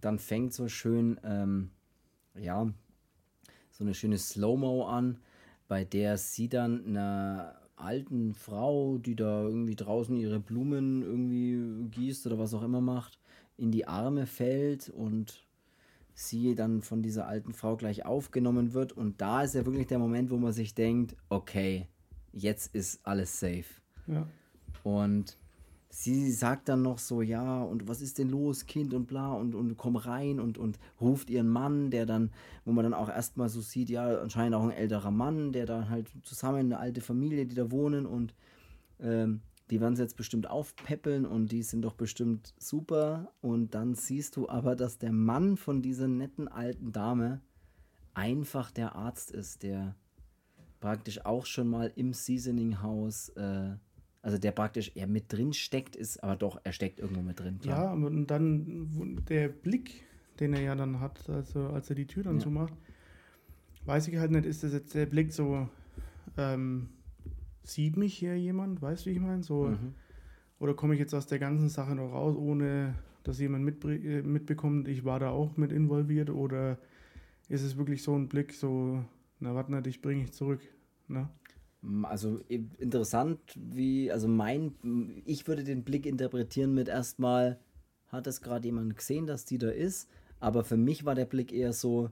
dann 0.00 0.18
fängt 0.18 0.52
so 0.52 0.68
schön, 0.68 1.18
ähm, 1.24 1.70
ja, 2.38 2.70
so 3.70 3.84
eine 3.84 3.94
schöne 3.94 4.18
Slow-Mo 4.18 4.86
an, 4.86 5.18
bei 5.68 5.84
der 5.84 6.18
sie 6.18 6.48
dann 6.48 6.86
einer 6.86 7.54
alten 7.76 8.34
Frau, 8.34 8.98
die 8.98 9.16
da 9.16 9.42
irgendwie 9.42 9.76
draußen 9.76 10.16
ihre 10.16 10.40
Blumen 10.40 11.02
irgendwie 11.02 11.88
gießt 11.90 12.26
oder 12.26 12.38
was 12.38 12.52
auch 12.52 12.62
immer 12.62 12.80
macht, 12.80 13.18
in 13.56 13.70
die 13.70 13.86
Arme 13.86 14.26
fällt 14.26 14.90
und 14.90 15.44
sie 16.14 16.54
dann 16.54 16.82
von 16.82 17.02
dieser 17.02 17.26
alten 17.26 17.52
Frau 17.52 17.76
gleich 17.76 18.04
aufgenommen 18.04 18.72
wird. 18.72 18.92
Und 18.92 19.20
da 19.20 19.42
ist 19.42 19.54
ja 19.54 19.64
wirklich 19.66 19.86
der 19.86 19.98
Moment, 19.98 20.30
wo 20.30 20.36
man 20.36 20.52
sich 20.52 20.74
denkt, 20.74 21.16
okay, 21.28 21.86
jetzt 22.32 22.74
ist 22.74 23.00
alles 23.04 23.38
safe. 23.38 23.64
ja. 24.06 24.26
Und 24.82 25.36
sie 25.90 26.30
sagt 26.30 26.68
dann 26.68 26.82
noch 26.82 26.98
so, 26.98 27.20
ja, 27.20 27.62
und 27.62 27.88
was 27.88 28.00
ist 28.00 28.18
denn 28.18 28.30
los, 28.30 28.66
Kind 28.66 28.94
und 28.94 29.06
bla, 29.06 29.32
und, 29.32 29.54
und 29.54 29.76
komm 29.76 29.96
rein 29.96 30.38
und, 30.38 30.56
und 30.56 30.78
ruft 31.00 31.28
ihren 31.28 31.48
Mann, 31.48 31.90
der 31.90 32.06
dann, 32.06 32.30
wo 32.64 32.72
man 32.72 32.84
dann 32.84 32.94
auch 32.94 33.08
erstmal 33.08 33.48
so 33.48 33.60
sieht, 33.60 33.90
ja, 33.90 34.20
anscheinend 34.20 34.54
auch 34.54 34.62
ein 34.62 34.70
älterer 34.70 35.10
Mann, 35.10 35.52
der 35.52 35.66
da 35.66 35.88
halt 35.88 36.08
zusammen, 36.22 36.58
eine 36.60 36.78
alte 36.78 37.00
Familie, 37.00 37.44
die 37.44 37.56
da 37.56 37.70
wohnen 37.70 38.06
und 38.06 38.34
ähm, 39.00 39.40
die 39.70 39.80
werden 39.80 39.94
sie 39.96 40.02
jetzt 40.02 40.16
bestimmt 40.16 40.48
aufpäppeln 40.50 41.24
und 41.24 41.52
die 41.52 41.62
sind 41.62 41.82
doch 41.82 41.94
bestimmt 41.94 42.54
super. 42.58 43.32
Und 43.40 43.74
dann 43.74 43.94
siehst 43.94 44.36
du 44.36 44.48
aber, 44.48 44.74
dass 44.74 44.98
der 44.98 45.12
Mann 45.12 45.56
von 45.56 45.80
dieser 45.82 46.08
netten 46.08 46.48
alten 46.48 46.92
Dame 46.92 47.40
einfach 48.14 48.70
der 48.70 48.96
Arzt 48.96 49.30
ist, 49.30 49.62
der 49.62 49.94
praktisch 50.80 51.24
auch 51.24 51.46
schon 51.46 51.68
mal 51.68 51.92
im 51.94 52.12
Seasoning-Haus, 52.12 53.30
äh, 53.30 53.76
also 54.22 54.38
der 54.38 54.52
praktisch 54.52 54.92
eher 54.96 55.06
mit 55.06 55.32
drin 55.32 55.52
steckt, 55.52 55.94
ist, 55.94 56.22
aber 56.22 56.36
doch, 56.36 56.60
er 56.64 56.72
steckt 56.72 56.98
irgendwo 57.00 57.22
mit 57.22 57.38
drin. 57.38 57.58
klar. 57.60 57.84
Ja, 57.84 57.92
und 57.92 58.26
dann 58.26 59.22
der 59.28 59.48
Blick, 59.48 60.04
den 60.40 60.52
er 60.54 60.60
ja 60.62 60.74
dann 60.74 61.00
hat, 61.00 61.28
also 61.28 61.68
als 61.68 61.90
er 61.90 61.96
die 61.96 62.06
Tür 62.06 62.24
dann 62.24 62.36
Ja. 62.36 62.42
zumacht, 62.42 62.72
weiß 63.84 64.08
ich 64.08 64.16
halt 64.16 64.30
nicht, 64.32 64.46
ist 64.46 64.62
das 64.62 64.72
jetzt 64.72 64.94
der 64.94 65.06
Blick 65.06 65.32
so, 65.32 65.68
ähm, 66.36 66.88
sieht 67.62 67.96
mich 67.96 68.14
hier 68.14 68.38
jemand, 68.38 68.82
weißt 68.82 69.06
du, 69.06 69.10
wie 69.10 69.14
ich 69.14 69.20
meine? 69.20 69.42
So, 69.42 69.66
Mhm. 69.66 69.94
Oder 70.60 70.74
komme 70.74 70.92
ich 70.94 71.00
jetzt 71.00 71.14
aus 71.14 71.26
der 71.26 71.38
ganzen 71.38 71.70
Sache 71.70 71.94
noch 71.94 72.12
raus, 72.12 72.36
ohne 72.36 72.94
dass 73.24 73.40
jemand 73.40 73.84
äh, 73.84 74.22
mitbekommt, 74.22 74.88
ich 74.88 75.04
war 75.04 75.18
da 75.18 75.30
auch 75.30 75.56
mit 75.56 75.72
involviert? 75.72 76.30
Oder 76.30 76.78
ist 77.48 77.62
es 77.62 77.76
wirklich 77.76 78.02
so 78.02 78.14
ein 78.14 78.28
Blick, 78.28 78.52
so, 78.52 79.02
na 79.40 79.54
warte 79.54 79.82
dich 79.82 80.02
bringe 80.02 80.24
ich 80.24 80.32
zurück? 80.32 80.60
Ne? 81.08 81.28
Also 82.02 82.40
interessant, 82.48 83.40
wie, 83.56 84.12
also 84.12 84.28
mein, 84.28 84.74
ich 85.24 85.48
würde 85.48 85.64
den 85.64 85.82
Blick 85.82 86.04
interpretieren 86.04 86.74
mit 86.74 86.88
erstmal, 86.88 87.58
hat 88.08 88.26
es 88.26 88.42
gerade 88.42 88.66
jemand 88.66 88.96
gesehen, 88.96 89.26
dass 89.26 89.46
die 89.46 89.56
da 89.56 89.70
ist? 89.70 90.10
Aber 90.40 90.62
für 90.62 90.76
mich 90.76 91.06
war 91.06 91.14
der 91.14 91.24
Blick 91.24 91.52
eher 91.52 91.72
so, 91.72 92.10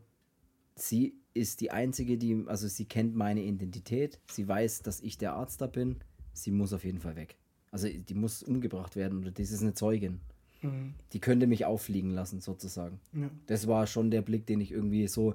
sie 0.75 1.15
ist 1.39 1.60
die 1.60 1.70
Einzige, 1.70 2.19
die, 2.19 2.44
also 2.47 2.69
sie 2.69 2.85
kennt 2.85 3.15
meine 3.16 3.43
Identität, 3.43 4.19
sie 4.31 4.47
weiß, 4.47 4.82
dass 4.82 5.01
ich 5.01 5.16
der 5.19 5.35
Arzt 5.35 5.60
da 5.60 5.66
bin, 5.66 5.97
sie 6.32 6.51
muss 6.51 6.73
auf 6.73 6.85
jeden 6.85 6.98
Fall 7.01 7.16
weg. 7.16 7.36
Also 7.70 7.89
die 7.89 8.15
muss 8.15 8.43
umgebracht 8.43 8.97
werden 8.97 9.19
oder 9.20 9.31
das 9.31 9.51
ist 9.51 9.62
eine 9.62 9.74
Zeugin. 9.74 10.20
Mhm. 10.62 10.94
Die 11.12 11.20
könnte 11.20 11.47
mich 11.47 11.65
auffliegen 11.65 12.10
lassen, 12.10 12.40
sozusagen. 12.40 13.01
Ja. 13.12 13.31
Das 13.47 13.66
war 13.69 13.86
schon 13.86 14.10
der 14.10 14.23
Blick, 14.23 14.47
den 14.47 14.60
ich 14.60 14.73
irgendwie 14.73 15.06
so, 15.06 15.35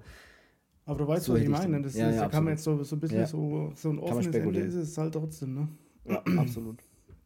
Aber 0.86 1.00
du 1.00 1.08
weißt, 1.08 1.26
So 1.26 1.34
was 1.34 1.42
ich 1.42 1.48
meine. 1.50 1.82
Das 1.82 1.96
ja, 1.96 2.10
ist, 2.10 2.16
ja, 2.16 2.24
da 2.24 2.30
kann 2.30 2.44
man 2.44 2.54
jetzt 2.54 2.64
so, 2.64 2.84
so 2.84 2.96
ein 2.96 3.00
bisschen 3.00 3.20
Ja. 3.20 3.28
so, 3.28 3.72
so 3.76 3.90
ein 3.90 4.00
offenes 4.00 4.26
Ende 4.28 4.40
spekulieren. 4.40 4.68
ist 4.68 4.76
es 4.76 4.98
halt 4.98 5.14
trotzdem, 5.14 5.54
ne? 5.54 5.68
ja, 6.06 6.22
absolut. 6.38 6.84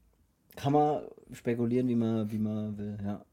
Kann 0.56 0.74
man 0.74 1.04
spekulieren, 1.32 1.88
wie 1.88 1.96
man, 1.96 2.32
wie 2.32 2.40
man 2.40 2.78
will, 2.78 2.98
ja. 3.04 3.24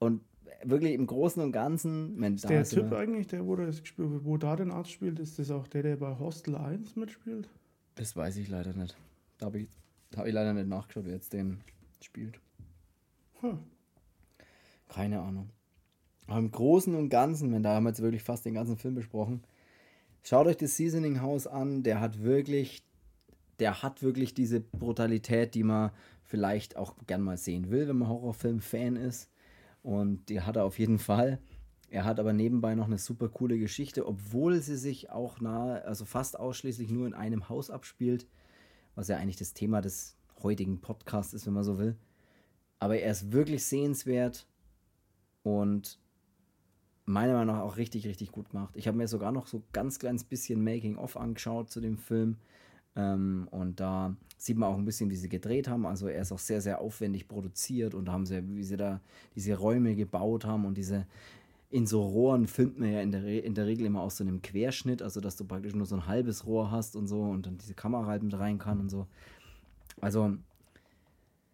Und 0.00 0.20
wirklich 0.64 0.94
im 0.94 1.06
Großen 1.06 1.42
und 1.42 1.52
Ganzen. 1.52 2.18
Man, 2.18 2.34
ist 2.34 2.48
der 2.48 2.64
Typ 2.64 2.92
eigentlich, 2.92 3.26
der 3.26 3.46
wo, 3.46 3.56
das 3.56 3.80
gespielt, 3.80 4.08
wo 4.24 4.36
da 4.36 4.56
den 4.56 4.70
Arzt 4.70 4.90
spielt, 4.90 5.18
ist 5.18 5.38
das 5.38 5.50
auch 5.50 5.66
der, 5.68 5.82
der 5.82 5.96
bei 5.96 6.18
Hostel 6.18 6.56
1 6.56 6.96
mitspielt? 6.96 7.48
Das 7.94 8.16
weiß 8.16 8.36
ich 8.36 8.48
leider 8.48 8.72
nicht. 8.72 8.96
Da 9.38 9.46
habe 9.46 9.60
ich, 9.60 9.68
hab 10.16 10.26
ich 10.26 10.32
leider 10.32 10.52
nicht 10.54 10.68
nachgeschaut, 10.68 11.04
wer 11.04 11.14
jetzt 11.14 11.32
den 11.32 11.60
spielt. 12.00 12.38
Hm. 13.40 13.58
Keine 14.88 15.20
Ahnung. 15.20 15.50
Aber 16.26 16.38
im 16.38 16.50
Großen 16.50 16.94
und 16.94 17.08
Ganzen, 17.08 17.52
wenn 17.52 17.62
da 17.62 17.74
haben 17.74 17.84
wir 17.84 17.90
jetzt 17.90 18.02
wirklich 18.02 18.22
fast 18.22 18.44
den 18.44 18.54
ganzen 18.54 18.76
Film 18.76 18.94
besprochen. 18.94 19.42
Schaut 20.22 20.46
euch 20.46 20.56
das 20.56 20.76
Seasoning 20.76 21.20
House 21.20 21.46
an, 21.46 21.82
der 21.82 22.00
hat 22.00 22.22
wirklich, 22.22 22.84
der 23.58 23.82
hat 23.82 24.02
wirklich 24.02 24.34
diese 24.34 24.60
Brutalität, 24.60 25.54
die 25.54 25.64
man 25.64 25.90
vielleicht 26.22 26.76
auch 26.76 26.94
gern 27.06 27.22
mal 27.22 27.36
sehen 27.36 27.70
will, 27.70 27.88
wenn 27.88 27.98
man 27.98 28.08
Horrorfilm-Fan 28.08 28.96
ist. 28.96 29.28
Und 29.82 30.28
die 30.28 30.40
hat 30.40 30.56
er 30.56 30.64
auf 30.64 30.78
jeden 30.78 30.98
Fall. 30.98 31.40
Er 31.90 32.04
hat 32.04 32.18
aber 32.20 32.32
nebenbei 32.32 32.74
noch 32.74 32.86
eine 32.86 32.98
super 32.98 33.28
coole 33.28 33.58
Geschichte, 33.58 34.06
obwohl 34.06 34.60
sie 34.62 34.76
sich 34.76 35.10
auch 35.10 35.40
nahe, 35.40 35.84
also 35.84 36.04
fast 36.04 36.38
ausschließlich 36.38 36.90
nur 36.90 37.06
in 37.06 37.14
einem 37.14 37.48
Haus 37.48 37.70
abspielt, 37.70 38.26
was 38.94 39.08
ja 39.08 39.18
eigentlich 39.18 39.36
das 39.36 39.52
Thema 39.52 39.82
des 39.82 40.16
heutigen 40.42 40.80
Podcasts 40.80 41.34
ist, 41.34 41.46
wenn 41.46 41.52
man 41.52 41.64
so 41.64 41.78
will. 41.78 41.96
Aber 42.78 42.98
er 42.98 43.10
ist 43.10 43.32
wirklich 43.32 43.66
sehenswert 43.66 44.46
und 45.42 45.98
meiner 47.04 47.34
Meinung 47.34 47.56
nach 47.56 47.62
auch 47.62 47.76
richtig, 47.76 48.06
richtig 48.06 48.32
gut 48.32 48.50
gemacht. 48.50 48.74
Ich 48.76 48.88
habe 48.88 48.96
mir 48.96 49.08
sogar 49.08 49.32
noch 49.32 49.46
so 49.46 49.62
ganz 49.72 49.98
kleines 49.98 50.24
bisschen 50.24 50.62
Making-of 50.64 51.16
angeschaut 51.16 51.70
zu 51.70 51.80
dem 51.80 51.98
Film. 51.98 52.38
Ähm, 52.96 53.48
und 53.50 53.80
da 53.80 54.16
sieht 54.36 54.56
man 54.56 54.72
auch 54.72 54.76
ein 54.76 54.84
bisschen, 54.84 55.10
wie 55.10 55.16
sie 55.16 55.28
gedreht 55.28 55.68
haben. 55.68 55.86
Also 55.86 56.08
er 56.08 56.22
ist 56.22 56.32
auch 56.32 56.38
sehr, 56.38 56.60
sehr 56.60 56.80
aufwendig 56.80 57.28
produziert 57.28 57.94
und 57.94 58.10
haben 58.10 58.26
sie, 58.26 58.42
wie 58.56 58.64
sie 58.64 58.76
da 58.76 59.00
diese 59.34 59.56
Räume 59.56 59.94
gebaut 59.94 60.44
haben 60.44 60.64
und 60.64 60.76
diese 60.76 61.06
in 61.70 61.86
so 61.86 62.02
Rohren 62.02 62.46
filmt 62.46 62.78
man 62.78 62.92
ja 62.92 63.00
in 63.00 63.12
der, 63.12 63.44
in 63.44 63.54
der 63.54 63.66
Regel 63.66 63.86
immer 63.86 64.02
aus 64.02 64.18
so 64.18 64.24
einem 64.24 64.42
Querschnitt, 64.42 65.00
also 65.00 65.20
dass 65.22 65.36
du 65.36 65.46
praktisch 65.46 65.74
nur 65.74 65.86
so 65.86 65.96
ein 65.96 66.06
halbes 66.06 66.44
Rohr 66.44 66.70
hast 66.70 66.96
und 66.96 67.06
so 67.06 67.22
und 67.22 67.46
dann 67.46 67.56
diese 67.56 67.72
Kamera 67.72 68.06
halt 68.06 68.22
mit 68.22 68.38
rein 68.38 68.58
kann 68.58 68.78
und 68.78 68.90
so. 68.90 69.06
Also 69.98 70.36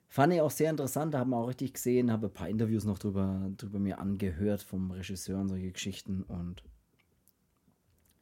fand 0.09 0.33
ich 0.33 0.41
auch 0.41 0.51
sehr 0.51 0.71
interessant, 0.71 1.15
da 1.15 1.21
haben 1.21 1.31
wir 1.31 1.37
auch 1.37 1.47
richtig 1.47 1.75
gesehen, 1.75 2.11
habe 2.11 2.27
ein 2.27 2.33
paar 2.33 2.49
Interviews 2.49 2.85
noch 2.85 2.99
drüber, 2.99 3.49
drüber 3.57 3.79
mir 3.79 4.01
angehört 4.01 4.61
vom 4.61 4.91
Regisseur 4.91 5.39
und 5.39 5.49
solche 5.49 5.71
Geschichten 5.71 6.25
und 6.25 6.65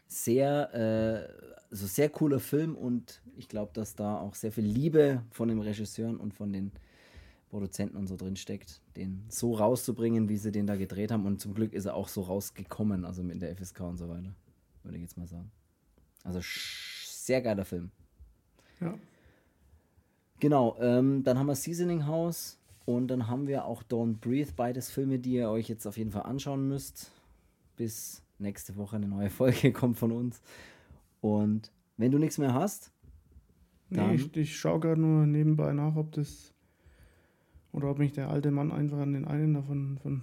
sehr, 0.07 0.75
äh, 0.75 1.49
also 1.71 1.87
sehr 1.87 2.09
cooler 2.09 2.41
Film 2.41 2.75
und 2.77 3.21
ich 3.37 3.49
glaube, 3.49 3.73
dass 3.75 3.95
da 3.95 4.19
auch 4.19 4.35
sehr 4.35 4.53
viel 4.53 4.65
Liebe 4.65 5.23
von 5.31 5.49
den 5.49 5.61
Regisseuren 5.61 6.17
und 6.17 6.33
von 6.35 6.53
den 6.53 6.73
Produzenten 7.51 7.97
und 7.97 8.07
so 8.07 8.17
drin 8.17 8.37
steckt, 8.37 8.81
den 8.97 9.25
so 9.29 9.55
rauszubringen, 9.55 10.29
wie 10.29 10.37
sie 10.37 10.53
den 10.53 10.67
da 10.67 10.77
gedreht 10.77 11.11
haben. 11.11 11.27
Und 11.27 11.41
zum 11.41 11.55
Glück 11.55 11.73
ist 11.73 11.87
er 11.87 11.95
auch 11.95 12.09
so 12.09 12.23
rausgekommen, 12.23 13.05
also 13.05 13.23
mit 13.23 13.41
der 13.41 13.55
FSK 13.55 13.81
und 13.81 13.97
so 13.97 14.09
weiter, 14.09 14.35
würde 14.83 14.97
ich 14.97 15.03
jetzt 15.03 15.17
mal 15.17 15.27
sagen. 15.27 15.51
Also 16.25 16.41
sehr 16.43 17.41
geiler 17.43 17.65
Film. 17.65 17.91
Ja. 18.81 18.95
Genau, 20.41 20.77
ähm, 20.81 21.23
dann 21.25 21.39
haben 21.39 21.47
wir 21.47 21.55
Seasoning 21.55 22.07
House 22.07 22.59
und 22.85 23.09
dann 23.09 23.27
haben 23.27 23.47
wir 23.47 23.65
auch 23.65 23.83
Don't 23.83 24.19
Breathe, 24.19 24.53
beides 24.55 24.91
Filme, 24.91 25.19
die 25.19 25.35
ihr 25.35 25.49
euch 25.49 25.69
jetzt 25.69 25.87
auf 25.87 25.97
jeden 25.97 26.11
Fall 26.11 26.23
anschauen 26.23 26.69
müsst. 26.69 27.11
Bis 27.77 28.23
nächste 28.39 28.77
Woche 28.77 28.97
eine 28.97 29.09
neue 29.09 29.31
Folge 29.31 29.73
kommt 29.75 29.99
von 29.99 30.13
uns. 30.13 30.41
Und 31.21 31.71
wenn 31.97 32.11
du 32.11 32.19
nichts 32.19 32.39
mehr 32.39 32.55
hast. 32.55 32.93
Nee, 33.89 34.15
ich, 34.15 34.37
ich 34.37 34.57
schaue 34.57 34.81
gerade 34.81 35.01
nur 35.01 35.27
nebenbei 35.27 35.73
nach, 35.73 35.97
ob 35.97 36.13
das. 36.13 36.53
Oder 37.73 37.91
ob 37.91 37.99
mich 37.99 38.13
der 38.13 38.31
alte 38.31 38.51
Mann 38.51 38.73
einfach 38.73 38.99
an 38.99 39.13
den 39.13 39.27
einen 39.27 39.55
davon 39.55 39.99
von 40.03 40.23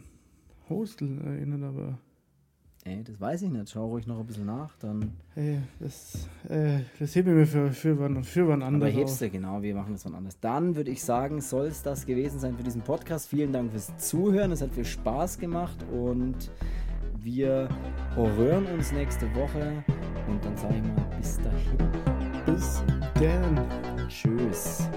Hostel 0.70 1.22
erinnert, 1.22 1.64
aber. 1.64 1.98
Ey, 2.86 3.02
das 3.02 3.22
weiß 3.22 3.44
ich 3.44 3.50
nicht. 3.50 3.70
Schau 3.70 3.88
ruhig 3.88 4.08
noch 4.08 4.20
ein 4.20 4.26
bisschen 4.26 4.46
nach, 4.46 4.76
dann. 4.78 5.14
Ey, 5.36 5.60
das, 5.80 6.28
äh, 6.50 6.80
das 7.00 7.16
hebe 7.16 7.30
ich 7.30 7.36
mir 7.38 7.48
für, 7.48 7.72
für, 7.72 7.98
wann, 7.98 8.24
für 8.26 8.46
wann 8.50 8.62
anders. 8.62 8.90
Aber 8.90 9.00
hebst 9.00 9.22
du, 9.22 9.30
genau, 9.30 9.62
wir 9.62 9.74
machen 9.74 9.94
das 9.94 10.04
wann 10.04 10.16
anders. 10.16 10.38
Dann 10.42 10.76
würde 10.76 10.92
ich 10.92 11.02
sagen, 11.02 11.40
soll 11.40 11.68
es 11.68 11.82
das 11.82 12.06
gewesen 12.06 12.40
sein 12.40 12.58
für 12.58 12.64
diesen 12.64 12.82
Podcast. 12.82 13.30
Vielen 13.30 13.54
Dank 13.54 13.72
fürs 13.72 13.96
Zuhören. 13.98 14.52
Es 14.52 14.62
hat 14.62 14.74
viel 14.74 14.84
Spaß 14.84 15.40
gemacht 15.40 15.78
und 15.94 16.52
wir 17.24 17.70
hören 18.16 18.66
uns 18.68 18.92
nächste 18.92 19.34
Woche 19.34 19.84
und 20.28 20.44
dann 20.44 20.58
sage 20.58 20.76
ich 20.76 20.84
mal 20.84 21.18
bis 21.18 21.38
dahin. 21.38 21.78
Bis 22.46 22.84
dann. 23.16 24.08
Tschüss. 24.10 24.90